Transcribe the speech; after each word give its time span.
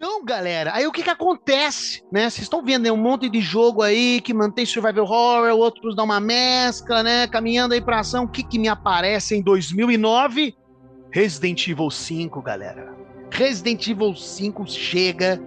Então, 0.00 0.24
galera, 0.24 0.72
aí 0.74 0.86
o 0.86 0.92
que 0.92 1.02
que 1.02 1.10
acontece, 1.10 2.04
né? 2.12 2.30
Vocês 2.30 2.42
estão 2.42 2.64
vendo 2.64 2.84
né, 2.84 2.92
um 2.92 2.96
monte 2.96 3.28
de 3.28 3.40
jogo 3.40 3.82
aí 3.82 4.20
que 4.20 4.32
mantém 4.32 4.64
survival 4.64 5.04
horror, 5.04 5.50
outros 5.58 5.96
dão 5.96 6.04
uma 6.04 6.20
mescla, 6.20 7.02
né? 7.02 7.26
Caminhando 7.26 7.74
aí 7.74 7.80
pra 7.80 8.00
ação. 8.00 8.24
O 8.24 8.28
que 8.28 8.44
que 8.44 8.58
me 8.58 8.68
aparece 8.68 9.34
em 9.34 9.42
2009? 9.42 10.54
Resident 11.10 11.66
Evil 11.66 11.90
5, 11.90 12.40
galera. 12.42 12.94
Resident 13.30 13.86
Evil 13.88 14.14
5 14.14 14.66
chega, 14.70 15.40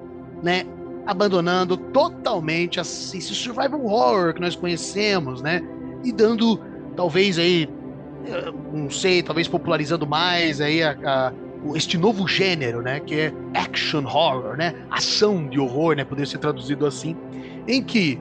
né? 0.43 0.65
Abandonando 1.05 1.77
totalmente 1.77 2.79
esse 2.79 3.21
survival 3.21 3.85
horror 3.85 4.33
que 4.33 4.41
nós 4.41 4.55
conhecemos, 4.55 5.41
né? 5.41 5.61
E 6.03 6.11
dando, 6.11 6.59
talvez 6.95 7.37
aí, 7.37 7.69
não 8.73 8.89
sei, 8.89 9.21
talvez 9.21 9.47
popularizando 9.47 10.07
mais 10.07 10.61
aí 10.61 10.83
a, 10.83 10.97
a 11.03 11.33
este 11.75 11.97
novo 11.97 12.27
gênero, 12.27 12.81
né, 12.81 12.99
que 12.99 13.15
é 13.15 13.33
action 13.53 14.03
horror, 14.05 14.57
né, 14.57 14.73
ação 14.89 15.47
de 15.47 15.59
horror, 15.59 15.95
né, 15.95 16.03
poder 16.03 16.25
ser 16.25 16.39
traduzido 16.39 16.85
assim, 16.85 17.15
em 17.67 17.83
que 17.83 18.19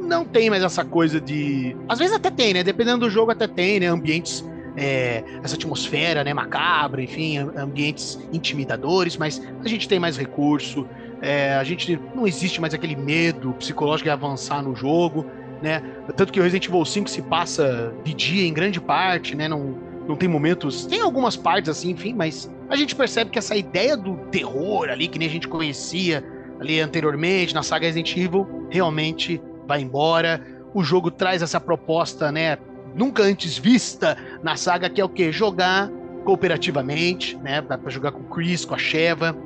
não 0.00 0.24
tem 0.24 0.50
mais 0.50 0.62
essa 0.62 0.84
coisa 0.84 1.20
de, 1.20 1.74
às 1.88 1.98
vezes 1.98 2.14
até 2.14 2.30
tem, 2.30 2.52
né, 2.52 2.62
dependendo 2.62 3.06
do 3.06 3.10
jogo 3.10 3.30
até 3.30 3.46
tem, 3.46 3.80
né, 3.80 3.86
ambientes 3.86 4.44
é, 4.76 5.24
essa 5.42 5.54
atmosfera, 5.54 6.22
né, 6.22 6.34
macabra, 6.34 7.02
enfim, 7.02 7.38
ambientes 7.38 8.18
intimidadores, 8.32 9.16
mas 9.16 9.40
a 9.64 9.68
gente 9.68 9.88
tem 9.88 9.98
mais 9.98 10.18
recurso, 10.18 10.86
é, 11.22 11.54
a 11.54 11.64
gente 11.64 11.98
não 12.14 12.26
existe 12.26 12.60
mais 12.60 12.74
aquele 12.74 12.94
medo 12.94 13.54
psicológico 13.54 14.04
de 14.04 14.10
avançar 14.10 14.62
no 14.62 14.76
jogo, 14.76 15.24
né, 15.62 15.82
tanto 16.16 16.32
que 16.32 16.40
o 16.40 16.42
Resident 16.42 16.68
Evil 16.68 16.84
5 16.84 17.08
se 17.08 17.22
passa 17.22 17.92
de 18.04 18.14
dia 18.14 18.46
em 18.46 18.52
grande 18.52 18.80
parte, 18.80 19.34
né, 19.34 19.48
não 19.48 19.86
não 20.06 20.16
tem 20.16 20.28
momentos. 20.28 20.86
Tem 20.86 21.00
algumas 21.00 21.36
partes 21.36 21.68
assim, 21.68 21.90
enfim, 21.90 22.14
mas 22.14 22.50
a 22.68 22.76
gente 22.76 22.94
percebe 22.94 23.30
que 23.30 23.38
essa 23.38 23.56
ideia 23.56 23.96
do 23.96 24.16
terror 24.30 24.88
ali, 24.88 25.08
que 25.08 25.18
nem 25.18 25.28
a 25.28 25.30
gente 25.30 25.48
conhecia 25.48 26.24
ali 26.60 26.80
anteriormente 26.80 27.54
na 27.54 27.62
saga 27.62 27.86
Resident 27.86 28.16
Evil, 28.16 28.66
realmente 28.70 29.40
vai 29.66 29.82
embora. 29.82 30.40
O 30.72 30.82
jogo 30.82 31.10
traz 31.10 31.42
essa 31.42 31.60
proposta, 31.60 32.30
né? 32.30 32.58
Nunca 32.94 33.22
antes 33.22 33.58
vista 33.58 34.16
na 34.42 34.56
saga, 34.56 34.88
que 34.88 35.00
é 35.00 35.04
o 35.04 35.08
que? 35.08 35.30
Jogar 35.32 35.90
cooperativamente, 36.24 37.36
né? 37.36 37.60
Dá 37.60 37.76
pra 37.76 37.90
jogar 37.90 38.12
com 38.12 38.20
o 38.20 38.24
Chris, 38.24 38.64
com 38.64 38.74
a 38.74 38.78
Sheva, 38.78 39.36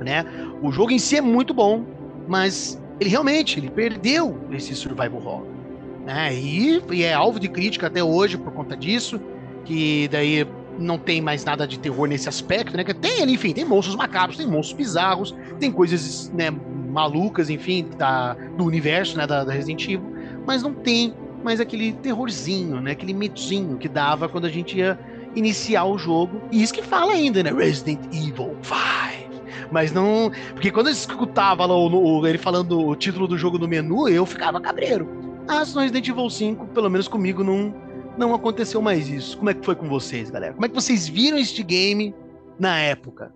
né? 0.00 0.24
O 0.60 0.72
jogo 0.72 0.90
em 0.90 0.98
si 0.98 1.16
é 1.16 1.20
muito 1.20 1.54
bom, 1.54 1.84
mas 2.26 2.81
ele 3.02 3.10
realmente 3.10 3.58
ele 3.58 3.70
perdeu 3.70 4.38
esse 4.50 4.74
survival 4.74 5.16
horror. 5.16 5.46
Né? 6.04 6.34
E, 6.34 6.82
e 6.90 7.02
é 7.02 7.12
alvo 7.12 7.38
de 7.38 7.48
crítica 7.48 7.86
até 7.86 8.02
hoje 8.02 8.36
por 8.36 8.52
conta 8.52 8.76
disso 8.76 9.20
que 9.64 10.08
daí 10.08 10.46
não 10.78 10.98
tem 10.98 11.20
mais 11.20 11.44
nada 11.44 11.66
de 11.66 11.78
terror 11.78 12.06
nesse 12.08 12.28
aspecto, 12.28 12.76
né? 12.76 12.82
Que 12.82 12.94
tem 12.94 13.22
ali, 13.22 13.34
enfim, 13.34 13.52
tem 13.52 13.64
monstros 13.64 13.94
macabros, 13.94 14.36
tem 14.36 14.46
monstros 14.46 14.76
bizarros, 14.76 15.34
tem 15.60 15.70
coisas, 15.70 16.30
né, 16.34 16.50
malucas, 16.50 17.50
enfim, 17.50 17.86
da, 17.96 18.34
do 18.56 18.64
universo, 18.64 19.16
né, 19.16 19.26
da, 19.26 19.44
da 19.44 19.52
Resident 19.52 19.84
Evil, 19.84 20.12
mas 20.46 20.62
não 20.62 20.72
tem 20.72 21.14
mais 21.44 21.60
aquele 21.60 21.92
terrorzinho, 21.92 22.80
né? 22.80 22.92
Aquele 22.92 23.12
medinho 23.12 23.76
que 23.76 23.88
dava 23.88 24.28
quando 24.28 24.46
a 24.46 24.50
gente 24.50 24.78
ia 24.78 24.98
iniciar 25.34 25.84
o 25.84 25.98
jogo. 25.98 26.40
E 26.50 26.62
isso 26.62 26.72
que 26.72 26.82
fala 26.82 27.12
ainda, 27.12 27.42
né? 27.42 27.52
Resident 27.52 28.00
Evil 28.12 28.56
5. 28.62 29.31
Mas 29.70 29.92
não. 29.92 30.30
Porque 30.52 30.70
quando 30.70 30.88
eu 30.88 30.92
escutava 30.92 31.66
lá 31.66 31.74
o, 31.74 31.88
o, 31.88 32.26
ele 32.26 32.38
falando 32.38 32.78
o 32.80 32.96
título 32.96 33.26
do 33.26 33.36
jogo 33.36 33.58
no 33.58 33.68
menu, 33.68 34.08
eu 34.08 34.24
ficava 34.26 34.60
cabreiro. 34.60 35.08
Ah, 35.48 35.64
se 35.64 35.74
no 35.74 35.80
Resident 35.80 36.08
Evil 36.08 36.30
5, 36.30 36.66
pelo 36.68 36.88
menos 36.88 37.08
comigo, 37.08 37.42
não, 37.42 37.74
não 38.16 38.34
aconteceu 38.34 38.80
mais 38.80 39.08
isso. 39.08 39.36
Como 39.36 39.50
é 39.50 39.54
que 39.54 39.64
foi 39.64 39.74
com 39.74 39.88
vocês, 39.88 40.30
galera? 40.30 40.54
Como 40.54 40.64
é 40.64 40.68
que 40.68 40.74
vocês 40.74 41.08
viram 41.08 41.38
este 41.38 41.62
game 41.62 42.14
na 42.58 42.78
época? 42.78 43.32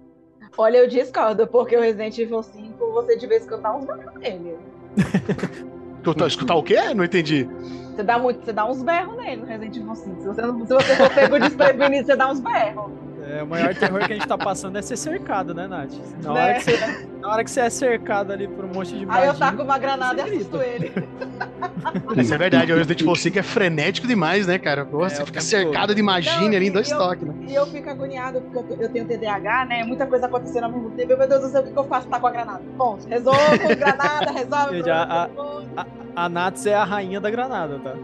Olha, 0.58 0.78
eu 0.78 0.88
discordo, 0.88 1.46
porque 1.46 1.76
o 1.76 1.80
Resident 1.80 2.16
Evil 2.18 2.42
5 2.42 2.92
você 2.92 3.16
devia 3.16 3.36
escutar 3.36 3.76
uns 3.76 3.84
berros 3.84 4.14
nele. 4.14 4.56
escutar 6.26 6.54
o 6.54 6.62
quê? 6.62 6.94
Não 6.94 7.04
entendi. 7.04 7.48
Você 7.94 8.02
dá, 8.02 8.18
muito, 8.18 8.44
você 8.44 8.52
dá 8.52 8.66
uns 8.66 8.82
berros 8.82 9.16
nele 9.16 9.42
no 9.42 9.46
Resident 9.46 9.76
Evil 9.76 9.94
5. 9.94 10.20
Se 10.20 10.28
você, 10.28 10.42
se 10.42 10.74
você 10.74 10.96
for 10.96 11.14
pego 11.14 11.38
desprevenido, 11.38 12.06
você 12.06 12.16
dá 12.16 12.30
uns 12.30 12.40
berros. 12.40 12.90
É, 13.28 13.42
o 13.42 13.46
maior 13.46 13.74
terror 13.74 13.98
que 14.06 14.12
a 14.12 14.16
gente 14.16 14.28
tá 14.28 14.38
passando 14.38 14.78
é 14.78 14.82
ser 14.82 14.96
cercado, 14.96 15.52
né, 15.52 15.66
Nath? 15.66 15.90
Na, 16.22 16.32
né? 16.32 16.40
Hora, 16.40 16.54
que 16.54 16.60
você, 16.62 17.08
na 17.20 17.28
hora 17.28 17.44
que 17.44 17.50
você 17.50 17.60
é 17.60 17.70
cercado 17.70 18.32
ali 18.32 18.46
por 18.46 18.64
um 18.64 18.68
monte 18.68 18.96
de 18.96 19.04
magia... 19.04 19.22
Aí 19.22 19.28
eu 19.28 19.34
taco 19.34 19.62
uma 19.62 19.78
granada 19.78 20.20
e 20.20 20.24
assisto 20.24 20.62
ele. 20.62 20.92
Isso 22.16 22.34
é 22.34 22.38
verdade, 22.38 22.72
o 22.72 22.76
Resident 22.76 23.00
Evil 23.00 23.14
5 23.14 23.38
é 23.38 23.42
frenético 23.42 24.06
demais, 24.06 24.46
né, 24.46 24.58
cara? 24.58 24.84
Pô, 24.84 25.04
é, 25.04 25.08
você 25.08 25.24
fica 25.24 25.40
cercado 25.40 25.88
todo. 25.88 25.96
de 25.96 26.02
magia 26.02 26.32
ali 26.32 26.68
em 26.68 26.70
dois 26.70 26.88
toques, 26.88 27.26
né? 27.26 27.34
E 27.48 27.54
eu 27.54 27.66
fico 27.66 27.88
agoniado 27.88 28.40
porque 28.40 28.84
eu 28.84 28.88
tenho 28.88 29.06
TDAH, 29.06 29.66
né? 29.66 29.84
Muita 29.84 30.06
coisa 30.06 30.26
acontecendo 30.26 30.64
ao 30.64 30.72
mesmo 30.72 30.90
tempo. 30.90 31.16
Meu 31.16 31.28
Deus 31.28 31.42
do 31.42 31.48
céu, 31.48 31.62
o 31.62 31.72
que, 31.72 31.78
eu 31.78 31.84
faço? 31.84 32.08
Tá 32.08 32.20
com 32.20 32.26
a 32.26 32.30
granada. 32.30 32.62
Bom, 32.76 32.98
resolvo, 33.08 33.38
granada, 33.76 34.30
resolve. 34.32 34.82
Já, 34.82 35.02
a, 35.02 35.28
a, 35.76 35.86
a 36.16 36.28
Nats 36.28 36.66
é 36.66 36.74
a 36.74 36.84
rainha 36.84 37.20
da 37.20 37.30
granada, 37.30 37.78
tá? 37.78 37.94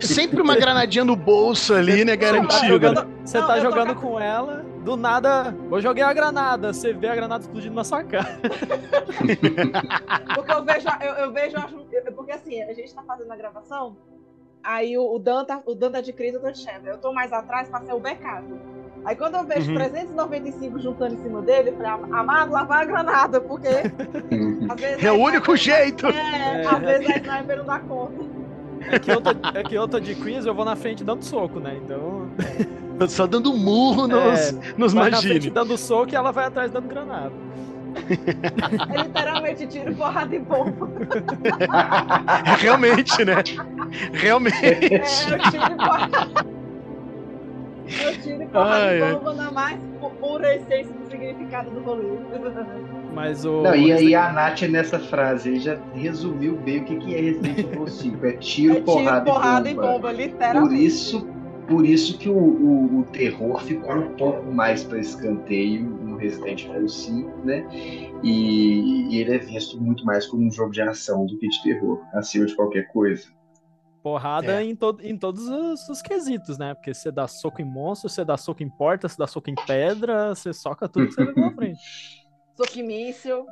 Sempre 0.00 0.40
uma 0.40 0.56
granadinha 0.56 1.04
no 1.04 1.16
bolso 1.16 1.74
ali, 1.74 2.04
né? 2.04 2.16
Garantido. 2.16 2.78
Você 3.24 3.38
tá 3.40 3.58
jogando, 3.58 3.62
jogando 3.62 3.94
com 3.96 4.20
ela, 4.20 4.64
do 4.88 4.96
nada, 4.96 5.54
eu 5.70 5.80
joguei 5.82 6.02
a 6.02 6.12
granada, 6.14 6.72
você 6.72 6.94
vê 6.94 7.08
a 7.08 7.14
granada 7.14 7.42
explodindo 7.42 7.74
na 7.74 7.84
sua 7.84 8.02
cara. 8.02 8.40
porque 10.34 10.52
eu 10.52 10.64
vejo, 10.64 10.88
eu, 11.02 11.12
eu 11.14 11.32
vejo, 11.32 11.56
porque 12.16 12.32
assim, 12.32 12.62
a 12.62 12.72
gente 12.72 12.94
tá 12.94 13.02
fazendo 13.02 13.30
a 13.30 13.36
gravação, 13.36 13.98
aí 14.62 14.96
o, 14.96 15.14
o 15.14 15.18
Dan 15.18 15.44
tá, 15.44 15.62
o 15.66 15.74
Dan 15.74 15.90
tá 15.90 16.00
de 16.00 16.10
crise, 16.14 16.36
eu 16.36 16.40
tô 16.40 16.50
de 16.50 16.60
chefe. 16.60 16.86
Eu 16.86 16.96
tô 16.96 17.12
mais 17.12 17.30
atrás 17.34 17.68
pra 17.68 17.82
ser 17.82 17.92
o 17.92 18.00
backup. 18.00 18.44
Aí 19.04 19.14
quando 19.14 19.34
eu 19.34 19.44
vejo 19.44 19.70
uhum. 19.70 19.76
395 19.76 20.78
juntando 20.78 21.14
em 21.14 21.22
cima 21.22 21.42
dele, 21.42 21.70
eu 21.70 21.76
falei, 21.76 21.92
amado, 22.10 22.52
lá 22.52 22.64
vai 22.64 22.82
a 22.82 22.86
granada, 22.86 23.40
porque 23.42 23.68
é 25.04 25.12
o 25.12 25.16
único 25.16 25.54
jeito. 25.54 26.06
É, 26.06 26.62
é, 26.62 26.66
às 26.66 26.78
vezes 26.78 27.10
a 27.10 27.18
sniper 27.18 27.58
não 27.58 27.64
dá 27.66 27.78
conta. 27.78 28.24
É 28.90 28.98
que, 28.98 29.10
eu 29.10 29.20
tô, 29.20 29.30
é 29.30 29.62
que 29.62 29.74
eu 29.74 29.86
tô 29.86 30.00
de 30.00 30.14
quiz, 30.14 30.46
eu 30.46 30.54
vou 30.54 30.64
na 30.64 30.76
frente 30.76 31.04
dando 31.04 31.22
soco, 31.22 31.60
né? 31.60 31.78
Então. 31.84 32.30
Só 33.08 33.26
dando 33.26 33.52
murro 33.52 34.06
nos, 34.08 34.40
é, 34.40 34.74
nos 34.76 34.94
dando 35.52 35.76
soco 35.76 36.12
e 36.12 36.16
ela 36.16 36.32
vai 36.32 36.46
atrás 36.46 36.70
dando 36.70 36.88
granada. 36.88 37.32
É 38.90 39.02
literalmente 39.02 39.66
tiro, 39.66 39.94
porrada 39.94 40.34
e 40.34 40.38
bomba. 40.38 40.88
É, 42.46 42.54
realmente, 42.56 43.24
né? 43.24 43.34
Realmente. 44.12 44.64
É, 44.64 44.96
eu 45.34 45.50
tiro 45.50 45.76
porrada. 45.76 46.58
Eu 47.88 48.20
tiro 48.20 48.48
porrada 48.48 48.94
e 48.94 49.14
bomba 49.14 49.34
na 49.34 49.50
mais 49.50 49.80
pura 50.20 50.54
essência 50.54 50.92
do 50.92 51.10
significado 51.10 51.70
do 51.70 51.80
rolê. 51.80 52.04
Mas 53.14 53.44
o. 53.44 53.62
Não, 53.62 53.74
e 53.74 53.92
aí 53.92 54.14
a 54.14 54.32
Nath 54.32 54.62
nessa 54.62 54.98
frase, 54.98 55.48
ele 55.48 55.60
já 55.60 55.78
resumiu 55.94 56.56
bem 56.56 56.78
o 56.78 56.84
que, 56.84 56.96
que 56.96 57.14
é 57.14 57.20
Resident 57.20 57.58
Evil 57.58 57.86
5. 57.86 58.26
É 58.26 58.32
tiro, 58.32 58.72
é 58.72 58.76
tiro 58.76 58.84
porrada, 58.84 59.24
porrada 59.24 59.70
e 59.70 59.74
bomba. 59.74 59.86
E 59.86 59.92
bomba 59.92 60.12
literalmente. 60.12 60.68
Por 60.68 60.74
isso, 60.74 61.28
por 61.68 61.84
isso 61.84 62.18
que 62.18 62.28
o, 62.28 62.36
o, 62.36 63.00
o 63.00 63.04
terror 63.04 63.60
ficou 63.62 63.94
um 63.94 64.16
pouco 64.16 64.50
mais 64.50 64.82
para 64.82 64.98
escanteio 64.98 65.84
no 65.84 66.16
Resident 66.16 66.64
Evil 66.64 66.88
5, 66.88 67.44
né? 67.44 67.64
E, 68.22 69.12
e, 69.12 69.20
ele 69.20 69.34
é 69.34 69.38
visto 69.38 69.80
muito 69.80 70.04
mais 70.04 70.26
como 70.26 70.46
um 70.46 70.50
jogo 70.50 70.72
de 70.72 70.80
ação 70.80 71.26
do 71.26 71.38
que 71.38 71.46
de 71.46 71.62
terror, 71.62 72.02
acima 72.14 72.46
de 72.46 72.56
qualquer 72.56 72.88
coisa. 72.88 73.28
Porrada 74.02 74.62
é. 74.62 74.64
em, 74.64 74.74
to 74.74 74.96
em 75.02 75.16
todos 75.16 75.46
os, 75.46 75.88
os, 75.88 76.00
quesitos, 76.00 76.56
né? 76.56 76.72
Porque 76.72 76.94
você 76.94 77.12
dá 77.12 77.28
soco 77.28 77.60
em 77.60 77.64
monstro, 77.64 78.08
você 78.08 78.24
dá 78.24 78.36
soco 78.36 78.62
em 78.62 78.70
porta, 78.70 79.06
você 79.06 79.16
dá 79.18 79.26
soco 79.26 79.50
em 79.50 79.54
pedra, 79.66 80.34
você 80.34 80.52
soca 80.52 80.88
tudo 80.88 81.08
que 81.08 81.14
você 81.14 81.24
vê 81.26 81.40
na 81.40 81.52
frente. 81.54 81.80
Soquimício. 82.56 83.44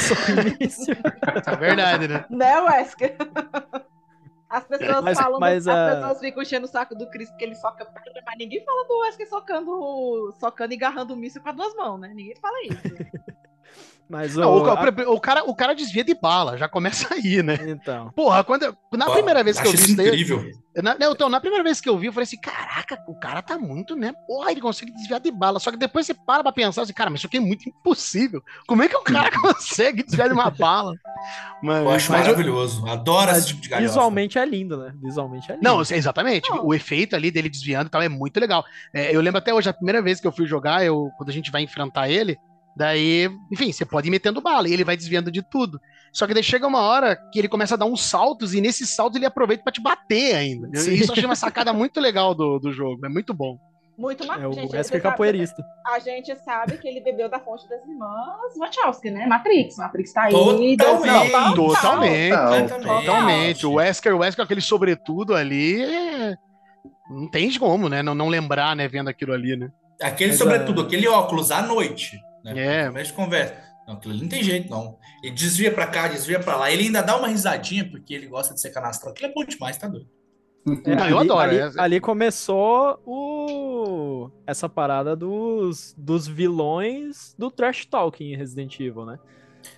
Soquimício. 0.00 0.94
É 1.46 1.56
verdade, 1.56 2.08
né? 2.08 2.26
Né, 2.28 2.60
Wesker? 2.60 3.16
As 4.56 4.64
pessoas 4.64 5.04
mas, 5.04 5.18
falam, 5.18 5.38
mas, 5.38 5.64
do, 5.64 5.70
uh... 5.70 5.74
as 5.74 5.94
pessoas 5.94 6.20
ficam 6.20 6.42
enchendo 6.42 6.64
o 6.64 6.68
saco 6.68 6.94
do 6.94 7.06
Chris 7.10 7.28
porque 7.28 7.44
ele 7.44 7.54
soca 7.54 7.84
pedra, 7.84 8.22
mas 8.24 8.38
ninguém 8.38 8.64
fala 8.64 8.88
do 8.88 9.00
Wesker 9.00 9.28
socando, 9.28 10.34
socando 10.40 10.72
e 10.72 10.76
agarrando 10.76 11.12
o 11.12 11.16
míssil 11.16 11.42
com 11.42 11.50
as 11.50 11.56
duas 11.56 11.74
mãos, 11.74 12.00
né? 12.00 12.08
Ninguém 12.14 12.36
fala 12.36 12.56
isso. 12.62 13.36
Mas 14.08 14.36
o, 14.36 14.40
não, 14.40 14.58
o, 14.58 14.70
a... 14.70 15.10
o, 15.10 15.20
cara, 15.20 15.44
o 15.44 15.54
cara 15.54 15.74
desvia 15.74 16.04
de 16.04 16.14
bala, 16.14 16.56
já 16.56 16.68
começa 16.68 17.08
aí, 17.14 17.42
né? 17.42 17.58
Então. 17.62 18.10
Porra, 18.14 18.44
quando 18.44 18.76
na 18.92 19.10
primeira 19.10 19.42
vez 19.42 19.60
que 19.60 19.66
eu 19.66 19.72
vi 19.72 19.78
isso 19.78 19.92
incrível. 19.92 20.38
Daí, 20.38 20.66
na, 20.82 20.96
então, 21.00 21.28
na 21.28 21.40
primeira 21.40 21.64
vez 21.64 21.80
que 21.80 21.88
eu 21.88 21.96
vi, 21.98 22.06
eu 22.06 22.12
falei 22.12 22.24
assim: 22.24 22.38
caraca, 22.38 23.02
o 23.08 23.14
cara 23.18 23.42
tá 23.42 23.58
muito, 23.58 23.96
né? 23.96 24.12
Porra, 24.26 24.50
ele 24.50 24.60
consegue 24.60 24.92
desviar 24.92 25.20
de 25.20 25.30
bala. 25.30 25.58
Só 25.58 25.70
que 25.70 25.76
depois 25.76 26.06
você 26.06 26.14
para 26.14 26.42
pra 26.42 26.52
pensar 26.52 26.82
assim, 26.82 26.92
cara, 26.92 27.10
mas 27.10 27.20
isso 27.20 27.26
aqui 27.26 27.38
é 27.38 27.40
muito 27.40 27.68
impossível. 27.68 28.42
Como 28.66 28.82
é 28.82 28.88
que 28.88 28.96
o 28.96 29.02
cara 29.02 29.30
consegue 29.40 30.02
desviar 30.02 30.28
de 30.28 30.34
uma 30.34 30.50
bala? 30.50 30.94
Mas, 31.62 31.82
eu 31.82 31.90
acho 31.90 32.12
maravilhoso. 32.12 32.86
Eu... 32.86 32.92
Adoro 32.92 33.30
esse 33.32 33.48
tipo 33.48 33.60
de 33.60 33.68
galhofa. 33.68 33.88
Visualmente 33.88 34.38
é 34.38 34.44
lindo, 34.44 34.76
né? 34.76 34.92
Visualmente 35.02 35.50
é 35.50 35.54
lindo. 35.54 35.64
Não, 35.64 35.80
exatamente. 35.80 36.50
Não. 36.50 36.66
O 36.66 36.74
efeito 36.74 37.16
ali 37.16 37.30
dele 37.30 37.48
desviando 37.48 37.86
e 37.86 37.90
tal 37.90 38.02
é 38.02 38.08
muito 38.08 38.38
legal. 38.38 38.64
É, 38.92 39.14
eu 39.14 39.20
lembro 39.20 39.38
até 39.38 39.52
hoje, 39.52 39.68
a 39.68 39.74
primeira 39.74 40.02
vez 40.02 40.20
que 40.20 40.26
eu 40.26 40.32
fui 40.32 40.46
jogar, 40.46 40.84
eu, 40.84 41.10
quando 41.16 41.30
a 41.30 41.32
gente 41.32 41.50
vai 41.50 41.62
enfrentar 41.62 42.08
ele, 42.08 42.38
Daí, 42.76 43.30
enfim, 43.50 43.72
você 43.72 43.86
pode 43.86 44.08
ir 44.08 44.10
metendo 44.10 44.40
bala 44.42 44.68
e 44.68 44.72
ele 44.72 44.84
vai 44.84 44.96
desviando 44.96 45.30
de 45.30 45.42
tudo. 45.42 45.80
Só 46.12 46.26
que 46.26 46.34
daí 46.34 46.42
chega 46.42 46.66
uma 46.66 46.80
hora 46.80 47.16
que 47.32 47.38
ele 47.38 47.48
começa 47.48 47.74
a 47.74 47.78
dar 47.78 47.86
uns 47.86 48.02
saltos 48.02 48.52
e 48.54 48.60
nesses 48.60 48.94
saltos 48.94 49.16
ele 49.16 49.26
aproveita 49.26 49.62
para 49.64 49.72
te 49.72 49.80
bater 49.82 50.34
ainda. 50.34 50.68
Sim. 50.78 50.92
Isso 50.94 51.10
eu 51.10 51.12
achei 51.12 51.24
uma 51.24 51.34
sacada 51.36 51.72
muito 51.72 52.00
legal 52.00 52.34
do, 52.34 52.58
do 52.58 52.72
jogo, 52.72 53.04
é 53.06 53.08
muito 53.08 53.32
bom. 53.32 53.58
Muito 53.98 54.24
É 54.24 54.26
marcante. 54.26 54.48
o 54.58 54.60
gente, 54.60 54.72
Wesker 54.76 55.00
sabe- 55.00 55.10
capoeirista. 55.10 55.64
A 55.86 55.98
gente 55.98 56.36
sabe 56.36 56.76
que 56.76 56.86
ele 56.86 57.00
bebeu 57.00 57.30
da 57.30 57.38
fonte 57.40 57.66
das 57.66 57.80
irmãs 57.86 58.54
Wachowski, 58.58 59.10
né? 59.10 59.26
Matrix. 59.26 59.76
Matrix 59.78 60.12
tá 60.12 60.24
aí. 60.24 60.32
Totalmente. 60.32 60.76
Total, 60.76 61.54
Totalmente. 61.54 62.30
Total. 62.68 63.00
Totalmente. 63.00 63.66
O 63.66 63.72
Wesker, 63.74 64.14
o 64.14 64.18
Wesker, 64.18 64.44
aquele 64.44 64.60
sobretudo 64.60 65.34
ali, 65.34 65.82
é... 65.82 66.36
não 67.08 67.26
tem 67.30 67.50
como, 67.58 67.88
né? 67.88 68.02
Não, 68.02 68.14
não 68.14 68.28
lembrar, 68.28 68.76
né? 68.76 68.86
Vendo 68.86 69.08
aquilo 69.08 69.32
ali, 69.32 69.56
né? 69.56 69.70
Aquele, 70.02 70.32
Mas, 70.32 70.38
sobretudo, 70.38 70.82
é- 70.82 70.84
aquele 70.84 71.08
óculos 71.08 71.50
à 71.50 71.62
noite. 71.62 72.20
Né? 72.54 72.82
É. 72.82 72.86
Conversa, 72.86 73.12
conversa. 73.12 73.54
Não, 73.86 73.94
aquilo 73.94 74.14
ali 74.14 74.22
não 74.22 74.28
tem 74.28 74.42
jeito, 74.42 74.68
não. 74.68 74.98
Ele 75.22 75.34
desvia 75.34 75.72
pra 75.72 75.86
cá, 75.86 76.08
desvia 76.08 76.40
pra 76.40 76.56
lá. 76.56 76.70
Ele 76.70 76.84
ainda 76.84 77.02
dá 77.02 77.16
uma 77.16 77.28
risadinha, 77.28 77.88
porque 77.88 78.12
ele 78.12 78.26
gosta 78.26 78.52
de 78.52 78.60
ser 78.60 78.70
canastrão. 78.70 79.12
Aquilo 79.12 79.30
é 79.30 79.34
bom 79.34 79.44
demais, 79.44 79.76
tá 79.76 79.86
doido? 79.86 80.08
É, 80.84 80.96
Não, 80.96 81.08
eu 81.08 81.18
ali, 81.18 81.30
adoro, 81.30 81.50
Ali, 81.50 81.58
é- 81.58 81.70
ali 81.80 82.00
começou 82.00 83.00
o... 83.06 84.30
essa 84.44 84.68
parada 84.68 85.14
dos, 85.14 85.94
dos 85.96 86.26
vilões 86.26 87.34
do 87.38 87.50
trash 87.52 87.86
talking 87.86 88.32
em 88.32 88.36
Resident 88.36 88.80
Evil, 88.80 89.06
né? 89.06 89.18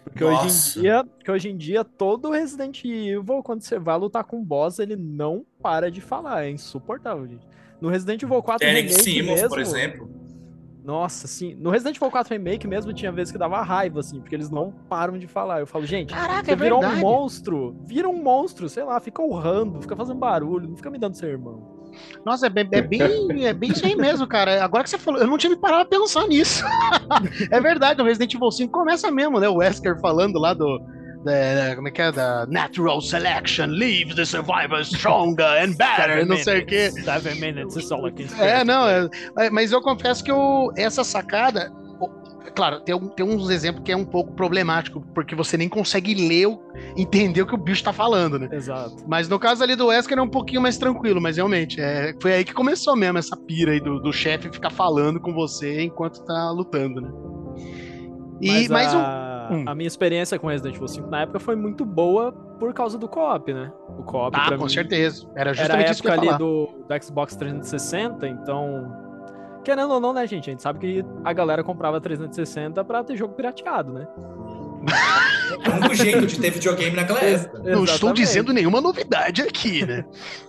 Porque 0.05 0.25
hoje, 0.25 0.79
em 0.79 0.83
dia, 0.83 1.05
que 1.25 1.31
hoje 1.31 1.49
em 1.51 1.57
dia, 1.57 1.85
todo 1.85 2.31
Resident 2.31 2.83
Evil, 2.85 3.43
quando 3.43 3.63
você 3.63 3.79
vai 3.79 3.99
lutar 3.99 4.25
com 4.25 4.39
um 4.39 4.45
boss, 4.45 4.79
ele 4.79 4.97
não 4.97 5.45
para 5.63 5.91
de 5.91 6.01
falar. 6.01 6.45
É 6.45 6.51
insuportável, 6.51 7.27
gente. 7.27 7.47
No 7.81 7.89
Resident 7.89 8.23
Evil 8.23 8.43
4 8.43 8.67
Eric 8.67 8.89
Remake 8.89 9.03
Simmons, 9.03 9.35
mesmo, 9.35 9.49
por 9.49 9.59
exemplo. 9.59 10.11
Nossa, 10.85 11.27
sim. 11.27 11.55
No 11.59 11.71
Resident 11.71 11.97
Evil 11.97 12.11
4 12.11 12.33
Remake 12.33 12.67
mesmo 12.67 12.93
tinha 12.93 13.13
vezes 13.13 13.31
que 13.33 13.39
dava 13.39 13.61
raiva, 13.63 14.01
assim, 14.01 14.21
porque 14.21 14.35
eles 14.35 14.51
não 14.51 14.73
param 14.89 15.19
de 15.19 15.27
falar. 15.27 15.61
Eu 15.61 15.67
falo, 15.67 15.85
gente, 15.85 16.15
Caraca, 16.15 16.45
você 16.45 16.53
é 16.53 16.57
virou 16.57 16.81
verdade. 16.81 17.05
um 17.05 17.07
monstro. 17.07 17.77
Vira 17.85 18.09
um 18.09 18.23
monstro, 18.23 18.69
sei 18.69 18.85
lá, 18.85 18.99
fica 19.01 19.21
urrando, 19.23 19.83
fica 19.83 19.95
fazendo 19.95 20.19
barulho, 20.19 20.69
não 20.69 20.77
fica 20.77 20.91
me 20.91 20.99
dando 20.99 21.15
sermão. 21.15 21.79
Nossa, 22.25 22.47
é 22.47 22.51
bem, 22.51 22.69
é 22.73 22.83
bem, 22.83 23.47
é 23.47 23.53
bem 23.53 23.71
isso 23.71 23.85
aí 23.85 23.97
mesmo, 23.97 24.27
cara. 24.27 24.63
Agora 24.63 24.85
que 24.85 24.91
você 24.91 24.99
falou, 24.99 25.21
eu 25.21 25.27
não 25.27 25.39
tinha 25.39 25.51
me 25.51 25.57
parado 25.57 25.83
a 25.83 25.87
pensar 25.87 26.27
nisso. 26.27 26.65
é 27.51 27.61
verdade, 27.61 28.01
o 28.01 28.05
Resident 28.05 28.35
Evil 28.35 28.51
5 28.51 28.73
começa 28.73 29.11
mesmo, 29.11 29.41
né? 29.41 29.49
O 29.49 29.57
Wesker 29.57 29.99
falando 30.01 30.39
lá 30.39 30.55
do. 30.55 30.81
Da- 31.25 31.75
como 31.77 31.89
é 31.89 31.91
que 31.91 32.03
é? 32.03 32.13
Da 32.13 32.47
Natural 32.47 33.01
Selection 33.01 33.67
leaves 33.67 34.15
the 34.15 34.25
survivor 34.25 34.85
stronger 34.85 35.63
and 35.63 35.73
better, 35.77 36.27
não 36.27 36.37
sei 36.37 36.61
o 36.61 36.67
quê. 36.67 36.91
Seven 36.91 37.35
minutes 37.41 37.77
is 37.77 37.91
all 37.91 38.07
I 38.09 38.13
can 38.13 38.25
É, 38.43 38.65
não, 38.65 38.89
é- 38.89 39.09
é, 39.39 39.51
mas 39.51 39.73
eu 39.73 39.81
confesso 39.83 40.23
que 40.23 40.31
eu, 40.31 40.71
essa 40.77 41.03
sacada. 41.05 41.73
Claro, 42.55 42.81
tem, 42.81 42.99
tem 43.11 43.25
uns 43.25 43.51
exemplos 43.51 43.85
que 43.85 43.93
é 43.93 43.97
um 43.97 44.05
pouco 44.07 44.33
problemático, 44.33 45.01
porque 45.15 45.35
você 45.35 45.57
nem 45.57 45.69
consegue 45.69 46.15
ler, 46.15 46.49
entender 46.97 47.43
o 47.43 47.47
que 47.47 47.55
o 47.55 47.59
bicho 47.59 47.85
tá 47.85 47.93
falando, 47.93 48.37
né? 48.39 48.49
Exato. 48.51 48.97
Mas 49.07 49.29
no 49.29 49.39
caso 49.39 49.63
ali 49.63 49.77
do 49.77 49.87
Wesker 49.89 50.19
é 50.19 50.23
um 50.23 50.29
pouquinho 50.29 50.61
mais 50.63 50.77
tranquilo, 50.77 51.21
mas 51.21 51.37
realmente, 51.37 51.81
é, 51.81 52.13
foi 52.21 52.33
aí 52.33 52.45
que 52.45 52.53
começou 52.55 52.97
mesmo 52.97 53.19
essa 53.19 53.37
pira 53.37 53.73
aí 53.73 53.81
do, 53.81 54.01
do 54.01 54.13
chefe 54.13 54.51
ficar 54.51 54.71
falando 54.71 55.21
com 55.21 55.33
você 55.33 55.83
enquanto 55.83 56.25
tá 56.25 56.51
lutando, 56.51 57.01
né? 57.01 57.11
E 58.41 58.49
Mas 58.49 58.69
mais 58.69 58.95
um. 58.95 58.99
A, 59.49 59.55
um. 59.55 59.65
a 59.69 59.75
minha 59.75 59.87
experiência 59.87 60.39
com 60.39 60.47
Resident 60.47 60.77
Evil 60.77 60.89
5 60.89 61.09
na 61.11 61.23
época 61.23 61.39
foi 61.39 61.57
muito 61.57 61.85
boa 61.85 62.33
por 62.33 62.73
causa 62.73 62.99
do 62.99 63.09
co-op, 63.09 63.53
né? 63.53 63.73
O 63.99 64.03
co-op 64.03 64.37
Ah, 64.39 64.57
com 64.57 64.65
mim, 64.65 64.69
certeza. 64.69 65.27
Era 65.35 65.41
Era 65.41 65.51
a 65.51 65.55
justamente 65.55 65.93
isso 65.93 66.03
que 66.03 66.09
eu 66.09 66.13
época 66.13 66.29
ali 66.31 66.39
do, 66.39 66.69
do 66.89 67.05
Xbox 67.05 67.37
360, 67.37 68.27
então. 68.29 69.09
Querendo 69.65 69.93
ou 69.93 70.01
não, 70.01 70.13
né, 70.13 70.27
gente? 70.27 70.49
A 70.49 70.53
gente 70.53 70.63
sabe 70.63 70.79
que 70.79 71.05
a 71.25 71.33
galera 71.33 71.63
comprava 71.63 72.01
360 72.01 72.83
pra 72.85 73.05
ter 73.05 73.17
jogo 73.17 73.35
pirateado, 73.35 73.93
né? 73.93 74.07
É 75.65 75.71
o 75.71 75.77
único 75.77 75.95
jeito 75.95 76.27
de 76.27 76.39
ter 76.41 76.51
videogame 76.51 76.95
naquela 76.95 77.21
época. 77.21 77.59
Não 77.59 77.85
estou 77.85 78.13
dizendo 78.13 78.53
nenhuma 78.53 78.81
novidade 78.81 79.43
aqui, 79.43 79.85
né? 79.85 80.05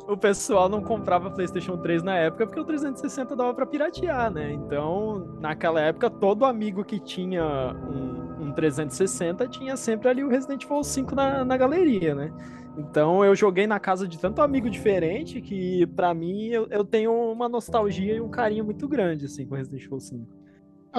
O 0.07 0.17
pessoal 0.17 0.69
não 0.69 0.81
comprava 0.81 1.31
PlayStation 1.31 1.77
3 1.77 2.03
na 2.03 2.15
época 2.15 2.45
porque 2.45 2.59
o 2.59 2.65
360 2.65 3.35
dava 3.35 3.53
pra 3.53 3.65
piratear, 3.65 4.31
né? 4.31 4.51
Então, 4.51 5.37
naquela 5.39 5.81
época, 5.81 6.09
todo 6.09 6.45
amigo 6.45 6.83
que 6.83 6.99
tinha 6.99 7.43
um, 7.43 8.47
um 8.47 8.51
360 8.51 9.47
tinha 9.47 9.75
sempre 9.75 10.09
ali 10.09 10.23
o 10.23 10.29
Resident 10.29 10.63
Evil 10.63 10.83
5 10.83 11.15
na, 11.15 11.43
na 11.43 11.57
galeria, 11.57 12.13
né? 12.13 12.31
Então, 12.77 13.25
eu 13.25 13.35
joguei 13.35 13.67
na 13.67 13.79
casa 13.79 14.07
de 14.07 14.17
tanto 14.17 14.41
amigo 14.41 14.69
diferente 14.69 15.41
que, 15.41 15.85
pra 15.87 16.13
mim, 16.13 16.47
eu, 16.47 16.67
eu 16.69 16.85
tenho 16.85 17.11
uma 17.11 17.49
nostalgia 17.49 18.15
e 18.15 18.21
um 18.21 18.29
carinho 18.29 18.63
muito 18.63 18.87
grande, 18.87 19.25
assim, 19.25 19.45
com 19.45 19.55
Resident 19.55 19.83
Evil 19.83 19.99
5. 19.99 20.38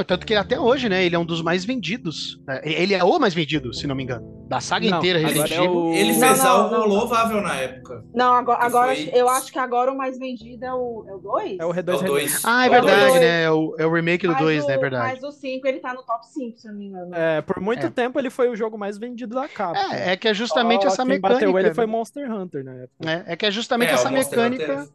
Tanto 0.07 0.25
que 0.25 0.35
até 0.35 0.59
hoje, 0.59 0.89
né? 0.89 1.05
Ele 1.05 1.17
é 1.17 1.19
um 1.19 1.25
dos 1.25 1.43
mais 1.43 1.65
vendidos. 1.65 2.41
né? 2.47 2.61
Ele 2.63 2.95
é 2.95 3.03
o 3.03 3.19
mais 3.19 3.35
vendido, 3.35 3.75
se 3.75 3.87
não 3.87 3.95
me 3.95 4.05
engano. 4.05 4.39
Da 4.49 4.61
saga 4.61 4.89
Não, 4.89 4.99
inteira 4.99 5.19
agora 5.19 5.33
Resident 5.35 5.53
é 5.61 5.65
Evil. 5.65 5.77
o- 5.77 5.95
Ele 5.95 6.15
fez 6.15 6.39
não, 6.43 6.51
algo 6.51 6.71
não, 6.75 6.81
não. 6.81 6.87
louvável 6.89 7.41
na 7.41 7.55
época. 7.57 8.05
Não, 8.15 8.33
agora, 8.35 8.65
agora 8.65 8.95
foi- 8.97 9.11
eu 9.13 9.29
acho 9.29 9.53
que 9.53 9.59
agora 9.59 9.93
o 9.93 9.97
mais 9.97 10.19
vendido 10.19 10.65
é 10.65 10.73
o 10.73 11.05
2. 11.05 11.11
É 11.11 11.15
o 11.15 11.19
2? 11.21 11.61
É 11.61 11.67
o 11.67 11.71
É 11.75 11.83
R2 11.83 12.01
o 12.01 12.05
2. 12.05 12.43
Ah, 12.45 12.65
é 12.65 12.69
o 12.69 12.71
verdade, 12.73 13.01
dois. 13.09 13.21
né? 13.21 13.43
É 13.45 13.51
o, 13.51 13.75
é 13.79 13.87
o 13.87 13.93
remake 13.93 14.27
do 14.27 14.35
2, 14.37 14.67
né? 14.67 14.75
É 14.75 14.79
verdade. 14.79 15.13
Mas 15.21 15.23
o 15.23 15.31
5 15.33 15.67
ele 15.67 15.79
tá 15.81 15.93
no 15.95 16.03
top 16.03 16.27
5, 16.27 16.59
se 16.59 16.69
não 16.69 16.75
me 16.75 16.87
engano. 16.87 17.15
É, 17.15 17.41
por 17.43 17.61
muito 17.61 17.87
É. 17.87 17.91
tempo 17.91 18.19
ele 18.19 18.31
foi 18.31 18.49
o 18.49 18.57
jogo 18.57 18.79
mais 18.79 18.97
vendido 18.99 19.35
da 19.35 19.47
Capcom. 19.49 19.93
É, 19.95 20.13
é 20.13 20.17
que 20.17 20.27
é 20.29 20.35
justamente 20.35 20.83
Só 20.83 20.89
essa 20.89 20.97
quem 20.99 21.07
mecânica. 21.17 21.35
bateu 21.47 21.59
ele 21.59 21.75
foi 21.75 21.87
né? 21.87 21.93
Monster 21.93 22.33
Hunter 22.33 22.65
na 22.65 22.73
época. 22.75 23.11
É, 23.11 23.33
é 23.33 23.37
que 23.37 23.47
é 23.47 23.51
justamente 23.51 23.91
É, 23.91 23.95
essa 23.95 24.11
mecânica. 24.11 24.73
Hunter. 24.73 24.89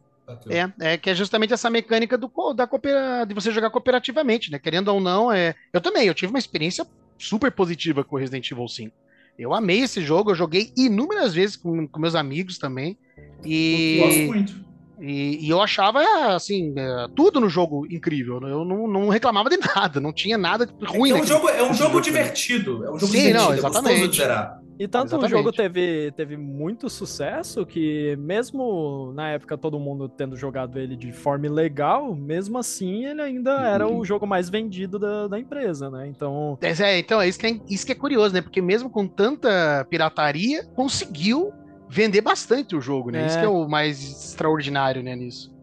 É, 0.48 0.92
é 0.92 0.96
que 0.96 1.10
é 1.10 1.14
justamente 1.14 1.52
essa 1.52 1.70
mecânica 1.70 2.18
do, 2.18 2.30
da 2.54 2.66
coopera, 2.66 3.24
de 3.24 3.34
você 3.34 3.52
jogar 3.52 3.70
cooperativamente, 3.70 4.50
né? 4.50 4.58
Querendo 4.58 4.88
ou 4.88 5.00
não, 5.00 5.30
é. 5.30 5.54
Eu 5.72 5.80
também, 5.80 6.06
eu 6.06 6.14
tive 6.14 6.30
uma 6.30 6.38
experiência 6.38 6.86
super 7.18 7.50
positiva 7.52 8.04
com 8.04 8.16
Resident 8.16 8.50
Evil 8.50 8.68
5. 8.68 8.94
Eu 9.38 9.54
amei 9.54 9.80
esse 9.80 10.00
jogo, 10.00 10.30
eu 10.30 10.34
joguei 10.34 10.72
inúmeras 10.76 11.34
vezes 11.34 11.56
com, 11.56 11.86
com 11.86 12.00
meus 12.00 12.14
amigos 12.14 12.58
também. 12.58 12.96
Gosto 13.16 13.48
E, 13.48 14.26
muito. 14.26 14.65
E, 15.00 15.46
e 15.46 15.50
eu 15.50 15.60
achava, 15.60 16.00
assim, 16.34 16.74
é, 16.76 17.06
tudo 17.14 17.40
no 17.40 17.48
jogo 17.48 17.86
incrível. 17.90 18.40
Eu 18.42 18.64
não, 18.64 18.86
não 18.86 19.08
reclamava 19.08 19.48
de 19.50 19.58
nada, 19.74 20.00
não 20.00 20.12
tinha 20.12 20.38
nada 20.38 20.68
ruim 20.84 21.10
é 21.10 21.14
um 21.14 21.26
jogo, 21.26 21.48
é 21.48 21.62
um 21.62 21.74
jogo 21.74 21.96
né? 21.96 22.02
divertido. 22.02 22.84
É 22.84 22.90
um 22.90 22.98
jogo 22.98 23.12
Sim, 23.12 23.18
divertido. 23.18 23.38
não, 23.38 23.52
é 23.52 23.60
gostoso 23.60 23.78
exatamente. 23.78 24.08
de 24.08 24.16
zerar. 24.16 24.66
E 24.78 24.86
tanto 24.86 25.06
Exatamente. 25.06 25.32
o 25.32 25.36
jogo 25.38 25.52
teve, 25.52 26.12
teve 26.12 26.36
muito 26.36 26.90
sucesso 26.90 27.64
que, 27.64 28.14
mesmo 28.18 29.10
na 29.14 29.30
época 29.30 29.56
todo 29.56 29.78
mundo 29.78 30.06
tendo 30.06 30.36
jogado 30.36 30.78
ele 30.78 30.94
de 30.94 31.12
forma 31.12 31.46
ilegal, 31.46 32.14
mesmo 32.14 32.58
assim 32.58 33.06
ele 33.06 33.22
ainda 33.22 33.52
era 33.62 33.88
o 33.88 34.04
jogo 34.04 34.26
mais 34.26 34.50
vendido 34.50 34.98
da, 34.98 35.28
da 35.28 35.40
empresa, 35.40 35.88
né? 35.90 36.06
Então, 36.06 36.58
É, 36.60 36.70
é, 36.70 36.98
então, 36.98 37.20
é 37.20 37.28
isso, 37.28 37.38
que 37.38 37.46
é 37.46 37.60
isso 37.68 37.86
que 37.86 37.92
é 37.92 37.94
curioso, 37.94 38.34
né? 38.34 38.42
Porque 38.42 38.60
mesmo 38.60 38.90
com 38.90 39.06
tanta 39.06 39.86
pirataria, 39.88 40.66
conseguiu 40.74 41.52
vender 41.88 42.20
bastante 42.20 42.74
o 42.74 42.80
jogo, 42.80 43.10
né? 43.10 43.22
É. 43.22 43.26
Isso 43.26 43.38
que 43.38 43.44
é 43.44 43.48
o 43.48 43.68
mais 43.68 44.02
extraordinário, 44.02 45.02
né, 45.02 45.14
nisso. 45.14 45.54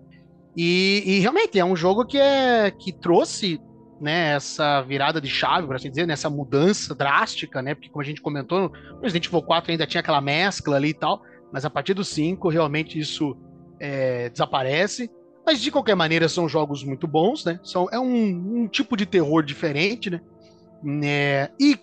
E, 0.55 1.03
e 1.05 1.19
realmente 1.19 1.57
é 1.59 1.65
um 1.65 1.75
jogo 1.75 2.05
que, 2.05 2.17
é, 2.17 2.71
que 2.71 2.91
trouxe 2.91 3.59
né, 3.99 4.35
essa 4.35 4.81
virada 4.81 5.19
de 5.19 5.27
chave, 5.27 5.65
por 5.65 5.75
assim 5.75 5.89
dizer, 5.89 6.05
nessa 6.05 6.29
mudança 6.29 6.93
drástica, 6.93 7.61
né? 7.61 7.73
Porque 7.73 7.89
como 7.89 8.01
a 8.01 8.05
gente 8.05 8.21
comentou, 8.21 8.69
no 8.69 9.01
Resident 9.01 9.27
Evil 9.27 9.41
4 9.41 9.71
ainda 9.71 9.87
tinha 9.87 10.01
aquela 10.01 10.21
mescla 10.21 10.75
ali 10.75 10.89
e 10.89 10.93
tal, 10.93 11.21
mas 11.51 11.65
a 11.65 11.69
partir 11.69 11.93
do 11.93 12.03
5 12.03 12.49
realmente 12.49 12.99
isso 12.99 13.35
é, 13.79 14.29
desaparece. 14.29 15.09
Mas 15.45 15.61
de 15.61 15.71
qualquer 15.71 15.95
maneira 15.95 16.29
são 16.29 16.47
jogos 16.47 16.83
muito 16.83 17.07
bons, 17.07 17.43
né? 17.43 17.59
São, 17.63 17.87
é 17.91 17.99
um, 17.99 18.61
um 18.63 18.67
tipo 18.67 18.95
de 18.95 19.05
terror 19.05 19.43
diferente, 19.43 20.09
né? 20.09 20.21
né? 20.83 21.49
E 21.59 21.77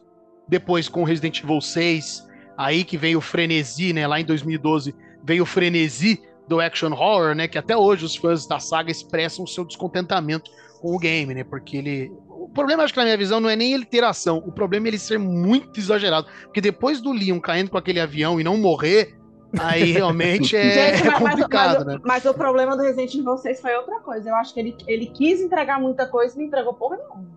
depois 0.49 0.89
com 0.89 1.05
Resident 1.05 1.43
Evil 1.43 1.61
6, 1.61 2.27
aí 2.57 2.85
que 2.85 2.97
veio 2.97 3.19
o 3.19 3.23
frenesi, 3.23 3.93
né? 3.93 4.07
Lá 4.07 4.21
em 4.21 4.25
2012 4.25 4.95
veio 5.25 5.43
o 5.43 5.47
frenesi 5.47 6.21
do 6.49 6.61
action 6.61 6.91
horror, 6.93 7.35
né? 7.35 7.47
Que 7.49 7.59
até 7.59 7.77
hoje 7.77 8.05
os 8.05 8.17
fãs 8.17 8.47
da 8.47 8.59
saga 8.59 8.91
expressam 8.91 9.47
seu 9.47 9.65
descontentamento 9.65 10.51
com 10.81 10.95
o 10.95 10.99
game, 10.99 11.35
né? 11.35 11.45
Porque 11.45 11.77
ele. 11.77 12.11
O 12.29 12.49
problema, 12.49 12.83
acho 12.83 12.93
que 12.93 12.99
na 12.99 13.05
minha 13.05 13.17
visão, 13.17 13.39
não 13.39 13.49
é 13.51 13.55
nem 13.55 13.73
ele 13.75 13.85
ter 13.85 14.03
ação. 14.03 14.39
O 14.39 14.51
problema 14.51 14.87
é 14.87 14.89
ele 14.89 14.99
ser 14.99 15.19
muito 15.19 15.79
exagerado. 15.79 16.27
Porque 16.45 16.61
depois 16.61 17.01
do 17.01 17.13
Leon 17.13 17.39
caindo 17.39 17.71
com 17.71 17.77
aquele 17.79 18.01
avião 18.01 18.41
e 18.41 18.45
não 18.45 18.57
morrer, 18.57 19.15
aí 19.59 19.93
realmente 19.93 20.57
é, 20.57 20.63
Gente, 20.97 21.07
é 21.07 21.11
mas, 21.11 21.21
mas- 21.21 21.31
complicado, 21.31 21.85
mas- 21.85 21.95
né? 21.95 22.01
mas 22.05 22.25
o 22.25 22.35
problema 22.35 22.77
do 22.77 22.83
Resident 22.83 23.15
Evil 23.15 23.37
6 23.37 23.61
foi 23.61 23.77
outra 23.77 24.01
coisa. 24.01 24.31
Eu 24.31 24.35
acho 24.37 24.53
que 24.55 24.59
ele, 24.61 24.77
ele 24.89 25.07
quis 25.07 25.41
entregar 25.41 25.79
muita 25.81 26.07
coisa 26.07 26.35
e 26.35 26.39
não 26.39 26.47
entregou 26.47 26.75
porra 26.75 26.97
nenhuma. 26.97 27.29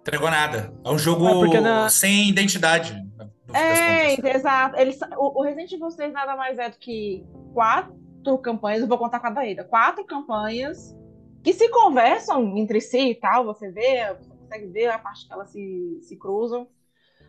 Entregou 0.00 0.30
nada. 0.30 0.72
É 0.84 0.88
um 0.88 0.98
jogo 0.98 1.52
É, 1.54 1.60
na- 1.60 1.88
sem 1.90 2.28
identidade. 2.28 2.96
É, 3.52 4.14
exato. 4.36 4.76
Ele, 4.76 4.92
sa- 4.92 5.08
o, 5.16 5.40
o 5.40 5.42
Resident 5.42 5.72
Evil 5.72 5.90
6 5.90 6.12
nada 6.12 6.36
mais 6.36 6.58
é 6.58 6.68
do 6.68 6.76
que 6.78 7.24
quatro 7.54 8.38
campanhas, 8.42 8.82
eu 8.82 8.88
vou 8.88 8.98
contar 8.98 9.20
cada 9.20 9.46
ida. 9.46 9.64
Quatro 9.64 10.04
campanhas 10.04 10.94
que 11.42 11.52
se 11.52 11.68
conversam 11.68 12.56
entre 12.56 12.80
si 12.80 13.10
e 13.10 13.14
tal, 13.14 13.44
você 13.44 13.70
vê, 13.70 14.12
você 14.14 14.30
consegue 14.30 14.66
ver 14.66 14.88
a 14.88 14.98
parte 14.98 15.26
que 15.26 15.32
elas 15.32 15.48
se, 15.50 15.98
se 16.02 16.16
cruzam. 16.18 16.66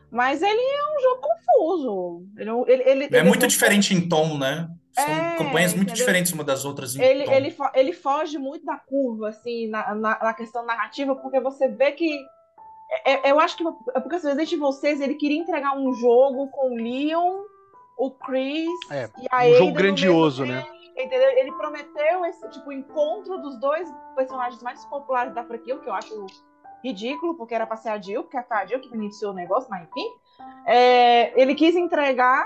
Mas 0.09 0.41
ele 0.41 0.59
é 0.59 0.97
um 0.97 1.01
jogo 1.01 1.21
confuso. 1.21 2.25
Ele, 2.37 2.49
ele, 2.49 2.83
ele- 2.89 3.03
É 3.15 3.19
ele 3.19 3.27
muito 3.27 3.41
não- 3.41 3.47
diferente 3.47 3.93
em 3.93 4.07
tom, 4.07 4.37
né? 4.37 4.69
São 4.93 5.05
É, 5.05 5.35
campanhas 5.37 5.73
muito 5.73 5.89
entendeu? 5.89 5.95
diferentes 5.95 6.31
uma 6.31 6.43
das 6.43 6.65
outras 6.65 6.95
em 6.95 7.01
ele, 7.03 7.25
tom. 7.25 7.31
ele, 7.33 7.55
ele 7.75 7.93
foge 7.93 8.37
muito 8.39 8.65
da 8.65 8.77
curva, 8.77 9.29
assim, 9.29 9.67
na, 9.67 9.93
na, 9.93 10.17
na 10.17 10.33
questão 10.33 10.65
narrativa, 10.65 11.15
porque 11.15 11.39
você 11.39 11.67
vê 11.67 11.91
que 11.91 12.17
é- 13.05 13.31
eu 13.31 13.39
acho 13.39 13.57
que 13.57 13.63
é 13.67 13.99
porque 13.99 14.15
assim, 14.15 14.27
Resident 14.27 14.51
Evil 14.51 14.71
6 14.71 15.01
ele 15.01 15.15
queria 15.15 15.39
entregar 15.39 15.77
um 15.77 15.93
jogo 15.93 16.47
com 16.49 16.71
o 16.71 16.75
Leon, 16.75 17.43
o 17.97 18.11
Chris 18.11 18.69
É, 18.91 19.09
e 19.17 19.27
a 19.31 19.47
um 19.47 19.53
jogo 19.55 19.71
Ada 19.71 19.81
grandioso, 19.81 20.45
né? 20.45 20.65
Entendeu? 20.95 21.29
Ele 21.31 21.51
prometeu 21.51 22.25
esse 22.25 22.49
tipo 22.49 22.71
encontro 22.71 23.37
dos 23.39 23.59
dois 23.59 23.87
personagens 24.15 24.61
mais 24.63 24.83
populares 24.85 25.33
da 25.33 25.43
franquia, 25.43 25.75
o 25.75 25.79
que 25.79 25.87
eu 25.87 25.93
acho 25.93 26.25
ridículo, 26.83 27.35
porque 27.35 27.53
era 27.53 27.67
pra 27.67 27.77
ser 27.77 27.89
a 27.89 28.01
Jill, 28.01 28.23
porque 28.23 28.41
foi 28.41 28.57
a 28.57 28.65
Jill 28.65 28.79
que 28.79 28.93
iniciou 28.95 29.31
o 29.31 29.35
negócio, 29.35 29.69
mas 29.69 29.87
enfim. 29.87 30.07
É, 30.65 31.39
ele 31.39 31.53
quis 31.53 31.75
entregar 31.75 32.45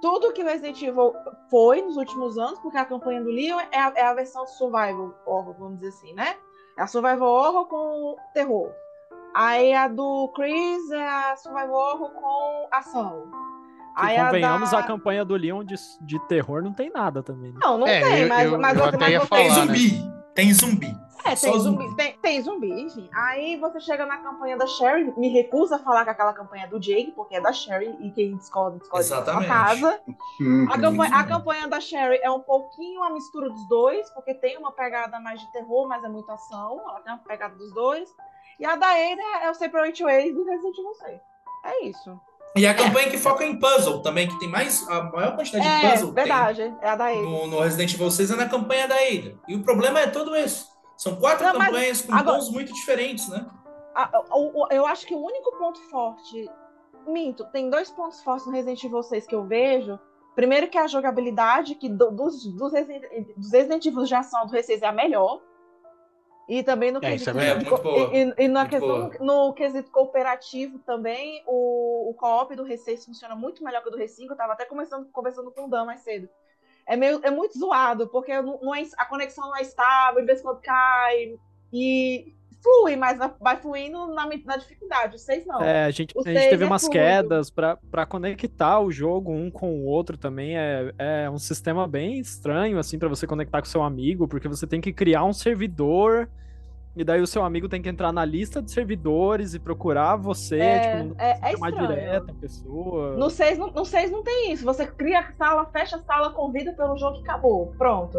tudo 0.00 0.32
que 0.32 0.42
o 0.42 0.46
Resident 0.46 0.80
Evil 0.80 1.12
foi 1.50 1.82
nos 1.82 1.96
últimos 1.96 2.38
anos, 2.38 2.58
porque 2.60 2.78
a 2.78 2.84
campanha 2.84 3.20
do 3.22 3.30
Leon 3.30 3.58
é 3.70 3.78
a, 3.78 3.92
é 3.96 4.02
a 4.02 4.14
versão 4.14 4.46
survival 4.46 5.14
horror, 5.26 5.54
vamos 5.58 5.80
dizer 5.80 5.88
assim, 5.88 6.12
né? 6.14 6.36
É 6.76 6.82
a 6.82 6.86
survival 6.86 7.28
horror 7.28 7.66
com 7.66 8.16
terror. 8.32 8.72
Aí 9.34 9.72
a 9.74 9.88
do 9.88 10.28
Chris 10.34 10.90
é 10.90 11.08
a 11.08 11.36
survival 11.36 11.72
horror 11.94 12.10
com 12.10 12.68
ação. 12.72 13.26
Que 13.96 14.06
Aí 14.06 14.16
a 14.16 14.26
convenhamos, 14.26 14.70
da- 14.70 14.78
a 14.78 14.82
campanha 14.82 15.24
do 15.24 15.34
Leon 15.36 15.64
de, 15.64 15.74
de 16.00 16.18
terror 16.26 16.62
não 16.62 16.72
tem 16.72 16.90
nada 16.90 17.22
também. 17.22 17.52
Né? 17.52 17.58
Não, 17.62 17.76
não 17.78 17.86
É, 17.86 18.00
tem, 18.00 18.18
eu- 18.22 18.28
mas, 18.28 18.44
eu- 18.52 18.58
mas, 18.58 18.76
eu 18.78 18.98
mas 18.98 19.10
ia 19.10 19.20
você- 19.20 19.26
Tem 19.28 19.48
falar, 19.50 19.66
né? 19.66 19.74
zumbi. 19.74 20.10
Tem 20.34 20.52
zumbi. 20.54 21.00
É, 21.22 21.36
Só 21.36 21.50
tem 21.50 21.60
zumbi, 21.60 21.82
zumbi. 21.84 21.96
tem, 21.96 22.12
tem 22.22 22.42
zumbi, 22.42 22.70
enfim. 22.82 23.10
Aí 23.12 23.56
você 23.58 23.78
chega 23.78 24.06
na 24.06 24.16
campanha 24.18 24.56
da 24.56 24.66
Sherry, 24.66 25.12
me 25.18 25.28
recusa 25.28 25.76
a 25.76 25.78
falar 25.78 26.04
que 26.04 26.10
aquela 26.10 26.32
campanha 26.32 26.64
é 26.64 26.66
do 26.66 26.80
Jake, 26.80 27.10
porque 27.10 27.34
é 27.34 27.40
da 27.40 27.52
Sherry, 27.52 27.94
e 28.00 28.10
quem 28.10 28.36
discorda, 28.36 28.78
discorda 28.78 29.06
da 29.06 29.16
Exatamente. 29.16 29.48
casa. 29.48 30.00
Uhum. 30.40 30.66
A 30.70 30.78
campanha, 30.78 31.14
a 31.16 31.24
campanha 31.24 31.68
da 31.68 31.78
Sherry 31.78 32.18
é 32.22 32.30
um 32.30 32.40
pouquinho 32.40 33.02
a 33.02 33.10
mistura 33.10 33.50
dos 33.50 33.68
dois, 33.68 34.08
porque 34.14 34.32
tem 34.32 34.56
uma 34.56 34.72
pegada 34.72 35.20
mais 35.20 35.38
de 35.40 35.52
terror, 35.52 35.86
mas 35.86 36.02
é 36.02 36.08
muito 36.08 36.30
ação. 36.32 36.80
Ela 36.88 37.00
tem 37.00 37.12
uma 37.12 37.18
pegada 37.18 37.54
dos 37.54 37.70
dois. 37.74 38.08
E 38.60 38.64
a 38.66 38.76
da 38.76 38.86
Ada 38.88 39.44
é 39.44 39.50
o 39.50 39.54
Separate 39.54 40.04
Ways 40.04 40.34
do 40.34 40.44
Resident 40.44 40.78
Evil 40.78 40.94
6. 40.94 41.20
É 41.64 41.84
isso. 41.86 42.20
E 42.56 42.66
a 42.66 42.74
campanha 42.74 43.08
que 43.08 43.16
foca 43.16 43.44
em 43.44 43.58
puzzle 43.58 44.02
também, 44.02 44.28
que 44.28 44.38
tem 44.38 44.48
mais 44.48 44.86
a 44.88 45.04
maior 45.04 45.36
quantidade 45.36 45.64
de 45.64 45.86
É, 45.86 45.90
puzzle 45.92 46.08
que 46.08 46.14
tem 46.16 46.24
verdade. 46.24 46.74
É 46.82 46.88
a 46.90 46.96
da 46.96 47.06
Ada. 47.06 47.16
no, 47.16 47.46
no 47.46 47.60
Resident 47.60 47.94
Evil 47.94 48.10
6 48.10 48.30
é 48.32 48.36
na 48.36 48.48
campanha 48.48 48.86
da 48.88 48.96
Ada. 48.96 49.38
E 49.48 49.54
o 49.54 49.62
problema 49.62 50.00
é 50.00 50.06
todo 50.08 50.34
esse. 50.36 50.66
São 50.96 51.16
quatro 51.16 51.46
Não, 51.46 51.52
campanhas 51.58 52.02
com 52.02 52.12
agora- 52.14 52.36
tons 52.36 52.50
muito 52.50 52.72
diferentes, 52.72 53.28
né? 53.28 53.46
A- 53.94 54.10
o- 54.32 54.62
o- 54.64 54.68
eu 54.70 54.84
acho 54.86 55.06
que 55.06 55.14
o 55.14 55.24
único 55.24 55.56
ponto 55.58 55.80
forte. 55.88 56.50
Minto, 57.06 57.44
tem 57.46 57.70
dois 57.70 57.90
pontos 57.90 58.22
fortes 58.22 58.46
no 58.46 58.52
Resident 58.52 58.82
Evil 58.84 59.02
6 59.02 59.26
que 59.26 59.34
eu 59.34 59.44
vejo. 59.44 59.98
Primeiro 60.34 60.68
que 60.68 60.76
é 60.76 60.82
a 60.82 60.86
jogabilidade, 60.86 61.74
que 61.76 61.88
do- 61.88 62.10
dos, 62.10 62.44
dos, 62.54 62.72
Resident, 62.72 63.04
dos 63.36 63.50
Resident 63.52 63.86
Evil 63.86 64.04
de 64.04 64.14
ação 64.14 64.46
do 64.46 64.52
R6 64.54 64.82
é 64.82 64.86
a 64.86 64.92
melhor. 64.92 65.40
E 66.50 66.64
também 66.64 66.90
no 66.90 66.98
É, 67.00 67.14
isso 67.14 67.32
quesito. 67.32 67.38
é 67.38 68.18
e, 68.18 68.44
e 68.44 68.48
na 68.48 68.60
muito 68.60 68.70
questão, 68.70 69.08
boa. 69.08 69.14
no 69.20 69.54
quesito 69.54 69.88
cooperativo 69.92 70.80
também, 70.80 71.44
o, 71.46 72.10
o 72.10 72.14
co-op 72.14 72.56
do 72.56 72.64
R6 72.64 73.04
funciona 73.04 73.36
muito 73.36 73.62
melhor 73.62 73.80
que 73.82 73.88
o 73.88 73.92
do 73.92 73.98
R5. 73.98 74.30
Eu 74.30 74.36
tava 74.36 74.54
até 74.54 74.64
conversando, 74.64 75.06
conversando 75.12 75.52
com 75.52 75.66
o 75.66 75.68
Dan 75.70 75.84
mais 75.84 76.00
cedo. 76.00 76.28
É, 76.84 76.96
meio, 76.96 77.20
é 77.22 77.30
muito 77.30 77.56
zoado, 77.56 78.08
porque 78.08 78.42
não, 78.42 78.58
não 78.60 78.74
é, 78.74 78.82
a 78.98 79.04
conexão 79.04 79.46
não 79.48 79.56
é 79.56 79.62
estável, 79.62 80.20
de 80.20 80.26
vez 80.26 80.40
em 80.40 80.42
quando 80.42 80.60
cai. 80.60 81.38
E 81.72 82.34
flui, 82.62 82.96
mas 82.96 83.18
vai- 83.40 83.56
fluindo 83.56 84.06
na, 84.08 84.28
na 84.44 84.56
dificuldade. 84.56 85.16
O 85.16 85.18
6 85.18 85.46
não. 85.46 85.60
É, 85.62 85.84
a 85.84 85.90
gente, 85.90 86.14
a 86.18 86.22
gente 86.22 86.48
teve 86.50 86.64
é 86.64 86.66
umas 86.66 86.82
fluido. 86.82 87.00
quedas 87.00 87.50
pra 87.50 87.78
pra 87.90 88.06
conectar 88.06 88.80
o 88.80 88.90
jogo 88.90 89.32
um 89.32 89.50
com 89.50 89.70
o 89.80 89.84
outro 89.84 90.16
também. 90.16 90.56
É, 90.58 90.92
é 90.98 91.30
um 91.30 91.38
sistema 91.38 91.86
bem 91.88 92.18
estranho, 92.18 92.78
assim, 92.78 92.98
pra 92.98 93.08
você 93.08 93.26
conectar 93.26 93.60
com 93.60 93.66
seu 93.66 93.82
amigo, 93.82 94.28
porque 94.28 94.48
você 94.48 94.66
tem 94.66 94.80
que 94.80 94.92
criar 94.92 95.24
um 95.24 95.32
servidor. 95.32 96.28
E 96.96 97.04
daí 97.04 97.20
o 97.20 97.26
seu 97.26 97.44
amigo 97.44 97.68
tem 97.68 97.80
que 97.80 97.88
entrar 97.88 98.12
na 98.12 98.24
lista 98.24 98.60
de 98.60 98.68
servidores 98.72 99.54
e 99.54 99.60
procurar 99.60 100.16
você, 100.16 100.58
É, 100.58 100.80
tipo, 100.96 101.14
não 101.14 101.24
é, 101.24 101.38
é 101.40 101.50
chamar 101.52 101.70
direto 101.70 102.30
a 102.32 102.34
pessoa. 102.34 103.16
No 103.16 103.30
6 103.30 103.58
não, 103.58 103.70
no 103.70 103.84
seis 103.84 104.10
não 104.10 104.24
tem 104.24 104.52
isso. 104.52 104.64
Você 104.64 104.84
cria 104.86 105.20
a 105.20 105.32
sala, 105.34 105.64
fecha 105.66 105.96
a 105.96 106.00
sala, 106.00 106.30
convida 106.32 106.72
pelo 106.72 106.98
jogo 106.98 107.18
e 107.18 107.20
acabou. 107.20 107.72
Pronto. 107.78 108.18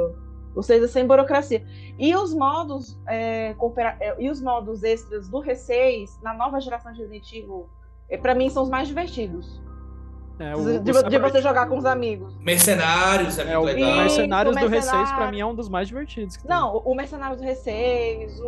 O 0.55 0.61
6 0.61 0.83
é 0.83 0.87
sem 0.87 1.07
burocracia. 1.07 1.63
E 1.97 2.15
os 2.15 2.33
modos 2.33 2.99
é, 3.07 3.55
é, 3.99 4.15
e 4.19 4.29
os 4.29 4.41
modos 4.41 4.83
extras 4.83 5.29
do 5.29 5.39
R6 5.39 6.21
na 6.21 6.33
nova 6.33 6.59
geração 6.59 6.91
de 6.91 6.99
Resident 6.99 7.31
Evil, 7.31 7.69
é, 8.09 8.17
pra 8.17 8.35
mim 8.35 8.49
são 8.49 8.63
os 8.63 8.69
mais 8.69 8.87
divertidos. 8.87 9.61
É, 10.39 10.53
De, 10.53 10.91
o, 10.91 11.03
de 11.03 11.17
o 11.17 11.21
você 11.21 11.39
jogar 11.39 11.67
com 11.67 11.77
os 11.77 11.85
amigos. 11.85 12.35
Mercenários 12.39 13.37
é 13.37 13.53
É, 13.53 13.57
o 13.57 13.61
muito 13.61 13.75
legal. 13.75 13.95
Mercenários 13.97 14.55
do 14.55 14.75
Isso, 14.75 14.91
R6 14.91 15.15
pra 15.15 15.29
mim 15.29 15.39
é 15.39 15.45
um 15.45 15.53
dos 15.53 15.69
mais 15.69 15.87
divertidos. 15.87 16.39
Não, 16.43 16.77
o, 16.77 16.91
o 16.91 16.95
Mercenários 16.95 17.39
do 17.39 17.45
R6, 17.45 18.39
o, 18.41 18.47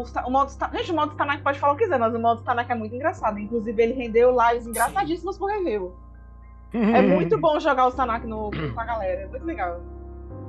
o, 0.00 0.04
o 0.26 0.30
modo 0.30 0.50
Gente, 0.72 0.90
o 0.90 0.94
modo 0.94 1.12
Stanak 1.12 1.42
pode 1.42 1.60
falar 1.60 1.74
o 1.74 1.76
que 1.76 1.84
quiser, 1.84 1.98
mas 2.00 2.12
o 2.12 2.18
modo 2.18 2.40
Stanak 2.40 2.70
é 2.70 2.74
muito 2.74 2.96
engraçado. 2.96 3.38
Inclusive, 3.38 3.80
ele 3.80 3.92
rendeu 3.92 4.36
lives 4.36 4.66
engraçadíssimas 4.66 5.38
pro 5.38 5.46
review. 5.46 5.94
É 6.72 7.00
muito 7.06 7.38
bom 7.38 7.60
jogar 7.60 7.86
o 7.86 7.90
Stanak 7.90 8.26
no, 8.26 8.50
com 8.50 8.80
a 8.80 8.84
galera, 8.84 9.20
é 9.22 9.26
muito 9.28 9.46
legal. 9.46 9.80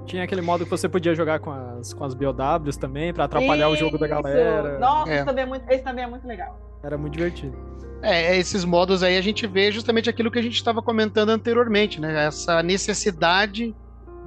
Tinha 0.05 0.23
aquele 0.23 0.41
modo 0.41 0.63
que 0.63 0.69
você 0.69 0.87
podia 0.87 1.15
jogar 1.15 1.39
com 1.39 1.51
as, 1.51 1.93
com 1.93 2.03
as 2.03 2.13
BOWs 2.13 2.77
também, 2.77 3.13
pra 3.13 3.25
atrapalhar 3.25 3.69
o 3.69 3.75
jogo 3.75 3.97
da 3.97 4.05
Isso. 4.05 4.15
galera. 4.15 4.79
Nossa, 4.79 5.11
É. 5.11 5.15
esse, 5.17 5.25
também 5.25 5.43
é 5.43 5.47
muito, 5.47 5.71
esse 5.71 5.83
também 5.83 6.03
é 6.03 6.07
muito 6.07 6.27
legal. 6.27 6.59
Era 6.83 6.97
muito 6.97 7.13
divertido. 7.13 7.57
É, 8.01 8.37
esses 8.37 8.63
modos 8.63 9.01
aí 9.01 9.17
a 9.17 9.21
gente 9.21 9.47
vê 9.47 9.71
justamente 9.71 10.09
aquilo 10.09 10.29
que 10.29 10.37
a 10.37 10.41
gente 10.41 10.55
estava 10.55 10.81
comentando 10.81 11.29
anteriormente, 11.29 11.99
né? 11.99 12.27
Essa 12.27 12.61
necessidade 12.61 13.75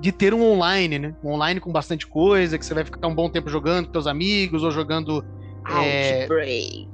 de 0.01 0.13
ter 0.13 0.35
um 0.35 0.43
online, 0.43 0.99
né? 0.99 1.15
Um 1.23 1.31
online 1.33 1.61
com 1.61 1.71
bastante 1.71 2.07
coisa, 2.07 2.59
que 2.59 2.65
você 2.67 2.75
vai 2.75 2.85
ficar 2.85 3.07
um 3.07 3.15
bom 3.15 3.29
tempo 3.29 3.49
jogando 3.49 3.87
com 3.87 3.93
teus 3.93 4.07
amigos 4.07 4.65
ou 4.65 4.71
jogando. 4.71 5.25
É... 5.85 6.23
Outbreak. 6.27 6.89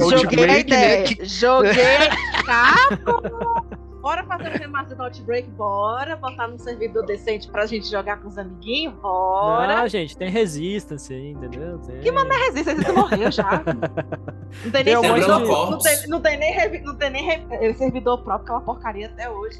Outbreak, 0.00 0.20
Joguei 0.20 0.44
a 0.44 0.64
né? 0.64 1.04
Joguei. 1.24 1.74
Capcom. 2.44 3.20
Bora 4.04 4.22
fazer 4.24 4.50
um 4.50 4.58
remaster 4.58 4.94
do 4.98 5.02
Outbreak? 5.02 5.48
Bora. 5.52 6.14
Botar 6.16 6.46
num 6.46 6.58
servidor 6.58 7.06
decente 7.06 7.48
pra 7.50 7.64
gente 7.64 7.90
jogar 7.90 8.18
com 8.18 8.28
os 8.28 8.36
amiguinhos? 8.36 8.92
Bora. 8.96 9.78
Não, 9.78 9.88
gente, 9.88 10.14
tem 10.14 10.28
Resistance 10.28 11.10
aí, 11.14 11.30
entendeu? 11.30 11.78
Tem... 11.78 12.00
Que 12.00 12.12
manda 12.12 12.34
resistência? 12.34 12.72
Resistência 12.74 12.92
morreu 12.92 13.32
já. 13.32 13.62
Não 14.62 14.70
tem 14.70 14.84
nem 14.84 15.00
Tem 15.00 15.02
servidor. 15.02 15.40
de- 15.40 15.70
Não 15.70 15.78
tem, 15.78 16.08
não 16.08 16.20
tem 16.20 16.38
nem, 16.38 16.52
revi- 16.52 16.80
não 16.82 16.94
tem 16.94 17.10
nem 17.10 17.24
revi- 17.24 17.46
eh, 17.54 17.72
servidor 17.72 18.18
próprio, 18.22 18.44
aquela 18.44 18.60
porcaria 18.60 19.06
até 19.06 19.28
hoje. 19.30 19.58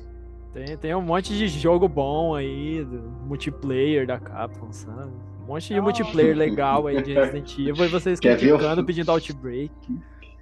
Tem, 0.52 0.76
tem 0.76 0.94
um 0.94 1.00
monte 1.02 1.32
de 1.36 1.48
jogo 1.48 1.88
bom 1.88 2.34
aí, 2.34 2.84
do 2.84 3.00
multiplayer 3.26 4.06
da 4.06 4.20
Capcom, 4.20 4.70
sabe? 4.70 5.10
Um 5.42 5.46
monte 5.54 5.68
de 5.68 5.74
Nossa. 5.80 5.82
multiplayer 5.82 6.36
legal 6.36 6.86
aí 6.86 7.02
de 7.02 7.12
Resident 7.14 7.50
Evil 7.58 7.86
e 7.86 7.88
vocês 7.88 8.20
Quer 8.20 8.36
ver 8.36 8.52
o- 8.52 8.56
criticando, 8.58 8.84
pedindo 8.84 9.10
Outbreak. 9.10 9.72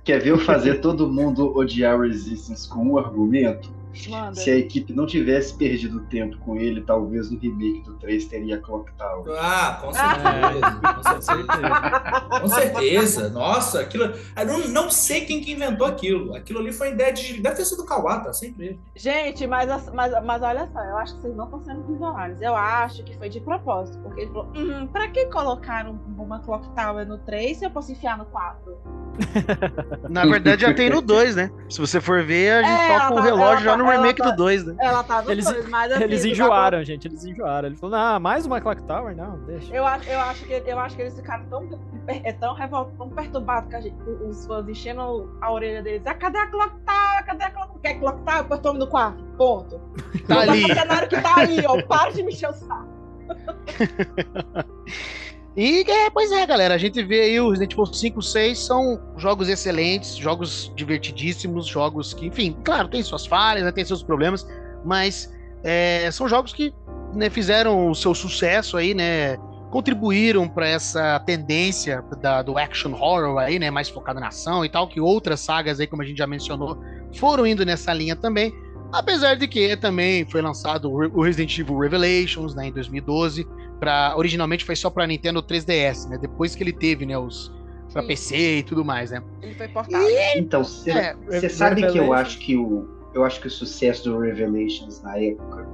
Quer 0.04 0.18
ver 0.20 0.30
eu 0.30 0.38
fazer 0.40 0.80
todo 0.80 1.08
mundo 1.08 1.56
odiar 1.56 1.98
Resistance 2.00 2.68
com 2.68 2.80
um 2.84 2.98
argumento? 2.98 3.70
Manda. 4.08 4.34
Se 4.34 4.50
a 4.50 4.56
equipe 4.56 4.92
não 4.92 5.06
tivesse 5.06 5.54
perdido 5.54 6.00
tempo 6.06 6.36
com 6.38 6.56
ele, 6.56 6.80
talvez 6.82 7.30
no 7.30 7.38
remake 7.38 7.82
do 7.82 7.94
3 7.94 8.24
teria 8.26 8.58
Clock 8.58 8.90
Tower. 8.94 9.36
Ah, 9.38 9.78
com 9.80 9.92
certeza. 9.92 10.80
com 11.04 11.20
certeza. 11.22 12.40
Com 12.40 12.48
certeza. 12.48 13.28
Nossa, 13.30 13.80
aquilo. 13.80 14.04
Eu 14.36 14.46
não, 14.46 14.58
não 14.68 14.90
sei 14.90 15.22
quem 15.24 15.40
que 15.40 15.52
inventou 15.52 15.86
aquilo. 15.86 16.34
Aquilo 16.34 16.58
ali 16.60 16.72
foi 16.72 16.90
ideia 16.92 17.12
de. 17.12 17.40
Deve 17.40 17.56
ter 17.56 17.64
sido 17.64 17.82
o 17.82 17.86
Kawata, 17.86 18.32
sempre 18.32 18.66
ele. 18.66 18.80
Gente, 18.96 19.46
mas, 19.46 19.70
as- 19.70 19.92
mas, 19.92 20.12
mas 20.24 20.42
olha 20.42 20.68
só, 20.72 20.80
eu 20.80 20.96
acho 20.98 21.14
que 21.16 21.22
vocês 21.22 21.36
não 21.36 21.44
estão 21.44 21.60
sendo 21.62 21.82
visionários. 21.84 22.40
Eu 22.40 22.54
acho 22.56 23.02
que 23.04 23.16
foi 23.16 23.28
de 23.28 23.40
propósito. 23.40 23.98
Porque 24.02 24.22
ele 24.22 24.30
falou: 24.32 24.50
hum, 24.56 24.86
pra 24.86 25.08
que 25.08 25.26
colocaram 25.26 25.98
uma 26.18 26.40
Clock 26.40 26.68
Tower 26.74 27.06
no 27.06 27.18
3 27.18 27.56
se 27.58 27.64
eu 27.66 27.70
posso 27.70 27.92
enfiar 27.92 28.16
no 28.18 28.24
4? 28.26 28.76
Na 30.08 30.24
verdade, 30.24 30.62
já 30.62 30.72
tem 30.74 30.88
no 30.90 31.00
2, 31.02 31.36
né? 31.36 31.50
Se 31.68 31.78
você 31.80 32.00
for 32.00 32.22
ver, 32.24 32.50
a 32.52 32.62
gente 32.62 32.80
É, 32.90 32.98
toca 32.98 33.12
o 33.12 33.16
tá- 33.16 33.22
relógio 33.22 33.64
já 33.64 33.70
tá- 33.72 33.76
no 33.82 33.90
ela 33.90 34.02
remake 34.02 34.22
tá- 34.22 34.30
do 34.30 34.36
2, 34.36 34.64
né? 34.66 34.76
Ela 34.80 35.02
tá 35.04 35.22
no 35.22 35.30
Eles- 35.30 35.44
2, 35.44 35.68
mas 35.68 35.92
assim, 35.92 36.04
Eles 36.04 36.22
do 36.22 36.28
enjoaram, 36.28 36.84
gente, 36.84 37.08
eles 37.08 37.24
enjoaram. 37.24 37.68
Ele 37.68 37.76
falou, 37.76 37.96
ah, 37.96 38.18
mais 38.18 38.46
uma 38.46 38.60
Clock 38.60 38.82
Tower? 38.84 39.14
Não, 39.16 39.38
deixa. 39.44 39.74
Eu 39.74 39.86
acho, 39.86 40.08
eu, 40.08 40.20
acho 40.20 40.44
que, 40.44 40.62
eu 40.66 40.78
acho 40.78 40.96
que 40.96 41.02
eles 41.02 41.14
ficaram 41.16 41.44
tão, 41.46 41.68
é, 42.06 42.32
tão, 42.32 42.54
revol- 42.54 42.92
tão 42.96 43.08
perturbados 43.10 43.68
que 43.70 43.76
a 43.76 43.80
gente- 43.80 43.96
os 44.26 44.46
fãs 44.46 44.68
enchendo 44.68 45.36
a 45.40 45.52
orelha 45.52 45.82
deles. 45.82 46.02
Ah, 46.06 46.14
cadê 46.14 46.38
a 46.38 46.46
Clock 46.48 46.70
Tower? 46.84 47.24
Cadê 47.26 47.44
a 47.44 47.50
Clock 47.50 47.78
Quer 47.80 47.94
Clock 47.98 48.22
Tower? 48.22 48.42
Depois 48.42 48.60
tome 48.60 48.78
no 48.78 48.86
quarto. 48.86 49.22
Ponto. 49.36 49.80
Tá 50.28 50.40
ali. 50.40 50.64
o 50.64 50.74
cenário 50.74 51.08
que 51.08 51.20
tá 51.20 51.36
ali, 51.40 51.64
ó. 51.66 51.82
Para 51.82 52.10
de 52.12 52.22
me 52.22 52.32
encher 52.32 52.50
o 52.50 52.52
saco. 52.52 52.88
E 55.54 55.84
é, 55.86 56.08
pois 56.08 56.32
é, 56.32 56.46
galera, 56.46 56.74
a 56.74 56.78
gente 56.78 57.02
vê 57.02 57.20
aí 57.20 57.40
o 57.40 57.50
Resident 57.50 57.72
Evil 57.72 57.86
5, 57.86 58.22
6 58.22 58.58
são 58.58 59.00
jogos 59.18 59.48
excelentes, 59.48 60.16
jogos 60.16 60.72
divertidíssimos, 60.74 61.66
jogos 61.66 62.14
que, 62.14 62.26
enfim, 62.26 62.56
claro, 62.64 62.88
tem 62.88 63.02
suas 63.02 63.26
falhas, 63.26 63.62
né, 63.62 63.70
tem 63.70 63.84
seus 63.84 64.02
problemas, 64.02 64.46
mas 64.82 65.30
é, 65.62 66.10
são 66.10 66.26
jogos 66.26 66.54
que 66.54 66.72
né, 67.14 67.28
fizeram 67.28 67.90
o 67.90 67.94
seu 67.94 68.14
sucesso 68.14 68.76
aí, 68.76 68.94
né? 68.94 69.36
Contribuíram 69.70 70.48
para 70.48 70.68
essa 70.68 71.18
tendência 71.20 72.04
da, 72.20 72.42
do 72.42 72.58
action 72.58 72.92
horror 72.92 73.38
aí, 73.38 73.58
né? 73.58 73.70
Mais 73.70 73.88
focada 73.88 74.20
na 74.20 74.28
ação 74.28 74.64
e 74.64 74.68
tal, 74.68 74.88
que 74.88 75.00
outras 75.00 75.40
sagas 75.40 75.80
aí, 75.80 75.86
como 75.86 76.02
a 76.02 76.04
gente 76.04 76.18
já 76.18 76.26
mencionou, 76.26 76.78
foram 77.14 77.46
indo 77.46 77.64
nessa 77.64 77.92
linha 77.92 78.16
também. 78.16 78.52
Apesar 78.92 79.34
de 79.36 79.48
que 79.48 79.74
também 79.76 80.26
foi 80.26 80.42
lançado 80.42 80.90
o 80.90 81.22
Resident 81.22 81.58
Evil 81.58 81.78
Revelations 81.78 82.54
né, 82.54 82.66
em 82.66 82.72
2012, 82.72 83.46
pra, 83.82 84.14
originalmente 84.16 84.64
foi 84.64 84.76
só 84.76 84.88
pra 84.88 85.04
Nintendo 85.08 85.42
3DS, 85.42 86.08
né? 86.08 86.16
Depois 86.16 86.54
que 86.54 86.62
ele 86.62 86.72
teve, 86.72 87.04
né, 87.04 87.18
os 87.18 87.52
pra 87.92 88.00
Sim. 88.00 88.06
PC 88.08 88.58
e 88.58 88.62
tudo 88.62 88.84
mais, 88.84 89.10
né? 89.10 89.20
Ele 89.42 89.54
foi 89.54 89.66
portado. 89.66 90.06
Então, 90.36 90.62
você 90.62 90.92
É, 91.28 91.48
sabe 91.48 91.84
que 91.88 91.98
eu 91.98 92.12
acho 92.12 92.38
que 92.38 92.56
o 92.56 92.88
eu 93.12 93.24
acho 93.24 93.40
que 93.40 93.48
o 93.48 93.50
sucesso 93.50 94.04
do 94.04 94.20
Revelations 94.20 95.02
na 95.02 95.18
época, 95.18 95.68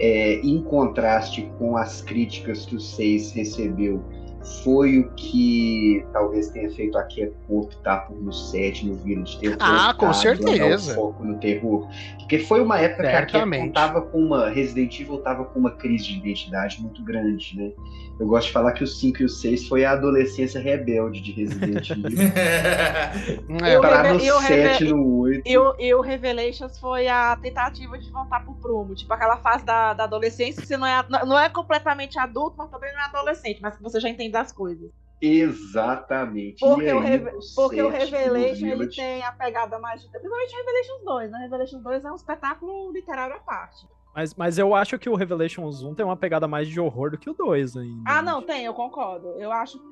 é, 0.00 0.40
em 0.40 0.60
contraste 0.62 1.48
com 1.58 1.76
as 1.76 2.00
críticas 2.00 2.66
que 2.66 2.74
o 2.74 2.80
6 2.80 3.32
recebeu, 3.32 4.02
foi 4.64 4.98
o 4.98 5.10
que 5.12 6.04
talvez 6.12 6.48
tenha 6.48 6.70
feito 6.70 6.96
a 6.96 7.02
Capcom 7.02 7.60
optar 7.60 8.06
por 8.06 8.16
no 8.22 8.32
7, 8.32 8.86
no 8.86 8.94
Village 8.96 9.38
ter 9.38 9.56
Ah, 9.60 9.94
com 9.96 10.12
certeza. 10.12 10.92
o 10.92 10.94
foco 10.94 11.24
no 11.24 11.38
terror. 11.38 11.86
Porque 12.18 12.38
foi 12.38 12.60
uma 12.62 12.78
época 12.78 13.02
que 13.02 13.08
a 13.08 13.12
Certamente. 13.20 13.72
tava 13.74 14.00
com 14.02 14.18
uma 14.18 14.48
Resident 14.48 14.98
Evil 14.98 15.18
tava 15.18 15.44
com 15.44 15.58
uma 15.58 15.72
crise 15.72 16.04
de 16.04 16.18
identidade 16.18 16.80
muito 16.80 17.02
grande, 17.04 17.56
né? 17.56 17.72
Eu 18.18 18.26
gosto 18.26 18.48
de 18.48 18.52
falar 18.52 18.72
que 18.72 18.84
o 18.84 18.86
5 18.86 19.22
e 19.22 19.24
o 19.24 19.28
6 19.28 19.66
foi 19.66 19.84
a 19.84 19.92
adolescência 19.92 20.60
rebelde 20.60 21.20
de 21.22 21.32
Resident 21.32 21.88
Evil. 21.90 22.28
É, 23.64 23.76
Eu- 23.76 23.80
Pra 23.80 24.02
Reve- 24.02 24.18
no 24.18 24.24
e 24.24 24.30
o 24.32 24.40
7 24.40 24.52
Reve- 24.84 24.92
no 24.92 25.18
8. 25.20 25.42
E 25.48 25.58
o, 25.58 25.74
e 25.78 25.94
o 25.94 26.00
Revelations 26.02 26.78
foi 26.78 27.08
a 27.08 27.34
tentativa 27.36 27.98
de 27.98 28.10
voltar 28.10 28.44
pro 28.44 28.54
prumo. 28.54 28.94
Tipo, 28.94 29.12
aquela 29.14 29.38
fase 29.38 29.64
da, 29.64 29.94
da 29.94 30.04
adolescência 30.04 30.60
que 30.60 30.68
você 30.68 30.76
não 30.76 30.86
é, 30.86 31.02
não 31.26 31.38
é 31.38 31.48
completamente 31.48 32.18
adulto, 32.18 32.56
mas 32.58 32.70
também 32.70 32.92
não 32.92 33.00
é 33.00 33.04
adolescente, 33.06 33.58
mas 33.62 33.74
que 33.76 33.82
você 33.82 33.98
já 33.98 34.08
entende 34.30 34.32
das 34.32 34.52
coisas. 34.52 34.90
Exatamente. 35.22 36.60
Porque, 36.60 36.84
E 36.86 36.92
o, 36.92 36.98
aí, 37.00 37.06
Reve- 37.06 37.32
porque 37.54 37.82
o 37.82 37.86
do 37.86 37.90
Revelation 37.90 38.66
ele 38.66 38.88
tem 38.88 39.22
a 39.22 39.32
pegada 39.32 39.78
mais. 39.78 40.02
Principalmente 40.06 40.54
o 40.54 40.58
Revelations 40.58 41.04
2, 41.04 41.30
né? 41.30 41.38
Revelations 41.40 41.82
2 41.82 42.04
é 42.04 42.10
um 42.12 42.14
espetáculo 42.16 42.92
literário 42.92 43.36
à 43.36 43.40
parte. 43.40 43.86
Mas, 44.14 44.34
mas 44.34 44.58
eu 44.58 44.74
acho 44.74 44.98
que 44.98 45.08
o 45.08 45.14
Revelations 45.14 45.82
1 45.82 45.94
tem 45.94 46.04
uma 46.04 46.16
pegada 46.16 46.48
mais 46.48 46.66
de 46.68 46.80
horror 46.80 47.10
do 47.12 47.18
que 47.18 47.30
o 47.30 47.34
2 47.34 47.76
ainda. 47.76 48.02
Ah, 48.10 48.20
não, 48.22 48.42
tem, 48.42 48.64
eu 48.64 48.74
concordo. 48.74 49.28
Eu 49.38 49.52
acho, 49.52 49.76
eu 49.78 49.82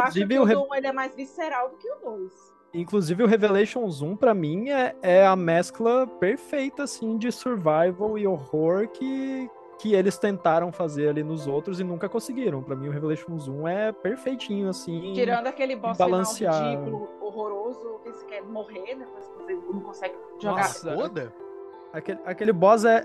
acho 0.00 0.18
Inclusive, 0.20 0.28
que 0.28 0.38
o, 0.38 0.42
o 0.42 0.44
Re- 0.44 0.56
1 0.56 0.74
ele 0.76 0.86
é 0.86 0.92
mais 0.92 1.14
visceral 1.14 1.68
do 1.70 1.76
que 1.76 1.90
o 1.90 1.96
2. 1.96 2.32
inclusive 2.72 3.22
o 3.22 3.26
Revelations 3.26 4.00
1, 4.00 4.16
pra 4.16 4.32
mim, 4.32 4.70
é, 4.70 4.96
é 5.02 5.26
a 5.26 5.36
mescla 5.36 6.06
perfeita, 6.06 6.84
assim, 6.84 7.18
de 7.18 7.30
survival 7.30 8.16
e 8.16 8.26
horror 8.26 8.88
que, 8.88 9.46
que 9.78 9.94
eles 9.94 10.16
tentaram 10.18 10.72
fazer 10.72 11.08
ali 11.08 11.22
nos 11.22 11.46
outros 11.46 11.78
e 11.80 11.84
nunca 11.84 12.08
conseguiram. 12.08 12.62
Pra 12.62 12.74
mim, 12.74 12.88
o 12.88 12.90
Revelations 12.90 13.46
1 13.48 13.68
é 13.68 13.92
perfeitinho, 13.92 14.68
assim. 14.68 15.12
Tirando 15.14 15.46
aquele 15.46 15.76
boss 15.76 15.98
balancear. 15.98 16.54
final 16.54 16.70
ridículo, 16.76 17.08
horroroso, 17.20 18.00
que 18.02 18.10
você 18.12 18.24
quer 18.26 18.42
morrer, 18.42 18.94
né? 18.94 19.06
Mas 19.14 19.24
você 19.36 19.54
não 19.54 19.80
consegue 19.80 20.14
jogar. 20.40 20.56
Nossa. 20.62 20.94
Foda. 20.94 21.32
Aquele, 21.92 22.18
aquele 22.24 22.52
boss 22.52 22.84
é, 22.84 23.02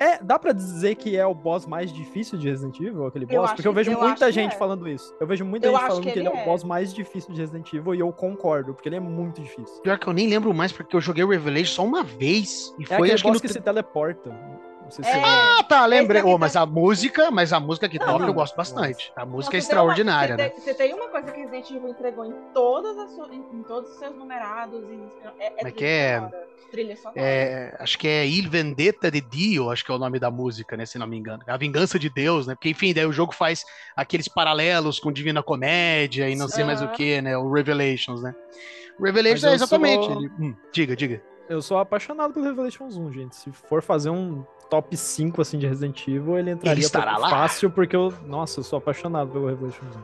é. 0.00 0.18
Dá 0.22 0.38
pra 0.38 0.52
dizer 0.52 0.94
que 0.94 1.16
é 1.16 1.26
o 1.26 1.34
boss 1.34 1.66
mais 1.66 1.92
difícil 1.92 2.38
de 2.38 2.48
Resident 2.48 2.80
Evil, 2.80 3.04
aquele 3.06 3.24
Eu 3.26 3.28
boss? 3.28 3.44
acho 3.44 3.54
Porque 3.56 3.68
eu 3.68 3.72
que- 3.72 3.76
vejo 3.76 3.90
eu 3.92 3.98
muita 4.00 4.26
que 4.26 4.32
gente 4.32 4.54
é. 4.54 4.58
falando 4.58 4.88
isso. 4.88 5.14
Eu 5.20 5.26
vejo 5.26 5.44
muita 5.44 5.66
Eu 5.66 5.72
gente 5.72 5.80
falando 5.86 6.02
que 6.02 6.12
que, 6.12 6.18
ele 6.18 6.28
é 6.28 6.30
ele 6.30 6.38
o 6.38 6.40
é. 6.40 6.44
boss 6.46 6.64
mais 6.64 6.94
difícil 6.94 7.34
de 7.34 7.40
Resident 7.42 7.70
Evil 7.74 7.94
e 7.94 8.00
eu 8.00 8.10
concordo, 8.10 8.72
porque 8.72 8.88
ele 8.88 8.96
é 8.96 9.00
muito 9.00 9.40
difícil. 9.42 9.82
Pior 9.82 9.98
que 9.98 10.06
eu 10.06 10.12
nem 10.14 10.26
lembro 10.28 10.52
mais, 10.54 10.72
porque 10.72 10.96
eu 10.96 11.00
joguei 11.02 11.24
Revelation 11.26 11.74
só 11.74 11.84
uma 11.84 12.02
vez. 12.02 12.74
E 12.78 12.84
É 12.84 12.86
foi, 12.86 12.96
aquele 12.96 13.12
acho 13.12 13.22
que 13.22 13.28
no. 13.28 13.32
boss 13.34 13.42
que 13.42 13.48
se 13.48 13.60
teleporta. 13.60 14.30
Se 14.90 15.02
É, 15.02 15.22
Ah, 15.22 15.62
tá, 15.68 15.86
lembrei. 15.86 16.22
Ô, 16.22 16.36
mas 16.36 16.56
a 16.56 16.66
música, 16.66 17.30
mas 17.30 17.52
a 17.52 17.60
música 17.60 17.88
que 17.88 17.98
Não, 17.98 18.06
toca 18.06 18.24
eu 18.26 18.34
gosto 18.34 18.56
bastante. 18.56 19.12
A 19.16 19.24
música 19.24 19.56
é 19.56 19.60
tem 19.60 19.60
uma- 19.60 19.62
extraordinária, 19.62 20.36
você 20.36 20.42
né? 20.42 20.48
Tem, 20.50 20.60
você 20.60 20.74
tem 20.74 20.94
uma 20.94 21.08
coisa 21.08 21.30
que 21.32 21.40
Resident 21.40 21.70
Evil 21.70 21.88
entregou 21.88 22.24
em, 22.26 22.34
todas 22.52 22.96
as 22.98 23.12
em, 23.30 23.44
em 23.58 23.62
todos 23.62 23.90
os 23.92 23.98
seus 23.98 24.16
numerados. 24.16 24.82
Em, 24.90 25.02
é, 25.38 25.46
é 25.46 25.50
Como 25.50 25.68
é 25.68 25.70
que 25.72 25.76
trilha 25.78 25.86
é? 25.90 26.16
sonora. 26.16 26.48
Trilha 26.70 26.96
sonora. 26.96 27.20
É, 27.20 27.76
acho 27.80 27.98
que 27.98 28.06
é 28.08 28.26
Il 28.28 28.48
Vendetta 28.48 29.10
de 29.10 29.20
Dio, 29.20 29.70
acho 29.70 29.84
que 29.84 29.90
é 29.90 29.94
o 29.94 29.98
nome 29.98 30.18
da 30.20 30.30
música, 30.30 30.76
né? 30.76 30.86
Se 30.86 30.98
não 30.98 31.06
me 31.06 31.16
engano. 31.16 31.42
A 31.46 31.56
Vingança 31.56 31.98
de 31.98 32.08
Deus, 32.08 32.46
né? 32.46 32.54
Porque, 32.54 32.68
enfim, 32.70 32.94
daí 32.94 33.06
o 33.06 33.12
jogo 33.12 33.32
faz 33.34 33.64
aqueles 33.96 34.28
paralelos 34.28 34.98
com 35.00 35.10
Divina 35.12 35.42
Comédia 35.42 36.28
e 36.28 36.36
não 36.36 36.48
sei 36.48 36.64
mais 36.64 36.80
o 36.82 36.88
que, 36.88 37.20
né? 37.20 37.36
O 37.36 37.50
Revelations, 37.52 38.22
né? 38.22 38.34
O 38.98 39.04
Revelations 39.04 39.44
é 39.44 39.54
exatamente. 39.54 40.04
sou- 40.04 40.16
ele- 40.20 40.30
hum, 40.38 40.54
diga, 40.72 40.94
diga. 40.94 41.22
Eu 41.50 41.60
sou 41.60 41.78
apaixonado 41.78 42.32
pelo 42.32 42.46
Revelations 42.46 42.96
1, 42.96 43.12
gente. 43.12 43.34
Se 43.34 43.50
for 43.50 43.82
fazer 43.82 44.08
um 44.08 44.44
top 44.70 44.96
5 44.96 45.40
assim 45.42 45.58
de 45.58 45.66
Resident 45.66 46.06
Evil, 46.06 46.38
ele 46.38 46.52
entraria 46.52 46.78
Ele 46.78 46.86
estará 46.86 47.10
pra- 47.14 47.18
lá. 47.18 47.28
fácil, 47.30 47.68
porque 47.70 47.94
eu. 47.96 48.14
Nossa, 48.24 48.60
eu 48.60 48.64
sou 48.64 48.76
apaixonado 48.78 49.30
pelo 49.32 49.48
Revelations 49.48 49.96
1. 49.96 50.00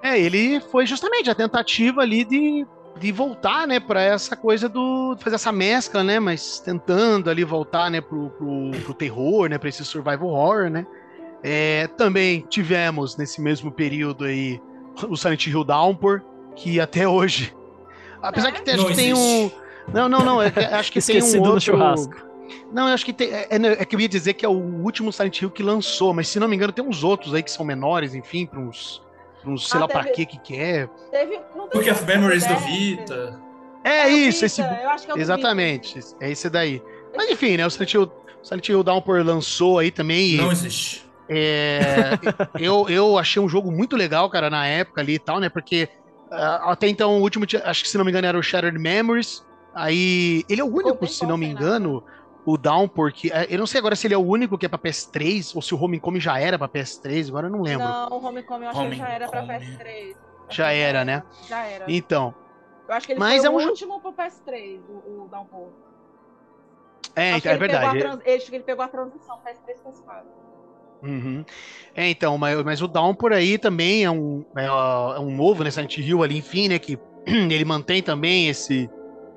É, 0.00 0.16
ele 0.18 0.60
foi 0.60 0.86
justamente 0.86 1.28
a 1.28 1.34
tentativa 1.34 2.02
ali 2.02 2.24
de, 2.24 2.64
de 3.00 3.10
voltar, 3.10 3.66
né, 3.66 3.80
para 3.80 4.00
essa 4.00 4.36
coisa 4.36 4.68
do 4.68 5.16
fazer 5.18 5.34
essa 5.34 5.50
mescla, 5.50 6.04
né, 6.04 6.20
mas 6.20 6.60
tentando 6.60 7.28
ali 7.28 7.42
voltar, 7.42 7.90
né, 7.90 8.00
pro, 8.00 8.30
pro, 8.30 8.70
pro 8.84 8.94
terror, 8.94 9.48
né, 9.50 9.58
para 9.58 9.68
esse 9.68 9.84
survival 9.84 10.28
horror, 10.28 10.70
né. 10.70 10.86
É, 11.42 11.88
também 11.96 12.42
tivemos 12.48 13.16
nesse 13.16 13.40
mesmo 13.40 13.72
período 13.72 14.24
aí 14.24 14.62
o 15.08 15.16
Silent 15.16 15.44
Hill 15.48 15.64
Downpour, 15.64 16.22
que 16.54 16.78
até 16.80 17.08
hoje, 17.08 17.52
apesar 18.22 18.52
que 18.52 18.62
tem, 18.62 18.74
acho 18.74 18.84
Não 18.84 18.90
que 18.90 18.96
tem 18.96 19.12
um. 19.14 19.50
Não, 19.92 20.08
não, 20.08 20.24
não, 20.24 20.42
é 20.42 20.48
acho 20.74 20.92
que 20.92 21.00
tem 21.00 21.16
um 21.16 21.18
Esquecido 21.18 21.38
outro 21.42 21.54
no 21.54 21.60
churrasco. 21.60 22.14
não, 22.72 22.88
eu 22.88 22.94
acho 22.94 23.04
que 23.04 23.12
tem. 23.12 23.30
É, 23.32 23.48
é, 23.50 23.56
é 23.56 23.84
que 23.84 23.96
eu 23.96 24.00
ia 24.00 24.08
dizer 24.08 24.34
que 24.34 24.44
é 24.44 24.48
o 24.48 24.52
último 24.52 25.12
Silent 25.12 25.40
Hill 25.40 25.50
que 25.50 25.62
lançou, 25.62 26.12
mas 26.14 26.28
se 26.28 26.38
não 26.38 26.48
me 26.48 26.56
engano, 26.56 26.72
tem 26.72 26.84
uns 26.84 27.02
outros 27.04 27.34
aí 27.34 27.42
que 27.42 27.50
são 27.50 27.64
menores, 27.64 28.14
enfim, 28.14 28.46
pra 28.46 28.58
uns. 28.60 29.02
pra 29.42 29.50
uns 29.50 29.68
sei 29.68 29.78
Ah, 29.78 29.82
lá 29.82 29.88
pra 29.88 30.02
teve- 30.04 30.14
quê 30.14 30.26
que 30.26 30.38
que 30.38 30.56
é. 30.56 30.88
Teve, 31.10 31.40
não 31.56 31.64
Book 31.68 31.78
teve 31.78 31.90
of 31.90 32.04
Memories 32.04 32.46
do 32.46 32.56
Vita. 32.58 33.40
É 33.84 34.06
o 34.06 34.08
isso, 34.10 34.40
Vita, 34.40 34.46
esse. 34.46 34.60
Eu 34.60 34.90
acho 34.90 35.06
que 35.06 35.12
é 35.12 35.18
Exatamente, 35.18 36.00
é 36.20 36.30
esse 36.30 36.50
daí. 36.50 36.82
Mas 37.16 37.30
enfim, 37.30 37.56
né? 37.56 37.66
O 37.66 37.70
Silent 37.70 37.94
Hill, 37.94 38.12
Silent 38.42 38.68
Hill 38.68 38.82
Downpour 38.82 39.24
lançou 39.24 39.78
aí 39.78 39.90
também. 39.90 40.34
e, 40.34 40.36
Não 40.36 40.52
existe. 40.52 41.04
é, 41.28 42.10
eu, 42.60 42.88
eu 42.88 43.18
achei 43.18 43.40
um 43.40 43.48
jogo 43.48 43.70
muito 43.72 43.96
legal, 43.96 44.28
cara, 44.28 44.50
na 44.50 44.66
época 44.66 45.00
ali 45.00 45.14
e 45.14 45.18
tal, 45.18 45.40
né? 45.40 45.48
Porque 45.48 45.88
ah, 46.30 46.72
até 46.72 46.88
então 46.88 47.18
o 47.18 47.22
último, 47.22 47.46
acho 47.64 47.82
que 47.82 47.88
se 47.88 47.96
não 47.96 48.04
me 48.04 48.10
engano, 48.10 48.26
era 48.26 48.38
o 48.38 48.42
Shattered 48.42 48.78
Memories. 48.78 49.46
Aí 49.80 50.44
ele 50.48 50.60
é 50.60 50.64
o 50.64 50.68
único, 50.68 51.06
se 51.06 51.24
não 51.26 51.36
me 51.36 51.46
sem 51.46 51.54
engano, 51.54 52.02
o 52.44 52.56
Downpour, 52.56 53.12
que 53.12 53.30
é, 53.30 53.46
eu 53.48 53.58
não 53.58 53.66
sei 53.66 53.78
agora 53.78 53.94
se 53.94 54.06
ele 54.06 54.14
é 54.14 54.18
o 54.18 54.24
único 54.26 54.56
que 54.58 54.66
é 54.66 54.68
pra 54.68 54.78
PS3 54.78 55.54
ou 55.54 55.62
se 55.62 55.74
o 55.74 55.82
Homecoming 55.82 56.20
já 56.20 56.38
era 56.40 56.58
pra 56.58 56.68
PS3, 56.68 57.28
agora 57.28 57.46
eu 57.46 57.50
não 57.50 57.62
lembro. 57.62 57.86
Não, 57.86 58.08
o 58.10 58.24
Homecoming 58.24 58.64
eu 58.64 58.70
acho 58.70 58.80
que 58.80 58.86
ele 58.86 58.96
já 58.96 59.08
era 59.08 59.28
pra 59.28 59.42
Homecoming. 59.42 59.76
PS3. 59.76 60.16
Já 60.50 60.72
era, 60.72 61.04
né? 61.04 61.22
Já 61.48 61.64
era. 61.66 61.84
Então, 61.88 62.34
Eu 62.88 62.94
acho 62.94 63.06
que 63.06 63.12
ele 63.12 63.20
Mas 63.20 63.38
foi 63.42 63.46
é 63.46 63.50
o 63.50 63.54
um 63.56 63.60
jo- 63.60 63.68
último 63.68 64.00
pro 64.00 64.12
PS3, 64.12 64.80
o, 64.88 65.24
o 65.24 65.28
Downpour. 65.30 65.68
é, 67.14 67.32
Acho 67.32 67.42
que 67.42 67.48
é 67.48 67.50
ele 67.52 67.58
verdade. 67.58 67.98
trans- 68.00 68.20
Acho 68.26 68.46
que 68.50 68.56
ele 68.56 68.64
pegou 68.64 68.84
a 68.84 68.88
transição 68.88 69.38
PS3 69.44 69.76
PS4. 69.84 70.22
Uhum. 71.02 71.44
É, 71.94 72.08
então, 72.10 72.36
mas, 72.38 72.60
mas 72.64 72.82
o 72.82 72.88
Downpour 72.88 73.32
aí 73.32 73.56
também 73.58 74.04
é 74.04 74.10
um, 74.10 74.44
é, 74.56 74.64
é 74.64 75.20
um 75.20 75.36
novo, 75.36 75.62
né, 75.62 75.70
Silent 75.70 75.98
Hill 75.98 76.22
ali, 76.22 76.38
enfim, 76.38 76.68
né, 76.68 76.78
que 76.78 76.98
ele 77.26 77.64
mantém 77.64 78.02
também 78.02 78.48
esse, 78.48 78.88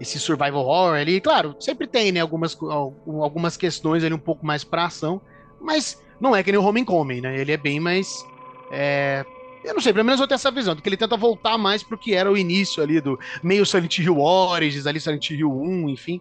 esse 0.02 0.20
survival 0.20 0.66
horror 0.66 0.96
ali. 0.96 1.22
Claro, 1.22 1.56
sempre 1.60 1.88
tem, 1.88 2.12
né, 2.12 2.20
algumas, 2.20 2.58
algumas 2.60 3.56
questões 3.56 4.04
ali 4.04 4.14
um 4.14 4.20
pouco 4.20 4.46
mais 4.46 4.64
pra 4.64 4.86
ação, 4.86 5.22
mas 5.62 6.02
não 6.20 6.36
é 6.36 6.42
que 6.42 6.52
nem 6.52 6.60
o 6.60 6.64
Homecoming, 6.64 7.22
né, 7.22 7.40
ele 7.40 7.52
é 7.52 7.58
bem 7.58 7.80
mais... 7.80 8.26
é, 8.72 9.24
eu 9.64 9.76
não 9.76 9.82
sei, 9.82 9.94
pelo 9.94 10.06
menos 10.06 10.20
eu 10.20 10.28
tenho 10.28 10.36
essa 10.36 10.50
visão, 10.50 10.74
de 10.74 10.82
que 10.82 10.90
ele 10.90 10.98
tenta 10.98 11.16
voltar 11.16 11.56
mais 11.56 11.84
pro 11.84 11.98
que 11.98 12.16
era 12.16 12.32
o 12.32 12.36
início 12.36 12.82
ali 12.82 13.00
do 13.00 13.20
meio 13.44 13.64
Silent 13.64 14.00
Hill 14.00 14.20
Origins, 14.20 14.88
ali 14.88 15.00
Silent 15.00 15.30
Hill 15.30 15.52
1, 15.52 15.90
enfim. 15.90 16.20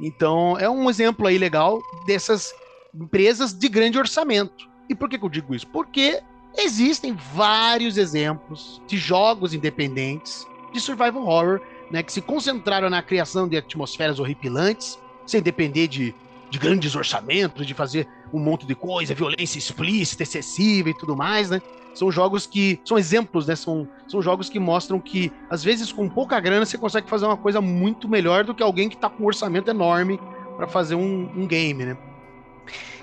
Então, 0.00 0.58
é 0.58 0.68
um 0.68 0.88
exemplo 0.88 1.26
aí 1.26 1.36
legal 1.36 1.78
dessas 2.06 2.54
empresas 2.94 3.52
de 3.52 3.68
grande 3.68 3.98
orçamento. 3.98 4.66
E 4.88 4.94
por 4.94 5.10
que, 5.10 5.18
que 5.18 5.24
eu 5.24 5.28
digo 5.28 5.54
isso? 5.54 5.66
Porque 5.66 6.22
existem 6.56 7.14
vários 7.34 7.98
exemplos 7.98 8.80
de 8.86 8.96
jogos 8.96 9.52
independentes 9.52 10.46
de 10.72 10.80
survival 10.80 11.22
horror, 11.22 11.60
né, 11.90 12.02
que 12.02 12.12
se 12.12 12.20
concentraram 12.20 12.88
na 12.88 13.02
criação 13.02 13.48
de 13.48 13.56
atmosferas 13.56 14.18
horripilantes, 14.18 14.98
sem 15.26 15.42
depender 15.42 15.88
de, 15.88 16.14
de 16.48 16.58
grandes 16.58 16.94
orçamentos, 16.94 17.66
de 17.66 17.74
fazer 17.74 18.06
um 18.32 18.38
monte 18.38 18.66
de 18.66 18.74
coisa, 18.74 19.14
violência 19.14 19.58
explícita, 19.58 20.22
excessiva 20.22 20.90
e 20.90 20.94
tudo 20.94 21.16
mais, 21.16 21.50
né? 21.50 21.60
São 21.94 22.10
jogos 22.10 22.46
que 22.46 22.80
são 22.84 22.96
exemplos, 22.96 23.46
né? 23.46 23.56
São, 23.56 23.88
são 24.06 24.22
jogos 24.22 24.48
que 24.48 24.58
mostram 24.58 25.00
que 25.00 25.32
às 25.48 25.64
vezes 25.64 25.92
com 25.92 26.08
pouca 26.08 26.38
grana 26.38 26.64
você 26.64 26.78
consegue 26.78 27.08
fazer 27.08 27.26
uma 27.26 27.36
coisa 27.36 27.60
muito 27.60 28.08
melhor 28.08 28.44
do 28.44 28.54
que 28.54 28.62
alguém 28.62 28.88
que 28.88 28.94
está 28.94 29.10
com 29.10 29.24
um 29.24 29.26
orçamento 29.26 29.68
enorme 29.70 30.20
para 30.56 30.68
fazer 30.68 30.94
um, 30.94 31.28
um 31.36 31.46
game, 31.46 31.84
né? 31.84 31.98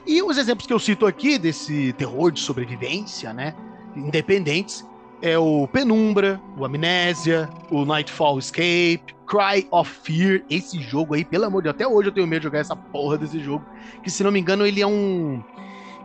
E 0.06 0.24
os 0.24 0.38
exemplos 0.38 0.66
que 0.66 0.72
eu 0.72 0.80
cito 0.80 1.06
aqui 1.06 1.38
desse 1.38 1.92
terror 1.94 2.32
de 2.32 2.40
sobrevivência, 2.40 3.34
né? 3.34 3.54
Independentes, 3.94 4.86
é 5.22 5.38
o 5.38 5.68
Penumbra, 5.68 6.40
o 6.58 6.66
Amnésia, 6.66 7.50
o 7.72 7.86
Nightfall 7.86 8.38
Escape, 8.40 9.16
Cry 9.26 9.68
of 9.72 9.92
Fear. 10.04 10.44
Esse 10.50 10.80
jogo 10.82 11.14
aí, 11.14 11.26
pelo 11.26 11.46
amor 11.46 11.62
de 11.62 11.66
Deus, 11.66 11.76
até 11.76 11.88
hoje 11.88 12.10
eu 12.10 12.14
tenho 12.14 12.28
medo 12.28 12.42
de 12.42 12.46
jogar 12.46 12.60
essa 12.60 12.76
porra 12.76 13.18
desse 13.18 13.40
jogo. 13.40 13.66
Que 14.04 14.10
se 14.10 14.24
não 14.24 14.32
me 14.32 14.40
engano, 14.40 14.66
ele 14.66 14.82
é 14.82 14.88
um. 14.88 15.44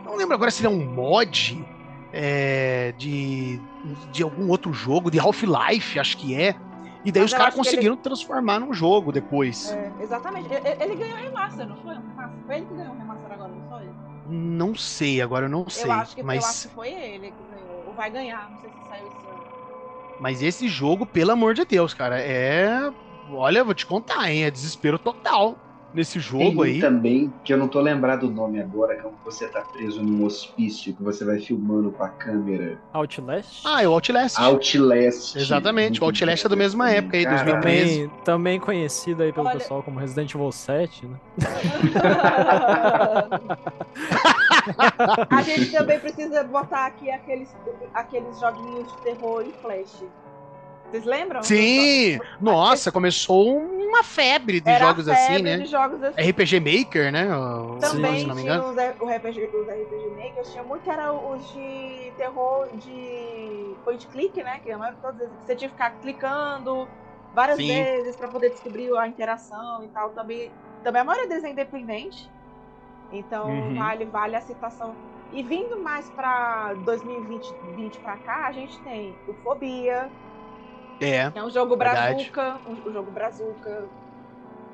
Não 0.05 0.17
lembro 0.17 0.35
agora 0.35 0.51
se 0.51 0.61
ele 0.61 0.75
é 0.75 0.77
um 0.77 0.85
mod 0.85 1.65
é, 2.13 2.93
de, 2.99 3.61
de 4.13 4.23
algum 4.23 4.49
outro 4.49 4.73
jogo, 4.73 5.11
de 5.11 5.19
Half-Life, 5.19 5.99
acho 5.99 6.17
que 6.19 6.35
é. 6.35 6.55
E 7.05 7.11
daí 7.11 7.23
Mas 7.23 7.33
os 7.33 7.37
caras 7.37 7.55
conseguiram 7.55 7.97
transformar 7.97 8.61
num 8.61 8.73
jogo 8.73 9.11
depois. 9.11 9.73
É, 9.73 9.91
exatamente. 10.01 10.53
Ele, 10.53 10.85
ele 10.85 10.95
ganhou 10.95 11.19
remaster, 11.19 11.67
não 11.67 11.77
foi? 11.79 11.97
Foi 12.47 12.57
ele 12.57 12.67
que 12.67 12.75
ganhou 12.75 12.95
o 12.95 12.99
remaster 12.99 13.33
agora, 13.33 13.53
não 13.53 13.69
foi? 13.69 13.89
Não 14.29 14.75
sei, 14.75 15.21
agora 15.21 15.47
eu 15.47 15.51
não 15.51 15.69
sei. 15.69 15.91
eu, 15.91 15.93
acho 15.93 16.15
que, 16.15 16.23
mas, 16.23 16.43
eu 16.43 16.49
acho 16.49 16.69
que 16.69 16.75
foi 16.75 16.89
ele 16.89 17.33
que 17.33 17.57
ganhou. 17.57 17.72
Ou 17.93 17.97
vai 17.97 18.11
ganhar, 18.11 18.51
não 18.51 18.59
sei 18.59 18.71
se 18.71 18.89
saiu 18.89 19.07
esse 19.07 19.27
ano. 19.29 19.43
mas 20.19 20.43
esse 20.43 20.69
jogo, 20.69 21.05
pelo 21.05 21.33
amor 21.33 21.55
de 21.55 21.65
Deus, 21.65 21.93
cara, 21.95 22.21
é. 22.21 22.91
Olha, 23.31 23.65
vou 23.65 23.75
te 23.75 23.87
contar, 23.87 24.31
hein? 24.31 24.45
É 24.45 24.51
desespero 24.51 24.99
total 24.99 25.57
nesse 25.95 26.15
Tem 26.15 26.23
jogo 26.23 26.61
um 26.61 26.63
aí. 26.63 26.81
também, 26.81 27.33
que 27.45 27.53
eu 27.53 27.57
não 27.59 27.69
tô 27.69 27.79
lembrado 27.81 28.25
o 28.25 28.31
nome 28.31 28.61
agora, 28.61 28.95
que 28.97 29.07
é 29.07 29.11
que 29.11 29.15
você 29.25 29.47
tá 29.47 29.61
preso 29.61 30.03
num 30.03 30.25
hospício, 30.25 30.95
que 30.95 31.03
você 31.03 31.23
vai 31.25 31.39
filmando 31.39 31.91
com 31.93 32.03
a 32.03 32.09
câmera. 32.09 32.79
Outlast? 32.95 33.61
Ah, 33.65 33.83
é 33.83 33.89
o 33.89 33.93
Outlast. 33.93 34.39
Outlast. 34.39 35.37
Exatamente, 35.37 36.01
o 36.01 36.05
Outlast 36.05 36.47
é 36.47 36.49
da 36.49 36.57
mesma 36.57 36.85
também, 36.87 36.99
época 36.99 37.17
aí, 37.19 37.25
cara. 37.25 37.37
2013. 37.45 38.01
também, 38.09 38.25
também 38.25 38.61
conhecido 38.61 39.23
aí 39.23 39.33
pelo 39.33 39.47
Olha- 39.47 39.59
pessoal 39.59 39.83
como 39.83 40.01
Resident 40.01 40.35
Evil 40.35 40.51
7, 40.51 41.07
né? 41.07 41.17
A 45.31 45.43
gente 45.43 45.71
também 45.73 45.99
precisa 45.99 46.45
botar 46.45 46.87
aqui 46.87 47.11
aqueles, 47.11 47.55
aqueles 47.95 48.39
joguinhos 48.41 48.91
de 48.93 48.99
terror 48.99 49.43
em 49.43 49.53
flash. 49.61 50.05
Vocês 50.91 51.05
lembram? 51.07 51.43
Sim! 51.43 52.19
Nossa, 52.39 52.93
começou 52.93 53.57
uma 53.57 54.05
febre 54.05 54.61
de 54.61 54.69
Era 54.71 54.87
jogos 54.89 55.09
a 55.09 55.15
febre 55.17 55.35
assim, 55.35 55.43
né? 55.43 55.57
de 55.59 55.67
jogos 55.67 56.03
assim. 56.03 56.21
RPG 56.31 56.61
Maker, 56.61 57.11
né? 57.13 57.29
Também 57.81 58.21
se 58.21 58.27
não 58.27 58.35
me 58.35 58.43
tinha 58.43 58.55
engano. 58.57 58.71
os, 58.71 58.77
R- 58.77 58.97
o 59.01 59.07
RPG, 59.09 59.51
os 59.57 59.69
RPG 59.69 60.11
Makers, 60.17 60.51
tinha 60.53 60.63
muito 60.63 60.83
que 60.83 60.91
era 60.91 61.11
os 61.13 61.51
de 61.51 62.13
terror 62.19 62.69
de 62.77 63.75
point 63.85 64.07
click, 64.09 64.43
né? 64.43 64.61
Que 64.63 64.71
a 64.71 64.77
maioria 64.77 64.99
todas 65.01 65.19
vezes 65.19 65.35
você 65.47 65.57
tinha 65.57 65.69
que 65.71 65.75
ficar 65.75 65.91
clicando 66.03 66.87
várias 67.35 67.57
Sim. 67.57 67.69
vezes 67.69 68.15
para 68.17 68.29
poder 68.29 68.51
descobrir 68.51 68.95
a 68.95 69.09
interação 69.09 69.83
e 69.85 69.89
tal. 69.89 70.11
Também, 70.11 70.53
também 70.85 71.01
a 71.01 71.05
maioria 71.05 71.27
deles 71.29 71.45
é 71.45 71.51
independente. 71.51 72.31
Então 73.13 73.49
Uhum. 73.49 73.75
vale, 73.77 74.05
vale 74.07 74.37
a 74.37 74.41
citação. 74.41 74.95
E 75.33 75.43
vindo 75.43 75.79
mais 75.81 76.09
para 76.11 76.75
2020 76.85 77.55
20 77.77 77.99
para 78.01 78.17
cá, 78.19 78.47
a 78.47 78.53
gente 78.53 78.79
tem 78.81 79.15
o 79.29 79.35
Fobia, 79.35 80.11
É. 81.01 81.31
que 81.31 81.39
é 81.39 81.45
um 81.45 81.51
jogo 81.51 81.77
Verdade. 81.77 82.15
brazuca, 82.31 82.59
um, 82.69 82.89
um 82.89 82.93
jogo 82.93 83.11
brazuca. 83.11 83.85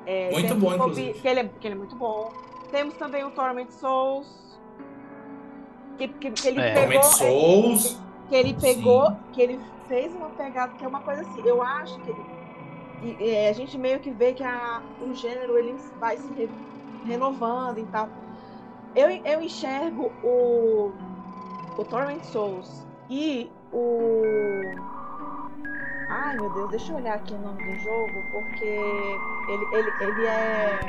É, 0.05 0.31
Muito 0.31 0.55
bom, 0.55 0.73
o 0.73 0.77
Fobia. 0.77 1.13
Que 1.13 1.27
ele, 1.27 1.39
é, 1.41 1.49
que 1.59 1.67
ele 1.67 1.75
é 1.75 1.77
muito 1.77 1.95
bom. 1.95 2.31
Temos 2.71 2.93
também 2.95 3.23
o 3.23 3.31
Torment 3.31 3.69
Souls. 3.69 4.27
Que, 5.97 6.07
que, 6.07 6.31
que 6.31 6.47
ele 6.47 6.61
É. 6.61 6.73
pegou. 6.73 6.81
Torment 6.87 7.03
Souls. 7.03 8.01
Que 8.29 8.35
ele 8.35 8.53
pegou. 8.53 9.11
Que 9.33 9.41
ele 9.41 9.59
fez 9.87 10.13
uma 10.13 10.29
pegada 10.29 10.73
que 10.73 10.83
é 10.85 10.87
uma 10.87 11.01
coisa 11.01 11.21
assim. 11.21 11.41
Eu 11.45 11.61
acho 11.61 11.99
que. 11.99 12.15
e, 13.03 13.29
é, 13.29 13.49
a 13.49 13.53
gente 13.53 13.77
meio 13.77 13.99
que 13.99 14.11
vê 14.11 14.33
que 14.33 14.43
a, 14.43 14.81
o 15.01 15.13
gênero 15.13 15.57
ele 15.57 15.75
vai 15.99 16.17
se 16.17 16.31
re- 16.33 16.49
renovando 17.05 17.77
e 17.79 17.85
tal. 17.85 18.07
Eu, 18.95 19.09
eu 19.09 19.41
enxergo 19.41 20.11
o, 20.23 20.91
o 21.77 21.85
Torment 21.85 22.23
Souls 22.23 22.85
e 23.09 23.51
o. 23.71 24.61
Ai 26.09 26.35
meu 26.37 26.49
Deus, 26.53 26.71
deixa 26.71 26.91
eu 26.91 26.97
olhar 26.97 27.15
aqui 27.15 27.33
o 27.33 27.37
nome 27.37 27.63
do 27.63 27.79
jogo, 27.79 28.23
porque 28.31 28.65
ele, 28.65 29.75
ele, 29.75 29.91
ele 30.01 30.25
é. 30.25 30.79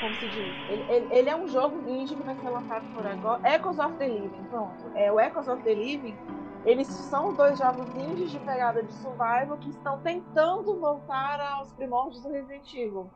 Como 0.00 0.14
se 0.14 0.28
diz? 0.28 0.54
Ele, 0.68 0.84
ele, 0.88 1.08
ele 1.10 1.30
é 1.30 1.36
um 1.36 1.48
jogo 1.48 1.76
indie 1.90 2.14
que 2.14 2.22
vai 2.22 2.36
ser 2.36 2.48
lançado 2.50 2.86
por 2.94 3.04
agora. 3.04 3.40
Echoes 3.52 3.80
of 3.80 3.94
the 3.94 4.06
Living, 4.06 4.44
pronto. 4.48 4.84
É, 4.94 5.10
o 5.10 5.18
Echoes 5.18 5.48
of 5.48 5.60
the 5.64 5.74
Living, 5.74 6.16
eles 6.64 6.86
são 6.86 7.34
dois 7.34 7.58
jogos 7.58 7.88
indies 7.96 8.30
de 8.30 8.38
pegada 8.38 8.80
de 8.80 8.92
survival 8.92 9.58
que 9.58 9.70
estão 9.70 9.98
tentando 9.98 10.78
voltar 10.78 11.40
aos 11.40 11.72
primórdios 11.72 12.22
do 12.22 12.30
Resident 12.30 12.72
Evil. 12.74 13.10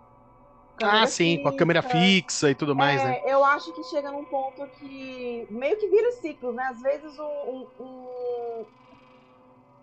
Ah, 0.80 1.06
sim, 1.06 1.38
com 1.38 1.48
a 1.48 1.52
câmera 1.52 1.82
fixa, 1.82 1.82
fixa 1.82 2.50
e 2.50 2.54
tudo 2.54 2.74
mais, 2.74 3.04
é, 3.04 3.04
né? 3.04 3.20
Eu 3.32 3.44
acho 3.44 3.72
que 3.72 3.82
chega 3.84 4.10
num 4.12 4.24
ponto 4.24 4.68
que 4.70 5.46
meio 5.50 5.78
que 5.78 5.88
vira 5.88 6.12
ciclo, 6.12 6.52
né? 6.52 6.64
Às 6.64 6.80
vezes 6.82 7.18
um, 7.18 7.24
um, 7.24 7.72
um, 7.78 8.66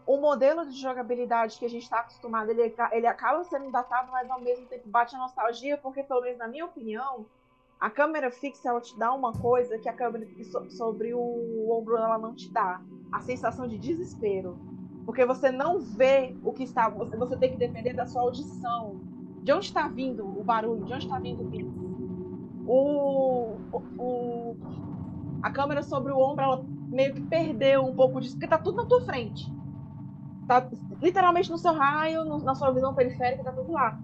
um 0.08 0.20
modelo 0.20 0.66
de 0.68 0.80
jogabilidade 0.80 1.58
que 1.58 1.66
a 1.66 1.70
gente 1.70 1.84
está 1.84 2.00
acostumado, 2.00 2.50
ele, 2.50 2.76
ele 2.92 3.08
acaba 3.08 3.44
sendo 3.44 3.70
datado, 3.72 4.12
mas 4.12 4.30
ao 4.30 4.42
mesmo 4.42 4.68
tempo 4.68 4.90
bate 4.90 5.16
a 5.16 5.20
nostalgia, 5.20 5.78
porque 5.78 6.04
pelo 6.04 6.22
menos 6.22 6.38
na 6.40 6.48
minha 6.48 6.66
opinião, 6.66 7.30
a 7.80 7.90
câmera 7.92 8.32
fixa 8.32 8.70
ela 8.70 8.82
te 8.82 8.98
dá 8.98 9.14
uma 9.14 9.34
coisa 9.38 9.78
que 9.80 9.88
a 9.88 9.94
câmera 9.94 10.28
so- 10.44 10.70
sobre 10.70 11.14
o 11.14 11.70
ombro 11.72 11.96
ela 11.98 12.18
não 12.18 12.34
te 12.34 12.52
dá, 12.52 12.82
a 13.12 13.22
sensação 13.22 13.68
de 13.68 13.78
desespero. 13.78 14.62
Porque 15.06 15.26
você 15.26 15.52
não 15.52 15.80
vê 15.82 16.38
o 16.44 16.54
que 16.54 16.64
está, 16.64 16.90
você, 16.90 17.16
você 17.18 17.38
tem 17.38 17.52
que 17.52 17.58
depender 17.58 17.94
da 17.94 18.06
sua 18.06 18.22
audição. 18.24 19.09
De 19.50 19.54
onde 19.54 19.66
está 19.66 19.88
vindo 19.88 20.32
o 20.40 20.44
barulho? 20.44 20.86
De 20.86 20.94
onde 20.94 21.06
está 21.06 21.20
vindo 21.20 21.42
o 21.44 21.50
beat? 21.50 21.68
o, 22.66 23.64
o- 23.72 23.88
o- 23.98 24.60
a 25.42 25.52
câmera 25.52 25.84
sobre 25.84 26.12
o 26.14 26.20
ombro 26.20 26.44
ela 26.46 26.68
meio 26.92 27.14
que 27.16 27.22
perdeu 27.22 27.86
um 27.86 27.94
pouco 27.96 28.22
disso, 28.22 28.36
porque 28.36 28.48
tá 28.48 28.60
tudo 28.60 28.78
na 28.78 28.88
tua 28.88 29.02
frente. 29.06 29.56
Tá 30.48 30.70
literalmente 31.02 31.50
no 31.52 31.58
seu 31.60 31.74
raio, 31.74 32.26
no- 32.26 32.44
na 32.44 32.56
sua 32.56 32.74
visão 32.74 32.94
periférica, 32.96 33.44
tá 33.44 33.54
tudo 33.54 33.72
lá. 33.74 34.00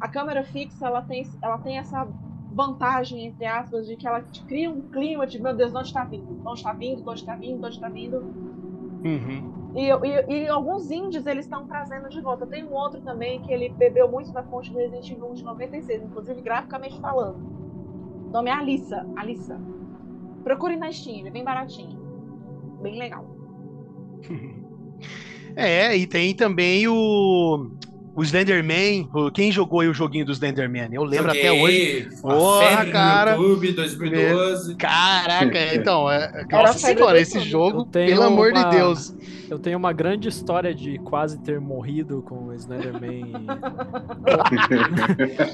A 0.00 0.08
câmera 0.08 0.44
fixa, 0.44 0.86
ela 0.86 1.02
tem, 1.02 1.24
ela 1.42 1.58
tem 1.58 1.78
essa 1.78 2.12
vantagem, 2.50 3.26
entre 3.26 3.46
aspas, 3.46 3.86
de 3.86 3.96
que 3.96 4.06
ela 4.08 4.22
te 4.22 4.44
cria 4.46 4.70
um 4.70 4.82
clima 4.88 5.26
de, 5.26 5.40
meu 5.40 5.56
Deus, 5.56 5.72
de 5.72 5.78
onde 5.78 5.88
está 5.88 6.04
vindo? 6.06 6.24
De 6.36 6.48
onde 6.48 6.60
está 6.60 6.72
vindo? 6.74 7.02
De 7.04 7.10
onde 7.10 7.20
está 7.20 7.36
vindo? 7.36 7.60
De 7.60 7.66
onde 7.66 7.76
está 7.76 7.90
vindo? 7.90 8.28
Uhum. 9.04 9.57
E, 9.78 9.90
e- 9.90 10.42
e 10.44 10.48
alguns 10.48 10.90
indies 10.90 11.24
eles 11.24 11.44
estão 11.44 11.64
trazendo 11.68 12.08
de 12.08 12.20
volta. 12.20 12.44
Tem 12.44 12.64
um 12.64 12.72
outro 12.74 13.00
também 13.00 13.40
que 13.42 13.52
ele 13.52 13.68
bebeu 13.68 14.10
muito 14.10 14.32
da 14.32 14.42
fonte 14.42 14.72
do 14.72 14.78
Resident 14.78 15.08
Evil 15.08 15.30
1 15.30 15.34
de 15.34 15.44
96, 15.44 16.02
inclusive 16.02 16.42
graficamente 16.42 17.00
falando. 17.00 17.36
O 18.26 18.30
nome 18.32 18.50
é 18.50 18.54
Alissa. 18.54 19.06
Alissa. 19.16 19.60
Procure 20.42 20.76
na 20.76 20.90
Steam, 20.90 21.18
ele 21.18 21.28
é 21.28 21.30
bem 21.30 21.44
baratinho. 21.44 21.96
Bem 22.82 22.98
legal. 22.98 23.24
É, 25.56 25.96
e 25.96 26.06
tem 26.06 26.36
também 26.36 26.86
o. 26.86 27.70
O 28.18 28.22
Slenderman. 28.24 29.08
Quem 29.32 29.52
jogou 29.52 29.78
aí 29.78 29.86
o 29.86 29.94
joguinho 29.94 30.26
do 30.26 30.32
Slenderman? 30.32 30.88
Eu 30.90 31.04
lembro 31.04 31.30
até 31.30 31.52
hoje. 31.52 32.08
Porra, 32.20 32.84
cara. 32.86 33.36
no 33.36 33.44
YouTube 33.44 33.72
2012. 33.74 34.74
Caraca, 34.74 35.58
então, 35.72 36.10
é, 36.10 36.44
nossa 36.50 36.78
senhora, 36.80 37.20
esse 37.20 37.38
jogo, 37.38 37.86
pelo 37.86 38.24
amor 38.24 38.50
uma- 38.50 38.64
de 38.64 38.76
Deus. 38.76 39.14
Eu 39.48 39.56
tenho 39.56 39.78
uma 39.78 39.92
grande 39.92 40.28
história 40.28 40.74
de 40.74 40.98
quase 40.98 41.38
ter 41.38 41.60
morrido 41.60 42.20
com 42.22 42.48
o 42.48 42.54
Slenderman. 42.54 43.32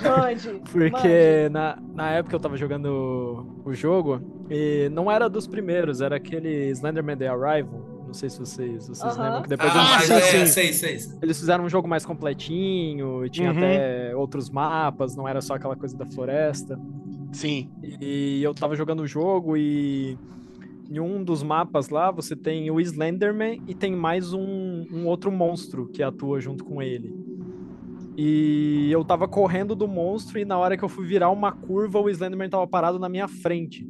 Mande. 0.03 0.62
Porque 0.72 1.48
na, 1.50 1.79
na 1.94 2.11
época 2.12 2.35
eu 2.35 2.40
tava 2.40 2.57
jogando 2.57 3.46
o, 3.64 3.68
o 3.70 3.74
jogo 3.74 4.22
e 4.50 4.88
não 4.90 5.11
era 5.11 5.29
dos 5.29 5.46
primeiros, 5.46 6.00
era 6.00 6.16
aquele 6.16 6.70
Slenderman 6.70 7.18
The 7.18 7.29
Arrival. 7.29 7.94
Não 8.14 8.18
sei 8.20 8.31
se 8.31 8.38
vocês, 8.38 8.87
vocês 8.87 9.12
Aham. 9.16 9.24
lembram 9.24 9.42
que 9.42 9.48
depois 9.48 9.72
Ah, 9.74 9.96
eles, 9.96 10.07
sim, 10.07 10.12
é, 10.14 10.20
sim. 10.46 10.53
sei, 10.53 10.72
sei. 10.72 10.98
sei. 11.00 11.18
eles 11.20 11.37
fizeram 11.37 11.64
um 11.64 11.68
jogo 11.68 11.88
mais 11.88 12.07
completinho 12.07 13.27
e 13.27 13.29
tinha 13.29 13.50
Uhum. 13.50 13.57
até 13.57 14.14
outros 14.14 14.50
mapas, 14.50 15.16
não 15.16 15.27
era 15.27 15.40
só 15.40 15.55
aquela 15.57 15.74
coisa 15.74 15.98
da 15.98 16.07
floresta. 16.07 16.79
Sim. 17.33 17.68
E 18.00 18.40
eu 18.40 18.55
tava 18.55 18.77
jogando 18.77 19.00
o 19.00 19.07
jogo 19.07 19.57
e 19.57 20.16
em 20.88 21.00
um 21.00 21.24
dos 21.24 21.42
mapas 21.42 21.88
lá 21.88 22.12
você 22.12 22.37
tem 22.37 22.70
o 22.70 22.81
Slenderman 22.81 23.61
e 23.66 23.74
tem 23.74 23.96
mais 23.96 24.33
um, 24.33 24.87
um 24.92 25.07
outro 25.09 25.33
monstro 25.33 25.88
que 25.88 26.00
atua 26.00 26.38
junto 26.40 26.64
com 26.64 26.81
ele. 26.81 27.12
E 28.16 28.90
eu 28.92 29.05
tava 29.05 29.27
correndo 29.27 29.74
do 29.74 29.88
monstro 29.88 30.38
e 30.38 30.44
na 30.44 30.57
hora 30.57 30.77
que 30.77 30.85
eu 30.85 30.88
fui 30.88 31.05
virar 31.05 31.31
uma 31.31 31.50
curva, 31.50 31.98
o 31.98 32.09
Slenderman 32.09 32.48
tava 32.48 32.64
parado 32.64 32.96
na 32.96 33.09
minha 33.09 33.27
frente. 33.27 33.85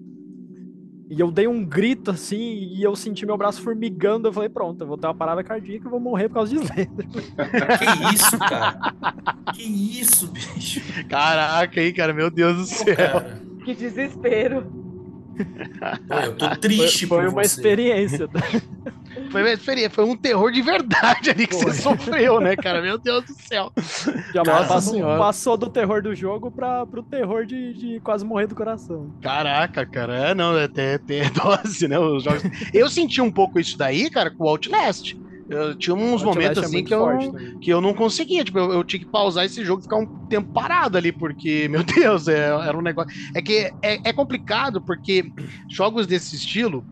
E 1.11 1.21
eu 1.21 1.31
dei 1.31 1.47
um 1.47 1.62
grito 1.64 2.11
assim 2.11 2.37
e 2.38 2.83
eu 2.83 2.97
senti 2.97 3.27
meu 3.27 3.37
braço 3.37 3.61
formigando. 3.62 4.29
Eu 4.29 4.33
falei, 4.33 4.49
pronto, 4.49 4.81
eu 4.83 4.87
vou 4.87 4.97
ter 4.97 5.07
uma 5.07 5.14
parada 5.14 5.45
cardíaca 5.45 5.87
e 5.87 5.90
vou 5.90 6.01
morrer 6.01 6.29
por 6.29 6.35
causa 6.37 6.51
de 6.55 6.57
Slender. 6.64 7.07
Que 7.79 8.14
isso, 8.14 8.38
cara? 8.38 8.95
Que 9.55 9.62
isso, 9.62 10.27
bicho? 10.29 10.81
Caraca, 11.09 11.81
aí, 11.81 11.93
cara, 11.93 12.12
meu 12.14 12.31
Deus 12.31 12.57
do 12.57 12.64
céu. 12.67 12.97
cara. 12.97 13.40
Que 13.64 13.75
desespero. 13.75 14.67
Pô, 16.09 16.14
eu 16.14 16.37
tô 16.37 16.47
Foi, 16.47 16.57
triste 16.57 17.07
foi 17.07 17.19
por 17.25 17.29
uma 17.33 17.43
você. 17.45 17.57
experiência. 17.57 18.29
Foi, 19.35 19.42
uma 19.42 19.51
experiência, 19.51 19.90
foi 19.90 20.05
um 20.05 20.16
terror 20.16 20.53
de 20.53 20.62
verdade 20.62 21.31
ali 21.31 21.44
que 21.44 21.57
você 21.57 21.73
sofreu, 21.83 22.38
né, 22.38 22.55
cara? 22.55 22.81
Meu 22.81 22.97
Deus 22.97 23.25
do 23.25 23.35
céu. 23.35 23.73
Já 24.33 24.44
passou, 24.44 25.01
passou 25.01 25.57
do 25.57 25.68
terror 25.68 26.01
do 26.01 26.14
jogo 26.14 26.53
para 26.53 26.87
pro 26.87 27.03
terror 27.03 27.44
de, 27.44 27.75
de 27.75 28.01
quase 28.01 28.25
morrer 28.25 28.47
do 28.47 28.55
coração. 28.55 29.12
Caraca, 29.20 29.85
cara, 29.85 30.31
é, 30.31 30.35
não, 30.37 30.57
é 30.57 30.64
até, 30.64 30.94
até 31.03 31.29
dose, 31.31 31.88
né? 31.88 31.99
Os 31.99 32.23
jogos. 32.23 32.44
Eu 32.73 32.88
senti 32.88 33.20
um 33.20 33.31
pouco 33.31 33.59
isso 33.59 33.77
daí, 33.77 34.09
cara, 34.09 34.31
com 34.31 34.44
o 34.44 34.49
Outlast. 34.49 35.16
Eu 35.49 35.75
tinha 35.75 35.97
uns 35.97 36.23
Outlast 36.23 36.25
momentos 36.25 36.62
é 36.62 36.66
assim 36.66 36.73
muito 36.77 36.87
que 36.87 36.94
eu, 36.94 37.01
forte 37.01 37.59
que 37.61 37.70
eu 37.70 37.81
não 37.81 37.92
conseguia. 37.92 38.44
Tipo, 38.44 38.61
eu, 38.61 38.73
eu 38.73 38.85
tinha 38.85 39.01
que 39.01 39.11
pausar 39.11 39.44
esse 39.44 39.64
jogo 39.64 39.81
e 39.81 39.83
ficar 39.83 39.97
um 39.97 40.07
tempo 40.27 40.53
parado 40.53 40.97
ali, 40.97 41.11
porque, 41.11 41.66
meu 41.70 41.83
Deus, 41.83 42.29
é, 42.29 42.51
era 42.51 42.79
um 42.79 42.83
negócio. 42.83 43.12
É 43.35 43.42
que 43.42 43.73
é, 43.83 43.99
é 44.09 44.12
complicado, 44.12 44.81
porque 44.81 45.33
jogos 45.68 46.07
desse 46.07 46.37
estilo, 46.37 46.85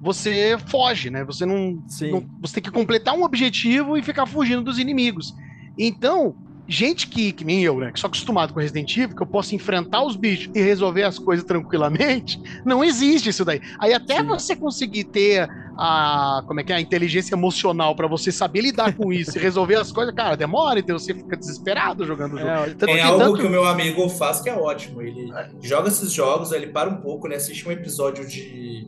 você 0.00 0.56
foge, 0.66 1.10
né? 1.10 1.24
Você 1.24 1.44
não, 1.44 1.82
Sim. 1.88 2.10
não- 2.12 2.24
Você 2.40 2.54
tem 2.54 2.62
que 2.62 2.70
completar 2.70 3.14
um 3.14 3.24
objetivo 3.24 3.96
e 3.96 4.02
ficar 4.02 4.26
fugindo 4.26 4.62
dos 4.62 4.78
inimigos. 4.78 5.34
Então, 5.76 6.34
gente 6.66 7.06
que, 7.06 7.32
que 7.32 7.44
nem 7.44 7.62
eu, 7.64 7.78
né? 7.78 7.90
Que 7.92 7.98
sou 7.98 8.08
acostumado 8.08 8.52
com 8.52 8.60
Resident 8.60 8.94
Evil, 8.96 9.16
que 9.16 9.22
eu 9.22 9.26
posso 9.26 9.54
enfrentar 9.54 10.04
os 10.04 10.16
bichos 10.16 10.50
e 10.54 10.60
resolver 10.60 11.02
as 11.04 11.18
coisas 11.18 11.44
tranquilamente, 11.44 12.38
não 12.64 12.84
existe 12.84 13.30
isso 13.30 13.44
daí. 13.44 13.60
Aí 13.80 13.92
até 13.94 14.18
Sim. 14.20 14.26
você 14.26 14.54
conseguir 14.54 15.04
ter 15.04 15.48
a. 15.76 16.42
Como 16.46 16.60
é 16.60 16.64
que 16.64 16.72
é? 16.72 16.76
A 16.76 16.80
inteligência 16.80 17.34
emocional 17.34 17.94
pra 17.96 18.06
você 18.06 18.30
saber 18.32 18.60
lidar 18.62 18.94
com 18.94 19.12
isso 19.12 19.38
e 19.38 19.40
resolver 19.40 19.76
as 19.76 19.90
coisas, 19.92 20.14
cara, 20.14 20.36
demora, 20.36 20.78
então 20.80 20.98
você 20.98 21.14
fica 21.14 21.36
desesperado 21.36 22.04
jogando 22.04 22.34
o 22.34 22.38
jogo. 22.38 22.50
É, 22.50 22.64
Tanto 22.70 22.86
Tem 22.86 22.94
que 22.96 23.00
algo 23.00 23.18
tanto- 23.24 23.38
que 23.38 23.46
o 23.46 23.50
meu 23.50 23.64
amigo 23.64 24.08
faz 24.10 24.40
que 24.40 24.48
é 24.50 24.54
ótimo. 24.54 25.00
Ele 25.00 25.32
joga 25.62 25.88
esses 25.88 26.12
jogos, 26.12 26.52
aí 26.52 26.62
ele 26.62 26.72
para 26.72 26.88
um 26.90 26.96
pouco, 27.00 27.28
né? 27.28 27.36
Assiste 27.36 27.66
um 27.68 27.72
episódio 27.72 28.26
de 28.26 28.86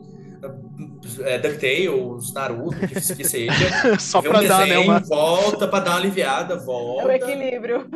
é, 1.21 1.37
DuckTales, 1.39 2.33
Naruto, 2.33 2.75
que 2.87 3.15
que 3.15 3.23
seja. 3.23 3.51
Só 3.99 4.21
vê 4.21 4.29
um 4.29 4.31
pra 4.31 4.41
dar, 4.43 4.59
né? 4.59 4.65
desenho, 4.67 4.81
Uma... 4.89 4.99
volta 4.99 5.67
pra 5.67 5.79
dar 5.79 5.91
uma 5.91 5.97
aliviada, 5.99 6.53
É 6.55 6.57
volta. 6.57 7.07
o 7.07 7.11
equilíbrio. 7.11 7.87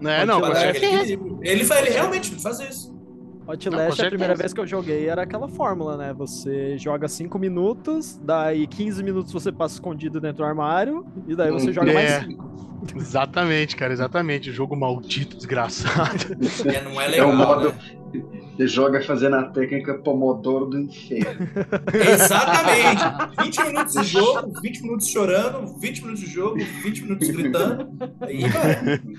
Né? 0.00 0.24
Não, 0.24 0.40
pra 0.40 0.50
dar 0.50 0.68
aquele 0.68 0.78
certeza. 0.86 1.02
equilíbrio. 1.12 1.38
Ele, 1.42 1.64
faz, 1.64 1.80
ele 1.86 1.90
realmente 1.90 2.34
faz 2.40 2.60
isso. 2.60 2.90
Não, 3.46 3.54
Outlast, 3.54 3.96
com 4.00 4.06
a 4.06 4.08
primeira 4.10 4.34
vez 4.36 4.52
que 4.52 4.60
eu 4.60 4.66
joguei 4.66 5.08
era 5.08 5.22
aquela 5.22 5.48
fórmula, 5.48 5.96
né? 5.96 6.12
Você 6.16 6.78
joga 6.78 7.08
5 7.08 7.36
minutos, 7.36 8.16
daí 8.22 8.64
15 8.66 9.02
minutos 9.02 9.32
você 9.32 9.50
passa 9.50 9.74
escondido 9.74 10.20
dentro 10.20 10.38
do 10.38 10.44
armário, 10.44 11.04
e 11.26 11.34
daí 11.34 11.50
você 11.50 11.70
Hum, 11.70 11.72
joga 11.72 11.90
é. 11.90 11.94
mais 11.94 12.24
5. 12.26 12.50
Exatamente, 12.96 13.74
cara, 13.76 13.92
exatamente. 13.92 14.52
Jogo 14.52 14.76
maldito, 14.76 15.36
desgraçado. 15.36 16.36
É, 16.66 16.80
não 16.84 17.00
é 17.00 17.06
É 17.06 17.08
legal. 17.08 17.30
o 17.30 17.36
modo. 17.36 17.68
né? 17.70 17.74
Você 18.60 18.68
joga 18.68 19.02
fazendo 19.02 19.36
a 19.36 19.44
técnica 19.44 19.94
Pomodoro 19.94 20.66
do 20.66 20.78
inferno. 20.78 21.48
Exatamente. 22.12 23.02
20 23.42 23.64
minutos 23.64 23.94
de 23.94 24.04
jogo, 24.04 24.60
20 24.60 24.82
minutos 24.82 25.08
chorando, 25.08 25.80
20 25.80 26.00
minutos 26.02 26.20
de 26.20 26.30
jogo, 26.30 26.58
20 26.58 27.02
minutos 27.04 27.30
gritando. 27.30 27.88
Aí. 28.20 28.40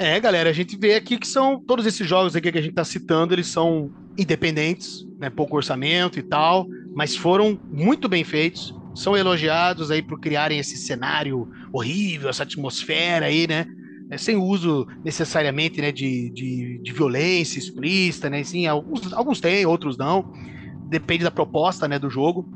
É, 0.00 0.20
galera, 0.20 0.48
a 0.48 0.52
gente 0.52 0.76
vê 0.76 0.94
aqui 0.94 1.18
que 1.18 1.26
são 1.26 1.60
todos 1.60 1.84
esses 1.84 2.06
jogos 2.06 2.36
aqui 2.36 2.52
que 2.52 2.58
a 2.58 2.62
gente 2.62 2.72
tá 2.72 2.84
citando, 2.84 3.34
eles 3.34 3.48
são 3.48 3.90
independentes, 4.16 5.04
né, 5.18 5.28
pouco 5.28 5.56
orçamento 5.56 6.20
e 6.20 6.22
tal, 6.22 6.68
mas 6.94 7.16
foram 7.16 7.58
muito 7.68 8.08
bem 8.08 8.22
feitos, 8.22 8.72
são 8.94 9.16
elogiados 9.16 9.90
aí 9.90 10.00
por 10.00 10.20
criarem 10.20 10.60
esse 10.60 10.76
cenário 10.76 11.50
horrível, 11.72 12.30
essa 12.30 12.44
atmosfera 12.44 13.26
aí, 13.26 13.48
né, 13.48 13.66
né, 14.10 14.16
sem 14.18 14.36
uso 14.36 14.86
necessariamente, 15.04 15.80
né, 15.80 15.92
de, 15.92 16.30
de, 16.30 16.80
de 16.82 16.92
violência 16.92 17.58
explícita, 17.58 18.30
né, 18.30 18.42
sim, 18.44 18.66
alguns, 18.66 19.12
alguns 19.12 19.40
têm, 19.40 19.66
outros 19.66 19.96
não, 19.98 20.24
depende 20.88 21.24
da 21.24 21.30
proposta, 21.30 21.86
né, 21.86 21.98
do 21.98 22.08
jogo. 22.10 22.48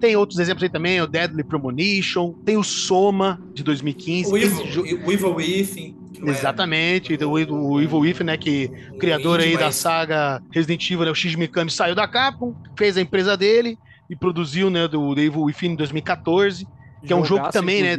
Tem 0.00 0.16
outros 0.16 0.38
exemplos 0.38 0.62
aí 0.62 0.68
também, 0.70 1.00
o 1.00 1.06
Deadly 1.06 1.44
Premonition, 1.44 2.34
tem 2.44 2.56
o 2.56 2.62
Soma, 2.62 3.38
de 3.54 3.62
2015. 3.62 4.32
O 4.32 4.36
Evil, 4.36 4.64
jo- 4.66 4.84
o 5.04 5.12
Evil 5.12 5.34
Within. 5.34 5.94
que 6.12 6.28
é- 6.28 6.30
Exatamente, 6.30 7.16
do, 7.16 7.30
o 7.30 7.80
Evil 7.80 7.98
Within, 7.98 8.24
né, 8.24 8.36
que 8.36 8.70
o 8.94 8.98
criador 8.98 9.40
aí 9.40 9.56
da 9.56 9.70
saga 9.70 10.40
Resident 10.52 10.88
Evil, 10.90 11.04
né, 11.04 11.10
o 11.10 11.14
Shinji 11.14 11.36
Mikami, 11.36 11.70
saiu 11.70 11.94
da 11.94 12.06
Capcom, 12.08 12.54
fez 12.76 12.96
a 12.96 13.00
empresa 13.00 13.36
dele 13.36 13.78
e 14.08 14.16
produziu, 14.16 14.70
né, 14.70 14.88
do, 14.88 15.14
do 15.14 15.20
Evil 15.20 15.42
Within 15.42 15.72
em 15.72 15.76
2014, 15.76 16.68
Que 17.06 17.12
é 17.12 17.16
um 17.16 17.24
jogo 17.24 17.40
Jogaço, 17.40 17.52
também, 17.52 17.82
né? 17.82 17.96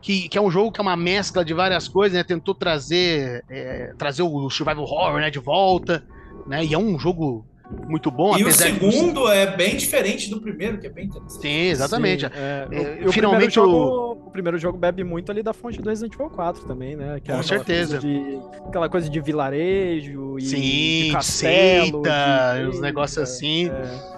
Que, 0.00 0.28
que 0.28 0.38
é 0.38 0.40
um 0.40 0.50
jogo 0.50 0.72
que 0.72 0.80
é 0.80 0.82
uma 0.82 0.96
mescla 0.96 1.44
de 1.44 1.52
várias 1.54 1.88
coisas, 1.88 2.16
né, 2.16 2.24
tentou 2.24 2.54
trazer, 2.54 3.44
é, 3.50 3.92
trazer 3.98 4.22
o 4.22 4.48
survival 4.50 4.84
horror, 4.84 5.18
né, 5.20 5.30
de 5.30 5.38
volta, 5.38 6.02
né, 6.46 6.64
e 6.64 6.72
é 6.74 6.78
um 6.78 6.98
jogo 6.98 7.44
muito 7.86 8.10
bom, 8.10 8.30
E 8.38 8.42
o 8.42 8.46
apesar 8.48 8.70
de... 8.70 8.74
segundo 8.74 9.28
é 9.30 9.54
bem 9.54 9.76
diferente 9.76 10.30
do 10.30 10.40
primeiro, 10.40 10.78
que 10.80 10.86
é 10.86 10.90
bem 10.90 11.04
interessante. 11.06 11.42
Sim, 11.42 11.48
exatamente. 11.68 12.26
Sim, 12.26 12.32
é, 12.34 12.68
É, 12.70 13.04
o, 13.04 13.08
o 13.08 13.12
finalmente 13.12 13.52
primeiro 13.52 13.72
jogo, 13.72 14.12
o 14.26 14.30
primeiro 14.30 14.58
jogo 14.58 14.78
bebe 14.78 15.04
muito 15.04 15.30
ali 15.30 15.42
da 15.42 15.52
fonte 15.52 15.80
do 15.82 15.88
Resident 15.90 16.14
Evil 16.14 16.30
4 16.30 16.64
também, 16.66 16.96
né? 16.96 17.20
Que 17.20 17.30
é 17.30 17.34
Com 17.34 17.40
aquela 17.40 17.42
certeza. 17.42 17.98
coisa 18.00 18.06
de- 18.06 18.40
aquela 18.68 18.88
coisa 18.88 19.10
de 19.10 19.20
vilarejo 19.20 20.38
e 20.38 20.42
Sim, 20.42 20.60
de 20.60 21.04
de 21.08 21.12
castelo. 21.12 22.02
seita, 22.02 22.54
de- 22.62 22.68
uns 22.68 22.80
negócios 22.80 23.18
assim. 23.18 23.68
é. 23.68 24.17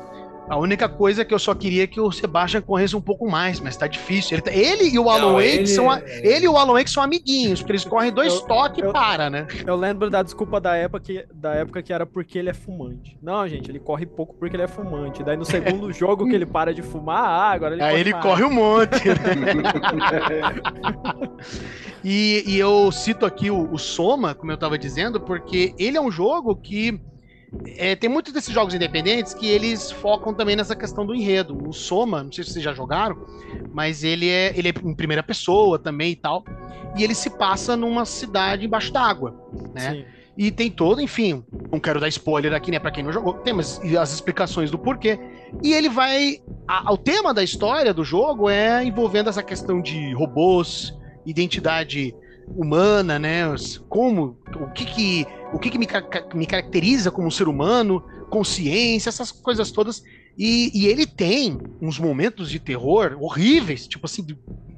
A 0.51 0.59
única 0.59 0.89
coisa 0.89 1.23
é 1.23 1.25
que 1.25 1.33
eu 1.33 1.39
só 1.39 1.55
queria 1.55 1.87
que 1.87 2.01
o 2.01 2.11
Sebastian 2.11 2.61
corresse 2.61 2.97
um 2.97 3.01
pouco 3.01 3.31
mais, 3.31 3.61
mas 3.61 3.77
tá 3.77 3.87
difícil. 3.87 4.35
Ele, 4.35 4.43
tá- 4.43 4.51
ele 4.53 4.89
e 4.93 4.99
o 4.99 5.09
Alan 5.09 5.35
Wake 5.35 5.47
ele- 5.47 5.67
são 5.69 5.89
a- 5.89 6.01
ele 6.05 6.47
e 6.47 6.49
o 6.49 6.57
Alan 6.57 6.73
Wake 6.73 6.91
são 6.91 7.05
amiguinhos, 7.05 7.61
porque 7.61 7.71
eles 7.71 7.85
correm 7.85 8.11
dois 8.13 8.35
Eu- 8.35 8.41
toques 8.41 8.83
e 8.85 8.93
para, 8.93 9.31
né? 9.31 9.47
Eu 9.65 9.77
lembro 9.77 10.11
da 10.11 10.25
desculpa 10.25 10.61
da 10.61 10.75
época, 10.75 10.99
que, 11.05 11.25
da 11.33 11.55
época 11.55 11.81
que 11.85 11.93
era 11.93 12.05
porque 12.05 12.37
ele 12.37 12.51
é 12.51 12.55
fumante. 12.55 13.17
Não, 13.23 13.47
gente, 13.47 13.71
ele 13.71 13.79
corre 13.79 14.05
pouco 14.07 14.35
porque 14.35 14.57
ele 14.57 14.65
é 14.65 14.69
fumante. 14.69 15.23
Daí 15.23 15.37
no 15.37 15.45
segundo 15.45 15.91
jogo 15.95 16.29
que 16.29 16.35
ele 16.35 16.47
para 16.47 16.75
de 16.75 16.83
fumar, 16.83 17.23
ah, 17.25 17.51
agora 17.53 17.75
ele 17.77 17.83
Aí 17.85 17.91
corre 17.91 18.01
ele 18.01 18.13
corre 18.15 18.43
um 18.45 18.51
monte. 18.53 19.05
e, 22.05 22.43
e 22.47 22.59
eu 22.59 22.91
cito 22.91 23.25
aqui 23.25 23.51
o, 23.53 23.73
o 23.73 23.79
Soma, 23.79 24.35
como 24.35 24.51
eu 24.51 24.57
tava 24.59 24.77
dizendo, 24.79 25.21
porque 25.21 25.75
ele 25.79 25.97
é 25.97 26.01
um 26.01 26.11
jogo 26.11 26.57
que 26.57 27.01
é, 27.77 27.95
tem 27.97 28.09
muitos 28.09 28.33
desses 28.33 28.53
jogos 28.53 28.75
independentes 28.75 29.35
que 29.35 29.47
eles 29.47 29.91
focam 29.91 30.33
também 30.33 30.57
nessa 30.57 30.77
questão 30.77 31.05
do 31.05 31.15
enredo. 31.15 31.69
O 31.69 31.73
Soma, 31.73 32.23
não 32.23 32.33
sei 32.33 32.45
se 32.45 32.53
vocês 32.53 32.65
já 32.65 32.73
jogaram, 32.73 33.17
mas 33.73 34.05
ele 34.05 34.29
é, 34.29 34.53
ele 34.57 34.69
é 34.69 34.73
em 34.85 34.95
primeira 34.95 35.23
pessoa 35.23 35.79
também 35.79 36.13
e 36.13 36.17
tal. 36.17 36.45
E 36.97 37.05
ele 37.05 37.15
se 37.15 37.31
passa 37.31 37.77
numa 37.77 38.05
cidade 38.05 38.67
embaixo 38.67 38.93
d'água, 38.93 39.35
né? 39.75 39.91
Sim. 39.93 40.05
E 40.37 40.51
tem 40.51 40.71
todo, 40.71 41.01
enfim, 41.03 41.45
não 41.71 41.79
quero 41.79 42.01
dar 42.01 42.09
spoiler 42.09 42.55
aqui, 42.55 42.71
né, 42.71 42.79
pra 42.79 42.91
quem 42.91 43.05
não 43.05 43.13
jogou, 43.13 43.35
tem 43.35 43.53
mas, 43.53 43.79
as 43.99 44.13
explicações 44.13 44.71
do 44.71 44.79
porquê. 44.79 45.19
E 45.63 45.73
ele 45.73 45.89
vai. 45.89 46.39
a- 46.67 46.93
o 46.93 46.97
tema 46.97 47.35
da 47.35 47.43
história 47.43 47.93
do 47.93 48.03
jogo 48.05 48.49
é 48.49 48.83
envolvendo 48.83 49.29
essa 49.29 49.43
questão 49.43 49.83
de 49.83 50.15
robôs, 50.15 50.95
identidade 51.27 52.15
humana, 52.57 53.19
né? 53.19 53.43
Como, 53.89 54.39
o 54.59 54.71
que 54.73 54.85
que, 54.85 55.27
o 55.53 55.59
que, 55.59 55.71
que 55.71 55.79
me, 55.79 55.87
me 56.35 56.47
caracteriza 56.47 57.11
como 57.11 57.27
um 57.27 57.31
ser 57.31 57.49
humano, 57.49 58.03
consciência, 58.31 59.09
essas 59.09 59.31
coisas 59.33 59.71
todas. 59.71 60.03
E, 60.39 60.71
e 60.75 60.87
ele 60.87 61.07
tem 61.07 61.59
uns 61.81 61.99
momentos 61.99 62.51
de 62.51 62.59
terror 62.59 63.17
horríveis, 63.21 63.87
tipo 63.87 64.07
assim, 64.07 64.27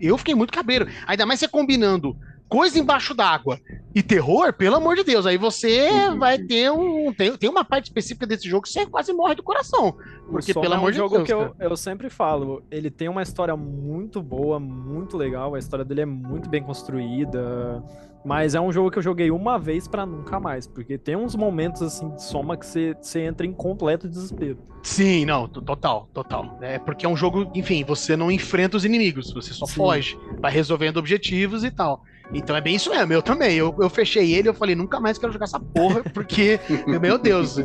eu 0.00 0.16
fiquei 0.18 0.34
muito 0.34 0.52
cabreiro. 0.52 0.88
Ainda 1.06 1.26
mais 1.26 1.38
você 1.40 1.46
combinando 1.46 2.16
coisa 2.48 2.78
embaixo 2.78 3.14
d'água 3.14 3.58
e 3.94 4.02
terror, 4.02 4.52
pelo 4.52 4.76
amor 4.76 4.94
de 4.94 5.04
Deus, 5.04 5.24
aí 5.24 5.38
você 5.38 5.88
Uhum. 5.90 6.18
vai 6.18 6.38
ter 6.38 6.70
um. 6.70 7.12
Tem, 7.14 7.34
tem 7.36 7.48
uma 7.48 7.64
parte 7.64 7.84
específica 7.86 8.26
desse 8.26 8.46
jogo 8.46 8.64
que 8.64 8.68
você 8.68 8.84
quase 8.84 9.10
morre 9.12 9.34
do 9.34 9.42
coração. 9.42 9.94
Porque, 10.30 10.52
pelo 10.52 10.66
é 10.66 10.70
um 10.70 10.74
amor 10.80 10.92
de 10.92 10.98
jogo 10.98 11.16
Deus, 11.16 11.26
que 11.26 11.32
eu, 11.32 11.54
eu 11.58 11.76
sempre 11.76 12.10
falo, 12.10 12.62
ele 12.70 12.90
tem 12.90 13.08
uma 13.08 13.22
história 13.22 13.56
muito 13.56 14.22
boa, 14.22 14.60
muito 14.60 15.16
legal, 15.16 15.54
a 15.54 15.58
história 15.58 15.84
dele 15.84 16.02
é 16.02 16.06
muito 16.06 16.48
bem 16.50 16.62
construída, 16.62 17.82
mas 18.24 18.54
é 18.54 18.60
um 18.60 18.72
jogo 18.72 18.90
que 18.90 18.98
eu 18.98 19.02
joguei 19.02 19.30
uma 19.30 19.58
vez 19.58 19.88
pra 19.88 20.06
nunca 20.06 20.38
mais, 20.38 20.66
porque 20.66 20.96
tem 20.98 21.16
uns 21.16 21.34
momentos 21.34 21.82
assim 21.82 22.08
de 22.14 22.22
soma 22.22 22.56
que 22.56 22.66
você, 22.66 22.94
entra 23.20 23.46
em 23.46 23.52
completo 23.52 24.08
desespero. 24.08 24.58
Sim, 24.82 25.24
não, 25.24 25.46
to- 25.48 25.62
total, 25.62 26.08
total. 26.12 26.58
É 26.60 26.78
porque 26.78 27.06
é 27.06 27.08
um 27.08 27.16
jogo, 27.16 27.50
enfim, 27.54 27.84
você 27.84 28.16
não 28.16 28.30
enfrenta 28.30 28.76
os 28.76 28.84
inimigos, 28.84 29.32
você 29.32 29.52
só 29.54 29.66
Sim. 29.66 29.74
foge, 29.74 30.18
vai 30.40 30.50
resolvendo 30.50 30.96
objetivos 30.96 31.62
e 31.64 31.70
tal. 31.70 32.02
Então 32.32 32.56
é 32.56 32.60
bem 32.60 32.76
isso 32.76 32.90
mesmo, 32.90 33.12
eu 33.12 33.22
também. 33.22 33.56
Eu, 33.56 33.74
eu 33.80 33.90
fechei 33.90 34.34
ele 34.34 34.48
eu 34.48 34.54
falei, 34.54 34.74
nunca 34.74 34.98
mais 35.00 35.18
quero 35.18 35.32
jogar 35.32 35.44
essa 35.44 35.60
porra, 35.60 36.02
porque, 36.14 36.58
meu 37.00 37.18
Deus, 37.18 37.58
é, 37.58 37.62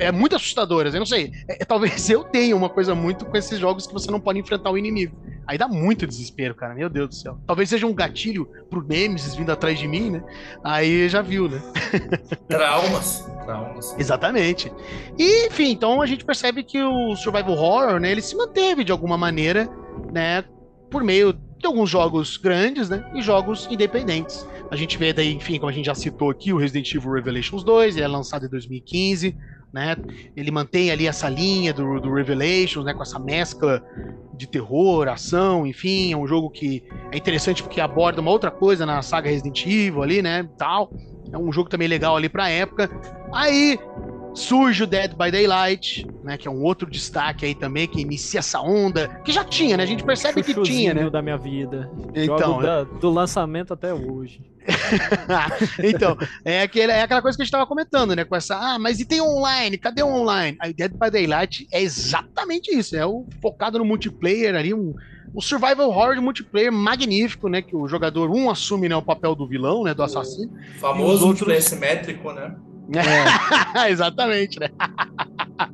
é, 0.00 0.06
é 0.06 0.12
muito 0.12 0.36
assustador. 0.36 0.86
Eu 0.86 0.92
não 0.92 1.06
sei, 1.06 1.32
é- 1.48 1.64
talvez 1.64 2.08
eu 2.10 2.24
tenha 2.24 2.56
uma 2.56 2.68
coisa 2.68 2.94
muito 2.94 3.24
com 3.24 3.36
esses 3.36 3.58
jogos 3.58 3.86
que 3.86 3.92
você 3.92 4.10
não 4.10 4.20
pode 4.20 4.38
enfrentar 4.38 4.70
o 4.70 4.78
inimigo. 4.78 5.16
Aí 5.46 5.56
dá 5.56 5.66
muito 5.66 6.06
desespero, 6.06 6.54
cara, 6.54 6.74
meu 6.74 6.90
Deus 6.90 7.08
do 7.08 7.14
céu. 7.14 7.38
Talvez 7.46 7.70
seja 7.70 7.86
um 7.86 7.94
gatilho 7.94 8.46
pro 8.68 8.86
Nemesis 8.86 9.34
vindo 9.34 9.50
atrás 9.50 9.78
de 9.78 9.88
mim, 9.88 10.10
né? 10.10 10.22
Aí 10.62 11.08
já 11.08 11.22
viu, 11.22 11.48
né? 11.48 11.62
Traumas. 12.46 13.26
Traumas. 13.44 13.96
Exatamente. 13.98 14.70
E, 15.18 15.46
enfim, 15.46 15.70
então 15.70 16.02
a 16.02 16.06
gente 16.06 16.24
percebe 16.24 16.62
que 16.62 16.82
o 16.82 17.16
survival 17.16 17.52
horror, 17.52 17.98
né, 17.98 18.10
ele 18.10 18.20
se 18.20 18.36
manteve 18.36 18.84
de 18.84 18.92
alguma 18.92 19.16
maneira, 19.16 19.68
né, 20.12 20.44
por 20.90 21.02
meio 21.02 21.32
de 21.58 21.66
alguns 21.66 21.90
jogos 21.90 22.36
grandes, 22.36 22.88
né, 22.88 23.04
e 23.14 23.22
jogos 23.22 23.66
independentes. 23.70 24.46
A 24.70 24.76
gente 24.76 24.96
vê 24.96 25.12
daí, 25.12 25.34
enfim, 25.34 25.58
como 25.58 25.70
a 25.70 25.72
gente 25.72 25.86
já 25.86 25.94
citou 25.94 26.30
aqui, 26.30 26.52
o 26.52 26.56
Resident 26.56 26.94
Evil 26.94 27.12
Revelations 27.12 27.64
2, 27.64 27.96
ele 27.96 28.04
é 28.04 28.08
lançado 28.08 28.46
em 28.46 28.48
2015, 28.48 29.36
né, 29.72 29.96
ele 30.36 30.50
mantém 30.50 30.90
ali 30.90 31.06
essa 31.06 31.28
linha 31.28 31.72
do, 31.72 32.00
do 32.00 32.12
Revelations, 32.12 32.84
né, 32.84 32.94
com 32.94 33.02
essa 33.02 33.18
mescla 33.18 33.82
de 34.34 34.46
terror, 34.46 35.08
ação, 35.08 35.66
enfim, 35.66 36.12
é 36.12 36.16
um 36.16 36.26
jogo 36.26 36.48
que 36.48 36.84
é 37.12 37.16
interessante 37.16 37.62
porque 37.62 37.80
aborda 37.80 38.20
uma 38.20 38.30
outra 38.30 38.50
coisa 38.50 38.86
na 38.86 39.02
saga 39.02 39.28
Resident 39.28 39.66
Evil 39.66 40.02
ali, 40.02 40.22
né, 40.22 40.48
tal. 40.56 40.90
É 41.32 41.36
um 41.36 41.52
jogo 41.52 41.68
também 41.68 41.88
legal 41.88 42.16
ali 42.16 42.28
pra 42.28 42.48
época. 42.48 42.88
Aí 43.32 43.78
Surge 44.34 44.84
o 44.84 44.86
Dead 44.86 45.12
by 45.14 45.30
Daylight, 45.32 46.06
né? 46.22 46.36
Que 46.38 46.46
é 46.46 46.50
um 46.50 46.62
outro 46.62 46.88
destaque 46.88 47.44
aí 47.44 47.54
também, 47.54 47.88
que 47.88 48.00
inicia 48.00 48.38
essa 48.40 48.60
onda. 48.60 49.08
Que 49.24 49.32
já 49.32 49.42
tinha, 49.44 49.76
né? 49.76 49.82
A 49.82 49.86
gente 49.86 50.04
percebe 50.04 50.42
que 50.42 50.54
tinha, 50.62 50.94
né? 50.94 51.10
da 51.10 51.20
minha 51.20 51.36
vida. 51.36 51.90
Então, 52.14 52.38
Jogo 52.38 52.62
da- 52.62 52.84
do 52.84 53.10
lançamento 53.10 53.72
até 53.74 53.92
hoje. 53.92 54.40
então, 55.82 56.16
é, 56.44 56.62
aquele, 56.62 56.92
é 56.92 57.02
aquela 57.02 57.22
coisa 57.22 57.36
que 57.36 57.42
a 57.42 57.44
gente 57.44 57.52
tava 57.52 57.66
comentando, 57.66 58.14
né? 58.14 58.24
Com 58.24 58.36
essa, 58.36 58.54
ah, 58.56 58.78
mas 58.78 59.00
e 59.00 59.04
tem 59.04 59.20
online? 59.20 59.76
Cadê 59.78 60.02
o 60.02 60.08
online? 60.08 60.56
A 60.60 60.68
Dead 60.68 60.92
by 60.92 61.10
Daylight 61.10 61.66
é 61.72 61.82
exatamente 61.82 62.70
isso. 62.76 62.94
É 62.94 63.04
o 63.06 63.26
focado 63.40 63.78
no 63.78 63.84
multiplayer 63.84 64.54
ali, 64.54 64.72
um, 64.74 64.94
um 65.34 65.40
survival 65.40 65.88
horror 65.88 66.14
de 66.14 66.20
multiplayer 66.20 66.70
magnífico, 66.72 67.48
né? 67.48 67.62
Que 67.62 67.74
o 67.74 67.88
jogador 67.88 68.30
um 68.30 68.50
assume 68.50 68.88
né, 68.88 68.94
o 68.96 69.02
papel 69.02 69.34
do 69.34 69.48
vilão, 69.48 69.82
né? 69.84 69.94
Do 69.94 70.02
assassino. 70.02 70.52
Os 70.74 70.80
Famoso 70.80 71.02
outros- 71.08 71.24
multiplayer 71.26 71.62
simétrico, 71.62 72.32
né? 72.32 72.54
Exatamente, 73.88 74.58
né? 74.58 74.68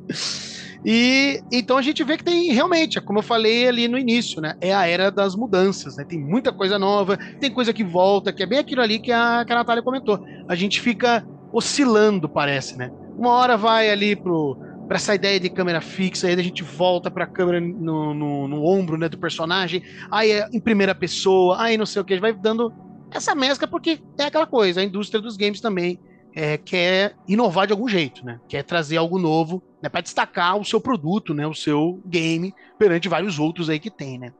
e 0.83 1.39
então 1.51 1.77
a 1.77 1.81
gente 1.81 2.03
vê 2.03 2.17
que 2.17 2.23
tem 2.23 2.51
realmente, 2.51 2.99
como 3.01 3.19
eu 3.19 3.23
falei 3.23 3.67
ali 3.67 3.87
no 3.87 3.97
início, 3.97 4.41
né? 4.41 4.55
É 4.59 4.73
a 4.73 4.85
era 4.85 5.09
das 5.09 5.35
mudanças, 5.35 5.95
né? 5.95 6.05
Tem 6.07 6.19
muita 6.19 6.51
coisa 6.51 6.77
nova, 6.77 7.17
tem 7.39 7.51
coisa 7.51 7.73
que 7.73 7.83
volta, 7.83 8.33
que 8.33 8.43
é 8.43 8.45
bem 8.45 8.59
aquilo 8.59 8.81
ali 8.81 8.99
que 8.99 9.11
a, 9.11 9.43
que 9.45 9.53
a 9.53 9.55
Natália 9.55 9.83
comentou. 9.83 10.19
A 10.47 10.55
gente 10.55 10.81
fica 10.81 11.25
oscilando, 11.51 12.27
parece, 12.27 12.77
né? 12.77 12.91
Uma 13.17 13.31
hora 13.31 13.55
vai 13.55 13.89
ali 13.89 14.15
pro 14.15 14.57
para 14.87 14.97
essa 14.97 15.15
ideia 15.15 15.39
de 15.39 15.49
câmera 15.49 15.81
fixa, 15.81 16.27
aí 16.27 16.33
a 16.33 16.43
gente 16.43 16.61
volta 16.61 17.09
para 17.09 17.23
a 17.23 17.27
câmera 17.27 17.59
no, 17.59 18.13
no, 18.13 18.47
no 18.47 18.63
ombro 18.63 18.99
né, 18.99 19.09
do 19.09 19.17
personagem, 19.17 19.81
aí 20.11 20.31
é 20.31 20.47
em 20.53 20.59
primeira 20.59 20.93
pessoa, 20.93 21.59
aí 21.59 21.75
não 21.75 21.87
sei 21.87 22.03
o 22.03 22.05
que, 22.05 22.19
vai 22.19 22.31
dando 22.33 22.71
essa 23.11 23.33
mescla, 23.33 23.67
porque 23.67 23.99
é 24.19 24.25
aquela 24.25 24.45
coisa, 24.45 24.81
a 24.81 24.83
indústria 24.83 25.19
dos 25.19 25.35
games 25.37 25.59
também 25.59 25.99
é, 26.35 26.57
quer 26.57 27.15
inovar 27.27 27.65
de 27.65 27.73
algum 27.73 27.87
jeito, 27.87 28.25
né? 28.25 28.39
Quer 28.49 28.63
trazer 28.63 28.97
algo 28.97 29.17
novo, 29.17 29.63
né? 29.81 29.87
Para 29.87 30.01
destacar 30.01 30.59
o 30.59 30.65
seu 30.65 30.81
produto, 30.81 31.33
né? 31.33 31.47
O 31.47 31.53
seu 31.53 32.01
game 32.05 32.53
perante 32.77 33.07
vários 33.07 33.39
outros 33.39 33.69
aí 33.69 33.79
que 33.79 33.89
tem, 33.89 34.19
né? 34.19 34.31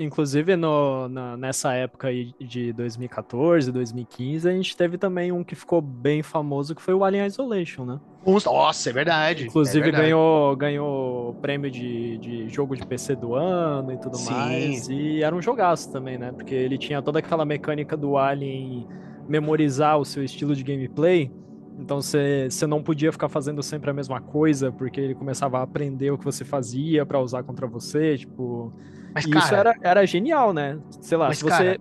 Inclusive, 0.00 0.54
no, 0.56 1.08
na- 1.08 1.36
nessa 1.36 1.72
época 1.74 2.08
aí 2.08 2.32
de 2.40 2.72
2014, 2.72 3.72
2015, 3.72 4.48
a 4.48 4.52
gente 4.52 4.76
teve 4.76 4.96
também 4.96 5.32
um 5.32 5.42
que 5.42 5.56
ficou 5.56 5.80
bem 5.80 6.22
famoso, 6.22 6.74
que 6.74 6.82
foi 6.82 6.94
o 6.94 7.04
Alien 7.04 7.26
Isolation, 7.26 7.84
né? 7.84 7.98
Nossa, 8.24 8.90
é 8.90 8.92
verdade. 8.92 9.46
Inclusive 9.46 9.78
é 9.78 9.82
verdade. 9.82 10.04
ganhou, 10.04 10.56
ganhou 10.56 11.34
prêmio 11.40 11.70
de, 11.70 12.18
de 12.18 12.48
jogo 12.48 12.76
de 12.76 12.86
PC 12.86 13.16
do 13.16 13.34
ano 13.34 13.92
e 13.92 13.98
tudo 13.98 14.18
Sim. 14.18 14.30
mais. 14.30 14.88
E 14.88 15.22
era 15.22 15.34
um 15.34 15.42
jogaço 15.42 15.90
também, 15.90 16.16
né? 16.18 16.32
Porque 16.32 16.54
ele 16.54 16.78
tinha 16.78 17.02
toda 17.02 17.18
aquela 17.18 17.44
mecânica 17.44 17.96
do 17.96 18.16
Alien 18.16 18.86
memorizar 19.28 19.98
o 19.98 20.04
seu 20.04 20.24
estilo 20.24 20.54
de 20.56 20.62
gameplay. 20.62 21.30
Então 21.78 22.00
você 22.02 22.48
não 22.66 22.82
podia 22.82 23.12
ficar 23.12 23.28
fazendo 23.28 23.62
sempre 23.62 23.88
a 23.90 23.92
mesma 23.94 24.20
coisa, 24.20 24.72
porque 24.72 25.00
ele 25.00 25.14
começava 25.14 25.58
a 25.58 25.62
aprender 25.62 26.10
o 26.10 26.18
que 26.18 26.24
você 26.24 26.44
fazia 26.44 27.06
pra 27.06 27.20
usar 27.20 27.42
contra 27.44 27.66
você, 27.68 28.18
tipo. 28.18 28.72
Mas, 29.14 29.24
e 29.24 29.30
cara, 29.30 29.44
isso 29.44 29.54
era, 29.54 29.74
era 29.80 30.06
genial, 30.06 30.52
né? 30.52 30.78
Sei 31.00 31.16
lá, 31.16 31.28
Mas, 31.28 31.38
se 31.38 31.44
você. 31.44 31.50
cara, 31.50 31.80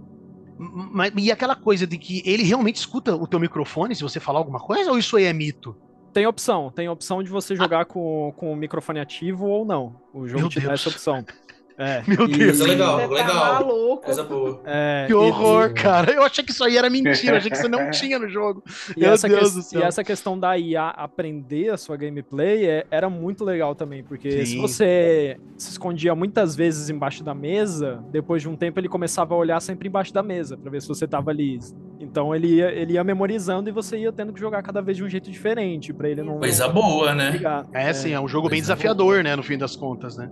mas- 0.60 1.12
e 1.18 1.32
aquela 1.32 1.56
coisa 1.56 1.88
de 1.88 1.98
que 1.98 2.22
ele 2.26 2.44
realmente 2.44 2.76
escuta 2.76 3.16
o 3.16 3.26
teu 3.26 3.40
microfone 3.40 3.96
se 3.96 4.04
você 4.04 4.20
falar 4.20 4.40
alguma 4.40 4.60
coisa, 4.60 4.92
ou 4.92 5.00
isso 5.00 5.18
aí 5.18 5.24
é 5.26 5.34
mito? 5.34 5.76
Tem 6.14 6.26
opção, 6.26 6.72
tem 6.72 6.88
opção 6.90 7.22
de 7.22 7.30
você 7.30 7.56
jogar 7.56 7.86
com, 7.86 8.34
com 8.38 8.52
o 8.52 8.56
microfone 8.56 9.00
ativo 9.00 9.46
ou 9.46 9.66
não. 9.66 9.96
O 10.14 10.28
jogo 10.28 10.42
Meu 10.42 10.50
te 10.50 10.60
dá 10.60 10.70
Deus. 10.70 10.82
essa 10.82 10.90
opção. 10.90 11.26
É, 11.78 12.02
Meu 12.08 12.26
e- 12.28 12.32
Deus. 12.38 12.58
Coisa 12.58 12.64
legal, 12.66 12.98
Você 13.00 13.08
tá 13.08 13.14
legal. 13.14 13.54
maluco. 13.54 14.02
Coisa 14.04 14.24
boa. 14.24 14.62
é, 14.66 15.04
Que 15.06 15.12
e- 15.12 15.16
horror, 15.16 15.70
e- 15.70 15.74
cara. 15.74 16.12
Eu 16.12 16.24
achei 16.24 16.44
que 16.44 16.52
isso 16.52 16.64
aí 16.64 16.76
era 16.78 16.90
mentira, 16.90 17.34
eu 17.34 17.38
achei 17.38 17.52
que 17.52 17.58
isso 17.58 17.70
não 17.70 17.92
tinha 17.92 18.18
no 18.18 18.28
jogo. 18.28 18.64
E 18.96 19.02
Meu 19.02 19.12
essa, 19.14 19.28
Deus 19.28 19.40
ques- 19.42 19.54
do 19.54 19.60
e 19.60 19.64
céu. 19.64 19.84
essa 19.84 20.04
questão 20.04 20.40
da 20.40 20.58
IA 20.58 20.88
aprender 20.90 21.70
a 21.70 21.78
sua 21.78 21.96
gameplay 21.96 22.66
é- 22.66 22.86
era 22.90 23.10
muito 23.10 23.44
legal 23.46 23.76
também, 23.76 24.04
porque 24.04 24.46
se 24.46 24.54
Sim. 24.54 24.62
você 24.62 25.38
se 25.56 25.72
escondia 25.72 26.16
muitas 26.16 26.56
vezes 26.56 26.90
embaixo 26.90 27.24
da 27.24 27.36
mesa, 27.36 28.04
depois 28.12 28.42
de 28.42 28.50
um 28.50 28.56
tempo 28.56 28.80
ele 28.80 28.90
começava 28.90 29.36
a 29.36 29.38
olhar 29.38 29.60
sempre 29.62 29.88
embaixo 29.88 30.14
da 30.14 30.24
mesa 30.24 30.58
pra 30.58 30.72
ver 30.72 30.82
se 30.82 30.88
você 30.88 31.08
tava 31.08 31.30
ali. 31.32 31.60
Então 32.00 32.34
ele 32.36 32.48
ia, 32.56 32.72
ele 32.72 32.94
ia 32.94 33.04
memorizando 33.04 33.70
e 33.70 33.72
você 33.72 33.98
ia 33.98 34.12
tendo 34.12 34.32
que 34.34 34.40
jogar 34.40 34.62
cada 34.64 34.82
vez 34.82 34.98
de 34.98 35.04
um 35.04 35.10
jeito 35.10 35.30
diferente 35.32 35.92
pra 35.94 36.10
ele 36.10 36.22
não 36.24 36.38
Coisa 36.40 36.68
boa, 36.68 37.14
né? 37.14 37.32
ligar. 37.32 37.66
É, 37.74 37.92
sim, 37.94 38.12
é 38.14 38.20
um 38.20 38.28
jogo 38.28 38.50
bem 38.50 38.60
Coisa 38.60 38.74
desafiador, 38.74 39.24
né, 39.24 39.36
no 39.36 39.44
fim 39.44 39.58
das 39.58 39.76
contas, 39.76 40.16
né? 40.18 40.30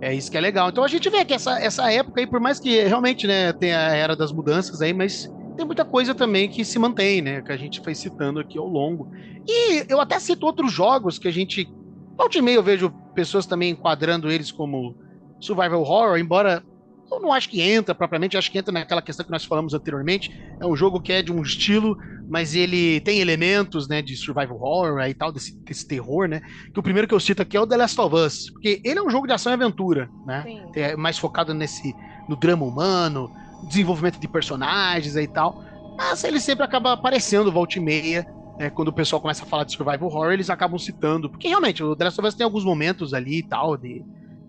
É 0.00 0.14
isso 0.14 0.30
que 0.30 0.36
é 0.36 0.40
legal. 0.40 0.68
Então 0.70 0.82
a 0.82 0.88
gente 0.88 1.08
vê 1.10 1.24
que 1.24 1.34
essa, 1.34 1.58
essa 1.60 1.90
época 1.92 2.20
aí, 2.20 2.26
por 2.26 2.40
mais 2.40 2.58
que 2.58 2.80
realmente, 2.82 3.26
né, 3.26 3.52
tem 3.52 3.72
a 3.74 3.94
era 3.94 4.16
das 4.16 4.32
mudanças 4.32 4.80
aí, 4.80 4.92
mas 4.94 5.28
tem 5.56 5.66
muita 5.66 5.84
coisa 5.84 6.14
também 6.14 6.48
que 6.48 6.64
se 6.64 6.78
mantém, 6.78 7.20
né, 7.20 7.42
que 7.42 7.52
a 7.52 7.56
gente 7.56 7.80
foi 7.84 7.94
citando 7.94 8.40
aqui 8.40 8.58
ao 8.58 8.66
longo. 8.66 9.08
E 9.46 9.84
eu 9.88 10.00
até 10.00 10.18
cito 10.18 10.46
outros 10.46 10.72
jogos 10.72 11.18
que 11.18 11.28
a 11.28 11.30
gente, 11.30 11.70
volta 12.18 12.38
e 12.38 12.42
meia 12.42 12.56
eu 12.56 12.62
vejo 12.62 12.94
pessoas 13.14 13.46
também 13.46 13.70
enquadrando 13.70 14.30
eles 14.30 14.50
como 14.50 14.96
survival 15.38 15.82
horror, 15.82 16.18
embora 16.18 16.62
eu 17.10 17.20
não 17.20 17.32
acho 17.32 17.48
que 17.48 17.60
entra 17.60 17.94
propriamente, 17.94 18.36
acho 18.36 18.50
que 18.50 18.58
entra 18.58 18.72
naquela 18.72 19.02
questão 19.02 19.24
que 19.24 19.32
nós 19.32 19.44
falamos 19.44 19.74
anteriormente. 19.74 20.30
É 20.60 20.66
um 20.66 20.76
jogo 20.76 21.00
que 21.00 21.12
é 21.12 21.22
de 21.22 21.32
um 21.32 21.42
estilo, 21.42 21.96
mas 22.28 22.54
ele 22.54 23.00
tem 23.00 23.20
elementos, 23.20 23.88
né, 23.88 24.00
de 24.00 24.16
survival 24.16 24.60
horror 24.60 25.00
e 25.08 25.14
tal, 25.14 25.32
desse, 25.32 25.56
desse 25.64 25.86
terror, 25.86 26.28
né? 26.28 26.40
Que 26.72 26.78
o 26.80 26.82
primeiro 26.82 27.08
que 27.08 27.14
eu 27.14 27.20
cito 27.20 27.42
aqui 27.42 27.56
é 27.56 27.60
o 27.60 27.66
The 27.66 27.76
Last 27.76 28.00
of 28.00 28.14
Us, 28.14 28.50
porque 28.50 28.80
ele 28.84 28.98
é 28.98 29.02
um 29.02 29.10
jogo 29.10 29.26
de 29.26 29.32
ação 29.32 29.52
e 29.52 29.54
aventura, 29.54 30.08
né? 30.26 30.42
Sim. 30.44 30.62
É 30.74 30.96
mais 30.96 31.18
focado 31.18 31.52
nesse 31.52 31.94
no 32.28 32.36
drama 32.36 32.64
humano, 32.64 33.30
desenvolvimento 33.68 34.20
de 34.20 34.28
personagens 34.28 35.16
e 35.16 35.26
tal. 35.26 35.64
Mas 35.96 36.22
ele 36.24 36.40
sempre 36.40 36.64
acaba 36.64 36.92
aparecendo 36.92 37.50
volta 37.50 37.78
e 37.78 37.80
meia. 37.80 38.26
né, 38.60 38.68
quando 38.68 38.88
o 38.88 38.92
pessoal 38.92 39.22
começa 39.22 39.42
a 39.42 39.46
falar 39.46 39.64
de 39.64 39.72
survival 39.72 40.08
horror, 40.10 40.32
eles 40.32 40.50
acabam 40.50 40.78
citando. 40.78 41.30
Porque 41.30 41.48
realmente, 41.48 41.82
o 41.82 41.96
The 41.96 42.04
Last 42.04 42.20
of 42.20 42.28
Us 42.28 42.34
tem 42.34 42.44
alguns 42.44 42.62
momentos 42.62 43.14
ali 43.14 43.38
e 43.38 43.42
tal, 43.42 43.74
de, 43.74 44.04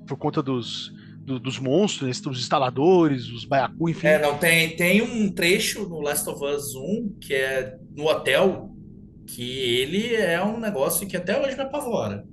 por 0.05 0.17
conta 0.17 0.43
dos, 0.43 0.91
do- 1.25 1.39
dos 1.39 1.59
monstros, 1.59 2.21
os 2.25 2.39
instaladores, 2.39 3.27
os 3.29 3.45
baiacu, 3.45 3.89
enfim. 3.89 4.07
É, 4.07 4.19
não, 4.21 4.37
tem, 4.37 4.75
tem 4.75 5.01
um 5.01 5.29
trecho 5.31 5.87
no 5.87 5.99
Last 6.01 6.27
of 6.29 6.43
Us 6.43 6.75
1 6.75 7.17
que 7.21 7.33
é 7.33 7.75
no 7.95 8.05
hotel, 8.07 8.69
que 9.27 9.41
ele 9.59 10.15
é 10.15 10.43
um 10.43 10.59
negócio 10.59 11.07
que 11.07 11.15
até 11.15 11.39
hoje 11.41 11.55
me 11.55 11.61
apavora. 11.63 12.25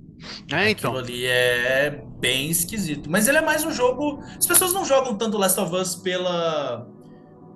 É, 0.51 0.69
então. 0.71 0.91
Aquilo 0.97 0.97
ali 1.15 1.25
é 1.25 2.03
bem 2.19 2.49
esquisito. 2.49 3.09
Mas 3.09 3.27
ele 3.27 3.37
é 3.37 3.41
mais 3.41 3.63
um 3.63 3.71
jogo. 3.71 4.19
As 4.37 4.45
pessoas 4.45 4.73
não 4.73 4.83
jogam 4.83 5.15
tanto 5.17 5.37
Last 5.37 5.57
of 5.59 5.73
Us 5.73 5.95
pela. 5.95 6.85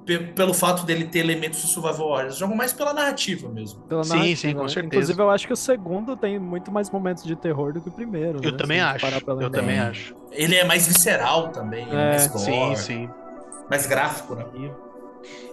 Pe- 0.06 0.34
Pelo 0.34 0.54
fato 0.54 0.86
dele 0.86 1.06
ter 1.08 1.20
elementos 1.20 1.62
de 1.62 1.68
survival 1.68 2.08
horror, 2.08 2.30
jogam 2.32 2.56
mais 2.56 2.74
pela 2.74 2.94
narrativa 2.94 3.50
mesmo. 3.50 3.82
Pela 3.88 4.04
Sim, 4.04 4.10
narrativa, 4.10 4.36
sim, 4.36 4.54
com 4.54 4.62
né? 4.64 4.70
certeza. 4.70 4.88
Inclusive, 4.88 5.22
eu 5.22 5.30
acho 5.30 5.48
que 5.48 5.54
o 5.54 5.58
segundo 5.58 6.18
tem 6.18 6.40
muito 6.40 6.72
mais 6.72 6.90
momentos 6.90 7.24
de 7.24 7.36
terror 7.36 7.74
do 7.74 7.82
que 7.82 7.90
o 7.90 7.92
primeiro. 7.92 8.40
Eu 8.42 8.52
né? 8.52 8.58
também 8.58 8.80
Se 8.80 8.86
acho. 8.86 9.22
Eu 9.40 9.50
também 9.52 9.80
acho. 9.80 10.14
Ele 10.32 10.56
é 10.56 10.64
mais 10.66 10.88
visceral 10.88 11.52
também, 11.52 11.86
ele 11.86 11.96
é, 11.96 11.98
É, 11.98 12.10
mais 12.10 12.28
Sim, 12.28 12.32
gore, 12.32 12.78
sim. 12.78 13.08
mais 13.70 13.86
gráfico, 13.86 14.36
né? 14.36 14.46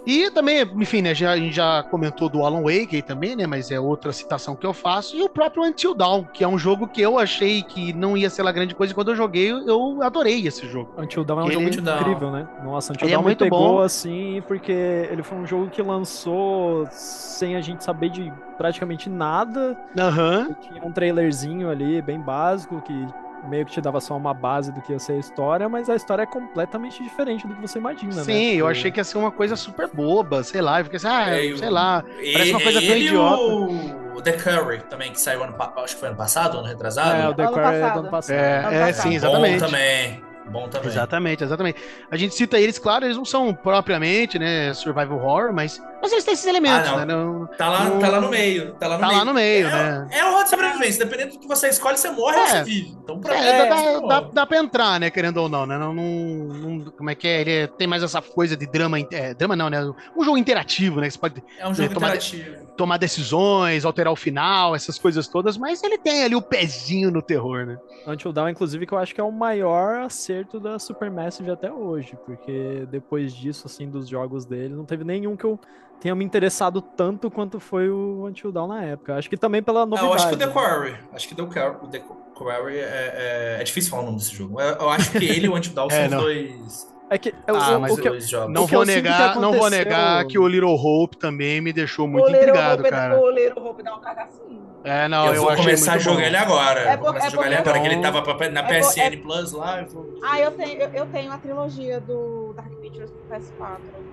E 0.06 0.30
também, 0.30 0.62
enfim, 0.76 1.02
né, 1.02 1.14
já, 1.14 1.32
a 1.32 1.36
gente 1.36 1.54
já 1.54 1.82
comentou 1.84 2.28
do 2.28 2.44
Alan 2.44 2.62
Wake 2.62 2.96
aí 2.96 3.02
também, 3.02 3.36
né, 3.36 3.46
mas 3.46 3.70
é 3.70 3.78
outra 3.78 4.12
citação 4.12 4.56
que 4.56 4.66
eu 4.66 4.72
faço, 4.72 5.14
e 5.16 5.22
o 5.22 5.28
próprio 5.28 5.62
Until 5.62 5.94
Dawn, 5.94 6.24
que 6.24 6.42
é 6.42 6.48
um 6.48 6.58
jogo 6.58 6.88
que 6.88 7.00
eu 7.00 7.18
achei 7.18 7.62
que 7.62 7.92
não 7.92 8.16
ia 8.16 8.30
ser 8.30 8.42
lá 8.42 8.50
grande 8.50 8.74
coisa, 8.74 8.92
e 8.92 8.94
quando 8.94 9.10
eu 9.10 9.16
joguei, 9.16 9.50
eu 9.52 10.02
adorei 10.02 10.46
esse 10.46 10.66
jogo. 10.66 10.90
Until 10.98 11.22
Dawn 11.24 11.40
é 11.40 11.42
um 11.42 11.46
Ele- 11.50 11.54
jogo 11.72 11.82
Dawn. 11.82 12.00
incrível, 12.00 12.30
né? 12.30 12.48
Nossa, 12.64 12.92
Until 12.92 13.06
Ele 13.06 13.12
é 13.12 13.16
Dawn 13.16 13.22
me 13.22 13.28
muito 13.28 13.44
pegou 13.44 13.58
bom. 13.76 13.80
assim, 13.80 14.42
porque 14.48 14.72
ele 14.72 15.22
foi 15.22 15.38
um 15.38 15.46
jogo 15.46 15.68
que 15.68 15.82
lançou 15.82 16.86
sem 16.90 17.54
a 17.56 17.60
gente 17.60 17.84
saber 17.84 18.08
de 18.10 18.32
praticamente 18.56 19.08
nada. 19.10 19.76
Aham. 19.98 20.54
Tinha 20.60 20.84
um 20.84 20.92
trailerzinho 20.92 21.70
ali, 21.70 22.00
bem 22.02 22.18
básico, 22.20 22.80
que 22.82 23.06
meio 23.48 23.64
que 23.66 23.72
te 23.72 23.80
dava 23.80 24.00
só 24.00 24.16
uma 24.16 24.32
base 24.34 24.70
do 24.72 24.80
que 24.80 24.92
ia 24.92 24.98
ser 24.98 25.12
a 25.14 25.16
história, 25.18 25.68
mas 25.68 25.88
a 25.88 25.96
história 25.96 26.22
é 26.22 26.26
completamente 26.26 27.02
diferente 27.02 27.46
do 27.46 27.54
que 27.54 27.60
você 27.62 27.78
imagina, 27.78 28.14
né? 28.14 28.22
Sim, 28.22 28.50
eu 28.50 28.56
Tipo, 28.56 28.66
achei 28.68 28.90
que 28.90 29.00
ia 29.00 29.04
ser 29.04 29.18
uma 29.18 29.30
coisa 29.30 29.56
super 29.56 29.88
boba, 29.92 30.42
sei 30.42 30.60
lá, 30.60 30.80
eu 30.80 30.84
fiquei 30.84 30.96
assim, 30.98 31.08
ah, 31.08 31.30
É, 31.36 31.46
eu- 31.52 31.58
sei 31.58 31.70
lá. 31.70 32.04
Parece 32.32 32.50
uma 32.50 32.60
coisa 32.60 32.80
tão 32.80 32.88
ele 32.90 33.00
e 33.00 33.06
idiota. 33.08 33.42
o, 33.42 34.16
o 34.18 34.22
The 34.22 34.32
Curry 34.32 34.82
também, 34.88 35.12
que 35.12 35.20
saiu 35.20 35.42
ano, 35.42 35.54
acho 35.76 35.94
que 35.94 36.00
foi 36.00 36.08
ano 36.08 36.16
passado, 36.18 36.58
ano 36.58 36.66
retrasado. 36.66 37.16
É, 37.16 37.28
o 37.28 37.34
The 37.34 37.42
Ano 37.44 37.52
Quarry 37.52 37.76
é 37.76 37.78
do 37.78 37.82
passado. 37.82 37.98
ano 38.00 38.10
passado. 38.10 38.36
É, 38.36 38.58
Ano 38.58 38.74
é 38.74 38.86
passado. 38.86 39.02
sim, 39.08 39.14
exatamente. 39.14 39.60
Bom 39.60 39.66
também. 39.66 40.29
Bom 40.50 40.68
também. 40.68 40.88
Exatamente, 40.88 41.44
exatamente. 41.44 41.80
A 42.10 42.16
gente 42.16 42.34
cita 42.34 42.58
eles, 42.58 42.78
claro, 42.78 43.04
eles 43.04 43.16
não 43.16 43.24
são 43.24 43.54
propriamente, 43.54 44.38
né, 44.38 44.74
survival 44.74 45.18
horror, 45.18 45.52
mas, 45.52 45.80
mas 46.02 46.10
eles 46.12 46.24
têm 46.24 46.34
esses 46.34 46.46
elementos, 46.46 46.88
Ah, 46.88 46.92
não. 46.92 46.98
né? 46.98 47.04
Não, 47.06 47.46
Tá 47.56 47.68
lá, 47.68 47.84
Não- 47.84 47.98
tá 48.00 48.08
lá 48.08 48.20
no 48.20 48.28
meio. 48.28 48.72
Tá 48.74 48.88
lá 48.88 48.94
no 48.96 49.00
tá 49.00 49.06
meio. 49.08 49.18
lá 49.18 49.24
no 49.24 49.34
meio, 49.34 49.66
é, 49.68 49.70
né? 49.70 50.08
É 50.10 50.24
um 50.24 50.32
rodo 50.32 50.44
de 50.44 50.50
sobrevivência. 50.50 51.04
Dependendo 51.04 51.32
do 51.34 51.38
que 51.40 51.46
você 51.48 51.68
escolhe, 51.68 51.96
você 51.98 52.10
morre 52.10 52.36
ou 52.36 52.42
É. 52.42 52.46
você 52.48 52.64
vive. 52.64 52.96
Então, 53.02 53.20
pra 53.20 53.34
É, 53.34 53.48
é, 53.48 53.68
dá, 53.68 53.76
isso, 53.92 54.06
dá, 54.08 54.20
dá 54.20 54.46
pra 54.46 54.58
entrar, 54.58 54.98
né, 55.00 55.10
querendo 55.10 55.36
ou 55.38 55.48
não, 55.48 55.66
né? 55.66 55.78
Não, 55.78 55.94
não, 55.94 56.90
como 56.96 57.10
é 57.10 57.14
que 57.14 57.28
é? 57.28 57.40
Ele 57.42 57.52
é- 57.52 57.66
tem 57.66 57.86
mais 57.86 58.02
essa 58.02 58.20
coisa 58.20 58.56
de 58.56 58.66
drama, 58.66 58.98
é, 59.12 59.34
drama 59.34 59.54
não, 59.54 59.70
né? 59.70 59.80
Um 60.16 60.24
jogo 60.24 60.36
interativo, 60.38 61.00
né? 61.00 61.06
que 61.06 61.12
Você 61.12 61.18
pode 61.18 61.42
É 61.58 61.68
um 61.68 61.74
jogo 61.74 61.94
tomar- 61.94 62.08
interativo. 62.08 62.69
Tomar 62.80 62.96
decisões, 62.96 63.84
alterar 63.84 64.10
o 64.10 64.16
final, 64.16 64.74
essas 64.74 64.98
coisas 64.98 65.28
todas, 65.28 65.58
mas 65.58 65.82
ele 65.82 65.98
tem 65.98 66.24
ali 66.24 66.34
o 66.34 66.40
pezinho 66.40 67.10
no 67.10 67.20
terror, 67.20 67.66
né? 67.66 67.78
Until 68.06 68.32
Dawn, 68.32 68.48
inclusive, 68.48 68.86
que 68.86 68.94
eu 68.94 68.96
acho 68.96 69.14
que 69.14 69.20
é 69.20 69.24
o 69.24 69.30
maior 69.30 70.00
acerto 70.00 70.58
da 70.58 70.78
Supermassive 70.78 71.50
até 71.50 71.70
hoje, 71.70 72.16
porque 72.24 72.88
depois 72.90 73.34
disso, 73.34 73.66
assim, 73.66 73.86
dos 73.86 74.08
jogos 74.08 74.46
dele, 74.46 74.74
não 74.74 74.86
teve 74.86 75.04
nenhum 75.04 75.36
que 75.36 75.44
eu 75.44 75.60
tenha 76.00 76.14
me 76.14 76.24
interessado 76.24 76.80
tanto 76.80 77.30
quanto 77.30 77.60
foi 77.60 77.90
o 77.90 78.24
Until 78.26 78.50
Dawn 78.50 78.68
na 78.68 78.82
época. 78.82 79.14
Acho 79.14 79.28
que 79.28 79.36
também 79.36 79.62
pela 79.62 79.84
novidade. 79.84 80.06
Eu 80.06 80.14
acho 80.14 80.28
que 80.30 80.34
o 80.34 80.38
The 80.38 80.46
Quarry. 80.46 80.96
Acho 81.12 81.28
que 81.28 81.42
o 81.42 81.88
The 81.88 81.98
Quarry 82.34 82.78
é, 82.78 83.56
é, 83.56 83.56
é 83.60 83.62
difícil 83.62 83.90
falar 83.90 84.04
o 84.04 84.06
nome 84.06 84.18
desse 84.18 84.34
jogo. 84.34 84.58
Eu, 84.58 84.76
eu 84.76 84.88
acho 84.88 85.10
que 85.12 85.18
ele 85.18 85.44
e 85.44 85.48
o 85.50 85.54
Until 85.54 85.74
Dawn 85.74 85.88
É, 85.92 86.08
são 86.08 86.16
não. 86.16 86.24
dois. 86.24 86.88
É 87.12 87.18
que, 87.18 87.34
Ah, 87.48 87.76
o, 87.76 87.80
mas 87.80 87.92
o 87.92 87.96
que 88.00 88.06
eu- 88.06 88.12
dois 88.12 88.28
jogos. 88.28 88.54
Não 88.54 88.66
que 88.66 88.72
vou 88.72 88.82
eu 88.82 88.86
negar, 88.86 89.34
não 89.40 89.52
vou 89.52 89.68
negar 89.68 90.24
que 90.26 90.38
o 90.38 90.46
Little 90.46 90.74
Hope 90.76 91.16
também 91.16 91.60
me 91.60 91.72
deixou 91.72 92.06
muito 92.06 92.26
o 92.26 92.30
intrigado, 92.30 92.80
Hope, 92.82 92.90
cara. 92.90 93.20
O 93.20 93.28
Little 93.30 93.66
Hope 93.66 93.82
dá 93.82 93.96
um 93.96 94.00
cagacinho. 94.00 94.60
É, 94.84 95.08
não, 95.08 95.26
eu, 95.26 95.34
eu, 95.34 95.40
vou 95.42 95.50
achei 95.50 95.64
começar 95.64 95.92
a 95.94 95.98
jogar 95.98 96.16
bom. 96.20 96.22
ele 96.26 96.36
agora. 96.36 96.80
É 96.88 96.94
eu 96.94 96.98
vou 96.98 97.06
começar 97.08 97.26
a 97.26 97.30
por- 97.30 97.36
jogar 97.36 97.46
ele 97.46 97.54
é 97.54 97.58
agora, 97.58 97.74
porque- 97.74 97.88
que 97.88 97.94
ele 97.96 98.02
tava 98.02 98.22
pra- 98.22 98.48
na 98.50 98.60
é 98.60 98.62
por- 98.62 98.68
PSN 98.70 99.00
é- 99.00 99.16
Plus 99.18 99.52
lá. 99.52 99.80
eu 99.82 99.86
vou- 99.88 100.18
Ah, 100.22 100.40
eu 100.40 100.50
tenho, 100.52 100.80
eu, 100.80 100.88
eu 100.94 101.06
tenho 101.06 101.32
a 101.32 101.36
trilogia 101.38 102.00
do 102.00 102.54
Dark 102.56 102.70
Pictures 102.80 103.10
pro 103.10 103.20
PS4, 103.36 103.78
inclusive. 103.88 104.09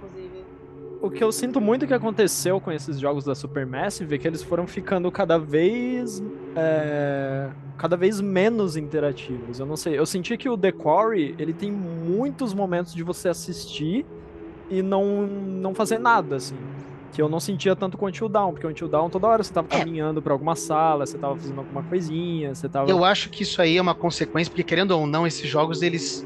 O 1.01 1.09
que 1.11 1.23
eu 1.23 1.31
sinto 1.31 1.61
muito 1.61 1.85
que 1.85 1.93
aconteceu 1.93 2.59
com 2.59 2.71
esses 2.71 2.99
jogos 2.99 3.23
da 3.23 3.35
Supermassive 3.35 4.15
é 4.15 4.17
que 4.17 4.27
eles 4.27 4.41
foram 4.41 4.65
ficando 4.65 5.11
cada 5.11 5.37
vez 5.37 6.23
é, 6.55 7.49
cada 7.77 7.95
vez 7.95 8.19
menos 8.19 8.75
interativos. 8.75 9.59
Eu 9.59 9.65
não 9.65 9.77
sei, 9.77 9.97
eu 9.97 10.05
senti 10.05 10.35
que 10.37 10.49
o 10.49 10.57
The 10.57 10.71
Quarry, 10.71 11.35
ele 11.37 11.53
tem 11.53 11.71
muitos 11.71 12.53
momentos 12.53 12.93
de 12.95 13.03
você 13.03 13.29
assistir 13.29 14.05
e 14.69 14.81
não, 14.81 15.27
não 15.27 15.75
fazer 15.75 15.99
nada, 15.99 16.37
assim. 16.37 16.55
Que 17.13 17.21
eu 17.21 17.29
não 17.29 17.39
sentia 17.39 17.75
tanto 17.75 17.97
com 17.97 18.05
o 18.05 18.09
Until 18.09 18.27
Dawn, 18.27 18.51
porque 18.51 18.65
o 18.67 18.69
Until 18.69 18.87
Dawn 18.87 19.09
toda 19.09 19.27
hora 19.27 19.43
você 19.43 19.53
tava 19.53 19.67
É. 19.71 19.79
caminhando 19.79 20.21
pra 20.21 20.33
alguma 20.33 20.55
sala, 20.55 21.05
você 21.05 21.17
tava 21.17 21.35
fazendo 21.35 21.59
alguma 21.59 21.83
coisinha, 21.83 22.53
você 22.53 22.67
tava... 22.67 22.89
Eu 22.89 23.05
acho 23.05 23.29
que 23.29 23.43
isso 23.43 23.61
aí 23.61 23.77
é 23.77 23.81
uma 23.81 23.95
consequência, 23.95 24.51
porque 24.51 24.63
querendo 24.63 24.91
ou 24.91 25.05
não, 25.07 25.25
esses 25.25 25.47
jogos, 25.47 25.81
eles. 25.81 26.25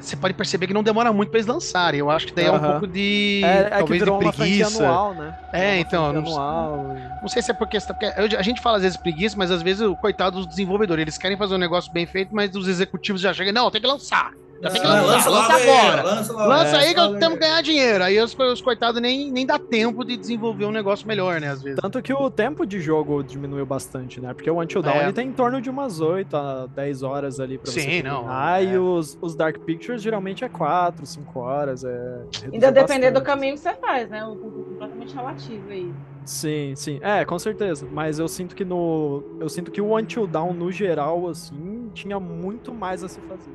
Você 0.00 0.16
pode 0.16 0.34
perceber 0.34 0.66
que 0.66 0.74
não 0.74 0.82
demora 0.82 1.12
muito 1.12 1.30
pra 1.30 1.38
eles 1.38 1.46
lançarem. 1.46 2.00
Eu 2.00 2.10
acho 2.10 2.26
que 2.26 2.34
daí 2.34 2.46
é 2.46 2.52
um 2.52 2.58
pouco 2.60 2.86
de. 2.86 3.42
É, 3.44 3.58
é 3.60 3.64
talvez 3.70 4.02
de 4.02 4.10
preguiça. 4.10 4.82
anual, 4.82 5.14
né? 5.14 5.34
É, 5.52 5.78
então, 5.78 6.12
não- 6.12 6.20
anual. 6.20 6.94
Não 7.20 7.28
sei 7.28 7.42
se 7.42 7.50
é 7.50 7.54
porque, 7.54 7.78
porque 7.80 8.06
eu- 8.16 8.38
a 8.38 8.42
gente 8.42 8.60
fala 8.60 8.76
às 8.78 8.82
vezes 8.82 8.96
preguiça, 8.96 9.36
mas 9.36 9.50
às 9.50 9.62
vezes 9.62 9.82
o 9.82 9.96
coitado 9.96 10.36
dos 10.38 10.46
desenvolvedores, 10.46 11.02
eles 11.02 11.18
querem 11.18 11.36
fazer 11.36 11.54
um 11.54 11.58
negócio 11.58 11.92
bem 11.92 12.06
feito, 12.06 12.34
mas 12.34 12.54
os 12.54 12.66
executivos 12.68 13.20
já 13.20 13.32
chegam, 13.34 13.52
não, 13.52 13.70
tem 13.70 13.80
que 13.80 13.86
lançar. 13.86 14.30
Que 14.60 14.66
Ah, 14.66 15.00
lançar, 15.00 15.06
lança, 15.06 15.30
logo 15.30 15.52
aí, 15.52 15.68
agora. 15.70 16.02
Lança. 16.02 16.32
Lança 16.34 16.76
É, 16.76 16.80
aí 16.80 16.94
que 16.94 17.18
temos 17.18 17.34
que 17.38 17.44
ganhar 17.44 17.62
dinheiro. 17.62 18.04
Aí 18.04 18.20
os, 18.20 18.36
os 18.38 18.60
coitados 18.60 19.00
nem, 19.00 19.30
nem 19.32 19.46
dá 19.46 19.58
tempo 19.58 20.04
de 20.04 20.16
desenvolver 20.18 20.66
um 20.66 20.70
negócio 20.70 21.08
melhor, 21.08 21.40
né, 21.40 21.48
às 21.48 21.62
vezes. 21.62 21.80
Tanto 21.80 22.02
que 22.02 22.12
o 22.12 22.30
tempo 22.30 22.66
de 22.66 22.78
jogo 22.78 23.22
diminuiu 23.22 23.64
bastante, 23.64 24.20
né? 24.20 24.34
Porque 24.34 24.50
o 24.50 24.60
Until 24.60 24.82
Dawn 24.82 24.96
É. 24.96 25.04
ele 25.04 25.12
tem 25.14 25.28
em 25.28 25.32
torno 25.32 25.60
de 25.62 25.70
umas 25.70 26.00
8 26.00 26.36
a 26.36 26.66
10 26.66 27.02
horas 27.02 27.40
ali 27.40 27.56
pra 27.56 27.72
Sim, 27.72 27.80
você 27.80 28.02
não, 28.02 28.16
terminar, 28.16 28.62
é. 28.62 28.64
E 28.66 28.78
os, 28.78 29.18
os 29.22 29.34
Dark 29.34 29.58
Pictures 29.60 30.02
geralmente 30.02 30.44
é 30.44 30.48
4, 30.48 31.06
5 31.06 31.38
horas. 31.40 31.82
É, 31.82 32.20
Ainda 32.52 32.70
depender 32.70 33.10
do 33.12 33.22
caminho 33.22 33.54
que 33.54 33.60
você 33.60 33.72
faz, 33.74 34.10
né? 34.10 34.24
Um 34.26 34.36
pouco 34.36 34.62
completamente 34.64 35.14
relativo 35.14 35.70
aí. 35.70 35.90
Sim, 36.26 36.74
sim. 36.76 36.98
É, 37.02 37.24
com 37.24 37.38
certeza. 37.38 37.86
Mas 37.90 38.18
eu 38.18 38.28
sinto 38.28 38.54
que 38.54 38.64
no. 38.64 39.22
Eu 39.40 39.48
sinto 39.48 39.70
que 39.70 39.80
o 39.80 39.96
Until 39.96 40.26
Dawn, 40.26 40.52
no 40.52 40.70
geral, 40.70 41.26
assim, 41.28 41.90
tinha 41.94 42.20
muito 42.20 42.74
mais 42.74 43.02
a 43.02 43.08
se 43.08 43.20
fazer. 43.22 43.50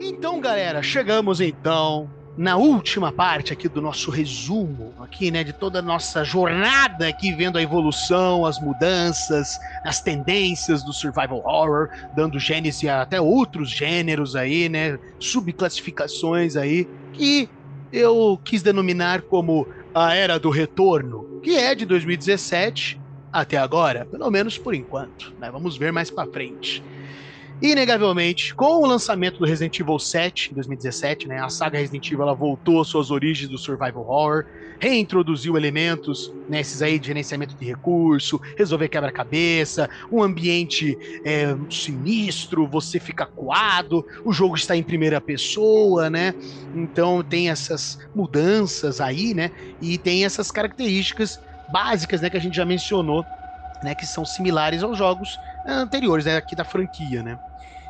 Então, 0.00 0.40
galera, 0.40 0.82
chegamos 0.82 1.40
então 1.40 2.10
na 2.36 2.56
última 2.56 3.10
parte 3.10 3.52
aqui 3.52 3.66
do 3.66 3.80
nosso 3.80 4.10
resumo, 4.10 4.94
aqui, 5.02 5.30
né, 5.30 5.42
de 5.42 5.54
toda 5.54 5.78
a 5.78 5.82
nossa 5.82 6.22
jornada 6.22 7.08
aqui, 7.08 7.32
vendo 7.32 7.56
a 7.56 7.62
evolução, 7.62 8.44
as 8.44 8.58
mudanças, 8.60 9.58
as 9.82 10.02
tendências 10.02 10.84
do 10.84 10.92
survival 10.92 11.40
horror, 11.46 11.88
dando 12.14 12.38
gênese 12.38 12.90
a 12.90 13.00
até 13.00 13.18
outros 13.18 13.70
gêneros 13.70 14.36
aí, 14.36 14.68
né, 14.68 14.98
subclassificações 15.18 16.56
aí, 16.56 16.86
que 17.14 17.48
eu 17.90 18.38
quis 18.44 18.62
denominar 18.62 19.22
como 19.22 19.66
a 19.94 20.14
Era 20.14 20.38
do 20.38 20.50
Retorno, 20.50 21.40
que 21.42 21.56
é 21.56 21.74
de 21.74 21.86
2017 21.86 23.00
até 23.32 23.56
agora, 23.56 24.04
pelo 24.04 24.30
menos 24.30 24.58
por 24.58 24.74
enquanto, 24.74 25.32
né? 25.38 25.50
Vamos 25.50 25.78
ver 25.78 25.92
mais 25.92 26.10
pra 26.10 26.26
frente. 26.26 26.82
Inegavelmente, 27.60 28.54
com 28.54 28.82
o 28.82 28.86
lançamento 28.86 29.38
do 29.38 29.46
Resident 29.46 29.80
Evil 29.80 29.98
7 29.98 30.50
em 30.50 30.54
2017, 30.54 31.26
né, 31.26 31.40
a 31.40 31.48
saga 31.48 31.78
Resident 31.78 32.10
Evil 32.12 32.36
voltou 32.36 32.82
às 32.82 32.88
suas 32.88 33.10
origens 33.10 33.48
do 33.48 33.56
survival 33.56 34.02
horror, 34.02 34.44
reintroduziu 34.78 35.56
elementos, 35.56 36.30
né, 36.50 36.60
aí 36.82 36.98
de 36.98 37.06
gerenciamento 37.06 37.54
de 37.54 37.64
recurso, 37.64 38.38
resolver 38.58 38.90
quebra-cabeça, 38.90 39.88
um 40.12 40.22
ambiente 40.22 40.98
é, 41.24 41.56
sinistro, 41.70 42.66
você 42.66 43.00
fica 43.00 43.24
coado, 43.24 44.04
o 44.22 44.34
jogo 44.34 44.54
está 44.54 44.76
em 44.76 44.82
primeira 44.82 45.18
pessoa, 45.18 46.10
né? 46.10 46.34
Então 46.74 47.22
tem 47.22 47.48
essas 47.48 47.98
mudanças 48.14 49.00
aí, 49.00 49.32
né? 49.32 49.50
E 49.80 49.96
tem 49.96 50.26
essas 50.26 50.50
características 50.50 51.40
básicas, 51.72 52.20
né, 52.20 52.28
que 52.28 52.36
a 52.36 52.40
gente 52.40 52.56
já 52.56 52.66
mencionou, 52.66 53.24
né, 53.82 53.94
que 53.94 54.06
são 54.06 54.26
similares 54.26 54.82
aos 54.82 54.98
jogos 54.98 55.38
anteriores, 55.66 56.24
né, 56.24 56.36
aqui 56.36 56.54
da 56.54 56.64
franquia, 56.64 57.22
né? 57.22 57.38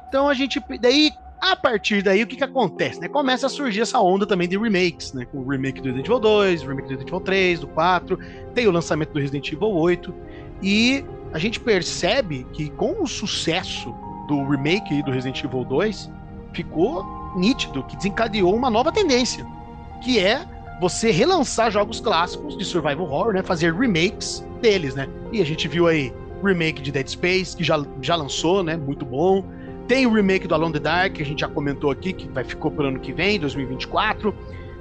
Então 0.09 0.29
a 0.29 0.35
gente 0.35 0.63
daí 0.81 1.13
a 1.41 1.55
partir 1.55 2.03
daí 2.03 2.23
o 2.23 2.27
que 2.27 2.37
que 2.37 2.45
acontece, 2.45 3.01
né? 3.01 3.09
Começa 3.09 3.47
a 3.47 3.49
surgir 3.49 3.83
essa 3.83 4.01
onda 4.01 4.27
também 4.27 4.49
de 4.49 4.57
remakes, 4.57 5.13
né? 5.13 5.27
Com 5.27 5.39
o 5.39 5.49
remake 5.49 5.81
do 5.81 5.87
Resident 5.87 6.07
Evil 6.07 6.21
2, 6.21 6.63
o 6.63 6.69
remake 6.69 6.83
do 6.83 6.91
Resident 6.91 7.09
Evil 7.09 7.21
3, 7.21 7.61
do 7.61 7.67
4, 7.69 8.19
tem 8.55 8.67
o 8.67 8.71
lançamento 8.71 9.13
do 9.13 9.21
Resident 9.21 9.53
Evil 9.53 9.71
8 9.71 10.15
e 10.63 11.05
a 11.33 11.39
gente 11.39 11.61
percebe 11.61 12.47
que 12.53 12.71
com 12.71 13.03
o 13.03 13.07
sucesso 13.07 13.95
do 14.27 14.45
remake 14.49 15.03
do 15.03 15.11
Resident 15.11 15.45
Evil 15.45 15.65
2, 15.65 16.11
ficou 16.53 17.05
nítido 17.37 17.85
que 17.85 17.97
desencadeou 17.97 18.55
uma 18.55 18.71
nova 18.71 18.91
tendência, 18.91 19.47
que 20.03 20.19
é 20.19 20.45
você 20.81 21.11
relançar 21.11 21.71
jogos 21.71 22.01
clássicos 22.01 22.57
de 22.57 22.65
survival 22.65 23.07
horror, 23.07 23.33
né? 23.35 23.43
Fazer 23.43 23.75
remakes 23.75 24.45
deles, 24.61 24.95
né? 24.95 25.09
E 25.33 25.41
a 25.41 25.45
gente 25.45 25.69
viu 25.69 25.87
aí 25.87 26.13
remake 26.47 26.83
de 26.83 26.91
Dead 26.91 27.09
Space, 27.09 27.57
que 27.57 27.63
já, 27.63 27.83
já 28.01 28.17
lançou, 28.17 28.63
né? 28.63 28.77
Muito 28.77 29.05
bom. 29.05 29.45
Tem 29.87 30.07
o 30.07 30.13
remake 30.13 30.49
do 30.49 30.55
Alone 30.55 30.73
the 30.73 30.81
Dark, 30.81 31.15
que 31.15 31.23
a 31.23 31.27
gente 31.27 31.41
já 31.41 31.49
comentou 31.49 31.91
aqui, 31.91 32.13
que 32.13 32.29
vai 32.29 32.43
ficou 32.43 32.71
pro 32.71 32.87
ano 32.87 32.99
que 32.99 33.13
vem, 33.13 33.39
2024. 33.39 34.35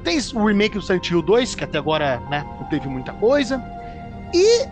Tem 0.04 0.18
o 0.34 0.46
remake 0.46 0.76
do 0.76 0.82
Silent 0.82 1.10
Hill 1.10 1.22
2, 1.22 1.56
que 1.56 1.64
até 1.64 1.78
agora, 1.78 2.22
né, 2.30 2.46
não 2.60 2.68
teve 2.70 2.88
muita 2.88 3.14
coisa. 3.14 3.62
E 4.34 4.66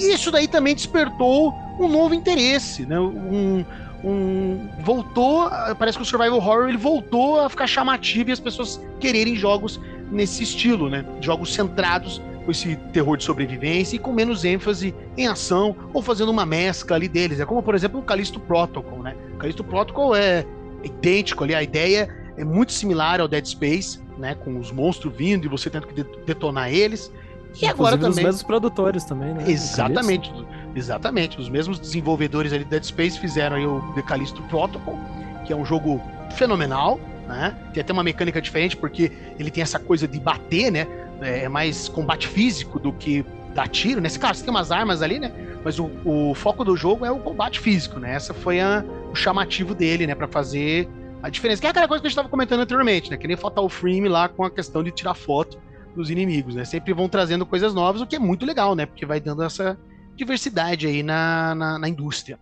isso 0.00 0.30
daí 0.30 0.48
também 0.48 0.74
despertou 0.74 1.54
um 1.78 1.88
novo 1.88 2.14
interesse, 2.14 2.86
né? 2.86 2.98
Um, 2.98 3.64
um 4.04 4.68
voltou, 4.80 5.50
parece 5.78 5.98
que 5.98 6.02
o 6.02 6.06
survival 6.06 6.38
horror 6.38 6.68
ele 6.68 6.78
voltou 6.78 7.40
a 7.40 7.48
ficar 7.48 7.66
chamativo 7.66 8.30
e 8.30 8.32
as 8.32 8.40
pessoas 8.40 8.80
quererem 9.00 9.34
jogos 9.34 9.80
nesse 10.10 10.42
estilo, 10.42 10.88
né? 10.88 11.04
Jogos 11.20 11.52
centrados 11.52 12.20
com 12.48 12.52
esse 12.52 12.76
terror 12.94 13.18
de 13.18 13.24
sobrevivência 13.24 13.96
e 13.96 13.98
com 13.98 14.10
menos 14.10 14.42
ênfase 14.42 14.94
em 15.18 15.26
ação 15.26 15.76
ou 15.92 16.00
fazendo 16.00 16.30
uma 16.30 16.46
mescla 16.46 16.96
ali 16.96 17.06
deles. 17.06 17.40
É 17.40 17.44
como, 17.44 17.62
por 17.62 17.74
exemplo, 17.74 18.00
o 18.00 18.02
Callisto 18.02 18.40
Protocol, 18.40 19.02
né? 19.02 19.14
O 19.34 19.36
Callisto 19.36 19.62
Protocol 19.62 20.16
é 20.16 20.46
idêntico 20.82 21.44
ali, 21.44 21.54
a 21.54 21.62
ideia 21.62 22.08
é 22.38 22.44
muito 22.44 22.72
similar 22.72 23.20
ao 23.20 23.28
Dead 23.28 23.44
Space, 23.44 24.00
né? 24.16 24.34
Com 24.34 24.58
os 24.58 24.72
monstros 24.72 25.14
vindo 25.14 25.44
e 25.44 25.48
você 25.48 25.68
tendo 25.68 25.86
que 25.88 25.92
de- 26.02 26.08
detonar 26.24 26.72
eles. 26.72 27.12
E 27.60 27.66
agora 27.66 27.96
Inclusive, 27.96 28.08
os 28.08 28.14
também. 28.16 28.24
mesmos 28.24 28.42
produtores 28.42 29.04
também, 29.04 29.34
né? 29.34 29.44
Exatamente, 29.46 30.32
exatamente. 30.74 31.38
Os 31.38 31.50
mesmos 31.50 31.78
desenvolvedores 31.78 32.50
ali 32.54 32.64
do 32.64 32.70
Dead 32.70 32.82
Space 32.84 33.18
fizeram 33.20 33.56
aí 33.56 33.66
o 33.66 33.82
The 33.94 34.00
Callisto 34.00 34.40
Protocol, 34.44 34.98
que 35.44 35.52
é 35.52 35.56
um 35.56 35.66
jogo 35.66 36.00
fenomenal, 36.34 36.98
né? 37.26 37.54
Tem 37.74 37.82
até 37.82 37.92
uma 37.92 38.02
mecânica 38.02 38.40
diferente 38.40 38.74
porque 38.74 39.12
ele 39.38 39.50
tem 39.50 39.62
essa 39.62 39.78
coisa 39.78 40.08
de 40.08 40.18
bater, 40.18 40.70
né? 40.72 40.86
É 41.20 41.48
mais 41.48 41.88
combate 41.88 42.28
físico 42.28 42.78
do 42.78 42.92
que 42.92 43.24
dar 43.54 43.68
tiro, 43.68 44.00
né? 44.00 44.08
Claro, 44.08 44.36
você 44.36 44.44
tem 44.44 44.50
umas 44.50 44.70
armas 44.70 45.02
ali, 45.02 45.18
né? 45.18 45.32
Mas 45.64 45.78
o, 45.78 45.90
o 46.04 46.34
foco 46.34 46.64
do 46.64 46.76
jogo 46.76 47.04
é 47.04 47.10
o 47.10 47.18
combate 47.18 47.58
físico, 47.58 47.98
né? 47.98 48.14
Essa 48.14 48.32
foi 48.32 48.60
a, 48.60 48.84
o 49.10 49.14
chamativo 49.14 49.74
dele, 49.74 50.06
né? 50.06 50.14
Pra 50.14 50.28
fazer 50.28 50.88
a 51.22 51.28
diferença. 51.28 51.60
Que 51.60 51.66
é 51.66 51.70
aquela 51.70 51.88
coisa 51.88 52.00
que 52.00 52.06
a 52.06 52.08
gente 52.08 52.14
estava 52.14 52.28
comentando 52.28 52.60
anteriormente, 52.60 53.10
né? 53.10 53.16
Que 53.16 53.26
nem 53.26 53.36
Fatal 53.36 53.68
Frame 53.68 54.08
lá 54.08 54.28
com 54.28 54.44
a 54.44 54.50
questão 54.50 54.82
de 54.82 54.90
tirar 54.90 55.14
foto 55.14 55.58
dos 55.94 56.10
inimigos, 56.10 56.54
né? 56.54 56.64
Sempre 56.64 56.92
vão 56.92 57.08
trazendo 57.08 57.44
coisas 57.44 57.74
novas, 57.74 58.00
o 58.00 58.06
que 58.06 58.16
é 58.16 58.18
muito 58.18 58.46
legal, 58.46 58.74
né? 58.74 58.86
Porque 58.86 59.04
vai 59.04 59.20
dando 59.20 59.42
essa 59.42 59.78
diversidade 60.14 60.86
aí 60.86 61.02
na, 61.02 61.54
na, 61.54 61.78
na 61.78 61.88
indústria. 61.88 62.38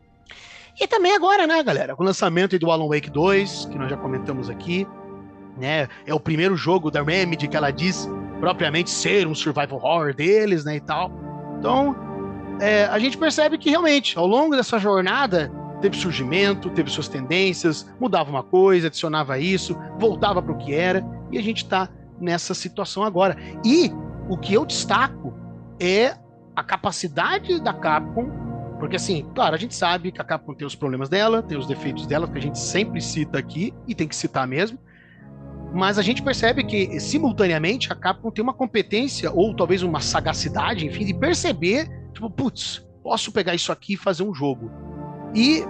E 0.78 0.86
também 0.86 1.14
agora, 1.14 1.46
né, 1.46 1.62
galera? 1.62 1.96
Com 1.96 2.02
o 2.02 2.06
lançamento 2.06 2.58
do 2.58 2.70
Alan 2.70 2.88
Wake 2.88 3.08
2, 3.08 3.66
que 3.66 3.78
nós 3.78 3.88
já 3.88 3.96
comentamos 3.96 4.50
aqui, 4.50 4.86
né? 5.56 5.88
É 6.04 6.12
o 6.12 6.20
primeiro 6.20 6.54
jogo 6.56 6.90
da 6.90 7.02
Remedy 7.02 7.48
que 7.48 7.56
ela 7.56 7.70
diz 7.70 8.06
propriamente 8.40 8.90
ser 8.90 9.26
um 9.26 9.34
survival 9.34 9.80
horror 9.82 10.14
deles, 10.14 10.64
né, 10.64 10.76
e 10.76 10.80
tal. 10.80 11.10
Então, 11.58 11.96
é, 12.60 12.84
a 12.86 12.98
gente 12.98 13.16
percebe 13.18 13.58
que 13.58 13.70
realmente, 13.70 14.18
ao 14.18 14.26
longo 14.26 14.56
dessa 14.56 14.78
jornada, 14.78 15.50
teve 15.80 15.96
surgimento, 15.96 16.70
teve 16.70 16.90
suas 16.90 17.08
tendências, 17.08 17.86
mudava 18.00 18.30
uma 18.30 18.42
coisa, 18.42 18.86
adicionava 18.86 19.38
isso, 19.38 19.76
voltava 19.98 20.42
para 20.42 20.52
o 20.52 20.58
que 20.58 20.74
era, 20.74 21.04
e 21.30 21.38
a 21.38 21.42
gente 21.42 21.64
está 21.64 21.88
nessa 22.20 22.54
situação 22.54 23.02
agora. 23.02 23.36
E 23.64 23.92
o 24.28 24.36
que 24.36 24.54
eu 24.54 24.64
destaco 24.64 25.34
é 25.78 26.14
a 26.54 26.64
capacidade 26.64 27.60
da 27.60 27.72
Capcom, 27.72 28.30
porque 28.78 28.96
assim, 28.96 29.26
claro, 29.34 29.54
a 29.54 29.58
gente 29.58 29.74
sabe 29.74 30.10
que 30.10 30.20
a 30.20 30.24
Capcom 30.24 30.54
tem 30.54 30.66
os 30.66 30.74
problemas 30.74 31.08
dela, 31.08 31.42
tem 31.42 31.58
os 31.58 31.66
defeitos 31.66 32.06
dela, 32.06 32.26
que 32.26 32.38
a 32.38 32.42
gente 32.42 32.58
sempre 32.58 33.00
cita 33.00 33.38
aqui, 33.38 33.72
e 33.86 33.94
tem 33.94 34.08
que 34.08 34.16
citar 34.16 34.46
mesmo, 34.46 34.78
mas 35.76 35.98
a 35.98 36.02
gente 36.02 36.22
percebe 36.22 36.64
que, 36.64 36.98
simultaneamente, 36.98 37.92
a 37.92 37.94
Capcom 37.94 38.30
tem 38.30 38.42
uma 38.42 38.54
competência, 38.54 39.30
ou 39.30 39.54
talvez 39.54 39.82
uma 39.82 40.00
sagacidade, 40.00 40.86
enfim, 40.86 41.04
de 41.04 41.12
perceber, 41.12 41.86
tipo, 42.14 42.30
putz, 42.30 42.82
posso 43.02 43.30
pegar 43.30 43.54
isso 43.54 43.70
aqui 43.70 43.92
e 43.92 43.96
fazer 43.96 44.22
um 44.22 44.34
jogo. 44.34 44.70
E 45.34 45.62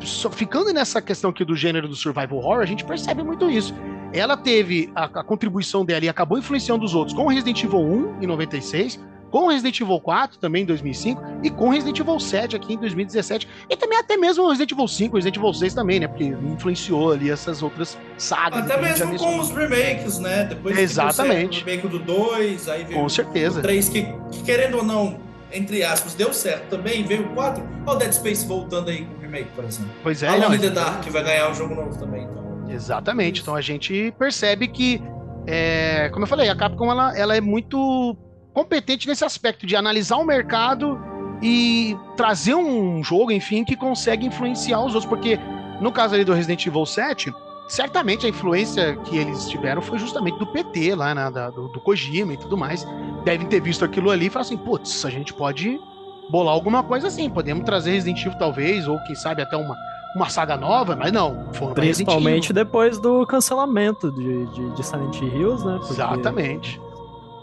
só, 0.00 0.30
ficando 0.30 0.72
nessa 0.72 1.02
questão 1.02 1.28
aqui 1.28 1.44
do 1.44 1.54
gênero 1.54 1.86
do 1.86 1.94
survival 1.94 2.38
horror, 2.38 2.60
a 2.60 2.64
gente 2.64 2.86
percebe 2.86 3.22
muito 3.22 3.50
isso. 3.50 3.74
Ela 4.14 4.34
teve 4.34 4.90
a, 4.94 5.04
a 5.04 5.22
contribuição 5.22 5.84
dela 5.84 6.06
e 6.06 6.08
acabou 6.08 6.38
influenciando 6.38 6.82
os 6.82 6.94
outros 6.94 7.14
com 7.14 7.26
Resident 7.26 7.62
Evil 7.62 7.80
1 7.80 8.22
em 8.22 8.26
96, 8.26 8.98
com 9.30 9.48
Resident 9.48 9.80
Evil 9.80 10.00
4 10.00 10.38
também 10.38 10.62
em 10.62 10.66
2005 10.66 11.22
e 11.42 11.50
com 11.50 11.68
Resident 11.68 11.98
Evil 11.98 12.18
7 12.18 12.56
aqui 12.56 12.74
em 12.74 12.78
2017 12.78 13.48
e 13.68 13.76
também 13.76 13.98
até 13.98 14.16
mesmo 14.16 14.46
Resident 14.48 14.72
Evil 14.72 14.88
5, 14.88 15.16
Resident 15.16 15.36
Evil 15.36 15.54
6 15.54 15.74
também, 15.74 16.00
né? 16.00 16.08
Porque 16.08 16.24
influenciou 16.24 17.12
ali 17.12 17.30
essas 17.30 17.62
outras 17.62 17.96
sagas. 18.18 18.64
Até 18.64 18.80
mesmo 18.80 19.16
com 19.18 19.38
os 19.38 19.50
remakes, 19.50 20.18
né? 20.18 20.44
Depois 20.44 20.76
Exatamente. 20.76 21.62
o 21.62 21.64
remake 21.64 21.88
do 21.88 21.98
2, 21.98 22.68
aí 22.68 22.84
veio 22.84 23.00
com 23.00 23.08
certeza. 23.08 23.60
o 23.60 23.62
3 23.62 23.88
que, 23.88 24.02
que, 24.30 24.42
querendo 24.42 24.78
ou 24.78 24.84
não, 24.84 25.18
entre 25.52 25.82
aspas, 25.82 26.14
deu 26.14 26.32
certo 26.32 26.68
também, 26.68 27.04
veio 27.04 27.26
o 27.26 27.34
4. 27.34 27.62
Olha 27.86 27.96
o 27.96 27.98
Dead 27.98 28.12
Space 28.12 28.46
voltando 28.46 28.90
aí 28.90 29.04
com 29.04 29.14
o 29.14 29.20
remake, 29.20 29.50
por 29.54 29.64
exemplo. 29.64 29.90
Pois 30.02 30.22
é, 30.22 30.28
Alone 30.28 30.46
não, 30.46 30.54
in 30.54 30.58
the 30.58 30.70
Dark 30.70 31.04
vai 31.08 31.22
ganhar 31.22 31.50
um 31.50 31.54
jogo 31.54 31.74
novo 31.74 31.98
também, 31.98 32.24
então. 32.24 32.40
Exatamente. 32.68 33.42
Então 33.42 33.54
a 33.54 33.60
gente 33.60 34.12
percebe 34.18 34.68
que 34.68 35.02
é, 35.46 36.08
como 36.10 36.24
eu 36.24 36.28
falei, 36.28 36.48
a 36.48 36.56
Capcom 36.56 36.90
ela, 36.90 37.16
ela 37.16 37.36
é 37.36 37.40
muito 37.40 38.16
competente 38.60 39.08
nesse 39.08 39.24
aspecto 39.24 39.66
de 39.66 39.74
analisar 39.74 40.16
o 40.18 40.24
mercado 40.24 41.00
e 41.42 41.96
trazer 42.14 42.54
um 42.54 43.02
jogo, 43.02 43.32
enfim, 43.32 43.64
que 43.64 43.74
consegue 43.74 44.26
influenciar 44.26 44.80
os 44.80 44.94
outros, 44.94 45.06
porque 45.06 45.40
no 45.80 45.90
caso 45.90 46.14
ali 46.14 46.24
do 46.24 46.34
Resident 46.34 46.66
Evil 46.66 46.84
7, 46.84 47.32
certamente 47.66 48.26
a 48.26 48.28
influência 48.28 48.96
que 48.96 49.16
eles 49.16 49.48
tiveram 49.48 49.80
foi 49.80 49.98
justamente 49.98 50.38
do 50.38 50.46
PT 50.46 50.94
lá, 50.94 51.14
né, 51.14 51.30
da, 51.30 51.48
do, 51.48 51.68
do, 51.68 51.80
Kojima 51.80 52.34
e 52.34 52.36
tudo 52.36 52.54
mais. 52.58 52.86
Devem 53.24 53.46
ter 53.46 53.62
visto 53.62 53.82
aquilo 53.82 54.10
ali 54.10 54.26
e 54.26 54.30
falar 54.30 54.42
assim, 54.42 54.58
putz, 54.58 55.06
a 55.06 55.10
gente 55.10 55.32
pode 55.32 55.80
bolar 56.28 56.52
alguma 56.52 56.82
coisa 56.82 57.06
assim, 57.06 57.30
podemos 57.30 57.64
trazer 57.64 57.92
Resident 57.92 58.20
Evil 58.26 58.38
talvez, 58.38 58.86
ou 58.86 58.98
quem 59.04 59.14
sabe 59.14 59.40
até 59.40 59.56
uma, 59.56 59.74
uma 60.14 60.28
saga 60.28 60.54
nova, 60.58 60.94
mas 60.94 61.10
não. 61.10 61.48
Principalmente 61.74 62.52
depois 62.52 62.98
do 62.98 63.26
cancelamento 63.26 64.12
de, 64.12 64.44
de, 64.48 64.70
de 64.74 64.84
Silent 64.84 65.18
Hills, 65.22 65.64
né? 65.64 65.78
Porque... 65.78 65.94
Exatamente 65.94 66.78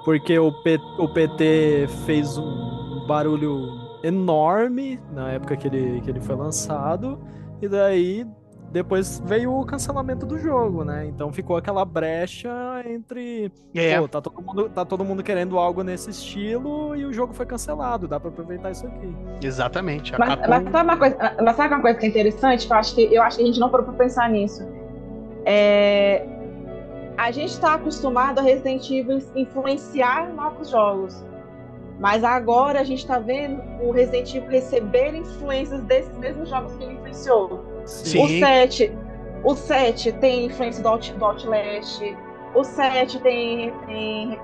porque 0.08 0.40
o, 0.40 0.54
P, 0.54 0.80
o 0.98 1.10
PT 1.10 1.86
fez 2.06 2.38
um 2.38 3.06
barulho 3.06 3.68
enorme 4.02 4.98
na 5.12 5.32
época 5.32 5.58
que 5.58 5.68
ele, 5.68 6.00
que 6.00 6.10
ele 6.10 6.22
foi 6.22 6.34
lançado, 6.34 7.20
e 7.62 7.68
daí 7.68 8.26
depois 8.72 9.22
veio 9.26 9.54
o 9.54 9.66
cancelamento 9.66 10.26
do 10.26 10.38
jogo, 10.40 10.86
né? 10.86 11.06
Então 11.08 11.34
ficou 11.34 11.58
aquela 11.58 11.84
brecha 11.84 12.50
entre. 12.86 13.52
É. 13.76 14.00
Pô, 14.00 14.08
tá 14.08 14.22
todo, 14.22 14.42
mundo, 14.42 14.70
tá 14.70 14.86
todo 14.86 15.04
mundo 15.04 15.22
querendo 15.22 15.60
algo 15.60 15.84
nesse 15.84 16.10
estilo 16.10 16.96
e 16.96 17.04
o 17.04 17.12
jogo 17.12 17.34
foi 17.34 17.46
cancelado. 17.46 18.08
Dá 18.08 18.18
pra 18.18 18.30
aproveitar 18.30 18.72
isso 18.72 18.88
aqui. 18.88 19.14
Exatamente. 19.44 20.14
Mas, 20.18 20.40
mas, 20.48 20.72
sabe 20.72 20.90
uma 20.90 20.98
coisa, 20.98 21.18
mas 21.44 21.56
sabe 21.58 21.74
uma 21.74 21.82
coisa 21.82 22.00
que 22.00 22.06
é 22.06 22.10
interessante? 22.10 22.66
Que 22.66 22.72
eu 22.72 22.78
acho 22.78 22.96
que, 22.96 23.14
eu 23.14 23.22
acho 23.22 23.36
que 23.36 23.44
a 23.44 23.46
gente 23.46 23.60
não 23.60 23.70
parou 23.70 23.86
pra 23.86 23.96
pensar 23.96 24.30
nisso. 24.30 24.66
É, 25.44 26.37
a 27.18 27.32
gente 27.32 27.52
está 27.52 27.74
acostumado 27.74 28.40
a 28.40 28.44
Resident 28.44 28.90
Evil 28.92 29.20
influenciar 29.36 30.32
novos 30.34 30.70
jogos. 30.70 31.26
Mas 32.00 32.24
agora 32.24 32.80
a 32.80 32.84
gente 32.84 33.00
está 33.00 33.18
vendo 33.18 33.60
o 33.82 33.92
Resident 33.92 34.36
Evil 34.36 34.50
receber 34.50 35.16
influências 35.16 35.82
desses 35.84 36.16
mesmos 36.18 36.48
jogos 36.48 36.76
que 36.76 36.84
ele 36.84 36.94
influenciou. 36.94 37.66
Sim. 37.86 38.24
O 38.24 38.28
7, 38.40 38.98
o 39.44 39.56
7 39.56 40.12
tem 40.14 40.46
influência 40.46 40.84
do, 40.84 40.90
Out, 40.90 41.12
do 41.14 41.26
Outlast, 41.26 42.02
o 42.54 42.64
7 42.64 43.20
tem, 43.22 43.74
tem, 43.88 44.40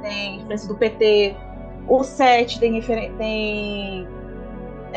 tem 0.00 0.36
influência 0.36 0.68
do 0.68 0.74
PT, 0.74 1.36
o 1.86 2.02
7 2.02 2.58
tem, 2.58 2.80
tem 3.18 4.08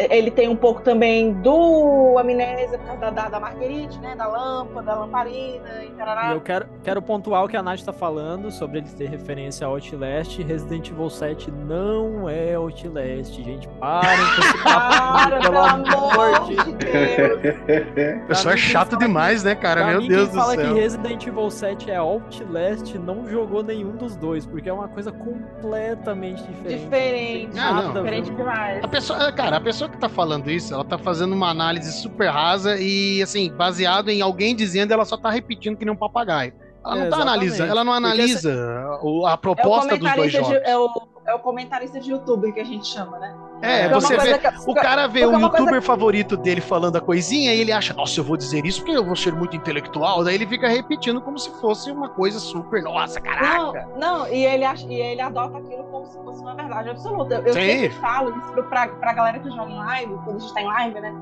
ele 0.09 0.31
tem 0.31 0.47
um 0.47 0.55
pouco 0.55 0.81
também 0.81 1.33
do 1.33 2.17
amnésia 2.17 2.77
por 2.77 2.87
causa 2.87 3.11
da, 3.11 3.29
da, 3.29 3.39
Marguerite, 3.39 3.99
né? 3.99 4.15
Da 4.15 4.27
lâmpada, 4.27 4.81
da 4.81 4.95
lamparina 4.95 5.83
e 5.83 5.89
tarará. 5.91 6.33
Eu 6.33 6.41
quero, 6.41 6.67
quero 6.83 7.01
pontuar 7.01 7.43
o 7.43 7.47
que 7.47 7.57
a 7.57 7.63
Nath 7.63 7.79
está 7.79 7.91
falando 7.91 8.51
sobre 8.51 8.79
ele 8.79 8.89
ter 8.89 9.09
referência 9.09 9.67
ao 9.67 9.73
Outlast. 9.73 10.41
Resident 10.41 10.89
Evil 10.89 11.09
7 11.09 11.51
não 11.51 12.29
é 12.29 12.53
Outlast, 12.55 13.35
gente. 13.43 13.67
Parem 13.79 14.25
com 14.35 14.41
esse 14.41 14.57
papo, 14.63 15.41
pelo 15.41 15.59
amor 15.59 16.45
de 16.45 16.55
Deus. 16.55 18.19
O 18.23 18.27
pessoal 18.29 18.53
é 18.53 18.57
chato 18.57 18.97
demais, 18.97 19.43
né, 19.43 19.55
cara? 19.55 19.85
Meu 19.85 20.07
Deus 20.07 20.29
do 20.29 20.33
céu. 20.33 20.41
fala 20.41 20.57
que 20.57 20.73
Resident 20.73 21.25
Evil 21.25 21.49
7 21.49 21.91
é 21.91 21.97
Outlast 21.97 22.97
não 22.97 23.27
jogou 23.27 23.63
nenhum 23.63 23.95
dos 23.95 24.15
dois, 24.15 24.45
porque 24.45 24.69
é 24.69 24.73
uma 24.73 24.87
coisa 24.87 25.11
completamente 25.11 26.43
diferente. 26.43 26.83
Diferente. 26.83 27.59
Ah, 27.59 27.73
não. 27.73 27.93
Diferente 27.93 28.31
demais. 28.31 28.83
A 28.83 28.87
pessoa, 28.87 29.31
cara, 29.31 29.57
a 29.57 29.61
pessoa 29.61 29.88
que 29.89 29.97
tá 29.97 30.09
falando 30.09 30.49
isso, 30.49 30.73
ela 30.73 30.83
tá 30.83 30.97
fazendo 30.97 31.33
uma 31.33 31.49
análise 31.49 31.91
super 32.01 32.29
rasa 32.29 32.77
e, 32.79 33.21
assim, 33.21 33.51
baseado 33.51 34.09
em 34.09 34.21
alguém 34.21 34.55
dizendo, 34.55 34.93
ela 34.93 35.05
só 35.05 35.17
tá 35.17 35.29
repetindo 35.29 35.77
que 35.77 35.85
nem 35.85 35.93
um 35.93 35.97
papagaio. 35.97 36.53
Ela 36.85 36.95
não 36.95 37.03
é, 37.05 37.09
tá 37.09 37.17
analisando, 37.17 37.71
ela 37.71 37.83
não 37.83 37.93
analisa 37.93 38.51
essa... 38.51 39.31
a 39.33 39.37
proposta 39.37 39.95
é 39.95 39.97
dos 39.97 40.13
dois 40.13 40.31
jogos. 40.31 40.47
De, 40.49 40.55
é, 40.55 40.77
o, 40.77 40.89
é 41.27 41.33
o 41.35 41.39
comentarista 41.39 41.99
de 41.99 42.11
youtuber 42.11 42.53
que 42.53 42.59
a 42.59 42.65
gente 42.65 42.87
chama, 42.87 43.19
né? 43.19 43.35
É, 43.61 43.81
é 43.81 43.89
você 43.89 44.17
vê, 44.17 44.37
que, 44.37 44.47
o 44.65 44.73
cara 44.73 45.07
vê 45.07 45.25
o 45.25 45.31
youtuber 45.33 45.65
coisa... 45.65 45.81
favorito 45.81 46.37
dele 46.37 46.61
falando 46.61 46.95
a 46.95 47.01
coisinha 47.01 47.53
e 47.53 47.59
ele 47.59 47.71
acha, 47.71 47.93
nossa, 47.93 48.19
eu 48.19 48.23
vou 48.23 48.37
dizer 48.37 48.65
isso 48.65 48.81
porque 48.81 48.97
eu 48.97 49.05
vou 49.05 49.15
ser 49.15 49.33
muito 49.33 49.55
intelectual. 49.55 50.23
Daí 50.23 50.35
ele 50.35 50.47
fica 50.47 50.67
repetindo 50.67 51.21
como 51.21 51.37
se 51.37 51.49
fosse 51.59 51.91
uma 51.91 52.09
coisa 52.09 52.39
super, 52.39 52.81
nossa, 52.81 53.19
caraca. 53.19 53.87
Não, 53.97 54.19
não 54.19 54.27
e, 54.27 54.45
ele 54.45 54.63
acha, 54.63 54.85
e 54.87 54.93
ele 54.93 55.21
adota 55.21 55.57
aquilo 55.57 55.83
como 55.85 56.05
se 56.05 56.17
fosse 56.23 56.41
uma 56.41 56.55
verdade 56.55 56.89
absoluta. 56.89 57.35
Eu, 57.35 57.43
eu 57.43 57.53
sempre 57.53 57.89
falo 57.89 58.37
isso 58.37 58.63
pra, 58.63 58.87
pra 58.87 59.13
galera 59.13 59.39
que 59.39 59.49
joga 59.49 59.71
em 59.71 59.77
live, 59.77 60.13
quando 60.23 60.37
a 60.37 60.39
gente 60.39 60.53
tá 60.53 60.61
em 60.61 60.67
live, 60.67 61.01
né? 61.01 61.15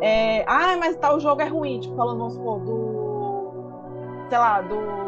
É, 0.00 0.44
ah, 0.48 0.76
mas 0.76 0.96
tal 0.96 1.20
jogo 1.20 1.42
é 1.42 1.46
ruim, 1.46 1.78
tipo, 1.78 1.94
falando, 1.94 2.18
vamos 2.18 2.34
supor, 2.34 2.58
do. 2.60 4.26
Sei 4.28 4.38
lá, 4.38 4.60
do. 4.60 5.02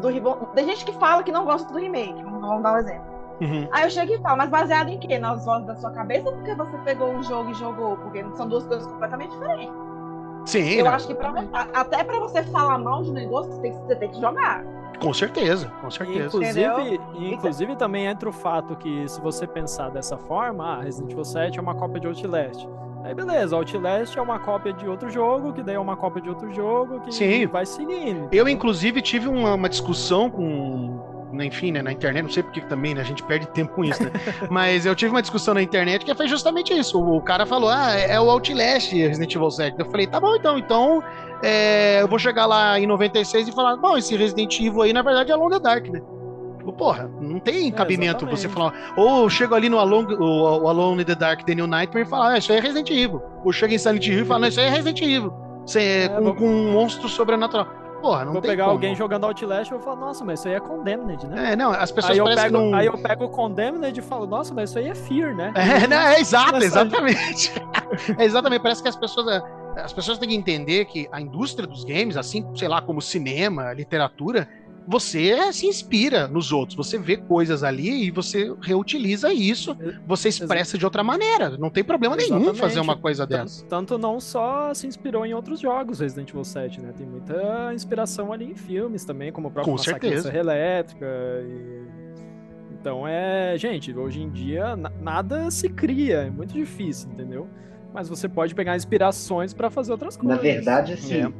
Do 0.00 0.46
Tem 0.54 0.64
gente 0.64 0.84
que 0.84 0.92
fala 0.92 1.22
que 1.22 1.30
não 1.30 1.44
gosta 1.44 1.70
do 1.70 1.78
remake, 1.78 2.22
vamos 2.22 2.62
dar 2.62 2.72
um 2.72 2.76
exemplo. 2.78 3.09
Uhum. 3.40 3.68
Aí 3.72 3.84
eu 3.84 3.90
chego 3.90 4.12
e 4.12 4.18
falo, 4.18 4.38
mas 4.38 4.50
baseado 4.50 4.88
em 4.88 4.98
quê? 4.98 5.18
Nas 5.18 5.44
vozes 5.44 5.66
da 5.66 5.76
sua 5.76 5.90
cabeça 5.90 6.28
ou 6.28 6.34
porque 6.34 6.54
você 6.54 6.76
pegou 6.78 7.10
um 7.10 7.22
jogo 7.22 7.50
e 7.50 7.54
jogou? 7.54 7.96
Porque 7.96 8.24
são 8.34 8.48
duas 8.48 8.66
coisas 8.66 8.86
completamente 8.86 9.30
diferentes. 9.32 9.74
Sim. 10.46 10.74
Eu 10.74 10.88
acho 10.88 11.06
que 11.06 11.14
pra, 11.14 11.32
até 11.74 12.02
para 12.02 12.18
você 12.18 12.42
falar 12.44 12.78
mal 12.78 13.02
de 13.02 13.10
um 13.10 13.14
negócio, 13.14 13.52
você 13.52 13.60
tem, 13.62 13.72
que, 13.72 13.78
você 13.78 13.96
tem 13.96 14.10
que 14.10 14.20
jogar. 14.20 14.64
Com 15.00 15.14
certeza, 15.14 15.70
com 15.80 15.90
certeza. 15.90 16.26
Inclusive, 16.26 17.00
inclusive 17.18 17.76
também 17.76 18.06
entra 18.06 18.28
o 18.28 18.32
fato 18.32 18.76
que, 18.76 19.08
se 19.08 19.20
você 19.20 19.46
pensar 19.46 19.90
dessa 19.90 20.18
forma, 20.18 20.74
ah, 20.74 20.82
Resident 20.82 21.12
Evil 21.12 21.24
7 21.24 21.58
é 21.58 21.62
uma 21.62 21.74
cópia 21.74 22.00
de 22.00 22.06
Outlast. 22.06 22.68
Aí 23.02 23.14
beleza, 23.14 23.56
Outlast 23.56 24.14
é 24.16 24.20
uma 24.20 24.38
cópia 24.38 24.74
de 24.74 24.86
outro 24.86 25.08
jogo, 25.08 25.54
que 25.54 25.62
daí 25.62 25.74
é 25.74 25.80
uma 25.80 25.96
cópia 25.96 26.20
de 26.20 26.28
outro 26.28 26.52
jogo, 26.52 27.00
que 27.00 27.12
Sim. 27.12 27.46
vai 27.46 27.64
seguindo. 27.64 28.28
Eu, 28.30 28.46
inclusive, 28.46 29.00
tive 29.00 29.26
uma, 29.26 29.54
uma 29.54 29.70
discussão 29.70 30.28
com 30.28 31.00
enfim, 31.32 31.72
né, 31.72 31.82
na 31.82 31.92
internet, 31.92 32.22
não 32.24 32.30
sei 32.30 32.42
porque 32.42 32.60
também, 32.62 32.94
né, 32.94 33.00
a 33.00 33.04
gente 33.04 33.22
perde 33.22 33.46
tempo 33.48 33.72
com 33.74 33.84
isso, 33.84 34.02
né? 34.02 34.10
Mas 34.50 34.86
eu 34.86 34.94
tive 34.94 35.12
uma 35.12 35.22
discussão 35.22 35.54
na 35.54 35.62
internet 35.62 36.04
que 36.04 36.14
foi 36.14 36.26
justamente 36.26 36.72
isso. 36.72 37.00
O 37.00 37.20
cara 37.20 37.46
falou, 37.46 37.70
ah, 37.70 37.92
é 37.92 38.20
o 38.20 38.28
Outlast 38.28 38.92
Resident 38.92 39.34
Evil 39.34 39.50
7. 39.50 39.78
Eu 39.78 39.86
falei, 39.86 40.06
tá 40.06 40.20
bom 40.20 40.34
então, 40.36 40.58
então 40.58 41.02
é, 41.42 42.02
eu 42.02 42.08
vou 42.08 42.18
chegar 42.18 42.46
lá 42.46 42.78
em 42.78 42.86
96 42.86 43.48
e 43.48 43.52
falar, 43.52 43.76
bom, 43.76 43.96
esse 43.96 44.16
Resident 44.16 44.58
Evil 44.60 44.82
aí, 44.82 44.92
na 44.92 45.02
verdade, 45.02 45.30
é 45.30 45.34
Alone 45.34 45.54
the 45.54 45.60
Dark, 45.60 45.86
né? 45.88 46.00
Tipo, 46.58 46.72
porra, 46.72 47.10
não 47.20 47.40
tem 47.40 47.68
é, 47.68 47.70
cabimento 47.70 48.26
é, 48.26 48.30
você 48.30 48.48
falar. 48.48 48.92
Ou 48.96 49.22
eu 49.22 49.30
chego 49.30 49.54
ali 49.54 49.68
no 49.68 49.78
Alone, 49.78 50.14
o, 50.14 50.62
o 50.62 50.68
Alone 50.68 51.02
in 51.02 51.04
the 51.04 51.14
Dark 51.14 51.46
Daniel 51.46 51.66
Nightmare 51.66 52.06
e 52.06 52.08
falar, 52.08 52.32
ah, 52.32 52.38
isso 52.38 52.52
aí 52.52 52.58
é 52.58 52.60
Resident 52.60 52.90
Evil. 52.90 53.22
Ou 53.44 53.52
chega 53.52 53.74
em 53.74 53.78
Silent 53.78 54.06
Hill 54.06 54.22
e 54.22 54.24
fala, 54.24 54.40
não, 54.40 54.48
isso 54.48 54.60
aí 54.60 54.66
é 54.66 54.70
Resident 54.70 55.00
Evil. 55.00 55.32
Você, 55.64 55.80
é, 55.80 56.08
com, 56.08 56.22
vou... 56.22 56.34
com 56.34 56.46
um 56.46 56.72
monstro 56.72 57.08
sobrenatural. 57.08 57.79
Porra, 58.00 58.24
não 58.24 58.32
vou 58.32 58.42
pegar 58.42 58.64
como. 58.64 58.74
alguém 58.74 58.94
jogando 58.94 59.24
Outlast 59.24 59.70
e 59.70 59.74
vou 59.74 59.82
falar, 59.82 59.96
nossa, 59.96 60.24
mas 60.24 60.40
isso 60.40 60.48
aí 60.48 60.54
é 60.54 60.60
Condemned, 60.60 61.26
né? 61.26 61.52
É, 61.52 61.56
não, 61.56 61.70
as 61.70 61.90
pessoas 61.90 62.12
aí 62.12 62.18
eu 62.18 62.24
pego, 62.24 62.58
não... 62.58 62.74
Aí 62.74 62.86
eu 62.86 62.98
pego 62.98 63.24
o 63.24 63.28
Condemned 63.28 63.98
e 63.98 64.02
falo, 64.02 64.26
nossa, 64.26 64.54
mas 64.54 64.70
isso 64.70 64.78
aí 64.78 64.88
é 64.88 64.94
Fear, 64.94 65.34
né? 65.34 65.52
É, 65.54 65.86
não, 65.86 65.96
é 65.96 66.20
exato, 66.20 66.56
exatamente. 66.56 67.52
é 68.18 68.24
exatamente, 68.24 68.62
parece 68.62 68.82
que 68.82 68.88
as 68.88 68.96
pessoas... 68.96 69.42
As 69.76 69.92
pessoas 69.92 70.18
têm 70.18 70.30
que 70.30 70.34
entender 70.34 70.84
que 70.86 71.08
a 71.12 71.20
indústria 71.20 71.66
dos 71.66 71.84
games, 71.84 72.16
assim, 72.16 72.44
sei 72.56 72.66
lá, 72.66 72.82
como 72.82 73.00
cinema, 73.00 73.72
literatura, 73.72 74.48
você 74.86 75.52
se 75.52 75.66
inspira 75.66 76.26
nos 76.26 76.52
outros, 76.52 76.76
você 76.76 76.98
vê 76.98 77.16
coisas 77.16 77.62
ali 77.62 78.06
e 78.06 78.10
você 78.10 78.54
reutiliza 78.60 79.32
isso, 79.32 79.76
você 80.06 80.28
expressa 80.28 80.76
de 80.76 80.84
outra 80.84 81.02
maneira. 81.02 81.56
Não 81.56 81.70
tem 81.70 81.84
problema 81.84 82.16
Exatamente. 82.16 82.42
nenhum 82.42 82.54
fazer 82.54 82.80
uma 82.80 82.96
coisa 82.96 83.26
dessa. 83.26 83.64
Tanto 83.66 83.98
não 83.98 84.20
só 84.20 84.72
se 84.74 84.86
inspirou 84.86 85.24
em 85.24 85.34
outros 85.34 85.60
jogos 85.60 86.00
Resident 86.00 86.30
Evil 86.30 86.44
7, 86.44 86.80
né? 86.80 86.92
Tem 86.96 87.06
muita 87.06 87.72
inspiração 87.74 88.32
ali 88.32 88.46
em 88.46 88.54
filmes 88.54 89.04
também, 89.04 89.30
como 89.32 89.48
o 89.48 89.50
próprio 89.50 89.72
Com 89.72 89.78
certeza. 89.78 90.22
Serra 90.22 90.38
Elétrica. 90.38 91.06
E... 91.06 92.00
Então 92.80 93.06
é, 93.06 93.56
gente, 93.58 93.96
hoje 93.96 94.22
em 94.22 94.30
dia 94.30 94.76
nada 95.00 95.50
se 95.50 95.68
cria, 95.68 96.22
é 96.22 96.30
muito 96.30 96.54
difícil, 96.54 97.10
entendeu? 97.10 97.46
Mas 97.92 98.08
você 98.08 98.28
pode 98.28 98.54
pegar 98.54 98.76
inspirações 98.76 99.52
para 99.52 99.68
fazer 99.68 99.92
outras 99.92 100.16
coisas. 100.16 100.36
Na 100.36 100.42
verdade, 100.42 100.94
assim, 100.94 101.24
é. 101.24 101.32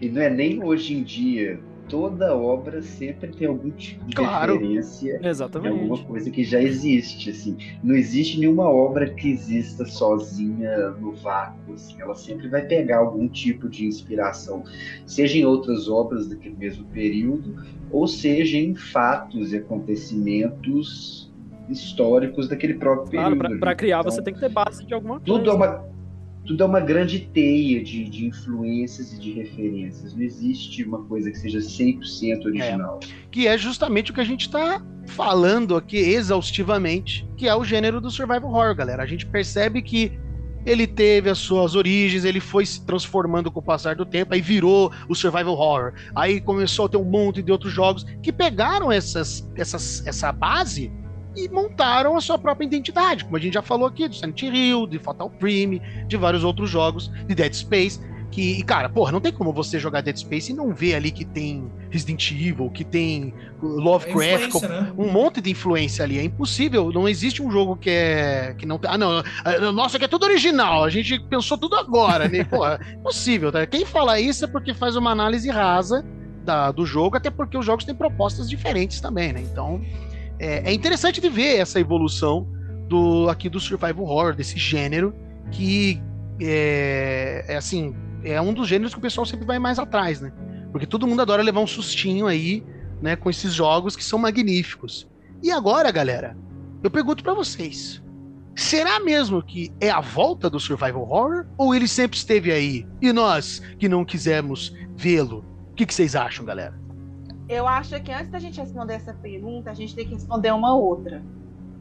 e 0.00 0.08
não 0.08 0.22
é 0.22 0.30
nem 0.30 0.62
hoje 0.62 0.94
em 0.94 1.02
dia 1.02 1.58
toda 1.88 2.34
obra 2.36 2.82
sempre 2.82 3.28
tem 3.32 3.46
algum 3.48 3.70
tipo 3.70 4.04
de 4.04 4.14
Claro. 4.16 4.54
referência 4.54 5.18
de 5.18 5.26
Exatamente. 5.28 5.72
alguma 5.78 5.98
coisa 6.04 6.30
que 6.30 6.44
já 6.44 6.60
existe, 6.60 7.30
assim. 7.30 7.56
Não 7.82 7.94
existe 7.94 8.38
nenhuma 8.38 8.68
obra 8.68 9.08
que 9.10 9.30
exista 9.30 9.84
sozinha 9.84 10.90
no 11.00 11.12
vácuo, 11.12 11.74
assim. 11.74 12.00
Ela 12.00 12.14
sempre 12.14 12.48
vai 12.48 12.62
pegar 12.62 12.98
algum 12.98 13.28
tipo 13.28 13.68
de 13.68 13.86
inspiração, 13.86 14.62
seja 15.06 15.38
em 15.38 15.44
outras 15.44 15.88
obras 15.88 16.28
daquele 16.28 16.56
mesmo 16.56 16.84
período, 16.86 17.54
ou 17.90 18.06
seja 18.06 18.58
em 18.58 18.74
fatos 18.74 19.52
e 19.52 19.56
acontecimentos 19.56 21.28
históricos 21.68 22.48
daquele 22.48 22.74
próprio 22.74 23.10
Claro, 23.10 23.30
período. 23.30 23.38
pra, 23.38 23.48
ali. 23.50 23.60
pra 23.60 23.74
criar 23.74 24.00
Então, 24.00 24.10
você 24.10 24.22
tem 24.22 24.32
que 24.34 24.40
ter 24.40 24.48
base 24.48 24.84
de 24.86 24.94
alguma 24.94 25.20
coisa. 25.20 25.26
tudo 25.38 25.50
é 25.50 25.52
uma 25.54 25.84
tudo 26.46 26.62
é 26.62 26.66
uma 26.66 26.80
grande 26.80 27.20
teia 27.20 27.82
de, 27.82 28.04
de 28.08 28.26
influências 28.26 29.12
e 29.12 29.20
de 29.20 29.32
referências. 29.32 30.14
Não 30.14 30.22
existe 30.22 30.82
uma 30.84 31.02
coisa 31.04 31.30
que 31.30 31.38
seja 31.38 31.58
100% 31.58 32.44
original. 32.46 33.00
que 33.30 33.46
é 33.46 33.58
justamente 33.58 34.10
o 34.10 34.14
que 34.14 34.20
a 34.20 34.24
gente 34.24 34.42
está 34.42 34.82
falando 35.06 35.76
aqui 35.76 35.96
exaustivamente, 35.96 37.28
que 37.36 37.46
é 37.46 37.54
o 37.54 37.64
gênero 37.64 38.00
do 38.00 38.10
survival 38.10 38.50
horror, 38.50 38.74
galera. 38.74 39.02
A 39.02 39.06
gente 39.06 39.26
percebe 39.26 39.82
que 39.82 40.18
ele 40.66 40.86
teve 40.86 41.30
as 41.30 41.38
suas 41.38 41.74
origens, 41.74 42.24
ele 42.24 42.40
foi 42.40 42.66
se 42.66 42.84
transformando 42.84 43.50
com 43.50 43.60
o 43.60 43.62
passar 43.62 43.94
do 43.94 44.04
tempo, 44.04 44.34
aí 44.34 44.40
virou 44.40 44.92
o 45.08 45.14
survival 45.14 45.54
horror. 45.54 45.92
Aí 46.14 46.40
começou 46.40 46.86
a 46.86 46.88
ter 46.88 46.96
um 46.96 47.04
monte 47.04 47.42
de 47.42 47.50
outros 47.50 47.72
jogos 47.72 48.04
que 48.22 48.32
pegaram 48.32 48.92
essas, 48.92 49.48
essas, 49.56 50.06
essa 50.06 50.32
base 50.32 50.92
e 51.36 51.48
montaram 51.48 52.16
a 52.16 52.20
sua 52.20 52.38
própria 52.38 52.66
identidade, 52.66 53.24
como 53.24 53.36
a 53.36 53.40
gente 53.40 53.54
já 53.54 53.62
falou 53.62 53.86
aqui, 53.86 54.08
do 54.08 54.14
Silent 54.14 54.42
Hill, 54.42 54.86
de 54.86 54.98
Fatal 54.98 55.32
Frame, 55.38 55.80
de 56.06 56.16
vários 56.16 56.44
outros 56.44 56.68
jogos, 56.70 57.08
de 57.26 57.34
Dead 57.34 57.52
Space, 57.52 58.00
que, 58.30 58.58
e, 58.58 58.62
cara, 58.62 58.88
porra, 58.88 59.10
não 59.10 59.20
tem 59.20 59.32
como 59.32 59.52
você 59.52 59.78
jogar 59.78 60.02
Dead 60.02 60.16
Space 60.16 60.52
e 60.52 60.54
não 60.54 60.74
ver 60.74 60.94
ali 60.94 61.10
que 61.10 61.24
tem 61.24 61.70
Resident 61.90 62.30
Evil, 62.30 62.70
que 62.70 62.84
tem 62.84 63.32
Lovecraft, 63.62 64.48
Influência, 64.48 64.68
né? 64.68 64.92
um 64.98 65.10
monte 65.10 65.40
de 65.40 65.50
influência 65.50 66.04
ali. 66.04 66.18
É 66.18 66.22
impossível. 66.22 66.92
Não 66.92 67.08
existe 67.08 67.42
um 67.42 67.50
jogo 67.50 67.76
que 67.76 67.88
é. 67.88 68.54
que 68.58 68.66
não. 68.66 68.78
Ah, 68.84 68.98
não. 68.98 69.22
ah, 69.44 69.72
Nossa, 69.72 69.98
que 69.98 70.04
é 70.04 70.08
tudo 70.08 70.24
original. 70.24 70.84
A 70.84 70.90
gente 70.90 71.18
pensou 71.20 71.56
tudo 71.56 71.74
agora, 71.76 72.28
né? 72.28 72.44
Porra, 72.44 72.78
impossível, 72.92 73.50
tá? 73.50 73.66
Quem 73.66 73.86
fala 73.86 74.20
isso 74.20 74.44
é 74.44 74.48
porque 74.48 74.74
faz 74.74 74.94
uma 74.94 75.10
análise 75.10 75.48
rasa 75.48 76.04
da, 76.44 76.70
do 76.70 76.84
jogo, 76.84 77.16
até 77.16 77.30
porque 77.30 77.56
os 77.56 77.64
jogos 77.64 77.84
têm 77.84 77.94
propostas 77.94 78.48
diferentes 78.48 79.00
também, 79.00 79.32
né? 79.32 79.40
Então. 79.40 79.80
É, 80.38 80.70
é 80.70 80.72
interessante 80.72 81.20
de 81.20 81.28
ver 81.28 81.58
essa 81.58 81.80
evolução 81.80 82.46
do 82.88 83.28
aqui 83.28 83.48
do 83.48 83.60
survival 83.60 84.04
horror, 84.04 84.34
desse 84.34 84.58
gênero, 84.58 85.14
que 85.50 86.00
é, 86.40 87.44
é 87.48 87.56
assim. 87.56 87.94
É 88.24 88.40
um 88.40 88.52
dos 88.52 88.66
gêneros 88.66 88.92
que 88.92 88.98
o 88.98 89.02
pessoal 89.02 89.24
sempre 89.24 89.46
vai 89.46 89.58
mais 89.58 89.78
atrás, 89.78 90.20
né? 90.20 90.32
Porque 90.72 90.86
todo 90.86 91.06
mundo 91.06 91.22
adora 91.22 91.42
levar 91.42 91.60
um 91.60 91.66
sustinho 91.66 92.26
aí 92.26 92.64
né, 93.00 93.16
com 93.16 93.30
esses 93.30 93.54
jogos 93.54 93.94
que 93.94 94.04
são 94.04 94.18
magníficos. 94.18 95.08
E 95.42 95.50
agora, 95.50 95.90
galera, 95.90 96.36
eu 96.82 96.90
pergunto 96.90 97.22
pra 97.22 97.32
vocês: 97.34 98.02
será 98.56 99.00
mesmo 99.00 99.42
que 99.42 99.72
é 99.80 99.90
a 99.90 100.00
volta 100.00 100.50
do 100.50 100.58
survival 100.58 101.02
horror 101.02 101.46
ou 101.56 101.74
ele 101.74 101.86
sempre 101.86 102.16
esteve 102.16 102.52
aí 102.52 102.86
e 103.00 103.12
nós 103.12 103.62
que 103.78 103.88
não 103.88 104.04
quisemos 104.04 104.74
vê-lo? 104.96 105.44
O 105.70 105.74
que, 105.74 105.86
que 105.86 105.94
vocês 105.94 106.16
acham, 106.16 106.44
galera? 106.44 106.78
Eu 107.48 107.66
acho 107.66 107.98
que 108.02 108.12
antes 108.12 108.28
da 108.30 108.38
gente 108.38 108.60
responder 108.60 108.94
essa 108.94 109.14
pergunta, 109.14 109.70
a 109.70 109.74
gente 109.74 109.94
tem 109.94 110.06
que 110.06 110.14
responder 110.14 110.52
uma 110.52 110.74
outra. 110.76 111.22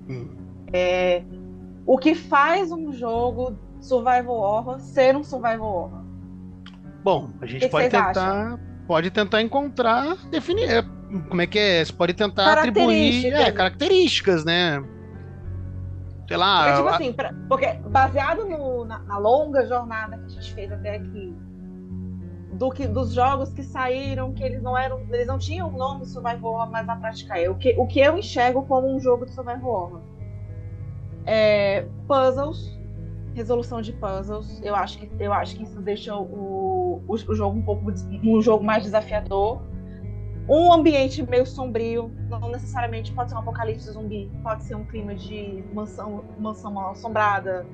Hum. 0.10 0.30
É, 0.72 1.24
o 1.86 1.98
que 1.98 2.16
faz 2.16 2.72
um 2.72 2.92
jogo 2.94 3.58
survival 3.82 4.36
horror 4.38 4.80
ser 4.80 5.16
um 5.16 5.24
survival 5.24 5.68
horror? 5.74 6.02
Bom, 7.04 7.30
a 7.42 7.46
gente 7.46 7.62
que 7.66 7.70
pode 7.70 7.90
vocês 7.90 8.06
tentar, 8.06 8.60
pode 8.88 9.12
tentar 9.12 9.42
encontrar, 9.42 10.16
definir, 10.30 10.70
é, 10.70 10.82
como 11.30 11.42
é 11.42 11.48
que 11.48 11.60
é? 11.60 11.84
Você 11.86 11.94
pode 11.94 12.14
tentar 12.14 12.54
atribuir 12.54 13.32
Características. 13.32 13.40
é, 13.40 13.52
características, 13.52 14.46
né? 14.46 14.84
Sei 16.28 16.36
lá, 16.36 16.64
Porque, 16.64 16.76
tipo 16.78 16.88
a- 16.90 16.96
assim, 16.96 17.14
pra- 17.14 17.34
porque 17.48 17.74
baseado 17.90 18.46
no- 18.46 18.84
na, 18.84 19.00
na 19.00 19.18
longa 19.18 19.66
jornada 19.66 20.18
que 20.18 20.26
a 20.26 20.30
gente 20.30 20.54
fez 20.54 20.72
até 20.72 20.96
aqui, 20.96 21.34
do 22.58 22.72
que, 22.72 22.88
dos 22.88 23.14
jogos 23.14 23.54
que 23.54 23.64
saíram, 23.64 24.34
que 24.34 24.44
eles 24.44 24.62
não 24.62 24.78
eram, 24.78 25.00
eles 25.12 25.28
não 25.28 25.38
tinham 25.38 25.70
o 25.70 25.78
nome 25.78 26.06
survival 26.06 26.54
horror, 26.54 26.72
mas 26.72 26.86
na 26.86 26.96
prática 26.96 27.40
é. 27.40 27.50
O 27.50 27.56
que, 27.56 27.76
o 27.78 27.86
que 27.86 28.00
eu 28.00 28.18
enxergo 28.18 28.64
como 28.64 28.88
um 28.88 29.00
jogo 29.00 29.26
de 29.26 29.32
survival 29.32 29.72
horror? 29.72 30.02
É, 31.26 31.86
puzzles, 32.08 32.78
resolução 33.36 33.82
de 33.82 33.94
puzzles. 33.94 34.60
Eu 34.64 34.76
acho 34.76 34.98
que, 34.98 35.10
eu 35.20 35.32
acho 35.32 35.56
que 35.56 35.64
isso 35.64 35.80
deixa 35.82 36.16
o, 36.16 37.04
o, 37.08 37.14
o 37.14 37.36
jogo 37.36 37.58
um 37.58 37.62
pouco 37.62 37.92
um 38.24 38.42
jogo 38.42 38.64
mais 38.64 38.84
desafiador. 38.84 39.62
Um 40.50 40.72
ambiente 40.72 41.22
meio 41.30 41.46
sombrio, 41.46 42.10
não 42.30 42.50
necessariamente 42.50 43.12
pode 43.12 43.30
ser 43.30 43.36
um 43.36 43.40
apocalipse 43.40 43.92
zumbi, 43.92 44.32
pode 44.42 44.64
ser 44.64 44.76
um 44.76 44.86
clima 44.86 45.14
de 45.14 45.62
mansão, 45.74 46.24
mansão 46.40 46.72
mal 46.72 46.92
assombrada, 46.92 47.66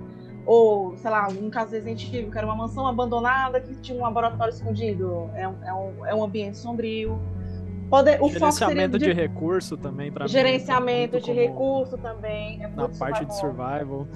ou, 0.46 0.98
sei 0.98 1.10
lá, 1.10 1.28
um 1.30 1.50
caso 1.50 1.72
Resident 1.72 2.08
Evil, 2.14 2.32
que 2.32 2.38
era 2.38 2.46
uma 2.46 2.56
mansão 2.56 2.86
abandonada 2.88 3.62
que 3.62 3.74
tinha 3.76 3.98
um 3.98 4.02
laboratório 4.02 4.54
escondido. 4.54 5.30
É 5.36 5.48
um, 5.48 5.56
é 5.64 5.74
um, 5.74 6.06
é 6.08 6.16
um 6.16 6.24
ambiente 6.24 6.58
sombrio. 6.58 7.20
Pode, 7.90 8.18
o 8.20 8.30
Gerenciamento 8.30 8.98
de, 8.98 9.06
de, 9.06 9.14
recurso 9.14 9.78
também, 9.78 10.12
pra 10.12 10.26
mim. 10.26 10.32
gerenciamento 10.32 11.14
muito 11.14 11.26
de 11.26 11.32
recurso 11.32 11.98
também. 11.98 12.64
É 12.64 12.68
Na 12.68 12.90
parte 12.90 13.24
de 13.26 13.38
survival. 13.38 14.08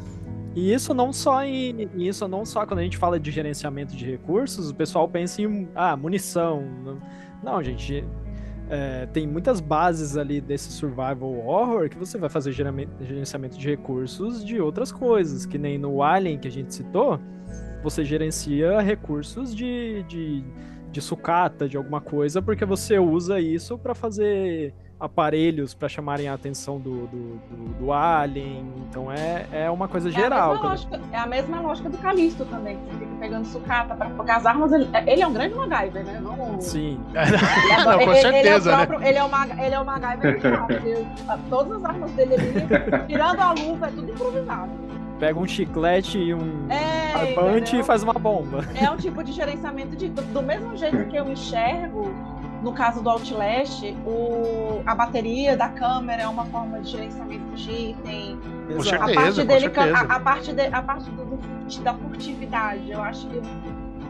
E 0.55 0.73
isso 0.73 0.93
não 0.93 1.13
só 1.13 1.43
em. 1.43 1.87
Isso 1.95 2.27
não 2.27 2.43
só 2.43 2.65
quando 2.65 2.79
a 2.79 2.83
gente 2.83 2.97
fala 2.97 3.19
de 3.19 3.29
gerenciamento 3.29 3.95
de 3.95 4.09
recursos, 4.09 4.71
o 4.71 4.75
pessoal 4.75 5.07
pensa 5.07 5.41
em 5.43 5.69
ah, 5.75 5.95
munição. 5.95 6.63
Não, 7.43 7.61
gente. 7.61 8.03
É, 8.69 9.05
tem 9.07 9.25
muitas 9.25 9.59
bases 9.61 10.17
ali 10.17 10.41
desse 10.41 10.71
survival 10.71 11.45
horror 11.45 11.89
que 11.89 11.97
você 11.97 12.17
vai 12.17 12.29
fazer 12.29 12.51
gerenciamento 12.51 13.57
de 13.57 13.69
recursos 13.69 14.43
de 14.43 14.59
outras 14.59 14.91
coisas, 14.91 15.45
que 15.45 15.57
nem 15.57 15.77
no 15.77 16.03
Alien 16.03 16.37
que 16.37 16.47
a 16.47 16.51
gente 16.51 16.73
citou, 16.73 17.19
você 17.81 18.03
gerencia 18.03 18.79
recursos 18.81 19.55
de, 19.55 20.03
de, 20.03 20.43
de 20.91 21.01
sucata, 21.01 21.67
de 21.67 21.77
alguma 21.77 22.01
coisa, 22.01 22.41
porque 22.41 22.65
você 22.65 22.99
usa 22.99 23.39
isso 23.39 23.77
para 23.77 23.95
fazer 23.95 24.73
aparelhos 24.99 25.73
para 25.73 25.87
chamarem 25.87 26.27
a 26.27 26.33
atenção 26.33 26.79
do, 26.79 27.07
do, 27.07 27.35
do, 27.49 27.73
do 27.79 27.93
alien. 27.93 28.65
Então 28.89 29.11
é, 29.11 29.45
é 29.51 29.69
uma 29.69 29.87
coisa 29.87 30.09
É 30.09 30.11
a, 30.11 30.15
geral. 30.15 30.57
quando- 30.57 30.69
lógica, 30.69 30.99
é 31.11 31.17
a 31.17 31.25
mesma 31.27 31.59
lógica 31.61 31.89
do 31.89 31.97
Calisto 31.99 32.45
também, 32.45 32.77
que 32.77 32.83
você 32.85 32.99
fica 33.05 33.15
pegando 33.19 33.45
sucata, 33.45 33.95
pra, 33.95 34.09
porque 34.09 34.31
as 34.31 34.45
armas. 34.45 34.71
Ele, 34.71 34.87
ele 35.05 35.21
é 35.21 35.27
um 35.27 35.33
grande 35.33 35.53
MacGyver, 35.55 36.05
né? 36.05 36.19
Não, 36.21 36.59
Sim. 36.59 36.99
Ele 37.13 37.35
é- 37.73 37.85
Não, 37.85 37.93
com 37.93 38.01
ele- 38.01 38.11
ele 38.11 38.21
certeza, 38.21 38.71
é 38.71 38.73
o 38.73 38.77
né? 38.77 38.85
próprio, 38.85 39.07
Ele 39.09 39.17
é 39.17 39.23
o, 39.23 39.29
Maga- 39.29 39.63
ele 39.65 39.75
é 39.75 39.79
o 39.79 39.85
MacGyver 39.85 40.39
porque 40.67 41.05
Todas 41.49 41.71
as 41.73 41.85
armas 41.85 42.11
dele 42.11 42.33
ali, 42.35 43.05
tirando 43.07 43.39
a 43.39 43.51
luva, 43.51 43.87
é 43.87 43.91
tudo 43.91 44.11
improvisado. 44.11 44.71
Pega 45.19 45.39
um 45.39 45.47
chiclete 45.47 46.19
e 46.19 46.33
um 46.33 46.67
É, 46.69 47.33
barbante 47.33 47.75
e 47.75 47.83
faz 47.83 48.03
uma 48.03 48.13
bomba. 48.13 48.63
É 48.79 48.89
um 48.89 48.97
tipo 48.97 49.23
de 49.23 49.31
gerenciamento 49.31 49.95
de. 49.95 50.09
Do, 50.09 50.21
do 50.21 50.41
mesmo 50.43 50.75
jeito 50.77 51.05
que 51.05 51.15
eu 51.15 51.27
enxergo, 51.31 52.13
no 52.67 52.73
caso 52.73 53.01
do 53.01 53.09
Outlast, 53.09 53.81
o, 54.05 54.81
a 54.85 54.93
bateria 54.93 55.55
da 55.55 55.69
câmera 55.69 56.23
é 56.23 56.27
uma 56.27 56.43
forma 56.45 56.81
de 56.81 56.89
gerenciamento 56.91 57.55
de 57.55 57.71
item. 57.71 58.37
Com 58.67 58.73
Exato. 58.73 59.03
A 59.03 59.07
certeza, 59.07 59.13
parte 59.15 59.43
dele, 59.45 59.59
certeza. 59.61 59.97
a, 59.97 60.15
a 60.15 60.19
parte, 60.19 60.53
de, 60.53 60.61
a 60.67 60.81
parte 60.81 61.09
do, 61.11 61.25
do- 61.25 61.83
da 61.83 61.93
furtividade, 61.93 62.91
eu 62.91 63.01
acho 63.01 63.25
que 63.27 63.41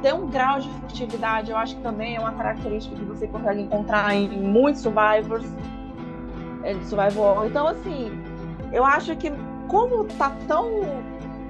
ter 0.02 0.14
um 0.14 0.28
grau 0.28 0.60
de 0.60 0.70
furtividade, 0.70 1.52
eu 1.52 1.58
acho 1.58 1.76
que 1.76 1.82
também 1.84 2.16
é 2.16 2.20
uma 2.20 2.32
característica 2.32 2.96
que 2.96 3.04
você 3.06 3.28
consegue 3.28 3.62
encontrar 3.62 4.16
em 4.16 4.28
muitos 4.30 4.82
survivors, 4.82 5.46
é, 6.64 6.74
de 6.74 6.86
survival. 6.86 7.46
Então, 7.46 7.68
assim, 7.68 8.12
eu 8.74 8.84
acho 8.84 9.16
que 9.18 9.32
como 9.68 10.04
tá 10.06 10.32
tão 10.48 10.68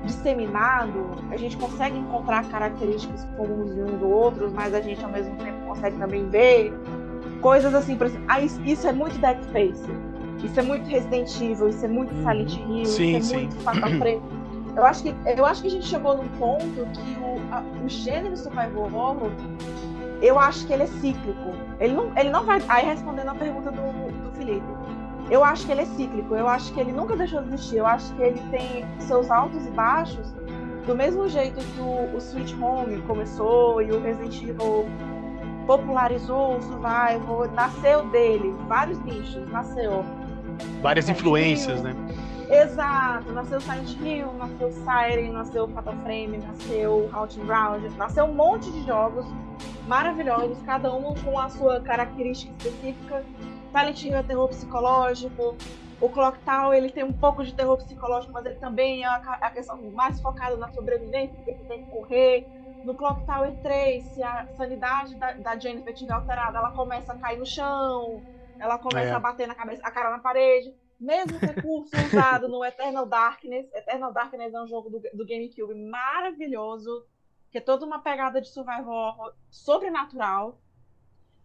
disseminado, 0.04 1.12
a 1.32 1.38
gente 1.38 1.56
consegue 1.58 1.98
encontrar 1.98 2.46
características 2.50 3.26
comuns 3.38 3.74
de 3.74 3.82
um 3.82 3.98
do 3.98 4.10
outro, 4.10 4.52
mas 4.54 4.74
a 4.74 4.82
gente 4.82 5.04
ao 5.04 5.12
mesmo 5.12 5.36
tempo 5.38 5.58
consegue 5.68 5.98
também 5.98 6.28
ver 6.30 6.74
coisas 7.48 7.74
assim, 7.74 7.96
por 7.96 8.08
exemplo, 8.08 8.26
ah, 8.28 8.42
isso, 8.42 8.88
é 8.88 8.92
muito 8.92 9.18
Dead 9.20 9.42
Space, 9.44 9.84
isso 10.44 10.60
é 10.60 10.64
muito 10.64 10.86
Resident 10.90 11.34
Evil, 11.42 11.70
isso 11.70 11.86
é 11.86 11.88
muito 11.88 12.14
Uhum. 12.14 12.22
Silent 12.24 12.54
Hill, 12.58 12.86
Sim, 12.86 13.18
isso 13.18 13.30
sim. 13.30 13.36
é 13.36 13.40
muito 13.40 13.56
Fatal 13.62 13.90
Frame. 13.92 14.22
Eu 14.76 14.86
acho 14.86 15.04
que 15.04 15.16
eu 15.38 15.46
acho 15.46 15.62
que 15.62 15.68
a 15.68 15.72
gente 15.72 15.86
chegou 15.88 16.18
num 16.18 16.28
ponto 16.38 16.86
que 16.94 17.18
o, 17.22 17.54
a- 17.54 17.64
o 17.84 17.88
gênero 17.90 18.36
survival 18.36 18.84
horror, 18.84 19.32
eu 20.22 20.38
acho 20.38 20.68
que 20.68 20.74
ele 20.74 20.84
é 20.84 20.88
cíclico. 20.88 21.52
Ele 21.80 21.94
não, 21.94 22.12
ele 22.18 22.30
não 22.30 22.44
vai. 22.44 22.62
Aí 22.68 22.86
respondendo 22.86 23.30
a 23.30 23.36
pergunta 23.36 23.72
do, 23.72 24.12
do 24.24 24.32
Felipe, 24.36 24.68
eu 25.32 25.44
acho 25.44 25.66
que 25.66 25.72
ele 25.72 25.82
é 25.82 25.86
cíclico. 25.86 26.36
Eu 26.36 26.48
acho 26.50 26.72
que 26.74 26.80
ele 26.82 26.92
nunca 26.92 27.16
deixou 27.16 27.42
de 27.42 27.48
existir. 27.54 27.78
Eu 27.78 27.88
acho 27.88 28.14
que 28.14 28.22
ele 28.22 28.42
tem 28.52 28.86
seus 29.00 29.32
altos 29.32 29.66
e 29.66 29.72
baixos, 29.72 30.32
do 30.86 30.94
mesmo 30.96 31.28
jeito 31.28 31.60
que 31.60 31.80
o, 31.80 32.14
o 32.14 32.18
Sweet 32.18 32.56
Home 32.62 33.02
começou 33.08 33.82
e 33.82 33.90
o 33.92 34.00
Resident 34.02 34.36
Evil 34.44 34.86
popularizou 35.68 36.58
o 36.58 36.62
survival, 36.62 37.48
nasceu 37.54 38.10
dele, 38.10 38.56
vários 38.68 38.98
nichos, 39.00 39.48
nasceu. 39.52 40.04
Várias 40.82 41.10
influências, 41.10 41.84
né? 41.84 41.94
Exato, 42.50 43.32
nasceu 43.34 43.60
Silent 43.60 43.98
Hill, 44.02 44.34
nasceu 44.34 44.72
Siren, 44.72 45.32
nasceu 45.34 45.68
Fatal 45.68 45.94
Frame, 45.98 46.38
nasceu 46.38 47.10
Haunting 47.12 47.46
Ground, 47.46 47.84
nasceu 47.98 48.24
um 48.24 48.34
monte 48.34 48.72
de 48.72 48.86
jogos 48.86 49.26
maravilhosos, 49.86 50.58
cada 50.66 50.94
um 50.94 51.14
com 51.16 51.38
a 51.38 51.50
sua 51.50 51.82
característica 51.82 52.54
específica. 52.58 53.24
Silent 53.72 54.02
Hill 54.02 54.16
é 54.16 54.24
terror 54.24 54.48
psicológico, 54.48 55.58
o 56.00 56.10
Clock 56.10 56.40
Tower 56.46 56.78
ele 56.78 56.90
tem 56.90 57.04
um 57.04 57.12
pouco 57.12 57.44
de 57.44 57.54
terror 57.54 57.76
psicológico, 57.78 58.32
mas 58.32 58.46
ele 58.46 58.56
também 58.56 59.04
é 59.04 59.08
a 59.08 59.50
questão 59.50 59.78
mais 59.94 60.22
focada 60.22 60.56
na 60.56 60.70
sobrevivência, 60.70 61.36
porque 61.36 61.54
você 61.54 61.64
tem 61.66 61.84
que 61.84 61.92
correr. 61.92 62.48
No 62.84 62.96
Clock 62.96 63.26
Tower 63.26 63.54
3, 63.62 64.04
se 64.04 64.24
a 64.24 64.48
sanidade 64.56 65.16
da, 65.16 65.34
da 65.34 65.58
Jennifer 65.58 65.94
estiver 65.94 66.14
alterada, 66.14 66.58
ela 66.58 66.72
começa 66.72 67.14
a 67.14 67.18
cair 67.18 67.38
no 67.38 67.46
chão, 67.46 68.24
ela 68.60 68.78
começa 68.78 69.10
é. 69.10 69.14
a 69.14 69.20
bater 69.20 69.48
na 69.48 69.56
cabeça, 69.56 69.82
a 69.86 69.92
cara 69.92 70.10
na 70.10 70.20
parede. 70.20 70.74
Mesmo 71.00 71.38
recurso 71.38 71.92
usado 72.08 72.48
no 72.48 72.64
Eternal 72.66 73.06
Darkness. 73.06 73.72
Eternal 73.74 74.12
Darkness 74.12 74.54
é 74.54 74.62
um 74.62 74.68
jogo 74.68 74.90
do, 74.90 75.00
do 75.00 75.26
GameCube 75.26 75.76
maravilhoso, 75.76 77.06
que 77.52 77.58
é 77.60 77.62
toda 77.62 77.86
uma 77.86 78.00
pegada 78.00 78.42
de 78.42 78.50
survival 78.50 78.94
horror 78.94 79.34
sobrenatural. 79.50 80.60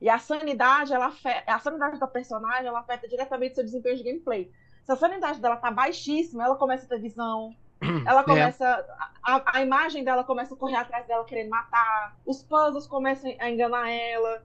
E 0.01 0.09
a 0.09 0.18
sanidade, 0.18 0.93
ela 0.93 1.07
afeta, 1.07 1.53
a 1.53 1.59
sanidade 1.59 2.01
da 2.01 2.07
personagem, 2.07 2.66
ela 2.66 2.80
afeta 2.80 3.07
diretamente 3.07 3.55
seu 3.55 3.64
desempenho 3.64 3.97
de 3.97 4.03
gameplay. 4.03 4.51
Se 4.83 4.91
a 4.91 4.97
sanidade 4.97 5.41
dela 5.41 5.57
tá 5.57 5.70
baixíssima, 5.70 6.45
ela 6.45 6.57
começa 6.57 6.87
a 6.87 6.89
ter 6.89 7.01
visão, 7.01 7.55
ela 8.07 8.20
é. 8.20 8.24
começa. 8.24 8.64
É. 8.64 9.12
A, 9.22 9.59
a, 9.59 9.62
imagem 9.62 10.05
dela 10.05 10.24
começa 10.24 10.55
a 10.55 10.57
correr 10.57 10.76
atrás 10.76 11.07
dela 11.07 11.24
querendo 11.24 11.51
matar. 11.51 12.16
Os 12.26 12.43
puzzles 12.43 12.87
começam 12.87 13.33
a 13.39 13.51
enganar 13.51 13.91
ela. 13.91 14.43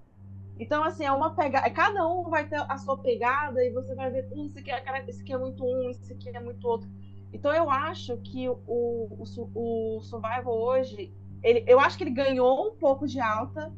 Então, 0.59 0.83
assim, 0.83 1.05
é 1.05 1.11
uma 1.11 1.35
pegada. 1.35 1.69
Cada 1.69 2.07
um 2.07 2.23
vai 2.23 2.47
ter 2.47 2.59
a 2.67 2.77
sua 2.77 2.97
pegada 2.97 3.63
e 3.63 3.71
você 3.71 3.93
vai 3.93 4.09
ver, 4.09 4.27
hum, 4.31 4.45
esse 4.45 4.59
aqui 4.59 4.71
é, 4.71 5.05
esse 5.07 5.21
aqui 5.21 5.33
é 5.33 5.37
muito 5.37 5.63
um, 5.63 5.89
esse 5.89 6.13
aqui 6.13 6.29
é 6.29 6.39
muito 6.39 6.67
outro. 6.67 6.89
Então 7.33 7.53
eu 7.53 7.69
acho 7.69 8.17
que 8.17 8.47
o, 8.49 8.57
o, 8.67 9.23
o 9.53 10.01
Survival 10.01 10.57
hoje, 10.57 11.13
ele, 11.43 11.63
eu 11.67 11.79
acho 11.79 11.97
que 11.97 12.03
ele 12.03 12.11
ganhou 12.11 12.67
um 12.67 12.75
pouco 12.75 13.05
de 13.05 13.19
alta 13.19 13.71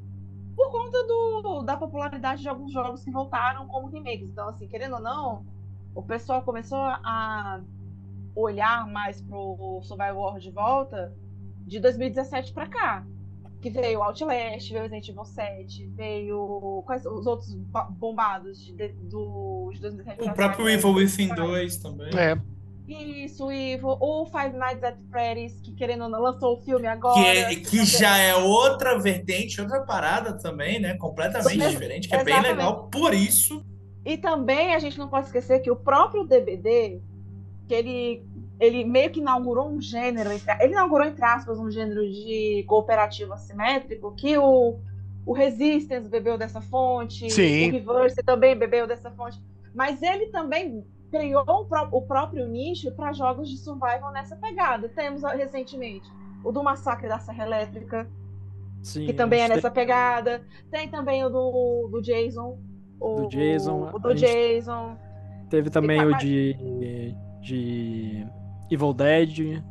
por 0.55 0.71
conta 0.71 1.07
do, 1.07 1.61
da 1.63 1.77
popularidade 1.77 2.41
de 2.41 2.49
alguns 2.49 2.71
jogos 2.71 3.03
que 3.03 3.11
voltaram 3.11 3.67
como 3.67 3.87
remakes. 3.87 4.29
Então, 4.29 4.49
assim, 4.49 4.67
querendo 4.67 4.95
ou 4.95 5.01
não, 5.01 5.45
o 5.95 6.03
pessoal 6.03 6.41
começou 6.41 6.79
a 6.79 7.61
olhar 8.35 8.87
mais 8.87 9.21
pro 9.21 9.79
Survival 9.83 10.17
Horror 10.17 10.39
de 10.39 10.51
volta 10.51 11.13
de 11.65 11.79
2017 11.79 12.53
para 12.53 12.67
cá. 12.67 13.05
Que 13.61 13.69
veio 13.69 14.01
Outlast, 14.01 14.69
veio 14.69 14.83
Resident 14.83 15.09
Evil 15.09 15.25
7, 15.25 15.87
veio. 15.87 16.81
Quais 16.85 17.05
os 17.05 17.27
outros 17.27 17.53
bombados 17.91 18.65
de, 18.65 18.87
do, 18.87 19.69
de 19.73 19.81
2017? 19.81 20.29
O 20.29 20.33
próprio 20.33 20.69
Evil 20.69 20.93
Within 20.93 21.35
2 21.35 21.77
também. 21.77 22.09
É. 22.17 22.39
Isso, 22.87 23.45
o 23.45 23.51
Evil, 23.51 23.97
o 23.99 24.25
Five 24.25 24.57
Nights 24.57 24.83
at 24.83 24.97
Freddy's, 25.11 25.59
que 25.61 25.73
querendo 25.73 26.05
ou 26.05 26.09
não, 26.09 26.21
lançou 26.21 26.57
o 26.57 26.61
filme 26.61 26.87
agora. 26.87 27.21
Que, 27.21 27.27
é, 27.27 27.55
que 27.55 27.85
já 27.85 28.17
é 28.17 28.33
outra 28.35 28.97
vertente, 28.97 29.61
outra 29.61 29.81
parada 29.81 30.33
também, 30.33 30.79
né? 30.79 30.95
Completamente 30.95 31.61
é, 31.61 31.69
diferente, 31.69 32.07
que 32.07 32.15
é 32.15 32.21
exatamente. 32.21 32.41
bem 32.41 32.51
legal 32.51 32.87
por 32.89 33.13
isso. 33.13 33.63
E 34.03 34.17
também 34.17 34.73
a 34.73 34.79
gente 34.79 34.97
não 34.97 35.07
pode 35.07 35.27
esquecer 35.27 35.59
que 35.59 35.69
o 35.69 35.75
próprio 35.75 36.23
DBD, 36.23 36.99
que 37.69 37.75
ele, 37.75 38.25
ele 38.59 38.83
meio 38.83 39.11
que 39.11 39.19
inaugurou 39.19 39.69
um 39.69 39.79
gênero, 39.79 40.31
ele 40.59 40.73
inaugurou, 40.73 41.05
entre 41.05 41.23
aspas, 41.23 41.59
um 41.59 41.69
gênero 41.69 42.01
de 42.01 42.65
cooperativo 42.67 43.31
assimétrico, 43.31 44.11
que 44.15 44.35
o, 44.39 44.79
o 45.23 45.33
Resistance 45.33 46.09
bebeu 46.09 46.35
dessa 46.35 46.59
fonte, 46.59 47.29
Sim. 47.29 47.69
o 47.69 47.71
Reverse 47.71 48.23
também 48.23 48.57
bebeu 48.57 48.87
dessa 48.87 49.11
fonte. 49.11 49.39
Mas 49.71 50.01
ele 50.01 50.25
também 50.31 50.83
criou 51.11 51.67
o 51.91 52.01
próprio 52.01 52.47
nicho 52.47 52.91
para 52.93 53.13
jogos 53.13 53.47
de 53.47 53.57
survival 53.57 54.11
nessa 54.11 54.35
pegada. 54.35 54.89
Temos 54.89 55.21
recentemente 55.21 56.09
o 56.43 56.51
do 56.51 56.63
Massacre 56.63 57.07
da 57.07 57.19
Serra 57.19 57.45
Elétrica, 57.45 58.09
Sim, 58.81 59.05
que 59.05 59.13
também 59.13 59.41
é 59.41 59.47
nessa 59.47 59.69
tem... 59.69 59.83
pegada. 59.83 60.41
Tem 60.71 60.89
também 60.89 61.23
o 61.23 61.29
do, 61.29 61.89
do 61.91 62.01
Jason. 62.01 62.57
O, 62.99 63.21
do 63.21 63.29
Jason. 63.29 63.91
O 63.93 63.99
do 63.99 64.15
Jason. 64.15 64.97
Teve 65.49 65.69
também 65.69 66.05
o 66.05 66.15
de, 66.17 67.15
de 67.41 68.25
Evil 68.69 68.93
Dead. 68.93 69.63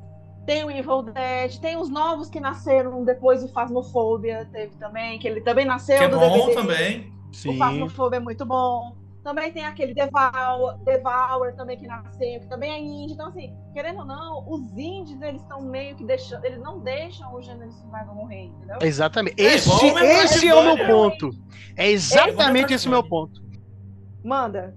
Tem 0.44 0.64
o 0.64 0.70
Evil 0.70 1.02
Dead, 1.02 1.58
tem 1.60 1.76
os 1.76 1.88
novos 1.88 2.28
que 2.28 2.40
nasceram 2.40 3.04
depois 3.04 3.42
do 3.42 3.48
Phasmophobia, 3.48 4.48
teve 4.50 4.74
também, 4.76 5.18
que 5.18 5.28
ele 5.28 5.42
também 5.42 5.66
nasceu 5.66 5.98
que 5.98 6.04
é 6.04 6.08
do 6.08 6.18
bom 6.18 6.46
DVD. 6.46 6.54
também. 6.54 7.12
Sim. 7.32 7.50
O 7.50 7.58
Phasmophobia 7.58 8.16
é 8.16 8.20
muito 8.20 8.44
bom. 8.46 8.96
Também 9.22 9.52
tem 9.52 9.66
aquele 9.66 9.92
Devour, 9.92 10.78
Devour 10.84 11.52
também 11.54 11.76
que 11.76 11.86
nasceu, 11.86 12.40
que 12.40 12.46
também 12.48 12.72
é 12.72 12.78
indie. 12.78 13.12
Então, 13.12 13.28
assim, 13.28 13.54
querendo 13.74 13.98
ou 13.98 14.04
não, 14.06 14.48
os 14.48 14.72
indies, 14.72 15.20
eles 15.20 15.42
estão 15.42 15.60
meio 15.60 15.94
que 15.96 16.04
deixando. 16.04 16.44
Eles 16.46 16.58
não 16.60 16.80
deixam 16.80 17.34
o 17.34 17.42
gênero 17.42 17.70
survival 17.70 18.14
morrer, 18.14 18.44
entendeu? 18.44 18.78
Exatamente. 18.80 19.38
É, 19.38 19.54
esse, 19.54 19.70
é, 19.84 20.24
esse 20.24 20.48
é 20.48 20.54
o 20.54 20.62
meu 20.62 20.86
ponto. 20.86 21.30
É 21.76 21.90
exatamente 21.90 22.72
esse 22.72 22.86
o 22.86 22.90
meu 22.90 23.06
ponto. 23.06 23.42
Manda. 24.24 24.74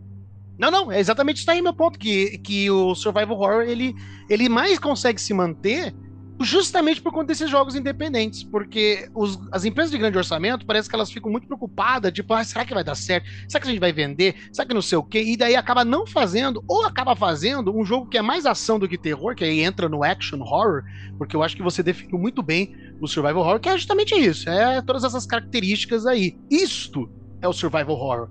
Não, 0.62 0.70
não, 0.70 0.92
é 0.92 1.00
exatamente 1.00 1.38
isso 1.38 1.50
aí 1.50 1.60
meu 1.60 1.74
ponto, 1.74 1.98
que, 1.98 2.38
que 2.38 2.70
o 2.70 2.94
Survival 2.94 3.36
Horror, 3.36 3.64
ele, 3.64 3.96
ele 4.30 4.48
mais 4.48 4.78
consegue 4.78 5.20
se 5.20 5.34
manter 5.34 5.92
justamente 6.40 7.02
por 7.02 7.12
conta 7.12 7.28
desses 7.28 7.50
jogos 7.50 7.76
independentes, 7.76 8.44
porque 8.44 9.10
os, 9.16 9.40
as 9.52 9.66
empresas 9.66 9.92
de 9.92 9.98
grande 9.98 10.20
orçamento 10.20 10.64
parece 10.64 10.88
que 10.88 10.96
elas 10.96 11.12
ficam 11.12 11.32
muito 11.32 11.48
preocupadas, 11.48 12.12
tipo, 12.12 12.32
ah, 12.36 12.44
será 12.44 12.64
que 12.64 12.76
vai 12.76 12.84
dar 12.84 12.94
certo? 12.94 13.28
Será 13.50 13.60
que 13.60 13.68
a 13.68 13.72
gente 13.72 13.80
vai 13.80 13.92
vender? 13.92 14.36
Será 14.54 14.68
que 14.68 14.74
não 14.74 14.84
sei 14.84 15.00
o 15.00 15.04
quê? 15.04 15.24
E 15.24 15.36
daí 15.36 15.56
acaba 15.56 15.84
não 15.84 16.06
fazendo, 16.06 16.64
ou 16.68 16.86
acaba 16.86 17.16
fazendo 17.16 17.76
um 17.76 17.84
jogo 17.84 18.08
que 18.08 18.20
é 18.20 18.22
mais 18.22 18.46
ação 18.46 18.78
do 18.78 18.88
que 18.88 19.00
terror, 19.00 19.34
que 19.34 19.44
aí 19.44 19.62
entra 19.62 19.90
no 19.90 20.04
action 20.04 20.42
horror, 20.42 20.84
porque 21.18 21.36
eu 21.36 21.42
acho 21.42 21.56
que 21.56 21.64
você 21.64 21.82
definiu 21.82 22.20
muito 22.20 22.44
bem 22.44 22.76
o 23.00 23.08
survival 23.08 23.42
horror, 23.42 23.60
que 23.60 23.70
é 23.70 23.78
justamente 23.78 24.14
isso, 24.14 24.48
é 24.48 24.80
todas 24.84 25.04
essas 25.04 25.26
características 25.26 26.06
aí. 26.06 26.38
Isto 26.52 27.10
é 27.42 27.48
o 27.48 27.54
survival 27.54 27.96
horror. 27.96 28.30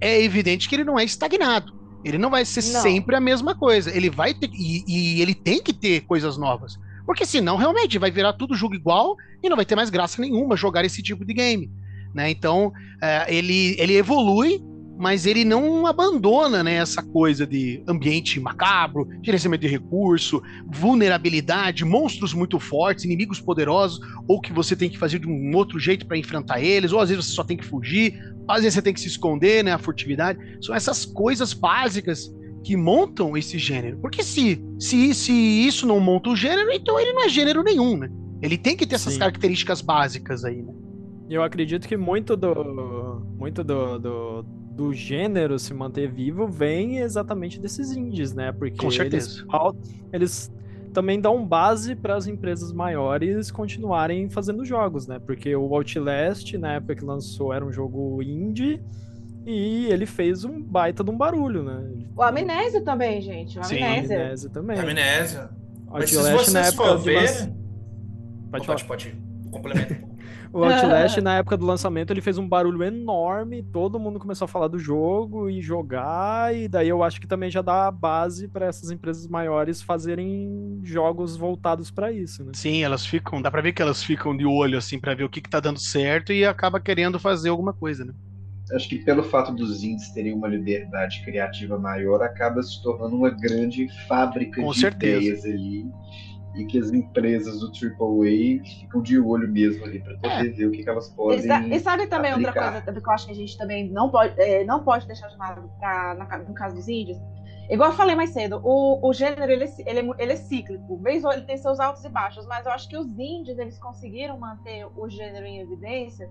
É 0.00 0.22
evidente 0.22 0.68
que 0.68 0.74
ele 0.74 0.84
não 0.84 0.98
é 0.98 1.04
estagnado. 1.04 1.78
Ele 2.04 2.18
não 2.18 2.30
vai 2.30 2.44
ser 2.44 2.64
não. 2.72 2.80
sempre 2.80 3.14
a 3.14 3.20
mesma 3.20 3.54
coisa. 3.54 3.94
Ele 3.94 4.08
vai 4.08 4.32
ter. 4.32 4.50
E, 4.52 4.84
e 4.86 5.20
ele 5.22 5.34
tem 5.34 5.62
que 5.62 5.72
ter 5.72 6.00
coisas 6.02 6.36
novas. 6.38 6.78
Porque 7.04 7.26
senão, 7.26 7.56
realmente, 7.56 7.98
vai 7.98 8.10
virar 8.10 8.32
tudo 8.34 8.54
jogo 8.54 8.74
igual 8.74 9.16
e 9.42 9.48
não 9.48 9.56
vai 9.56 9.64
ter 9.64 9.74
mais 9.74 9.90
graça 9.90 10.20
nenhuma 10.22 10.56
jogar 10.56 10.84
esse 10.84 11.02
tipo 11.02 11.24
de 11.24 11.34
game. 11.34 11.70
Né? 12.14 12.30
Então, 12.30 12.72
é, 13.02 13.26
ele, 13.34 13.76
ele 13.78 13.96
evolui, 13.96 14.62
mas 15.00 15.24
ele 15.24 15.46
não 15.46 15.86
abandona 15.86 16.62
né, 16.62 16.74
essa 16.74 17.02
coisa 17.02 17.46
de 17.46 17.82
ambiente 17.88 18.38
macabro, 18.38 19.08
gerenciamento 19.22 19.62
de 19.62 19.66
recurso, 19.66 20.42
vulnerabilidade, 20.70 21.86
monstros 21.86 22.34
muito 22.34 22.60
fortes, 22.60 23.06
inimigos 23.06 23.40
poderosos, 23.40 23.98
ou 24.28 24.38
que 24.38 24.52
você 24.52 24.76
tem 24.76 24.90
que 24.90 24.98
fazer 24.98 25.18
de 25.18 25.26
um 25.26 25.56
outro 25.56 25.78
jeito 25.78 26.06
para 26.06 26.18
enfrentar 26.18 26.60
eles, 26.60 26.92
ou 26.92 27.00
às 27.00 27.08
vezes 27.08 27.24
você 27.24 27.32
só 27.32 27.42
tem 27.42 27.56
que 27.56 27.64
fugir, 27.64 28.12
às 28.46 28.60
vezes 28.60 28.74
você 28.74 28.82
tem 28.82 28.92
que 28.92 29.00
se 29.00 29.08
esconder, 29.08 29.64
né, 29.64 29.72
a 29.72 29.78
furtividade. 29.78 30.38
São 30.60 30.74
essas 30.74 31.06
coisas 31.06 31.54
básicas 31.54 32.30
que 32.62 32.76
montam 32.76 33.38
esse 33.38 33.56
gênero. 33.56 33.96
Porque 34.02 34.22
se, 34.22 34.62
se, 34.78 35.14
se 35.14 35.32
isso 35.32 35.86
não 35.86 35.98
monta 35.98 36.28
o 36.28 36.36
gênero, 36.36 36.70
então 36.72 37.00
ele 37.00 37.14
não 37.14 37.24
é 37.24 37.28
gênero 37.30 37.62
nenhum, 37.62 37.96
né? 37.96 38.10
Ele 38.42 38.58
tem 38.58 38.76
que 38.76 38.86
ter 38.86 38.96
essas 38.96 39.14
Sim. 39.14 39.20
características 39.20 39.80
básicas 39.80 40.44
aí, 40.44 40.60
né? 40.60 40.74
Eu 41.30 41.42
acredito 41.42 41.88
que 41.88 41.96
muito 41.96 42.36
do 42.36 43.22
muito 43.38 43.62
do, 43.62 43.98
do, 43.98 44.59
do, 44.80 44.94
gênero 44.94 45.58
se 45.58 45.74
manter 45.74 46.10
vivo 46.10 46.46
vem 46.46 46.98
exatamente 46.98 47.60
desses 47.60 47.92
indies, 47.92 48.32
né? 48.32 48.52
Porque 48.52 48.76
Com 48.76 48.90
certeza. 48.90 49.40
Eles, 49.40 50.04
eles 50.12 50.52
também 50.92 51.20
dão 51.20 51.44
base 51.44 51.94
para 51.94 52.16
as 52.16 52.26
empresas 52.26 52.72
maiores 52.72 53.50
continuarem 53.50 54.28
fazendo 54.28 54.64
jogos, 54.64 55.06
né? 55.06 55.18
Porque 55.18 55.54
o 55.54 55.74
Outlast, 55.74 56.54
na 56.58 56.74
época 56.74 56.96
que 56.96 57.04
lançou, 57.04 57.52
era 57.52 57.64
um 57.64 57.72
jogo 57.72 58.22
indie 58.22 58.82
e 59.46 59.86
ele 59.86 60.06
fez 60.06 60.44
um 60.44 60.60
baita 60.60 61.04
de 61.04 61.10
um 61.10 61.16
barulho, 61.16 61.62
né? 61.62 62.04
O 62.16 62.22
Amnésia 62.22 62.82
também, 62.82 63.20
gente. 63.20 63.58
O 63.58 63.62
Amnésia. 63.62 64.06
Sim, 64.08 64.14
Amnésia 64.14 64.50
também. 64.50 64.78
Amnésia. 64.78 65.50
Mas 65.90 66.10
se 66.10 66.16
vocês 66.16 66.52
na 66.52 66.60
época 66.60 66.84
for 66.84 66.98
ver... 66.98 67.20
Lança... 67.20 67.56
Pode, 68.50 68.66
pode, 68.66 68.84
pode. 68.84 69.16
Complementa. 69.50 70.09
O 70.52 70.64
Outlast, 70.64 71.18
na 71.22 71.36
época 71.36 71.56
do 71.56 71.66
lançamento, 71.66 72.12
ele 72.12 72.20
fez 72.20 72.38
um 72.38 72.48
barulho 72.48 72.82
enorme, 72.82 73.62
todo 73.62 73.98
mundo 73.98 74.18
começou 74.18 74.44
a 74.44 74.48
falar 74.48 74.68
do 74.68 74.78
jogo 74.78 75.48
e 75.48 75.60
jogar, 75.60 76.54
e 76.54 76.68
daí 76.68 76.88
eu 76.88 77.02
acho 77.02 77.20
que 77.20 77.26
também 77.26 77.50
já 77.50 77.62
dá 77.62 77.86
a 77.86 77.90
base 77.90 78.48
para 78.48 78.66
essas 78.66 78.90
empresas 78.90 79.26
maiores 79.26 79.80
fazerem 79.82 80.80
jogos 80.82 81.36
voltados 81.36 81.90
para 81.90 82.12
isso, 82.12 82.44
né? 82.44 82.52
Sim, 82.54 82.82
elas 82.82 83.06
ficam, 83.06 83.40
dá 83.40 83.50
para 83.50 83.62
ver 83.62 83.72
que 83.72 83.82
elas 83.82 84.02
ficam 84.02 84.36
de 84.36 84.44
olho 84.44 84.78
assim 84.78 84.98
para 84.98 85.14
ver 85.14 85.24
o 85.24 85.28
que 85.28 85.40
que 85.40 85.50
tá 85.50 85.60
dando 85.60 85.78
certo 85.78 86.32
e 86.32 86.44
acaba 86.44 86.80
querendo 86.80 87.18
fazer 87.18 87.48
alguma 87.48 87.72
coisa, 87.72 88.04
né? 88.04 88.12
acho 88.74 88.88
que 88.88 88.98
pelo 88.98 89.22
fato 89.22 89.52
dos 89.52 89.82
indies 89.82 90.10
terem 90.10 90.32
uma 90.32 90.48
liberdade 90.48 91.22
criativa 91.24 91.78
maior, 91.78 92.22
acaba 92.22 92.62
se 92.62 92.82
tornando 92.82 93.16
uma 93.16 93.30
grande 93.30 93.88
fábrica 94.06 94.62
Com 94.62 94.72
de 94.72 94.78
certeza. 94.78 95.18
ideias 95.18 95.44
ali. 95.44 95.86
E 96.54 96.64
que 96.64 96.78
as 96.78 96.90
empresas 96.90 97.60
do 97.60 97.66
AAA 97.66 98.64
ficam 98.64 99.00
de 99.02 99.20
olho 99.20 99.48
mesmo 99.48 99.84
ali 99.84 100.00
para 100.00 100.14
poder 100.14 100.48
é. 100.48 100.50
ver 100.50 100.66
o 100.66 100.70
que, 100.72 100.82
que, 100.82 100.90
elas 100.90 101.08
podem. 101.10 101.46
E, 101.46 101.76
e 101.76 101.80
sabe 101.80 102.06
também 102.08 102.32
aplicar. 102.32 102.74
outra 102.74 102.82
coisa 102.82 103.00
que 103.00 103.08
eu 103.08 103.12
acho 103.12 103.26
que 103.26 103.32
a 103.32 103.36
gente 103.36 103.56
também 103.56 103.88
não 103.88 104.10
pode, 104.10 104.34
é, 104.40 104.64
não 104.64 104.82
pode 104.82 105.06
deixar 105.06 105.28
de 105.28 105.36
lado 105.36 105.70
pra, 105.78 106.14
na, 106.14 106.38
no 106.38 106.54
caso 106.54 106.74
dos 106.74 106.88
índios? 106.88 107.18
Igual 107.70 107.90
eu 107.90 107.96
falei 107.96 108.16
mais 108.16 108.30
cedo, 108.30 108.60
o, 108.64 109.08
o 109.08 109.12
gênero 109.12 109.50
ele, 109.50 109.64
ele, 109.86 110.00
é, 110.00 110.10
ele 110.18 110.32
é 110.32 110.36
cíclico, 110.36 110.96
vez 110.96 111.22
ele 111.22 111.42
tem 111.42 111.56
seus 111.56 111.78
altos 111.78 112.04
e 112.04 112.08
baixos, 112.08 112.44
mas 112.46 112.66
eu 112.66 112.72
acho 112.72 112.88
que 112.88 112.96
os 112.96 113.16
índios 113.16 113.56
eles 113.60 113.78
conseguiram 113.78 114.36
manter 114.36 114.88
o 114.96 115.08
gênero 115.08 115.46
em 115.46 115.60
evidência 115.60 116.28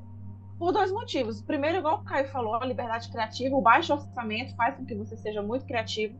por 0.57 0.73
dois 0.73 0.91
motivos. 0.91 1.41
Primeiro, 1.41 1.77
igual 1.77 2.01
o 2.01 2.03
Caio 2.03 2.27
falou, 2.27 2.55
a 2.55 2.65
liberdade 2.65 3.09
criativa, 3.09 3.55
o 3.55 3.61
baixo 3.61 3.93
orçamento 3.93 4.53
faz 4.57 4.75
com 4.75 4.85
que 4.85 4.93
você 4.93 5.15
seja 5.15 5.41
muito 5.41 5.65
criativo. 5.65 6.19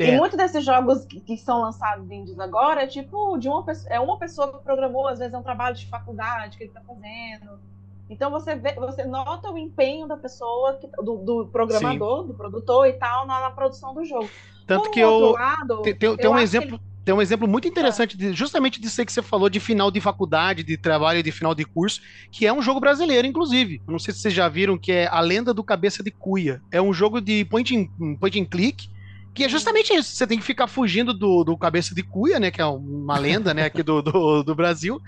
É. 0.00 0.14
E 0.14 0.16
muitos 0.16 0.38
desses 0.38 0.64
jogos 0.64 1.04
que, 1.04 1.20
que, 1.20 1.36
são 1.36 1.60
lançados 1.60 2.10
indies 2.10 2.38
agora 2.38 2.82
é 2.82 2.86
tipo 2.86 3.36
de 3.36 3.48
uma 3.48 3.62
pessoa, 3.62 3.92
é 3.92 4.00
uma 4.00 4.18
pessoa 4.18 4.50
que 4.50 4.64
programou, 4.64 5.06
às 5.06 5.18
vezes 5.18 5.34
é 5.34 5.38
um 5.38 5.42
trabalho 5.42 5.76
de 5.76 5.86
faculdade 5.86 6.56
que 6.56 6.64
ele 6.64 6.70
está 6.70 6.80
fazendo. 6.80 7.60
Então 8.08 8.30
você 8.30 8.56
vê, 8.56 8.72
você 8.74 9.04
nota 9.04 9.50
o 9.50 9.58
empenho 9.58 10.08
da 10.08 10.16
pessoa, 10.16 10.74
que, 10.74 10.86
do, 10.86 11.16
do, 11.18 11.48
programador, 11.52 12.22
Sim. 12.22 12.28
do 12.28 12.34
produtor 12.34 12.86
e 12.88 12.94
tal, 12.94 13.26
na, 13.26 13.40
na, 13.40 13.50
produção 13.50 13.94
do 13.94 14.04
jogo. 14.04 14.28
Tanto 14.66 14.84
Por 14.84 14.90
que 14.90 15.00
eu, 15.00 15.32
lado, 15.32 15.82
tem, 15.82 15.94
tem, 15.94 16.16
tem 16.16 16.30
um 16.30 16.38
exemplo. 16.38 16.76
Ele... 16.76 16.90
Tem 17.02 17.14
um 17.14 17.22
exemplo 17.22 17.48
muito 17.48 17.66
interessante, 17.66 18.14
de, 18.14 18.34
justamente 18.34 18.78
disso 18.78 19.00
aí 19.00 19.06
que 19.06 19.12
você 19.12 19.22
falou, 19.22 19.48
de 19.48 19.58
final 19.58 19.90
de 19.90 20.00
faculdade, 20.02 20.62
de 20.62 20.76
trabalho 20.76 21.22
de 21.22 21.32
final 21.32 21.54
de 21.54 21.64
curso, 21.64 22.00
que 22.30 22.46
é 22.46 22.52
um 22.52 22.60
jogo 22.60 22.78
brasileiro, 22.78 23.26
inclusive. 23.26 23.80
Não 23.88 23.98
sei 23.98 24.12
se 24.12 24.20
vocês 24.20 24.34
já 24.34 24.48
viram, 24.48 24.76
que 24.76 24.92
é 24.92 25.08
A 25.08 25.18
Lenda 25.20 25.54
do 25.54 25.64
Cabeça 25.64 26.02
de 26.02 26.10
Cuia. 26.10 26.60
É 26.70 26.80
um 26.80 26.92
jogo 26.92 27.18
de 27.18 27.42
point 27.46 27.74
and, 27.74 28.16
point 28.16 28.38
and 28.38 28.44
click, 28.44 28.89
que 29.32 29.44
é 29.44 29.48
justamente 29.48 29.92
isso. 29.92 30.14
Você 30.14 30.26
tem 30.26 30.38
que 30.38 30.44
ficar 30.44 30.66
fugindo 30.66 31.14
do, 31.14 31.44
do 31.44 31.56
cabeça 31.56 31.94
de 31.94 32.02
cuia, 32.02 32.40
né? 32.40 32.50
Que 32.50 32.60
é 32.60 32.66
uma 32.66 33.18
lenda, 33.18 33.54
né? 33.54 33.64
Aqui 33.64 33.82
do, 33.82 34.02
do, 34.02 34.42
do 34.42 34.54
Brasil. 34.54 35.00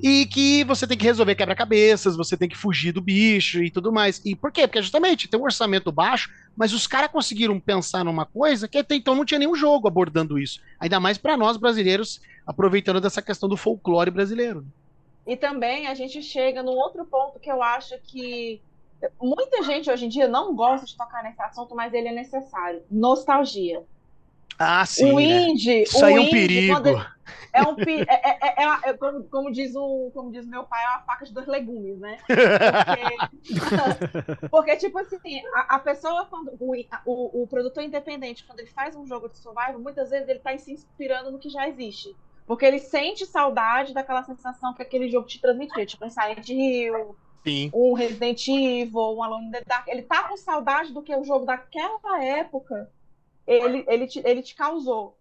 E 0.00 0.26
que 0.26 0.64
você 0.64 0.86
tem 0.86 0.96
que 0.96 1.04
resolver 1.04 1.34
quebra-cabeças, 1.34 2.16
você 2.16 2.36
tem 2.36 2.48
que 2.48 2.56
fugir 2.56 2.92
do 2.92 3.00
bicho 3.00 3.62
e 3.62 3.70
tudo 3.70 3.92
mais. 3.92 4.20
E 4.24 4.34
por 4.34 4.52
quê? 4.52 4.66
Porque 4.66 4.82
justamente 4.82 5.28
tem 5.28 5.38
um 5.38 5.44
orçamento 5.44 5.90
baixo, 5.90 6.30
mas 6.56 6.72
os 6.72 6.86
caras 6.86 7.10
conseguiram 7.10 7.58
pensar 7.58 8.04
numa 8.04 8.24
coisa 8.24 8.68
que 8.68 8.78
até 8.78 8.94
então 8.94 9.14
não 9.14 9.24
tinha 9.24 9.38
nenhum 9.38 9.56
jogo 9.56 9.88
abordando 9.88 10.38
isso. 10.38 10.60
Ainda 10.78 11.00
mais 11.00 11.18
para 11.18 11.36
nós 11.36 11.56
brasileiros, 11.56 12.20
aproveitando 12.46 13.00
dessa 13.00 13.22
questão 13.22 13.48
do 13.48 13.56
folclore 13.56 14.10
brasileiro. 14.10 14.64
E 15.26 15.36
também 15.36 15.86
a 15.88 15.94
gente 15.94 16.22
chega 16.22 16.62
num 16.62 16.72
outro 16.72 17.04
ponto 17.04 17.38
que 17.38 17.50
eu 17.50 17.62
acho 17.62 17.94
que 18.06 18.60
Muita 19.20 19.62
gente 19.62 19.90
hoje 19.90 20.06
em 20.06 20.08
dia 20.08 20.26
não 20.26 20.54
gosta 20.54 20.86
de 20.86 20.96
tocar 20.96 21.22
nesse 21.22 21.40
assunto, 21.42 21.74
mas 21.74 21.94
ele 21.94 22.08
é 22.08 22.12
necessário. 22.12 22.82
Nostalgia. 22.90 23.82
Ah, 24.58 24.84
sim. 24.84 25.12
O 25.12 25.16
né? 25.16 25.22
indie. 25.22 25.76
Né? 25.76 25.82
Isso 25.82 26.04
aí 26.04 26.14
é 26.14 26.20
um 26.20 26.30
perigo. 26.30 26.88
É 27.52 27.62
um 27.62 27.76
é, 27.78 28.04
é, 28.08 28.64
é, 28.64 28.90
é, 28.90 28.92
como, 28.94 29.22
como, 29.24 29.52
diz 29.52 29.74
o, 29.74 30.10
como 30.12 30.30
diz 30.30 30.46
meu 30.46 30.64
pai, 30.64 30.84
é 30.84 30.88
uma 30.88 31.00
faca 31.00 31.24
de 31.24 31.32
dois 31.32 31.46
legumes, 31.46 31.98
né? 31.98 32.18
Porque, 33.48 34.48
porque 34.50 34.76
tipo 34.76 34.98
assim, 34.98 35.42
a, 35.54 35.76
a 35.76 35.78
pessoa, 35.78 36.26
quando 36.26 36.52
o, 36.58 36.74
o, 37.04 37.42
o, 37.42 37.46
produtor 37.46 37.82
independente, 37.82 38.44
quando 38.44 38.60
ele 38.60 38.68
faz 38.68 38.94
um 38.94 39.06
jogo 39.06 39.28
de 39.28 39.38
survival, 39.38 39.78
muitas 39.78 40.10
vezes 40.10 40.28
ele 40.28 40.38
está 40.38 40.56
se 40.58 40.72
inspirando 40.72 41.30
no 41.30 41.38
que 41.38 41.48
já 41.48 41.68
existe. 41.68 42.14
Porque 42.46 42.64
ele 42.64 42.78
sente 42.78 43.26
saudade 43.26 43.92
daquela 43.92 44.22
sensação 44.22 44.72
que 44.72 44.82
aquele 44.82 45.08
jogo 45.10 45.26
te 45.26 45.40
transmitia, 45.40 45.84
tipo 45.84 46.04
em 46.04 46.10
Silent 46.10 46.48
Hill, 46.48 47.16
Sim. 47.44 47.70
um 47.72 47.92
Resident 47.92 48.46
Evil, 48.48 49.16
um 49.16 49.22
Alone 49.22 49.46
in 49.46 49.50
the 49.50 49.62
Dark. 49.64 49.88
Ele 49.88 50.02
tá 50.02 50.28
com 50.28 50.36
saudade 50.36 50.92
do 50.92 51.02
que 51.02 51.14
o 51.14 51.24
jogo 51.24 51.46
daquela 51.46 52.22
época 52.22 52.90
ele, 53.48 53.84
ele, 53.88 54.06
te, 54.06 54.20
ele 54.24 54.42
te 54.42 54.54
causou. 54.54 55.16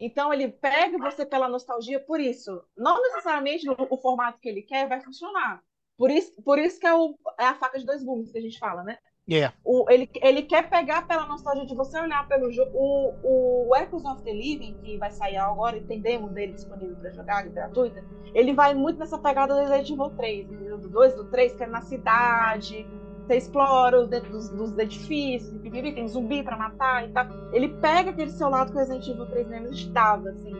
Então 0.00 0.32
ele 0.32 0.48
pega 0.48 0.98
você 0.98 1.24
pela 1.24 1.48
nostalgia 1.48 2.00
por 2.00 2.20
isso. 2.20 2.62
Não 2.76 3.00
necessariamente 3.00 3.66
no, 3.66 3.76
o 3.88 3.96
formato 3.96 4.40
que 4.40 4.48
ele 4.48 4.62
quer 4.62 4.88
vai 4.88 5.00
funcionar. 5.00 5.62
Por 5.96 6.10
isso, 6.10 6.32
por 6.42 6.58
isso 6.58 6.78
que 6.78 6.86
é, 6.86 6.94
o, 6.94 7.16
é 7.38 7.44
a 7.44 7.54
faca 7.54 7.78
de 7.78 7.86
dois 7.86 8.02
gumes 8.02 8.30
que 8.30 8.38
a 8.38 8.40
gente 8.40 8.58
fala, 8.58 8.82
né? 8.82 8.98
Yeah. 9.28 9.54
O, 9.62 9.84
ele, 9.90 10.08
ele 10.22 10.42
quer 10.42 10.70
pegar 10.70 11.06
pela 11.06 11.26
nostalgia 11.26 11.66
de 11.66 11.74
você 11.74 12.00
olhar 12.00 12.26
pelo 12.26 12.50
jogo. 12.50 12.70
O, 12.72 13.68
o 13.70 13.76
Echoes 13.76 14.04
of 14.04 14.22
the 14.22 14.32
Living, 14.32 14.78
que 14.82 14.96
vai 14.96 15.10
sair 15.10 15.36
agora 15.36 15.76
e 15.76 15.84
tem 15.84 16.00
demo 16.00 16.30
dele 16.30 16.54
disponível 16.54 16.96
para 16.96 17.12
jogar, 17.12 17.42
gratuita, 17.42 18.02
ele 18.34 18.54
vai 18.54 18.72
muito 18.74 18.98
nessa 18.98 19.18
pegada 19.18 19.54
do 19.54 19.60
Resident 19.60 19.90
Evil 19.90 20.10
3, 20.10 20.48
do 20.80 20.88
2, 20.88 21.14
do 21.14 21.24
3, 21.26 21.52
que 21.54 21.62
é 21.62 21.66
na 21.66 21.82
cidade, 21.82 22.86
você 23.26 23.36
explora 23.36 24.06
dentro 24.06 24.30
dos, 24.30 24.48
dos 24.48 24.78
edifícios, 24.78 25.60
tem 25.60 26.08
zumbi 26.08 26.42
para 26.42 26.56
matar 26.56 27.06
e 27.06 27.12
tal. 27.12 27.26
Ele 27.52 27.68
pega 27.68 28.10
aquele 28.10 28.30
seu 28.30 28.48
lado 28.48 28.72
que 28.72 28.78
o 28.78 28.80
Resident 28.80 29.06
Evil 29.06 29.26
3 29.26 29.48
mesmo 29.48 29.72
estava, 29.72 30.30
assim. 30.30 30.52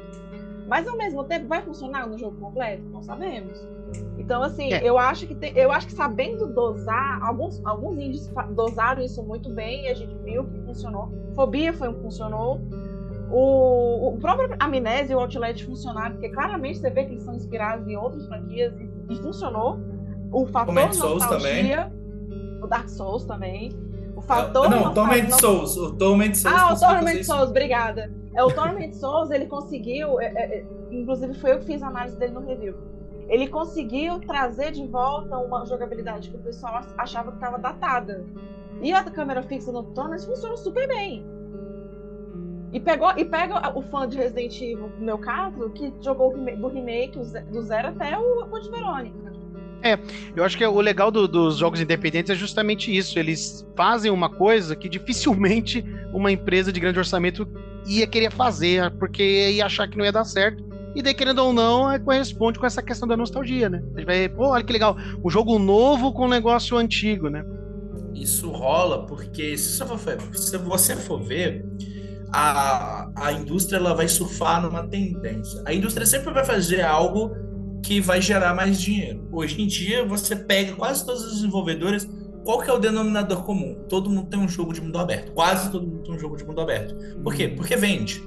Mas 0.66 0.86
ao 0.86 0.98
mesmo 0.98 1.24
tempo, 1.24 1.48
vai 1.48 1.62
funcionar 1.62 2.06
no 2.06 2.18
jogo 2.18 2.38
completo? 2.38 2.82
Não 2.90 3.02
sabemos. 3.02 3.77
Então, 4.28 4.42
assim, 4.42 4.72
é. 4.74 4.86
eu 4.86 4.98
acho 4.98 5.26
que 5.26 5.34
tem, 5.34 5.56
eu 5.56 5.72
acho 5.72 5.86
que 5.86 5.94
sabendo 5.94 6.46
dosar, 6.52 7.18
alguns, 7.22 7.64
alguns 7.64 7.98
índios 7.98 8.30
dosaram 8.54 9.02
isso 9.02 9.22
muito 9.22 9.48
bem 9.48 9.86
e 9.86 9.88
a 9.88 9.94
gente 9.94 10.14
viu 10.22 10.44
que 10.44 10.60
funcionou. 10.66 11.10
Fobia 11.34 11.72
foi 11.72 11.88
um 11.88 11.94
que 11.94 12.02
funcionou. 12.02 12.60
O, 13.30 14.08
o 14.08 14.18
próprio 14.20 14.54
Amnésia 14.60 15.14
e 15.14 15.16
o 15.16 15.20
Outlast 15.20 15.64
funcionaram, 15.64 16.12
porque 16.12 16.28
claramente 16.28 16.78
você 16.78 16.90
vê 16.90 17.04
que 17.04 17.12
eles 17.12 17.22
são 17.22 17.34
inspirados 17.34 17.88
em 17.88 17.96
outras 17.96 18.26
franquias 18.26 18.74
e, 18.78 18.90
e 19.08 19.16
funcionou. 19.16 19.78
O 20.30 20.44
fator 20.44 20.74
Torment 20.74 20.94
nostalgia, 20.98 21.84
também. 21.84 22.62
o 22.62 22.66
Dark 22.66 22.88
Souls 22.90 23.24
também. 23.24 23.72
O 24.14 24.20
fator 24.20 24.68
Não, 24.68 24.92
Torment 24.92 25.30
Souls, 25.30 25.76
o 25.76 25.92
Torment 25.96 26.34
Souls. 26.34 26.54
Ah, 26.54 26.74
o 26.74 26.78
Torment 26.78 27.22
Souls, 27.22 27.48
obrigada. 27.48 28.12
É, 28.34 28.42
o 28.42 28.50
Torment 28.50 28.92
Souls, 28.92 29.30
ele 29.30 29.46
conseguiu, 29.46 30.20
é, 30.20 30.26
é, 30.26 30.58
é, 30.58 30.64
inclusive 30.90 31.32
foi 31.34 31.52
eu 31.52 31.60
que 31.60 31.64
fiz 31.64 31.82
a 31.82 31.86
análise 31.86 32.18
dele 32.18 32.34
no 32.34 32.44
review 32.44 32.74
ele 33.28 33.46
conseguiu 33.48 34.18
trazer 34.20 34.72
de 34.72 34.86
volta 34.86 35.36
uma 35.38 35.64
jogabilidade 35.66 36.30
que 36.30 36.36
o 36.36 36.42
pessoal 36.42 36.80
achava 36.96 37.30
que 37.30 37.36
estava 37.36 37.58
datada. 37.58 38.24
E 38.80 38.92
a 38.92 39.04
câmera 39.04 39.42
fixa 39.42 39.70
no 39.70 39.82
Torment 39.82 40.24
funciona 40.24 40.56
super 40.56 40.88
bem. 40.88 41.26
E, 42.72 42.80
pegou, 42.80 43.10
e 43.16 43.24
pega 43.24 43.76
o 43.76 43.82
fã 43.82 44.08
de 44.08 44.16
Resident 44.16 44.54
Evil, 44.60 44.92
no 44.98 45.04
meu 45.04 45.18
caso, 45.18 45.70
que 45.70 45.92
jogou 46.02 46.34
do 46.36 46.68
remake 46.68 47.18
do 47.18 47.62
zero 47.62 47.88
até 47.88 48.16
o 48.16 48.46
Code 48.46 48.70
Verônica. 48.70 49.32
É, 49.82 49.98
eu 50.34 50.44
acho 50.44 50.58
que 50.58 50.66
o 50.66 50.80
legal 50.80 51.10
do, 51.10 51.28
dos 51.28 51.56
jogos 51.56 51.80
independentes 51.80 52.30
é 52.30 52.34
justamente 52.34 52.94
isso. 52.94 53.18
Eles 53.18 53.66
fazem 53.76 54.10
uma 54.10 54.28
coisa 54.28 54.74
que 54.74 54.88
dificilmente 54.88 55.84
uma 56.12 56.32
empresa 56.32 56.72
de 56.72 56.80
grande 56.80 56.98
orçamento 56.98 57.46
ia 57.86 58.06
querer 58.06 58.30
fazer, 58.32 58.90
porque 58.98 59.50
ia 59.50 59.64
achar 59.64 59.88
que 59.88 59.96
não 59.96 60.04
ia 60.04 60.12
dar 60.12 60.24
certo. 60.24 60.67
E 60.94 61.02
daí, 61.02 61.14
querendo 61.14 61.40
ou 61.40 61.52
não, 61.52 61.90
é, 61.90 61.98
corresponde 61.98 62.58
com 62.58 62.66
essa 62.66 62.82
questão 62.82 63.06
da 63.06 63.16
nostalgia, 63.16 63.68
né? 63.68 63.82
A 63.94 63.98
gente 63.98 64.06
vai, 64.06 64.28
pô, 64.28 64.48
olha 64.48 64.64
que 64.64 64.72
legal, 64.72 64.96
um 65.22 65.30
jogo 65.30 65.58
novo 65.58 66.12
com 66.12 66.24
um 66.24 66.28
negócio 66.28 66.76
antigo, 66.76 67.28
né? 67.28 67.44
Isso 68.14 68.50
rola 68.50 69.06
porque, 69.06 69.56
se 69.56 69.82
você 70.64 70.96
for 70.96 71.22
ver, 71.22 71.64
a, 72.32 73.08
a 73.14 73.32
indústria 73.32 73.76
ela 73.76 73.94
vai 73.94 74.08
surfar 74.08 74.62
numa 74.62 74.86
tendência. 74.86 75.62
A 75.64 75.72
indústria 75.72 76.06
sempre 76.06 76.32
vai 76.32 76.44
fazer 76.44 76.82
algo 76.82 77.30
que 77.82 78.00
vai 78.00 78.20
gerar 78.20 78.54
mais 78.54 78.80
dinheiro. 78.80 79.28
Hoje 79.32 79.62
em 79.62 79.66
dia, 79.66 80.04
você 80.04 80.34
pega 80.34 80.74
quase 80.74 81.04
todos 81.06 81.24
os 81.24 81.34
desenvolvedores, 81.34 82.08
qual 82.44 82.60
que 82.60 82.70
é 82.70 82.72
o 82.72 82.78
denominador 82.78 83.44
comum? 83.44 83.74
Todo 83.88 84.10
mundo 84.10 84.28
tem 84.28 84.40
um 84.40 84.48
jogo 84.48 84.72
de 84.72 84.80
mundo 84.80 84.98
aberto. 84.98 85.32
Quase 85.32 85.70
todo 85.70 85.86
mundo 85.86 86.02
tem 86.02 86.14
um 86.14 86.18
jogo 86.18 86.36
de 86.36 86.44
mundo 86.44 86.60
aberto. 86.60 86.94
Por 87.22 87.34
quê? 87.34 87.48
Porque 87.48 87.76
vende. 87.76 88.22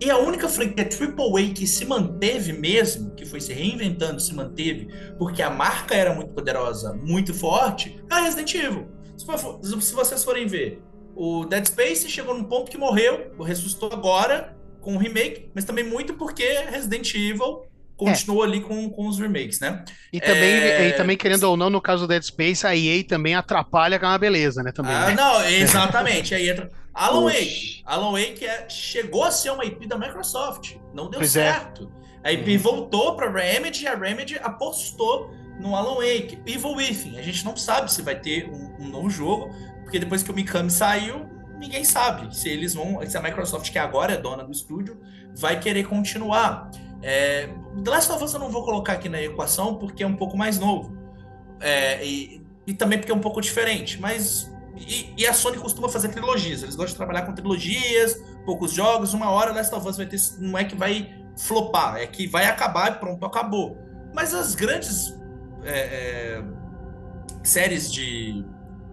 E 0.00 0.10
a 0.10 0.16
única 0.16 0.48
franquia 0.48 0.84
AAA 0.84 1.54
que 1.54 1.66
se 1.66 1.84
manteve 1.84 2.52
mesmo, 2.52 3.10
que 3.14 3.26
foi 3.26 3.40
se 3.40 3.52
reinventando, 3.52 4.20
se 4.20 4.32
manteve, 4.34 4.88
porque 5.18 5.42
a 5.42 5.50
marca 5.50 5.94
era 5.94 6.14
muito 6.14 6.32
poderosa, 6.32 6.92
muito 6.94 7.34
forte, 7.34 8.00
é 8.10 8.14
a 8.14 8.20
Resident 8.20 8.54
Evil. 8.54 8.88
Se, 9.16 9.92
vocês 9.92 10.22
forem 10.22 10.46
ver, 10.46 10.80
o 11.16 11.44
Dead 11.44 11.66
Space 11.66 12.08
chegou 12.08 12.32
num 12.32 12.44
ponto 12.44 12.70
que 12.70 12.78
morreu, 12.78 13.32
ressuscitou 13.40 13.90
agora 13.92 14.56
com 14.80 14.94
o 14.94 14.98
remake, 14.98 15.50
mas 15.52 15.64
também 15.64 15.82
muito 15.82 16.14
porque 16.14 16.44
Resident 16.70 17.12
Evil 17.14 17.62
continuou 17.96 18.44
é. 18.44 18.46
ali 18.46 18.60
com, 18.60 18.88
com 18.88 19.08
os 19.08 19.18
remakes, 19.18 19.58
né? 19.58 19.84
E 20.12 20.20
também, 20.20 20.54
é... 20.54 20.88
e 20.88 20.92
também, 20.92 21.16
querendo 21.16 21.42
ou 21.42 21.56
não, 21.56 21.68
no 21.68 21.80
caso 21.80 22.06
do 22.06 22.08
Dead 22.08 22.22
Space, 22.22 22.64
a 22.64 22.74
EA 22.74 23.02
também 23.02 23.34
atrapalha 23.34 23.98
com 23.98 24.06
uma 24.06 24.16
beleza, 24.16 24.62
né? 24.62 24.70
Também, 24.70 24.94
ah, 24.94 25.08
né? 25.08 25.14
não, 25.14 25.44
exatamente. 25.44 26.32
aí 26.34 26.48
entra. 26.48 26.70
Alan 26.98 27.24
Wake. 27.24 27.82
Alan 27.86 28.12
Wake 28.12 28.44
é, 28.44 28.68
chegou 28.68 29.22
a 29.22 29.30
ser 29.30 29.50
uma 29.50 29.64
IP 29.64 29.86
da 29.86 29.96
Microsoft. 29.96 30.74
Não 30.92 31.08
deu 31.08 31.20
pois 31.20 31.36
é. 31.36 31.52
certo. 31.52 31.90
É. 32.24 32.30
A 32.30 32.32
IP 32.32 32.56
uhum. 32.56 32.58
voltou 32.58 33.14
para 33.14 33.30
Remedy 33.30 33.84
e 33.84 33.86
a 33.86 33.94
Remedy 33.94 34.36
apostou 34.42 35.30
no 35.60 35.76
Alan 35.76 35.94
Wake. 35.94 36.40
Evil 36.44 36.74
Within. 36.74 37.16
A 37.18 37.22
gente 37.22 37.44
não 37.44 37.56
sabe 37.56 37.92
se 37.92 38.02
vai 38.02 38.18
ter 38.18 38.50
um, 38.50 38.84
um 38.84 38.88
novo 38.88 39.08
jogo, 39.08 39.48
porque 39.84 39.98
depois 39.98 40.24
que 40.24 40.30
o 40.30 40.34
Mikami 40.34 40.70
saiu, 40.70 41.26
ninguém 41.58 41.84
sabe 41.84 42.36
se 42.36 42.48
eles 42.48 42.74
vão. 42.74 43.00
Se 43.08 43.16
a 43.16 43.22
Microsoft, 43.22 43.70
que 43.70 43.78
agora 43.78 44.14
é 44.14 44.16
dona 44.16 44.42
do 44.42 44.50
estúdio, 44.50 45.00
vai 45.36 45.58
querer 45.60 45.86
continuar. 45.86 46.70
É, 47.00 47.48
The 47.84 47.90
Last 47.90 48.10
of 48.10 48.24
Us 48.24 48.34
eu 48.34 48.40
não 48.40 48.50
vou 48.50 48.64
colocar 48.64 48.94
aqui 48.94 49.08
na 49.08 49.22
equação 49.22 49.76
porque 49.76 50.02
é 50.02 50.06
um 50.06 50.16
pouco 50.16 50.36
mais 50.36 50.58
novo. 50.58 50.96
É, 51.60 52.04
e, 52.04 52.42
e 52.66 52.74
também 52.74 52.98
porque 52.98 53.12
é 53.12 53.14
um 53.14 53.20
pouco 53.20 53.40
diferente. 53.40 54.00
Mas 54.00 54.52
e, 54.76 55.14
e, 55.16 55.26
a 55.26 55.32
Sony 55.32 55.58
costuma 55.58 55.88
fazer 55.88 56.08
trilogias. 56.08 56.62
Eles 56.62 56.76
gostam 56.76 56.92
de 56.92 56.96
trabalhar 56.96 57.22
com 57.22 57.32
trilogias, 57.32 58.20
poucos 58.44 58.72
jogos. 58.72 59.14
Uma 59.14 59.30
hora 59.30 59.52
Last 59.52 59.74
of 59.74 59.86
Us 59.88 59.96
vai 59.96 60.06
ter. 60.06 60.20
Não 60.38 60.56
é 60.56 60.64
que 60.64 60.76
vai 60.76 61.14
flopar, 61.36 61.96
é 61.96 62.06
que 62.06 62.26
vai 62.26 62.46
acabar 62.46 62.92
e 62.92 62.94
pronto, 62.96 63.24
acabou. 63.24 63.78
Mas 64.14 64.34
as 64.34 64.54
grandes 64.54 65.16
é, 65.64 65.78
é, 65.78 66.44
séries 67.42 67.92
de, 67.92 68.44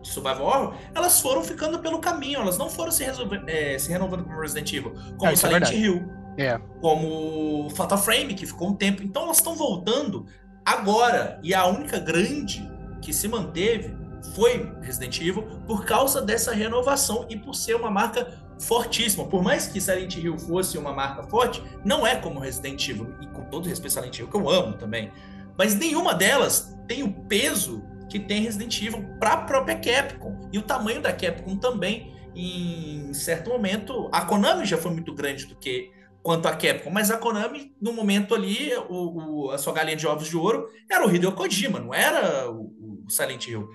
de, 0.02 0.08
Survival 0.08 0.46
Horror, 0.46 0.76
elas 0.94 1.20
foram 1.20 1.44
ficando 1.44 1.80
pelo 1.80 2.00
caminho. 2.00 2.40
Elas 2.40 2.58
não 2.58 2.70
foram 2.70 2.92
se, 2.92 3.04
resolver, 3.04 3.44
é, 3.48 3.78
se 3.78 3.90
renovando 3.92 4.24
como 4.24 4.40
Resident 4.40 4.72
Evil. 4.74 4.94
Como 5.18 5.32
é, 5.32 5.36
Silent 5.36 5.72
Hill. 5.72 6.08
É. 6.38 6.60
Como 6.82 7.70
Fatal 7.72 7.98
Frame, 7.98 8.34
que 8.34 8.46
ficou 8.46 8.70
um 8.70 8.76
tempo. 8.76 9.02
Então 9.04 9.24
elas 9.24 9.38
estão 9.38 9.56
voltando 9.56 10.26
agora. 10.64 11.40
E 11.44 11.54
a 11.54 11.66
única 11.66 12.00
grande 12.00 12.68
que 13.02 13.14
se 13.14 13.28
manteve 13.28 14.05
foi 14.34 14.72
Resident 14.82 15.20
Evil 15.20 15.44
por 15.68 15.86
causa 15.86 16.22
dessa 16.22 16.54
renovação 16.54 17.26
e 17.30 17.38
por 17.38 17.54
ser 17.54 17.76
uma 17.76 17.92
marca 17.92 18.46
fortíssima. 18.60 19.26
Por 19.26 19.44
mais 19.44 19.68
que 19.68 19.82
Silent 19.82 20.16
Hill 20.16 20.38
fosse 20.38 20.78
uma 20.78 20.94
marca 20.94 21.24
forte, 21.24 21.62
não 21.84 22.06
é 22.06 22.16
como 22.16 22.40
Resident 22.40 22.88
Evil. 22.88 23.14
E 23.22 23.28
com 23.28 23.44
todo 23.46 23.68
respeito 23.68 23.94
Silent 23.94 24.18
Hill, 24.18 24.28
que 24.28 24.38
eu 24.38 24.50
amo 24.50 24.74
também. 24.74 25.12
Mas 25.58 25.76
nenhuma 25.76 26.14
delas 26.14 26.76
tem 26.88 27.04
o 27.04 27.12
peso 27.12 27.84
que 28.10 28.20
tem 28.20 28.42
Resident 28.42 28.82
Evil 28.82 29.04
para 29.20 29.34
a 29.34 29.38
própria 29.38 29.76
Capcom. 29.76 30.50
E 30.52 30.58
o 30.58 30.62
tamanho 30.62 31.02
da 31.02 31.12
Capcom 31.12 31.58
também, 31.58 32.14
em 32.36 33.14
certo 33.14 33.50
momento. 33.50 34.10
A 34.12 34.22
Konami 34.22 34.66
já 34.66 34.78
foi 34.78 34.92
muito 34.92 35.14
grande 35.14 35.46
do 35.46 35.56
que 35.56 35.92
quanto 36.22 36.48
a 36.48 36.56
Capcom, 36.56 36.90
mas 36.90 37.12
a 37.12 37.18
Konami, 37.18 37.76
no 37.80 37.94
momento 37.94 38.34
ali, 38.34 38.72
o, 38.90 39.46
o, 39.46 39.52
a 39.52 39.60
sua 39.60 39.74
galinha 39.74 39.96
de 39.96 40.08
ovos 40.08 40.28
de 40.28 40.36
ouro 40.36 40.68
era 40.90 41.06
o 41.06 41.14
Hideo 41.14 41.32
Kojima, 41.34 41.80
não 41.80 41.94
era 41.94 42.50
o, 42.50 43.04
o 43.06 43.10
Silent 43.10 43.48
Hill. 43.48 43.70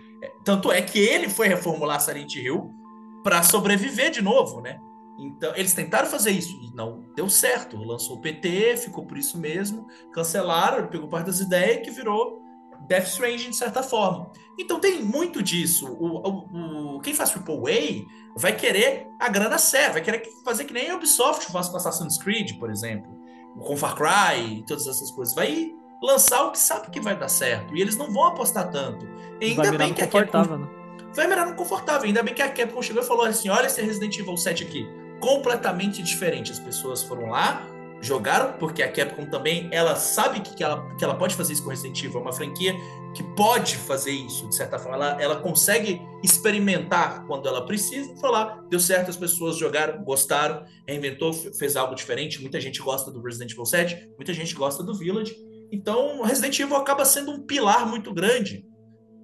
Tanto 0.45 0.71
é 0.71 0.83
que 0.83 0.99
ele 0.99 1.29
foi 1.29 1.49
reformular 1.49 2.01
Silent 2.01 2.35
Hill 2.37 2.75
para 3.23 3.43
sobreviver 3.43 4.11
de 4.11 4.23
novo, 4.23 4.61
né? 4.61 4.79
Então, 5.19 5.53
eles 5.55 5.75
tentaram 5.75 6.09
fazer 6.09 6.31
isso 6.31 6.59
e 6.63 6.75
não 6.75 7.05
deu 7.15 7.29
certo. 7.29 7.77
Lançou 7.77 8.17
o 8.17 8.21
PT, 8.21 8.79
ficou 8.79 9.05
por 9.05 9.19
isso 9.19 9.39
mesmo, 9.39 9.87
cancelaram, 10.13 10.89
pegou 10.89 11.09
parte 11.09 11.27
das 11.27 11.41
ideias 11.41 11.85
que 11.85 11.91
virou 11.91 12.41
Death 12.89 13.09
Stranding 13.09 13.51
de 13.51 13.57
certa 13.57 13.83
forma. 13.83 14.31
Então 14.59 14.81
tem 14.81 15.03
muito 15.03 15.43
disso. 15.43 15.87
O, 15.87 16.27
o, 16.27 16.97
o 16.97 17.01
quem 17.01 17.15
faz 17.15 17.31
Triple 17.31 17.55
A 17.57 18.39
vai 18.39 18.57
querer 18.57 19.07
a 19.19 19.29
grana 19.29 19.59
certa, 19.59 19.95
vai 19.95 20.03
querer 20.03 20.23
fazer 20.45 20.65
que 20.65 20.73
nem 20.73 20.91
a 20.91 20.97
Ubisoft 20.97 21.53
faz 21.53 21.69
com 21.69 21.77
Assassin's 21.77 22.17
Creed, 22.17 22.59
por 22.59 22.71
exemplo, 22.71 23.11
com 23.59 23.77
Far 23.77 23.95
Cry 23.95 24.59
e 24.59 24.67
todas 24.67 24.87
essas 24.87 25.11
coisas. 25.11 25.35
Vai 25.35 25.75
lançar 26.03 26.45
o 26.45 26.53
que 26.53 26.59
sabe 26.59 26.91
que 26.91 27.01
vai 27.01 27.17
dar 27.17 27.29
certo. 27.29 27.77
E 27.77 27.81
eles 27.81 27.97
não 27.97 28.13
vão 28.13 28.25
apostar 28.25 28.71
tanto. 28.71 29.07
E 29.41 29.47
ainda 29.47 29.73
bem 29.73 29.93
que 29.93 30.03
a 30.03 30.07
Capcom... 30.07 30.57
Né? 30.57 30.69
Vai 31.15 31.27
mirar 31.27 31.47
no 31.47 31.55
confortável. 31.55 32.07
Ainda 32.07 32.23
bem 32.23 32.35
que 32.35 32.43
a 32.43 32.49
Capcom 32.49 32.81
chegou 32.81 33.03
e 33.03 33.07
falou 33.07 33.25
assim, 33.25 33.49
olha 33.49 33.67
esse 33.67 33.83
Resident 33.83 34.17
Evil 34.19 34.37
7 34.37 34.65
aqui. 34.65 34.89
Completamente 35.21 36.03
diferente. 36.03 36.53
As 36.53 36.59
pessoas 36.59 37.03
foram 37.03 37.31
lá, 37.31 37.67
jogaram, 38.01 38.53
porque 38.59 38.83
a 38.83 38.91
Capcom 38.91 39.27
também, 39.27 39.69
ela 39.73 39.97
sabe 39.97 40.41
que, 40.41 40.55
que, 40.55 40.63
ela, 40.63 40.89
que 40.97 41.05
ela 41.05 41.15
pode 41.15 41.35
fazer 41.35 41.53
isso 41.53 41.65
com 41.65 41.71
Resident 41.71 42.03
Evil. 42.03 42.21
É 42.21 42.23
uma 42.23 42.33
franquia 42.33 42.75
que 43.15 43.23
pode 43.35 43.77
fazer 43.77 44.13
isso, 44.13 44.49
de 44.49 44.55
certa 44.55 44.79
forma. 44.79 44.97
Ela, 44.97 45.23
ela 45.23 45.37
consegue 45.41 46.01
experimentar 46.23 47.27
quando 47.27 47.49
ela 47.49 47.67
precisa. 47.67 48.15
Foi 48.17 48.31
lá, 48.31 48.63
deu 48.71 48.79
certo, 48.79 49.11
as 49.11 49.17
pessoas 49.17 49.59
jogaram, 49.59 50.03
gostaram, 50.05 50.65
reinventou, 50.87 51.33
fez 51.33 51.77
algo 51.77 51.95
diferente. 51.95 52.41
Muita 52.41 52.61
gente 52.61 52.81
gosta 52.81 53.11
do 53.11 53.21
Resident 53.21 53.51
Evil 53.51 53.67
7, 53.67 54.11
muita 54.17 54.33
gente 54.33 54.55
gosta 54.55 54.83
do 54.83 54.95
Village. 54.95 55.50
Então, 55.73 56.23
Resident 56.23 56.59
Evil 56.59 56.77
acaba 56.77 57.05
sendo 57.05 57.31
um 57.31 57.41
pilar 57.41 57.87
muito 57.87 58.13
grande. 58.13 58.65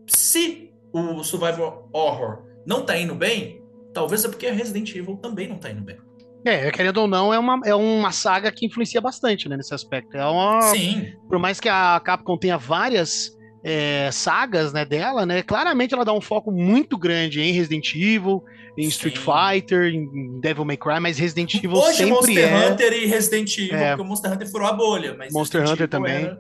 Se 0.06 0.70
o 0.92 1.22
Survival 1.24 1.88
Horror 1.92 2.44
não 2.66 2.84
tá 2.84 2.96
indo 2.96 3.14
bem, 3.14 3.62
talvez 3.92 4.24
é 4.24 4.28
porque 4.28 4.50
Resident 4.50 4.94
Evil 4.94 5.16
também 5.16 5.48
não 5.48 5.58
tá 5.58 5.70
indo 5.70 5.82
bem. 5.82 5.96
É, 6.44 6.70
querendo 6.70 6.98
ou 6.98 7.08
não, 7.08 7.34
é 7.34 7.38
uma, 7.38 7.60
é 7.64 7.74
uma 7.74 8.12
saga 8.12 8.52
que 8.52 8.64
influencia 8.64 9.00
bastante, 9.00 9.48
né, 9.48 9.56
nesse 9.56 9.74
aspecto. 9.74 10.16
É 10.16 10.24
uma, 10.24 10.62
Sim. 10.62 11.12
Por 11.28 11.40
mais 11.40 11.58
que 11.58 11.68
a 11.68 12.00
Capcom 12.04 12.38
tenha 12.38 12.56
várias 12.56 13.32
é, 13.64 14.10
sagas, 14.12 14.72
né, 14.72 14.84
dela, 14.84 15.26
né, 15.26 15.42
claramente 15.42 15.92
ela 15.92 16.04
dá 16.04 16.12
um 16.12 16.20
foco 16.20 16.52
muito 16.52 16.96
grande 16.96 17.40
em 17.40 17.50
Resident 17.50 17.92
Evil, 17.96 18.44
em 18.76 18.88
Street 18.88 19.18
Fighter, 19.18 19.86
em 19.86 20.40
Devil 20.40 20.64
May 20.64 20.76
Cry, 20.76 21.00
mas 21.00 21.18
Resident 21.18 21.54
Evil 21.54 21.72
Hoje, 21.72 21.98
sempre 21.98 22.12
Monster 22.12 22.52
é... 22.52 22.70
Hunter 22.70 22.92
e 22.92 23.06
Resident 23.06 23.58
Evil, 23.58 23.76
é... 23.76 23.88
porque 23.88 24.02
o 24.02 24.04
Monster 24.04 24.32
Hunter 24.32 24.50
furou 24.50 24.68
a 24.68 24.72
bolha, 24.72 25.14
mas 25.16 25.32
Monster 25.32 25.60
Resident 25.62 25.80
Hunter 25.80 25.88
também. 25.88 26.24
Era... 26.24 26.38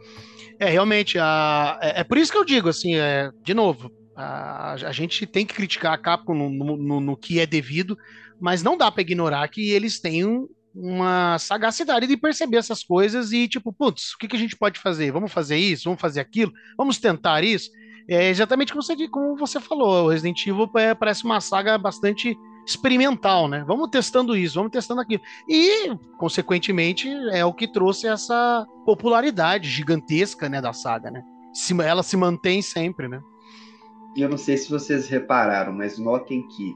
É, 0.58 0.70
realmente, 0.70 1.18
a... 1.18 1.78
é, 1.82 2.00
é, 2.00 2.04
por 2.04 2.18
isso 2.18 2.32
que 2.32 2.38
eu 2.38 2.44
digo, 2.44 2.68
assim, 2.68 2.96
é, 2.96 3.30
de 3.42 3.54
novo, 3.54 3.90
a, 4.14 4.72
a 4.72 4.92
gente 4.92 5.26
tem 5.26 5.44
que 5.44 5.54
criticar 5.54 5.92
a 5.92 5.98
Capcom 5.98 6.34
no, 6.34 6.48
no, 6.50 6.76
no, 6.76 7.00
no 7.00 7.16
que 7.16 7.40
é 7.40 7.46
devido, 7.46 7.96
mas 8.40 8.62
não 8.62 8.76
dá 8.76 8.90
para 8.90 9.02
ignorar 9.02 9.48
que 9.48 9.70
eles 9.70 10.00
têm 10.00 10.24
um, 10.24 10.48
uma 10.74 11.38
sagacidade 11.38 12.06
de 12.06 12.16
perceber 12.16 12.58
essas 12.58 12.82
coisas 12.82 13.32
e, 13.32 13.48
tipo, 13.48 13.72
putz, 13.72 14.12
o 14.12 14.18
que, 14.18 14.28
que 14.28 14.36
a 14.36 14.38
gente 14.38 14.56
pode 14.56 14.78
fazer? 14.78 15.10
Vamos 15.10 15.32
fazer 15.32 15.56
isso? 15.56 15.84
Vamos 15.84 16.00
fazer 16.00 16.20
aquilo? 16.20 16.52
Vamos 16.76 16.98
tentar 16.98 17.42
isso? 17.42 17.70
É 18.08 18.28
exatamente 18.28 18.72
como 18.72 18.82
você, 18.82 19.08
como 19.08 19.36
você 19.36 19.60
falou, 19.60 20.04
o 20.04 20.08
Resident 20.08 20.46
Evil 20.46 20.70
é, 20.76 20.94
parece 20.94 21.24
uma 21.24 21.40
saga 21.40 21.76
bastante 21.76 22.38
experimental, 22.64 23.48
né? 23.48 23.64
Vamos 23.66 23.90
testando 23.90 24.36
isso, 24.36 24.56
vamos 24.56 24.72
testando 24.72 25.00
aquilo. 25.00 25.22
E, 25.48 25.94
consequentemente, 26.16 27.08
é 27.32 27.44
o 27.44 27.52
que 27.52 27.66
trouxe 27.66 28.08
essa 28.08 28.66
popularidade 28.84 29.68
gigantesca, 29.68 30.48
né, 30.48 30.60
da 30.60 30.72
saga, 30.72 31.10
né? 31.10 31.22
ela 31.84 32.02
se 32.02 32.16
mantém 32.16 32.60
sempre, 32.60 33.08
né? 33.08 33.20
Eu 34.16 34.28
não 34.28 34.36
sei 34.36 34.56
se 34.56 34.70
vocês 34.70 35.08
repararam, 35.08 35.72
mas 35.72 35.98
notem 35.98 36.46
que 36.48 36.74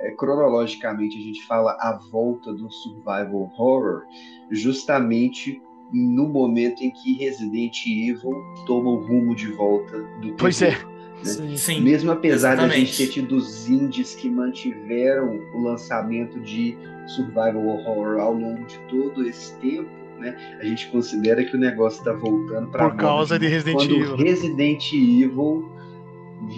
é, 0.00 0.10
cronologicamente 0.10 1.16
a 1.18 1.22
gente 1.22 1.46
fala 1.46 1.72
a 1.80 1.98
volta 2.10 2.52
do 2.52 2.70
survival 2.70 3.42
horror 3.42 4.02
justamente 4.50 5.62
no 5.92 6.28
momento 6.28 6.82
em 6.82 6.90
que 6.90 7.14
Resident 7.18 7.86
Evil 7.86 8.32
toma 8.66 8.90
o 8.90 9.06
rumo 9.06 9.34
de 9.34 9.48
volta 9.52 9.98
do 10.20 10.34
Pois 10.34 10.60
é. 10.62 10.70
Né? 10.70 11.56
Sim, 11.56 11.80
Mesmo 11.80 12.10
apesar 12.12 12.54
exatamente. 12.54 12.72
da 12.72 12.78
gente 12.78 12.96
ter 12.96 13.12
tido 13.12 13.36
os 13.36 13.68
indies 13.68 14.14
que 14.14 14.28
mantiveram 14.28 15.40
o 15.54 15.62
lançamento 15.62 16.38
de 16.40 16.76
survival 17.06 17.66
horror 17.66 18.20
ao 18.20 18.34
longo 18.34 18.64
de 18.66 18.78
todo 18.90 19.26
esse 19.26 19.54
tempo, 19.56 19.88
né? 20.18 20.36
A 20.60 20.64
gente 20.64 20.88
considera 20.88 21.42
que 21.42 21.56
o 21.56 21.58
negócio 21.58 21.98
está 21.98 22.12
voltando 22.12 22.68
para 22.70 22.90
por 22.90 22.96
causa 22.96 23.38
de 23.38 23.46
Resident 23.46 23.76
quando 23.76 23.94
Evil. 23.94 24.16
Resident 24.16 24.92
Evil 24.92 25.70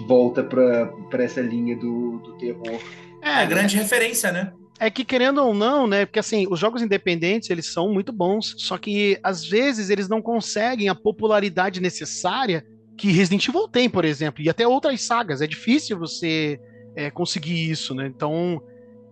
volta 0.07 0.43
para 0.43 1.23
essa 1.23 1.41
linha 1.41 1.75
do, 1.77 2.19
do 2.19 2.33
terror 2.33 2.79
é, 3.21 3.29
a 3.29 3.45
grande 3.45 3.77
referência, 3.77 4.31
né? 4.31 4.53
É 4.79 4.89
que 4.89 5.03
querendo 5.03 5.43
ou 5.43 5.53
não, 5.53 5.85
né? 5.85 6.05
Porque 6.05 6.19
assim, 6.19 6.47
os 6.49 6.57
jogos 6.57 6.81
independentes 6.81 7.49
eles 7.49 7.65
são 7.65 7.91
muito 7.91 8.13
bons, 8.13 8.55
só 8.57 8.77
que 8.77 9.19
às 9.21 9.45
vezes 9.45 9.89
eles 9.89 10.07
não 10.07 10.21
conseguem 10.21 10.87
a 10.87 10.95
popularidade 10.95 11.81
necessária 11.81 12.65
que 12.97 13.11
Resident 13.11 13.47
Evil 13.47 13.67
tem, 13.67 13.89
por 13.89 14.05
exemplo, 14.05 14.41
e 14.41 14.49
até 14.49 14.67
outras 14.67 15.01
sagas. 15.01 15.41
É 15.41 15.47
difícil 15.47 15.99
você 15.99 16.59
é, 16.95 17.11
conseguir 17.11 17.69
isso, 17.69 17.93
né? 17.93 18.07
Então, 18.07 18.61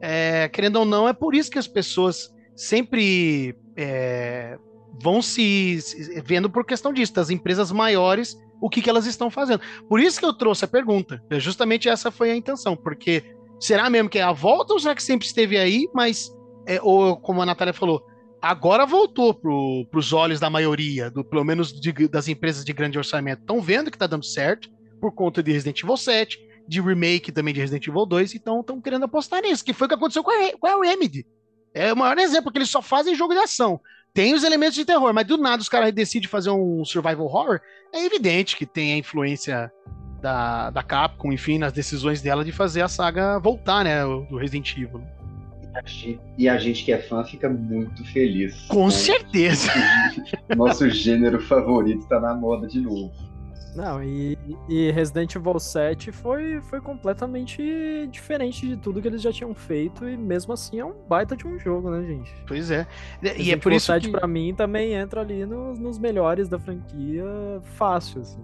é, 0.02 0.50
querendo 0.50 0.78
ou 0.78 0.86
não, 0.86 1.08
é 1.08 1.14
por 1.14 1.36
isso 1.36 1.52
que 1.52 1.60
as 1.60 1.68
pessoas 1.68 2.34
sempre 2.56 3.56
é, 3.76 4.58
vão 5.02 5.22
se, 5.22 5.80
se, 5.82 6.22
vendo 6.22 6.50
por 6.50 6.66
questão 6.66 6.92
disso, 6.92 7.14
das 7.14 7.30
empresas 7.30 7.72
maiores, 7.72 8.38
o 8.62 8.70
que, 8.70 8.82
que 8.82 8.90
elas 8.90 9.06
estão 9.06 9.30
fazendo. 9.30 9.62
Por 9.88 10.00
isso 10.00 10.20
que 10.20 10.26
eu 10.26 10.34
trouxe 10.34 10.66
a 10.66 10.68
pergunta. 10.68 11.24
Justamente 11.34 11.88
essa 11.88 12.10
foi 12.10 12.32
a 12.32 12.36
intenção, 12.36 12.76
porque 12.76 13.24
Será 13.60 13.90
mesmo 13.90 14.10
que 14.10 14.20
é 14.20 14.24
a 14.24 14.32
volta 14.32 14.74
ou 14.74 14.80
será 14.80 14.94
que 14.94 15.04
sempre 15.04 15.26
esteve 15.26 15.58
aí, 15.58 15.88
mas, 15.94 16.32
é, 16.68 16.80
ou 16.82 17.18
como 17.18 17.42
a 17.42 17.46
Natália 17.46 17.74
falou, 17.74 18.06
agora 18.42 18.86
voltou 18.86 19.34
para 19.34 20.00
os 20.00 20.14
olhos 20.14 20.40
da 20.40 20.50
maioria, 20.50 21.10
do, 21.10 21.24
pelo 21.24 21.44
menos 21.44 21.72
de, 21.72 22.08
das 22.08 22.28
empresas 22.28 22.64
de 22.64 22.74
grande 22.74 22.98
orçamento, 22.98 23.42
estão 23.42 23.62
vendo 23.62 23.90
que 23.90 23.96
está 23.96 24.08
dando 24.08 24.26
certo 24.26 24.70
por 25.02 25.12
conta 25.12 25.42
de 25.42 25.52
Resident 25.52 25.82
Evil 25.82 25.98
7, 25.98 26.40
de 26.68 26.82
remake 26.82 27.32
também 27.32 27.54
de 27.54 27.62
Resident 27.62 27.88
Evil 27.88 28.06
2, 28.06 28.36
então 28.36 28.60
estão 28.60 28.82
querendo 28.82 29.06
apostar 29.06 29.42
nisso, 29.42 29.64
que 29.64 29.74
foi 29.74 29.86
o 29.86 29.90
que 29.90 29.96
aconteceu 29.96 30.24
com 30.24 30.32
a, 30.32 30.58
com 30.58 30.68
a 30.68 30.86
Remedy. 30.86 31.26
É 31.74 31.94
o 31.94 31.98
maior 31.98 32.18
exemplo, 32.18 32.52
que 32.52 32.58
eles 32.58 32.70
só 32.70 32.82
fazem 32.82 33.16
jogo 33.16 33.34
de 33.34 33.40
ação. 33.40 33.80
Tem 34.14 34.34
os 34.34 34.44
elementos 34.44 34.76
de 34.76 34.84
terror, 34.84 35.14
mas 35.14 35.28
do 35.28 35.38
nada 35.38 35.62
os 35.62 35.70
caras 35.70 35.94
decidem 35.94 36.28
fazer 36.28 36.50
um 36.50 36.84
survival 36.84 37.26
horror. 37.26 37.60
É 37.94 38.04
evidente 38.04 38.58
que 38.58 38.66
tem 38.66 38.94
a 38.94 38.98
influência 38.98 39.72
da, 40.22 40.70
da 40.70 40.84
Capcom, 40.84 41.32
enfim, 41.32 41.58
nas 41.58 41.74
decisões 41.74 42.22
dela 42.22 42.44
de 42.44 42.52
fazer 42.52 42.82
a 42.82 42.88
saga 42.88 43.40
voltar, 43.40 43.84
né, 43.84 44.04
do 44.04 44.38
Resident 44.38 44.76
Evil. 44.78 45.02
E 46.38 46.50
a 46.50 46.58
gente 46.58 46.84
que 46.84 46.92
é 46.92 46.98
fã 46.98 47.24
fica 47.24 47.50
muito 47.50 48.04
feliz. 48.06 48.62
Com 48.68 48.86
né? 48.86 48.92
certeza. 48.92 49.72
Nosso 50.56 50.90
gênero 50.90 51.40
favorito 51.40 52.00
está 52.00 52.20
na 52.20 52.34
moda 52.34 52.68
de 52.68 52.82
novo. 52.82 53.12
Não, 53.76 54.04
e, 54.04 54.36
e, 54.68 54.90
Resident 54.90 55.36
Evil 55.36 55.60
7 55.60 56.12
foi, 56.12 56.60
foi 56.62 56.82
completamente 56.82 57.62
diferente 58.12 58.68
de 58.68 58.76
tudo 58.76 59.00
que 59.00 59.08
eles 59.08 59.22
já 59.22 59.32
tinham 59.32 59.54
feito, 59.54 60.10
e 60.10 60.18
mesmo 60.18 60.52
assim 60.52 60.80
é 60.80 60.86
um 60.86 60.96
baita 61.08 61.38
de 61.38 61.46
um 61.46 61.60
jogo, 61.60 61.92
né, 61.92 62.04
gente? 62.08 62.34
Pois 62.48 62.72
é. 62.72 62.88
Resident 63.22 63.48
e 63.48 63.52
é 63.52 63.56
por 63.56 63.70
Evil 63.70 63.78
isso 63.78 63.86
7 63.86 64.08
que... 64.08 64.12
pra 64.12 64.26
mim 64.26 64.56
também 64.56 64.94
entra 64.94 65.22
ali 65.22 65.46
nos, 65.46 65.78
nos 65.78 66.00
melhores 66.00 66.50
da 66.50 66.58
franquia 66.58 67.24
fácil, 67.76 68.22
assim. 68.22 68.42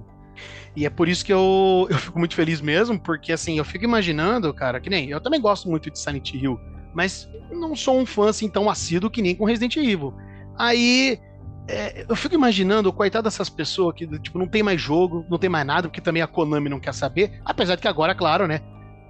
E 0.76 0.86
é 0.86 0.90
por 0.90 1.08
isso 1.08 1.24
que 1.24 1.34
eu, 1.34 1.88
eu 1.92 1.98
fico 1.98 2.20
muito 2.20 2.36
feliz 2.36 2.62
mesmo, 2.62 3.00
porque 3.00 3.32
assim, 3.32 3.58
eu 3.58 3.66
fico 3.66 3.86
imaginando, 3.86 4.54
cara, 4.54 4.80
que 4.80 4.90
nem 4.90 5.10
eu 5.10 5.22
também 5.22 5.40
gosto 5.40 5.70
muito 5.70 5.90
de 5.90 6.00
Silent 6.00 6.34
Hill, 6.34 6.60
mas 6.94 7.30
não 7.52 7.76
sou 7.76 8.00
um 8.00 8.06
fã 8.06 8.30
assim 8.30 8.50
tão 8.50 8.70
assíduo 8.70 9.10
que 9.10 9.22
nem 9.22 9.36
com 9.36 9.46
Resident 9.46 9.78
Evil. 9.78 10.14
Aí 10.58 11.20
é, 11.68 12.06
eu 12.08 12.16
fico 12.16 12.36
imaginando, 12.36 12.92
coitado 12.92 13.24
dessas 13.24 13.50
pessoas 13.50 13.96
que 13.96 14.08
tipo, 14.20 14.38
não 14.38 14.48
tem 14.48 14.62
mais 14.62 14.82
jogo, 14.82 15.26
não 15.30 15.38
tem 15.38 15.50
mais 15.50 15.66
nada, 15.66 15.88
porque 15.88 16.02
também 16.02 16.22
a 16.22 16.28
Konami 16.28 16.70
não 16.70 16.80
quer 16.80 16.94
saber, 16.94 17.40
apesar 17.46 17.76
de 17.76 17.82
que 17.82 17.88
agora, 17.88 18.14
claro, 18.14 18.48
né? 18.48 18.62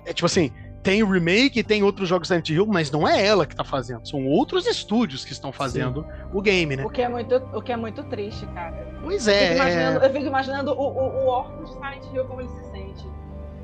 É 0.05 0.13
tipo 0.13 0.26
assim, 0.26 0.51
tem 0.84 1.01
o 1.01 1.09
remake, 1.09 1.63
tem 1.63 1.81
outros 1.81 2.09
jogos 2.09 2.27
Silent 2.27 2.49
Hill, 2.49 2.65
mas 2.67 2.91
não 2.91 3.07
é 3.07 3.25
ela 3.25 3.45
que 3.45 3.55
tá 3.55 3.63
fazendo. 3.63 4.05
São 4.07 4.27
outros 4.27 4.67
estúdios 4.67 5.23
que 5.23 5.31
estão 5.31 5.51
fazendo 5.51 6.05
o 6.34 6.41
game, 6.41 6.75
né? 6.75 6.86
O 6.86 6.89
que 6.89 7.01
é 7.01 7.07
muito, 7.09 7.36
o 7.53 7.61
que 7.61 7.71
é 7.71 7.77
muito 7.77 8.03
triste, 8.03 8.45
cara. 8.47 8.88
Pois 9.01 9.25
Eu 9.27 9.34
é. 9.34 9.39
fico 9.39 9.55
imaginando, 9.55 9.99
é, 10.03 10.05
eu 10.07 10.11
fico 10.13 10.25
imaginando 10.25 10.71
o, 10.71 10.75
o, 10.81 11.23
o 11.23 11.27
órfão 11.27 11.63
de 11.63 11.71
Silent 11.71 12.03
Hill 12.13 12.25
como 12.25 12.41
ele 12.41 12.49
se 12.49 12.63
sente. 12.71 13.05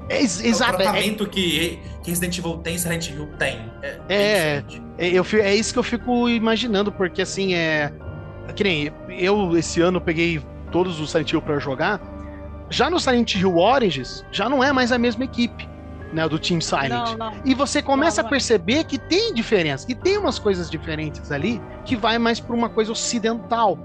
é 0.09 0.21
ex- 0.21 0.39
É 0.41 0.43
o 0.43 0.47
exato. 0.47 0.73
é- 0.75 0.77
tratamento 0.83 1.27
que, 1.27 1.79
que 2.01 2.09
Resident 2.09 2.37
Evil 2.37 2.57
tem, 2.59 2.77
Silent 2.77 3.09
Hill 3.09 3.27
tem. 3.37 3.59
É, 3.83 3.99
É. 4.09 4.63
É, 4.97 5.07
eu, 5.09 5.25
é 5.41 5.53
isso 5.55 5.73
que 5.73 5.79
eu 5.79 5.83
fico 5.83 6.27
imaginando, 6.29 6.91
porque 6.91 7.21
assim, 7.21 7.53
é. 7.53 7.91
Que 8.55 8.63
nem 8.63 8.91
eu, 9.09 9.55
esse 9.57 9.79
ano, 9.81 10.01
peguei 10.01 10.41
todos 10.71 10.99
os 10.99 11.11
Silent 11.11 11.31
Hill 11.33 11.41
pra 11.41 11.59
jogar. 11.59 12.01
Já 12.69 12.89
no 12.89 12.99
Silent 12.99 13.35
Hill 13.35 13.57
Origins, 13.57 14.23
já 14.31 14.47
não 14.47 14.63
é 14.63 14.71
mais 14.71 14.91
a 14.91 14.97
mesma 14.97 15.23
equipe, 15.25 15.67
né? 16.13 16.27
Do 16.27 16.39
Team 16.39 16.61
Silent. 16.61 16.89
Não, 16.89 17.17
não. 17.17 17.33
E 17.45 17.53
você 17.53 17.81
começa 17.81 18.21
Não, 18.21 18.27
a 18.27 18.29
não 18.29 18.29
é. 18.29 18.31
perceber 18.31 18.83
que 18.83 18.97
tem 18.97 19.33
diferença, 19.33 19.85
que 19.85 19.95
tem 19.95 20.17
umas 20.17 20.39
coisas 20.39 20.69
diferentes 20.69 21.31
ali, 21.31 21.61
que 21.85 21.95
vai 21.95 22.17
mais 22.17 22.39
pra 22.39 22.55
uma 22.55 22.69
coisa 22.69 22.91
ocidental. 22.91 23.77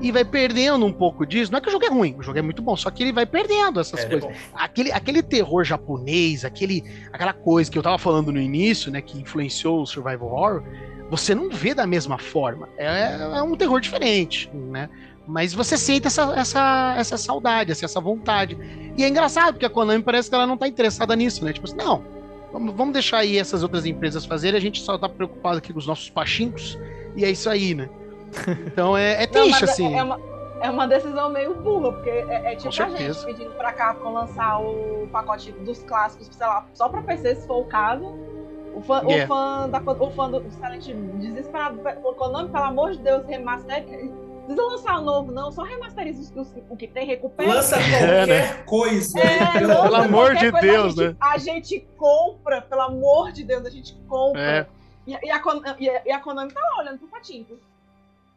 E 0.00 0.10
vai 0.10 0.24
perdendo 0.24 0.84
um 0.84 0.92
pouco 0.92 1.24
disso. 1.24 1.52
Não 1.52 1.58
é 1.58 1.60
que 1.60 1.68
o 1.68 1.70
jogo 1.70 1.84
é 1.84 1.88
ruim, 1.88 2.16
o 2.18 2.22
jogo 2.24 2.36
é 2.36 2.42
muito 2.42 2.60
bom, 2.60 2.76
só 2.76 2.90
que 2.90 3.04
ele 3.04 3.12
vai 3.12 3.24
perdendo 3.24 3.78
essas 3.78 4.00
É, 4.00 4.08
coisas 4.08 4.30
é 4.30 4.34
aquele, 4.52 4.90
aquele 4.90 5.22
terror 5.22 5.62
japonês, 5.62 6.44
aquele, 6.44 6.82
aquela 7.12 7.32
coisa 7.32 7.70
que 7.70 7.78
eu 7.78 7.82
tava 7.84 7.96
falando 7.98 8.32
no 8.32 8.40
início, 8.40 8.90
né, 8.90 9.00
que 9.00 9.20
influenciou 9.20 9.80
o 9.80 9.86
survival 9.86 10.32
horror, 10.32 10.64
você 11.08 11.36
não 11.36 11.48
vê 11.48 11.72
da 11.72 11.86
mesma 11.86 12.18
forma. 12.18 12.68
É, 12.76 13.12
é 13.36 13.42
um 13.42 13.54
terror 13.54 13.80
diferente, 13.80 14.50
né? 14.52 14.88
Mas 15.26 15.54
você 15.54 15.76
sente 15.76 16.06
essa, 16.06 16.32
essa, 16.36 16.94
essa 16.98 17.16
saudade, 17.16 17.72
assim, 17.72 17.84
essa 17.84 18.00
vontade. 18.00 18.58
E 18.96 19.04
é 19.04 19.08
engraçado, 19.08 19.54
porque 19.54 19.66
a 19.66 19.70
Konami 19.70 20.02
parece 20.02 20.28
que 20.28 20.34
ela 20.34 20.46
não 20.46 20.56
tá 20.56 20.66
interessada 20.66 21.14
nisso, 21.14 21.44
né? 21.44 21.52
Tipo 21.52 21.66
assim, 21.66 21.76
não, 21.76 22.02
vamos, 22.52 22.74
vamos 22.74 22.92
deixar 22.92 23.18
aí 23.18 23.38
essas 23.38 23.62
outras 23.62 23.86
empresas 23.86 24.24
fazerem, 24.24 24.58
a 24.58 24.60
gente 24.60 24.80
só 24.82 24.98
tá 24.98 25.08
preocupado 25.08 25.58
aqui 25.58 25.72
com 25.72 25.78
os 25.78 25.86
nossos 25.86 26.10
pachincos, 26.10 26.76
e 27.16 27.24
é 27.24 27.30
isso 27.30 27.48
aí, 27.48 27.74
né? 27.74 27.88
Então 28.66 28.96
é, 28.96 29.22
é 29.22 29.26
Não, 29.26 29.32
triste, 29.32 29.50
mas 29.50 29.62
é- 29.62 29.72
assim. 29.72 29.94
É 29.94 30.02
uma, 30.02 30.20
é 30.60 30.70
uma 30.70 30.86
decisão 30.88 31.30
meio 31.30 31.54
burra, 31.54 31.92
porque 31.92 32.10
é, 32.10 32.52
é 32.52 32.56
tipo 32.56 32.68
a 32.68 32.72
certeza. 32.72 33.20
gente 33.20 33.26
pedindo 33.26 33.54
pra 33.56 33.72
Capcom 33.72 34.12
lançar 34.12 34.58
o 34.60 35.06
pacote 35.12 35.52
dos 35.52 35.82
clássicos, 35.84 36.28
sei 36.32 36.46
lá, 36.46 36.66
só 36.74 36.88
pra 36.88 37.02
PC, 37.02 37.36
se 37.36 37.46
for 37.46 37.58
o 37.60 37.64
caso. 37.64 38.04
O 38.74 38.80
fã, 38.80 39.02
Yeah. 39.06 39.24
o 39.24 39.28
fã, 39.28 39.68
da, 39.68 39.80
o 40.04 40.10
fã 40.12 40.30
do 40.30 40.42
Silent 40.50 40.86
desesperado 41.20 41.78
pelo 41.78 42.14
Konami, 42.14 42.48
pelo 42.48 42.64
amor 42.64 42.92
de 42.92 42.98
Deus, 43.00 43.22
remaster. 43.26 43.84
Não 44.48 44.54
precisa 44.56 44.62
lançar 44.76 44.98
o 44.98 45.02
novo, 45.02 45.32
não, 45.32 45.50
só 45.52 45.62
remasteriza 45.62 46.32
o 46.68 46.76
que 46.76 46.86
tem, 46.88 47.06
recupera. 47.06 47.54
Lança 47.54 47.76
qualquer 47.76 48.64
coisa. 48.64 49.18
É, 49.20 49.58
pelo 49.60 49.94
amor 49.96 50.34
de 50.34 50.50
coisa, 50.50 50.66
Deus, 50.66 50.98
a 50.98 51.02
gente, 51.02 51.08
né? 51.10 51.16
A 51.20 51.38
gente 51.38 51.88
compra, 51.96 52.60
pelo 52.62 52.80
amor 52.82 53.32
de 53.32 53.44
Deus, 53.44 53.64
a 53.64 53.70
gente 53.70 53.94
compra. 54.08 54.40
É. 54.42 54.66
E, 55.06 55.12
e 55.12 55.30
a, 55.30 55.42
e 55.78 55.88
a- 55.90 56.02
e 56.06 56.10
a 56.12 56.20
Konami 56.20 56.52
tá 56.52 56.60
lá 56.60 56.82
olhando 56.82 56.98
pro 56.98 57.08
patinho. 57.08 57.46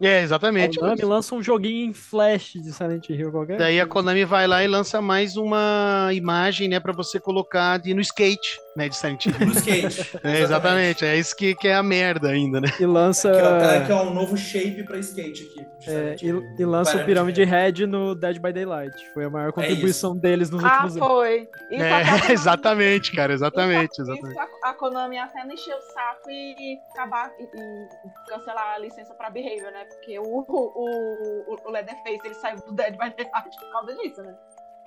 É, 0.01 0.21
exatamente. 0.21 0.77
A 0.77 0.81
Konami 0.81 1.01
lança 1.03 1.33
um 1.35 1.41
joguinho 1.41 1.89
em 1.89 1.93
flash 1.93 2.53
de 2.53 2.71
Silent 2.73 3.09
Hill 3.09 3.31
qualquer. 3.31 3.57
Daí 3.57 3.79
a. 3.79 3.87
Konami 3.87 4.25
vai 4.25 4.45
lá 4.47 4.63
e 4.63 4.67
lança 4.67 5.01
mais 5.01 5.37
uma 5.37 6.09
imagem, 6.13 6.67
né, 6.67 6.79
para 6.79 6.91
você 6.93 7.19
colocar 7.19 7.77
de, 7.77 7.93
no 7.93 8.01
skate, 8.01 8.59
né, 8.75 8.89
de 8.89 8.95
Silent 8.95 9.25
Hill. 9.25 9.33
É, 10.23 10.39
exatamente, 10.41 11.05
é 11.05 11.15
isso 11.15 11.35
que, 11.35 11.55
que 11.55 11.67
é 11.67 11.75
a 11.75 11.83
merda 11.83 12.29
ainda, 12.29 12.59
né? 12.59 12.67
E 12.79 12.85
lança. 12.85 13.31
Que 13.31 13.37
é, 13.37 13.85
que 13.85 13.91
é 13.91 13.95
um 13.95 14.13
novo 14.13 14.35
shape 14.37 14.83
pra 14.83 14.97
skate 14.97 15.43
aqui. 15.43 15.67
é, 15.87 16.15
e, 16.21 16.27
e 16.61 16.65
lança 16.65 16.91
o 16.91 16.93
Parâmetro 16.93 17.05
Pyramid 17.05 17.35
de- 17.35 17.43
Head 17.43 17.87
no 17.87 18.15
Dead 18.15 18.39
by 18.39 18.51
Daylight. 18.51 18.95
Foi 19.13 19.25
a 19.25 19.29
maior 19.29 19.51
contribuição 19.53 20.15
deles 20.17 20.49
nos 20.49 20.63
Ah, 20.63 20.67
últimos 20.83 20.97
anos. 20.97 21.07
foi. 21.07 21.49
Isso 21.71 21.83
É, 21.83 22.01
exatamente, 22.33 23.11
cara, 23.15 23.33
exatamente, 23.33 23.91
Isso, 23.93 24.01
exatamente. 24.01 24.31
isso 24.37 24.39
a, 24.63 24.69
a 24.69 24.73
Konami 24.73 25.17
até 25.17 25.43
não 25.45 25.53
encheu 25.53 25.77
o 25.77 25.81
saco 25.81 26.29
e 26.29 26.77
acabar 26.93 27.31
e, 27.39 27.43
e 27.43 28.29
cancelar 28.29 28.75
a 28.75 28.77
licença 28.79 29.13
pra 29.13 29.29
Behavior, 29.29 29.71
né? 29.71 29.85
Porque 29.85 30.19
o, 30.19 30.23
o, 30.23 31.45
o, 31.53 31.55
o 31.65 31.71
Leatherface 31.71 32.19
ele 32.25 32.35
saiu 32.35 32.57
do 32.57 32.73
Dead 32.73 32.91
by 32.93 33.13
Daylight 33.15 33.57
por 33.59 33.71
causa 33.71 33.95
disso, 33.95 34.21
né? 34.21 34.35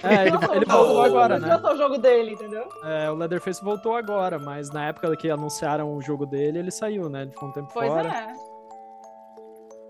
É, 0.03 0.22
ele, 0.22 0.30
lançou 0.30 0.55
ele 0.55 0.64
voltou 0.64 1.03
agora, 1.03 1.36
ele 1.36 1.46
né? 1.46 1.55
lançou 1.57 1.72
o 1.72 1.76
jogo 1.76 1.99
dele, 1.99 2.32
entendeu? 2.32 2.68
É, 2.84 3.11
o 3.11 3.14
Leatherface 3.14 3.62
voltou 3.64 3.96
agora, 3.96 4.38
mas 4.38 4.70
na 4.70 4.86
época 4.86 5.16
que 5.16 5.28
anunciaram 5.28 5.92
o 5.96 6.01
jogo 6.01 6.24
dele, 6.24 6.59
ele 6.61 6.70
saiu, 6.70 7.09
né? 7.09 7.22
Ele 7.22 7.30
ficou 7.32 7.49
um 7.49 7.53
tempo 7.53 7.68
Pois 7.72 7.88
fora. 7.88 8.09
é. 8.09 8.32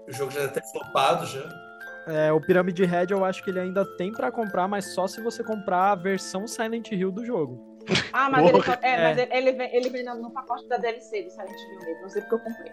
O 0.09 0.12
jogo 0.12 0.30
já 0.30 0.40
deve 0.40 0.52
ter 0.54 0.62
flopado 0.64 1.26
já. 1.26 1.42
É, 2.06 2.32
o 2.32 2.40
Pyramid 2.40 2.78
Head 2.82 3.12
eu 3.12 3.22
acho 3.22 3.44
que 3.44 3.50
ele 3.50 3.61
ainda 3.61 3.84
tem 3.98 4.11
pra 4.11 4.32
comprar, 4.32 4.66
mas 4.66 4.94
só 4.94 5.06
se 5.06 5.20
você 5.20 5.44
comprar 5.44 5.92
a 5.92 5.94
versão 5.94 6.46
Silent 6.46 6.90
Hill 6.90 7.12
do 7.12 7.22
jogo. 7.24 7.62
Ah, 8.12 8.30
mas, 8.30 8.46
ele, 8.48 8.59
é, 8.80 8.90
É. 8.94 9.02
mas 9.02 9.18
ele, 9.18 9.34
ele 9.34 9.52
vem, 9.52 9.76
ele 9.76 9.90
vem 9.90 10.04
no 10.04 10.30
pacote 10.30 10.66
da 10.68 10.78
DLC 10.78 11.24
do 11.24 11.30
Silent 11.30 11.50
Hill 11.50 11.78
mesmo. 11.86 12.02
Não 12.02 12.09
sei 12.09 12.22
porque 12.22 12.34
eu 12.34 12.38
comprei. 12.38 12.72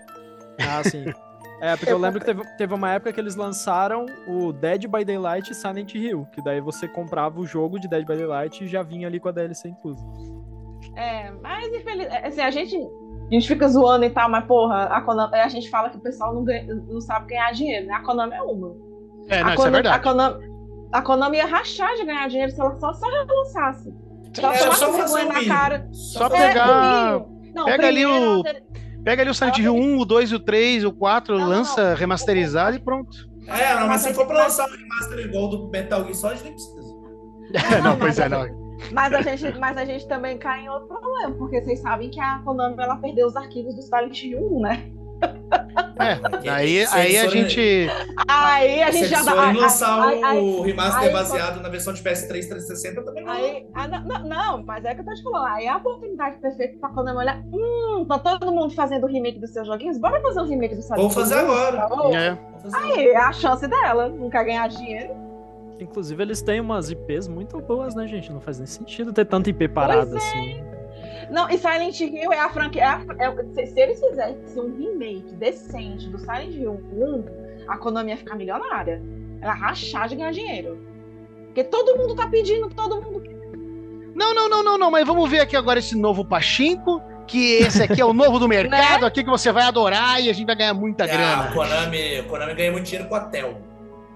Ah, 0.69 0.83
sim. 0.83 1.05
É, 1.61 1.75
porque 1.75 1.91
eu, 1.91 1.95
Eu 1.95 2.01
lembro 2.01 2.19
que 2.19 2.25
teve, 2.25 2.43
teve 2.57 2.73
uma 2.73 2.91
época 2.91 3.13
que 3.13 3.19
eles 3.19 3.35
lançaram 3.35 4.05
o 4.27 4.51
Dead 4.51 4.87
by 4.87 5.05
Daylight 5.05 5.51
e 5.51 5.55
Silent 5.55 5.93
Hill, 5.95 6.27
que 6.33 6.41
daí 6.43 6.59
você 6.59 6.87
comprava 6.87 7.39
o 7.39 7.45
jogo 7.45 7.79
de 7.79 7.87
Dead 7.87 8.05
by 8.05 8.15
Daylight 8.17 8.63
e 8.63 8.67
já 8.67 8.83
vinha 8.83 9.07
ali 9.07 9.19
com 9.19 9.29
a 9.29 9.31
DLC 9.31 9.69
inclusa. 9.69 10.03
É, 10.95 11.31
mas 11.41 11.67
infelizmente, 11.73 12.15
assim, 12.25 12.41
a 12.41 12.51
gente, 12.51 12.75
a 12.77 13.33
gente 13.33 13.47
fica 13.47 13.67
zoando 13.67 14.05
e 14.05 14.09
tal, 14.09 14.29
mas 14.29 14.45
porra, 14.45 14.83
a, 14.85 15.01
Konami, 15.01 15.35
a 15.35 15.47
gente 15.47 15.69
fala 15.69 15.89
que 15.89 15.97
o 15.97 16.01
pessoal 16.01 16.33
não, 16.33 16.43
ganha- 16.43 16.65
não 16.87 17.01
sabe 17.01 17.27
ganhar 17.27 17.51
dinheiro, 17.53 17.87
né? 17.87 17.93
A 17.93 18.01
Konami 18.03 18.33
é 18.33 18.41
uma. 18.41 18.75
É, 19.29 19.41
não, 19.43 19.49
a, 19.49 19.53
isso 19.53 19.61
é 19.63 19.65
Konami, 19.65 19.67
a, 19.67 19.81
verdade. 19.97 20.03
Konami, 20.03 20.45
a 20.91 21.01
Konami 21.01 21.37
ia 21.37 21.45
rachar 21.45 21.95
de 21.95 22.05
ganhar 22.05 22.27
dinheiro 22.29 22.51
se 22.51 22.59
ela 22.61 22.75
só, 22.79 22.93
só 22.93 23.07
relançasse. 23.07 23.93
Só 24.33 24.51
É, 24.51 24.57
tomasse 24.57 24.79
só 24.79 24.91
vergonha 24.91 25.07
fazer 25.07 25.25
o 25.25 25.33
na 25.49 25.55
cara. 25.55 25.87
Só 25.91 26.25
É, 26.27 26.29
pegar- 26.29 27.17
mínimo. 27.17 27.51
Não, 27.55 27.65
pega 27.65 27.87
ali 27.87 28.05
o- 28.05 28.43
ter- 28.43 28.63
Pega 29.05 29.21
ali 29.21 29.29
o 29.31 29.33
Silent 29.33 29.57
Hill 29.59 29.73
tem- 29.73 29.95
1, 29.95 29.99
o 29.99 30.03
2, 30.05 30.33
o 30.33 30.39
3, 30.39 30.83
o 30.83 30.91
4, 30.91 31.37
Não, 31.39 31.47
lança 31.47 31.91
não. 31.91 31.95
remasterizado 31.95 32.75
e 32.75 32.79
pronto. 32.79 33.15
É, 33.47 33.75
não, 33.75 33.87
mas 33.87 34.01
se 34.01 34.13
for 34.13 34.25
pra 34.25 34.39
lançar 34.43 34.67
um 34.67 34.71
remaster 34.71 35.19
igual 35.19 35.47
do 35.49 35.69
Metal 35.69 36.01
Gear 36.01 36.15
Solid, 36.15 36.43
nem 36.43 36.53
precisa. 36.53 36.95
Não, 37.83 37.95
pois 37.97 38.17
mas 38.17 38.19
é, 38.19 38.23
a 38.25 38.29
não. 38.29 38.65
Mas 38.91 39.13
a, 39.13 39.21
gente, 39.21 39.59
mas 39.59 39.77
a 39.77 39.85
gente 39.85 40.07
também 40.07 40.37
cai 40.37 40.61
em 40.65 40.69
outro 40.69 40.87
problema, 40.87 41.33
porque 41.37 41.61
vocês 41.63 41.79
sabem 41.79 42.09
que 42.09 42.19
a 42.19 42.39
Konami 42.39 42.75
ela 42.79 42.97
perdeu 42.97 43.27
os 43.27 43.35
arquivos 43.37 43.75
do 43.75 43.81
Silent 43.83 44.21
Hill 44.23 44.39
1, 44.57 44.61
né? 44.61 44.91
É, 45.97 46.49
aí, 46.51 46.85
aí 46.85 47.17
a 47.17 47.27
gente. 47.27 47.89
Aí 48.27 48.83
a 48.83 48.91
Se 48.91 48.97
gente 48.99 49.09
já 49.09 49.23
dá. 49.23 49.47
aí- 49.49 49.57
lançar 49.57 50.03
aí- 50.07 50.23
aí- 50.23 50.37
o 50.39 50.61
remaster 50.61 51.03
aí- 51.07 51.13
baseado 51.13 51.61
na 51.61 51.69
versão 51.69 51.93
de 51.93 52.01
PS3 52.01 52.47
360, 52.47 53.01
também 53.01 53.23
não. 53.23 53.31
Aí, 53.31 53.65
ah, 53.73 53.87
não, 53.87 54.01
não, 54.03 54.23
não, 54.27 54.63
mas 54.63 54.83
é 54.83 54.93
que 54.93 55.01
eu 55.01 55.05
tô 55.05 55.13
te 55.13 55.23
falando. 55.23 55.47
Aí 55.47 55.65
é 55.65 55.69
a 55.69 55.77
oportunidade 55.77 56.37
perfeita 56.39 56.77
pra 56.79 56.89
quando 56.89 57.09
eu 57.09 57.15
olhar. 57.15 57.41
Hum, 57.51 58.05
tá 58.07 58.19
todo 58.19 58.51
mundo 58.51 58.73
fazendo 58.75 59.05
o 59.05 59.07
remake 59.07 59.39
dos 59.39 59.51
seus 59.51 59.65
joguinhos? 59.67 59.97
Bora 59.97 60.21
fazer 60.21 60.41
um 60.41 60.45
remake 60.45 60.75
do 60.75 60.81
Silent 60.81 60.99
Vou 61.01 61.09
fazer 61.09 61.35
1, 61.35 61.39
agora. 61.39 61.77
tá? 61.77 61.85
É, 61.85 61.87
Vou 61.87 62.59
fazer 62.61 62.75
agora. 62.75 62.93
Aí 62.93 63.07
é 63.07 63.17
a 63.17 63.31
chance 63.33 63.67
dela. 63.67 64.09
Não 64.09 64.29
quer 64.29 64.43
ganhar 64.43 64.67
dinheiro. 64.67 65.13
Inclusive, 65.79 66.21
eles 66.21 66.41
têm 66.41 66.59
umas 66.59 66.89
IPs 66.89 67.27
muito 67.27 67.59
boas, 67.61 67.95
né, 67.95 68.05
gente? 68.07 68.31
Não 68.31 68.39
faz 68.41 68.57
nem 68.59 68.67
sentido 68.67 69.11
ter 69.13 69.25
tanta 69.25 69.49
IP 69.49 69.67
parada 69.69 70.05
Pois 70.07 70.13
é. 70.13 70.17
assim. 70.27 70.63
Não, 71.29 71.49
e 71.49 71.57
Silent 71.57 71.99
Hill 71.99 72.31
é 72.31 72.39
a 72.39 72.49
franquia. 72.49 72.81
é 72.81 72.85
a- 72.85 73.05
é- 73.19 73.65
se, 73.65 73.79
eles 73.79 73.99
fizessem 73.99 74.61
um 74.61 74.75
remake 74.77 75.33
decente 75.35 76.07
do 76.09 76.17
Silent 76.19 76.53
Hill 76.53 76.73
1, 76.93 77.23
a 77.67 77.77
Konami 77.77 78.11
ia 78.11 78.17
ficar 78.17 78.35
milionária. 78.35 79.01
Ela 79.41 79.53
ia 79.53 79.59
rachar 79.59 80.07
de 80.07 80.15
ganhar 80.15 80.31
dinheiro. 80.31 80.77
Porque 81.47 81.63
todo 81.63 81.97
mundo 81.97 82.15
tá 82.15 82.27
pedindo, 82.27 82.69
todo 82.69 83.01
mundo 83.01 83.23
Não, 84.13 84.33
não, 84.33 84.49
não, 84.49 84.63
não, 84.63 84.77
não, 84.77 84.91
mas 84.91 85.05
vamos 85.05 85.29
ver 85.29 85.39
aqui 85.39 85.55
agora 85.57 85.79
esse 85.79 85.97
novo 85.97 86.23
Pachinko, 86.23 87.01
que 87.27 87.55
esse 87.55 87.81
aqui 87.83 87.99
é 87.99 88.05
o 88.05 88.13
novo 88.13 88.39
do 88.39 88.47
mercado, 88.49 89.05
aqui 89.05 89.23
que 89.23 89.29
você 89.29 89.51
vai 89.51 89.63
adorar 89.63 90.21
e 90.21 90.29
a 90.29 90.33
gente 90.33 90.45
vai 90.45 90.55
ganhar 90.55 90.73
muita 90.73 91.05
É, 91.05 91.11
a 91.11 91.17
grana. 91.17 91.51
Konami, 91.53 92.17
a 92.19 92.23
Konami 92.23 92.53
ganha 92.53 92.71
muito 92.71 92.85
dinheiro 92.85 93.09
com 93.09 93.15
hotel. 93.15 93.57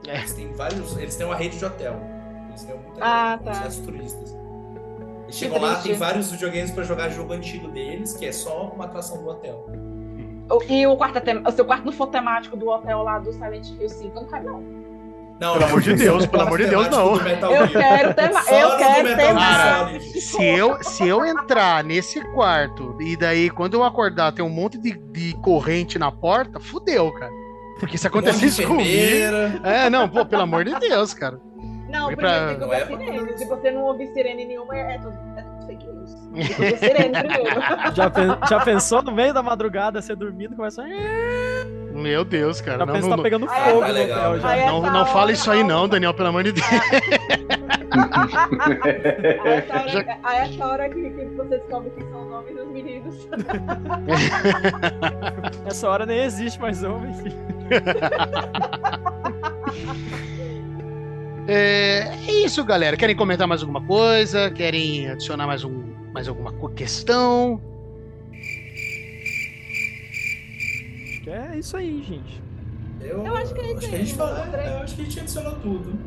É. 0.08 0.18
Eles 0.20 0.34
têm 0.34 0.54
vários. 0.54 0.96
Eles 0.98 1.16
têm 1.16 1.26
uma 1.26 1.36
rede 1.36 1.58
de 1.58 1.66
hotel. 1.66 2.00
Eles 2.50 2.64
ganham 2.64 2.80
muita 2.82 3.04
Ah, 3.04 3.38
grana 3.44 3.62
tá. 3.62 3.70
turistas. 3.86 4.38
Eles 5.30 5.36
chegam 5.38 5.62
lá, 5.62 5.70
triste. 5.76 5.88
tem 5.90 5.98
vários 5.98 6.32
videogames 6.32 6.72
pra 6.72 6.84
jogar 6.84 7.10
jogo 7.10 7.34
antigo 7.34 7.68
deles, 7.70 8.14
que 8.14 8.26
é 8.26 8.32
só 8.32 8.72
uma 8.76 8.86
atração 8.86 9.22
do 9.22 9.30
hotel. 9.30 9.70
E 10.68 10.88
o, 10.88 10.98
quarto, 10.98 11.22
tem- 11.22 11.44
o 11.46 11.52
seu 11.52 11.64
quarto 11.64 11.86
não 11.86 11.92
for 11.92 12.08
temático 12.08 12.58
do 12.58 12.68
hotel 12.70 13.04
lá 13.04 13.20
do 13.20 13.32
Silent 13.32 13.68
Hill 13.80 13.88
5, 13.88 14.18
eu 14.18 14.22
não 14.24 14.28
quero, 14.30 14.44
não. 14.46 14.80
Não, 15.40 15.54
Pelo 15.54 15.66
amor 15.68 15.82
de 15.82 15.94
Deus, 15.94 16.26
pelo 16.26 16.44
amor 16.44 16.58
de 16.58 16.66
Deus, 16.66 16.90
não. 16.90 17.16
Eu 17.16 17.68
quero 17.70 18.14
tema, 18.14 18.42
Só 18.42 18.54
eu 18.60 18.78
quero 18.78 19.16
temático. 19.16 20.02
Solid. 20.02 20.22
Se 20.22 20.44
eu, 20.46 20.84
se 20.84 21.08
eu 21.08 21.26
entrar 21.26 21.82
nesse 21.84 22.20
quarto 22.34 22.98
e 23.00 23.16
daí 23.16 23.50
quando 23.50 23.76
eu 23.76 23.84
acordar 23.86 24.34
tem 24.34 24.44
um 24.44 24.50
monte 24.50 24.78
de, 24.78 24.92
de 24.92 25.34
corrente 25.42 25.98
na 25.98 26.12
porta, 26.12 26.60
fudeu, 26.60 27.10
cara. 27.14 27.32
Porque 27.80 27.98
se 27.98 28.10
Um 28.14 28.22
de 28.22 28.46
isso 28.48 28.64
comigo. 28.68 28.90
É, 29.64 29.90
não, 29.90 30.10
pô, 30.10 30.26
pelo 30.26 30.42
amor 30.42 30.66
de 30.66 30.78
Deus, 30.78 31.14
cara. 31.14 31.40
Não, 31.90 32.16
pra- 32.16 32.48
tem 32.48 32.56
que 32.56 32.62
Não 32.62 32.74
é 32.74 32.82
ouvir 32.84 32.98
pra- 32.98 33.06
sirene. 33.06 33.38
Se 33.38 33.46
você 33.46 33.72
não 33.72 33.84
ouvir 33.84 34.08
sirene 34.14 34.46
nenhuma, 34.46 34.76
é 34.78 34.98
tudo, 35.00 35.18
é 35.38 35.42
tudo 35.42 35.66
fake 35.68 35.86
news. 35.88 36.12
Sirene 36.80 37.20
primeiro. 37.20 37.62
Já, 37.96 38.10
pen- 38.10 38.38
já 38.50 38.60
pensou 38.62 39.02
no 39.02 39.12
meio 39.12 39.34
da 39.34 39.42
madrugada, 39.44 40.02
você 40.02 40.16
dormindo, 40.16 40.56
começa 40.56 40.82
a... 40.84 40.86
Meu 41.94 42.24
Deus, 42.24 42.62
cara. 42.62 42.78
Já 42.80 42.86
não, 42.86 42.94
pensa 42.94 43.08
não, 43.10 43.18
tá 43.18 43.24
pegando 43.24 43.48
Ah, 43.50 43.58
é, 43.60 43.64
fogo 43.66 43.82
tá 43.82 43.88
no 43.88 43.94
legal, 43.94 44.30
hotel 44.32 44.40
já. 44.42 44.50
Aí 44.50 44.66
não, 44.68 44.82
não 44.82 45.06
fala 45.08 45.32
isso 45.32 45.52
aí 45.52 45.64
não, 45.64 45.88
Daniel, 45.88 46.14
pelo 46.14 46.30
amor 46.30 46.44
de 46.44 46.52
Deus. 46.54 46.66
a 49.44 49.50
essa 49.50 49.76
hora, 49.82 50.20
a 50.24 50.36
essa 50.38 50.66
hora 50.68 50.90
que, 50.90 51.10
que 51.10 51.26
você 51.26 51.50
descobre 51.50 51.90
que 51.90 52.04
são 52.04 52.26
nomes 52.30 52.56
dos 52.56 52.68
meninos. 52.72 53.28
Essa 55.66 55.90
hora 55.90 56.06
nem 56.06 56.20
existe 56.24 56.60
mais 56.62 56.84
homem. 56.84 57.12
É, 61.52 62.10
é 62.28 62.32
isso, 62.46 62.64
galera. 62.64 62.96
Querem 62.96 63.16
comentar 63.16 63.48
mais 63.48 63.62
alguma 63.62 63.82
coisa? 63.86 64.52
Querem 64.52 65.10
adicionar 65.10 65.48
mais, 65.48 65.64
um, 65.64 65.84
mais 66.14 66.28
alguma 66.28 66.52
questão? 66.74 67.60
É 71.28 71.58
isso 71.58 71.78
aí, 71.78 72.02
gente. 72.04 72.42
Eu, 73.02 73.26
Eu 73.26 73.36
acho 73.36 73.54
que 73.54 73.62
é 73.62 73.66
isso 73.66 73.78
acho 73.78 73.90
que 73.90 73.96
a 73.96 73.98
aí. 74.00 74.06
gente 74.06 74.16
falou, 74.18 74.46
trem- 74.52 74.68
eu 74.68 74.78
acho 74.80 74.96
que 74.96 75.02
a 75.02 75.06
gente 75.06 75.20
adicionou 75.20 75.56
tudo. 75.60 76.00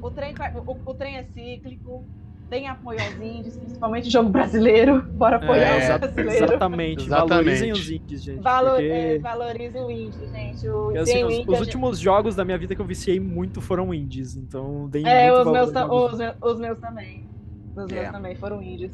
O 0.00 0.10
trem, 0.10 0.34
o, 0.66 0.90
o 0.90 0.94
trem 0.94 1.16
é 1.16 1.24
cíclico. 1.24 2.04
Tem 2.52 2.68
apoio 2.68 3.00
aos 3.00 3.14
índios, 3.14 3.56
principalmente 3.56 4.10
jogo 4.10 4.28
brasileiro. 4.28 5.00
Bora 5.00 5.36
apoiar 5.36 5.68
É, 5.68 5.94
os 5.94 5.98
brasileiros. 6.00 6.34
exatamente. 6.42 7.04
Exatamente. 7.06 7.28
Valorizem 7.30 7.72
os 7.72 7.90
indies, 7.90 8.22
gente. 8.22 8.42
Valor, 8.42 8.70
porque... 8.72 8.84
é, 8.88 9.18
valorize 9.20 9.78
o 9.78 9.90
índio, 9.90 10.28
gente. 10.30 10.68
O, 10.68 10.88
assim, 11.00 11.24
os, 11.24 11.32
índio, 11.32 11.48
os 11.48 11.54
a 11.54 11.56
gente- 11.56 11.60
últimos 11.60 11.98
jogos 11.98 12.36
da 12.36 12.44
minha 12.44 12.58
vida 12.58 12.74
que 12.74 12.80
eu 12.82 12.84
viciei 12.84 13.18
muito 13.18 13.62
foram 13.62 13.94
indies, 13.94 14.36
então 14.36 14.86
deem 14.90 15.08
É, 15.08 15.30
muito 15.32 15.38
os 15.38 15.44
valor 15.44 15.52
meus, 15.52 16.12
os, 16.12 16.18
meus, 16.18 16.34
os 16.42 16.60
meus 16.60 16.78
também. 16.78 17.26
Os 17.74 17.90
É. 17.90 17.94
meus 18.02 18.10
também 18.12 18.36
foram 18.36 18.62
índios. 18.62 18.92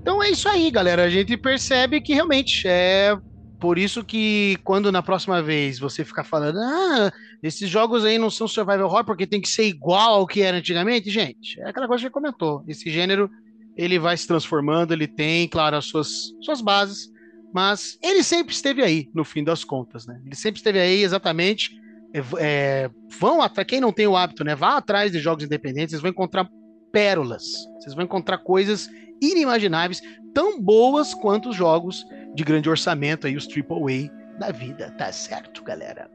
Então 0.00 0.22
é 0.22 0.30
isso 0.30 0.48
aí, 0.48 0.70
galera. 0.70 1.02
A 1.02 1.08
gente 1.10 1.36
percebe 1.36 2.00
que 2.00 2.14
realmente 2.14 2.62
é 2.68 3.18
por 3.58 3.76
isso 3.76 4.04
que 4.04 4.56
quando 4.62 4.92
na 4.92 5.02
próxima 5.02 5.42
vez 5.42 5.80
você 5.80 6.04
ficar 6.04 6.22
falando, 6.22 6.58
ah, 6.60 7.10
esses 7.44 7.68
jogos 7.68 8.06
aí 8.06 8.16
não 8.16 8.30
são 8.30 8.48
survival 8.48 8.86
horror 8.86 9.04
porque 9.04 9.26
tem 9.26 9.38
que 9.38 9.50
ser 9.50 9.64
igual 9.64 10.14
ao 10.14 10.26
que 10.26 10.40
era 10.40 10.56
antigamente, 10.56 11.10
gente, 11.10 11.60
é 11.60 11.68
aquela 11.68 11.86
coisa 11.86 12.00
que 12.00 12.06
a 12.06 12.08
gente 12.08 12.14
comentou. 12.14 12.64
Esse 12.66 12.90
gênero 12.90 13.30
ele 13.76 13.98
vai 13.98 14.16
se 14.16 14.26
transformando, 14.26 14.92
ele 14.92 15.06
tem, 15.06 15.46
claro, 15.46 15.76
as 15.76 15.84
suas, 15.84 16.08
suas 16.40 16.62
bases, 16.62 17.10
mas 17.52 17.98
ele 18.02 18.22
sempre 18.22 18.54
esteve 18.54 18.82
aí, 18.82 19.10
no 19.12 19.26
fim 19.26 19.44
das 19.44 19.62
contas, 19.62 20.06
né? 20.06 20.22
Ele 20.24 20.34
sempre 20.34 20.58
esteve 20.58 20.80
aí 20.80 21.02
exatamente. 21.02 21.70
é, 22.14 22.22
é, 22.38 22.90
vão 23.20 23.42
atrás, 23.42 23.68
quem 23.68 23.78
não 23.78 23.92
tem 23.92 24.06
o 24.06 24.16
hábito, 24.16 24.42
né? 24.42 24.54
Vá 24.54 24.78
atrás 24.78 25.12
de 25.12 25.18
jogos 25.18 25.44
independentes, 25.44 25.90
vocês 25.90 26.00
vão 26.00 26.12
encontrar 26.12 26.48
pérolas, 26.90 27.44
vocês 27.78 27.94
vão 27.94 28.04
encontrar 28.04 28.38
coisas 28.38 28.88
inimagináveis, 29.20 30.00
tão 30.32 30.58
boas 30.58 31.12
quanto 31.12 31.50
os 31.50 31.56
jogos 31.56 32.06
de 32.34 32.42
grande 32.42 32.70
orçamento 32.70 33.26
aí, 33.26 33.36
os 33.36 33.46
AAA 33.46 34.10
da 34.38 34.50
vida, 34.50 34.90
tá 34.92 35.12
certo, 35.12 35.62
galera? 35.62 36.08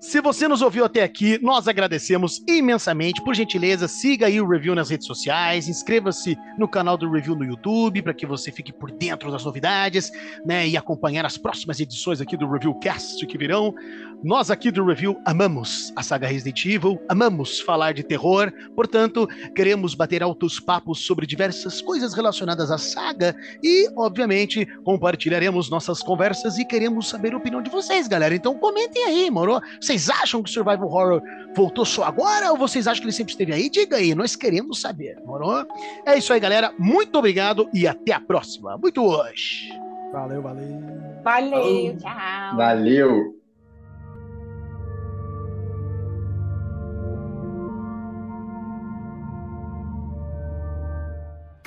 Se 0.00 0.18
você 0.18 0.48
nos 0.48 0.62
ouviu 0.62 0.86
até 0.86 1.02
aqui, 1.02 1.38
nós 1.42 1.68
agradecemos 1.68 2.42
imensamente. 2.48 3.22
Por 3.22 3.34
gentileza, 3.34 3.86
siga 3.86 4.28
aí 4.28 4.40
o 4.40 4.48
Review 4.48 4.74
nas 4.74 4.88
redes 4.88 5.06
sociais, 5.06 5.68
inscreva-se 5.68 6.38
no 6.56 6.66
canal 6.66 6.96
do 6.96 7.10
Review 7.10 7.36
no 7.36 7.44
YouTube 7.44 8.00
para 8.00 8.14
que 8.14 8.24
você 8.24 8.50
fique 8.50 8.72
por 8.72 8.90
dentro 8.90 9.30
das 9.30 9.44
novidades, 9.44 10.10
né, 10.42 10.66
e 10.66 10.74
acompanhar 10.74 11.26
as 11.26 11.36
próximas 11.36 11.78
edições 11.80 12.18
aqui 12.18 12.34
do 12.34 12.50
Reviewcast 12.50 13.26
que 13.26 13.36
virão. 13.36 13.74
Nós 14.22 14.50
aqui 14.50 14.70
do 14.70 14.84
Review 14.84 15.18
amamos 15.24 15.94
a 15.96 16.02
saga 16.02 16.26
Resident 16.26 16.66
Evil, 16.66 17.00
amamos 17.08 17.58
falar 17.58 17.94
de 17.94 18.02
terror, 18.02 18.52
portanto, 18.76 19.26
queremos 19.56 19.94
bater 19.94 20.22
altos 20.22 20.60
papos 20.60 21.06
sobre 21.06 21.26
diversas 21.26 21.80
coisas 21.80 22.12
relacionadas 22.12 22.70
à 22.70 22.76
saga 22.76 23.34
e, 23.62 23.88
obviamente, 23.96 24.66
compartilharemos 24.84 25.70
nossas 25.70 26.02
conversas 26.02 26.58
e 26.58 26.66
queremos 26.66 27.08
saber 27.08 27.32
a 27.32 27.38
opinião 27.38 27.62
de 27.62 27.70
vocês, 27.70 28.06
galera. 28.06 28.34
Então 28.34 28.58
comentem 28.58 29.02
aí, 29.04 29.30
moro? 29.30 29.58
Vocês 29.80 30.10
acham 30.10 30.42
que 30.42 30.50
Survival 30.50 30.90
Horror 30.90 31.22
voltou 31.56 31.86
só 31.86 32.04
agora 32.04 32.52
ou 32.52 32.58
vocês 32.58 32.86
acham 32.86 33.00
que 33.00 33.06
ele 33.06 33.16
sempre 33.16 33.32
esteve 33.32 33.54
aí? 33.54 33.70
Diga 33.70 33.96
aí, 33.96 34.14
nós 34.14 34.36
queremos 34.36 34.82
saber, 34.82 35.16
moro? 35.24 35.66
É 36.04 36.18
isso 36.18 36.30
aí, 36.30 36.40
galera. 36.40 36.74
Muito 36.78 37.16
obrigado 37.16 37.70
e 37.72 37.86
até 37.86 38.12
a 38.12 38.20
próxima. 38.20 38.76
Muito 38.76 39.02
hoje. 39.02 39.70
Valeu, 40.12 40.42
valeu. 40.42 40.82
Valeu, 41.24 41.96
tchau. 41.96 42.56
Valeu! 42.56 43.39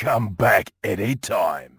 Come 0.04 0.34
back 0.34 0.70
any 0.84 1.16
time. 1.16 1.73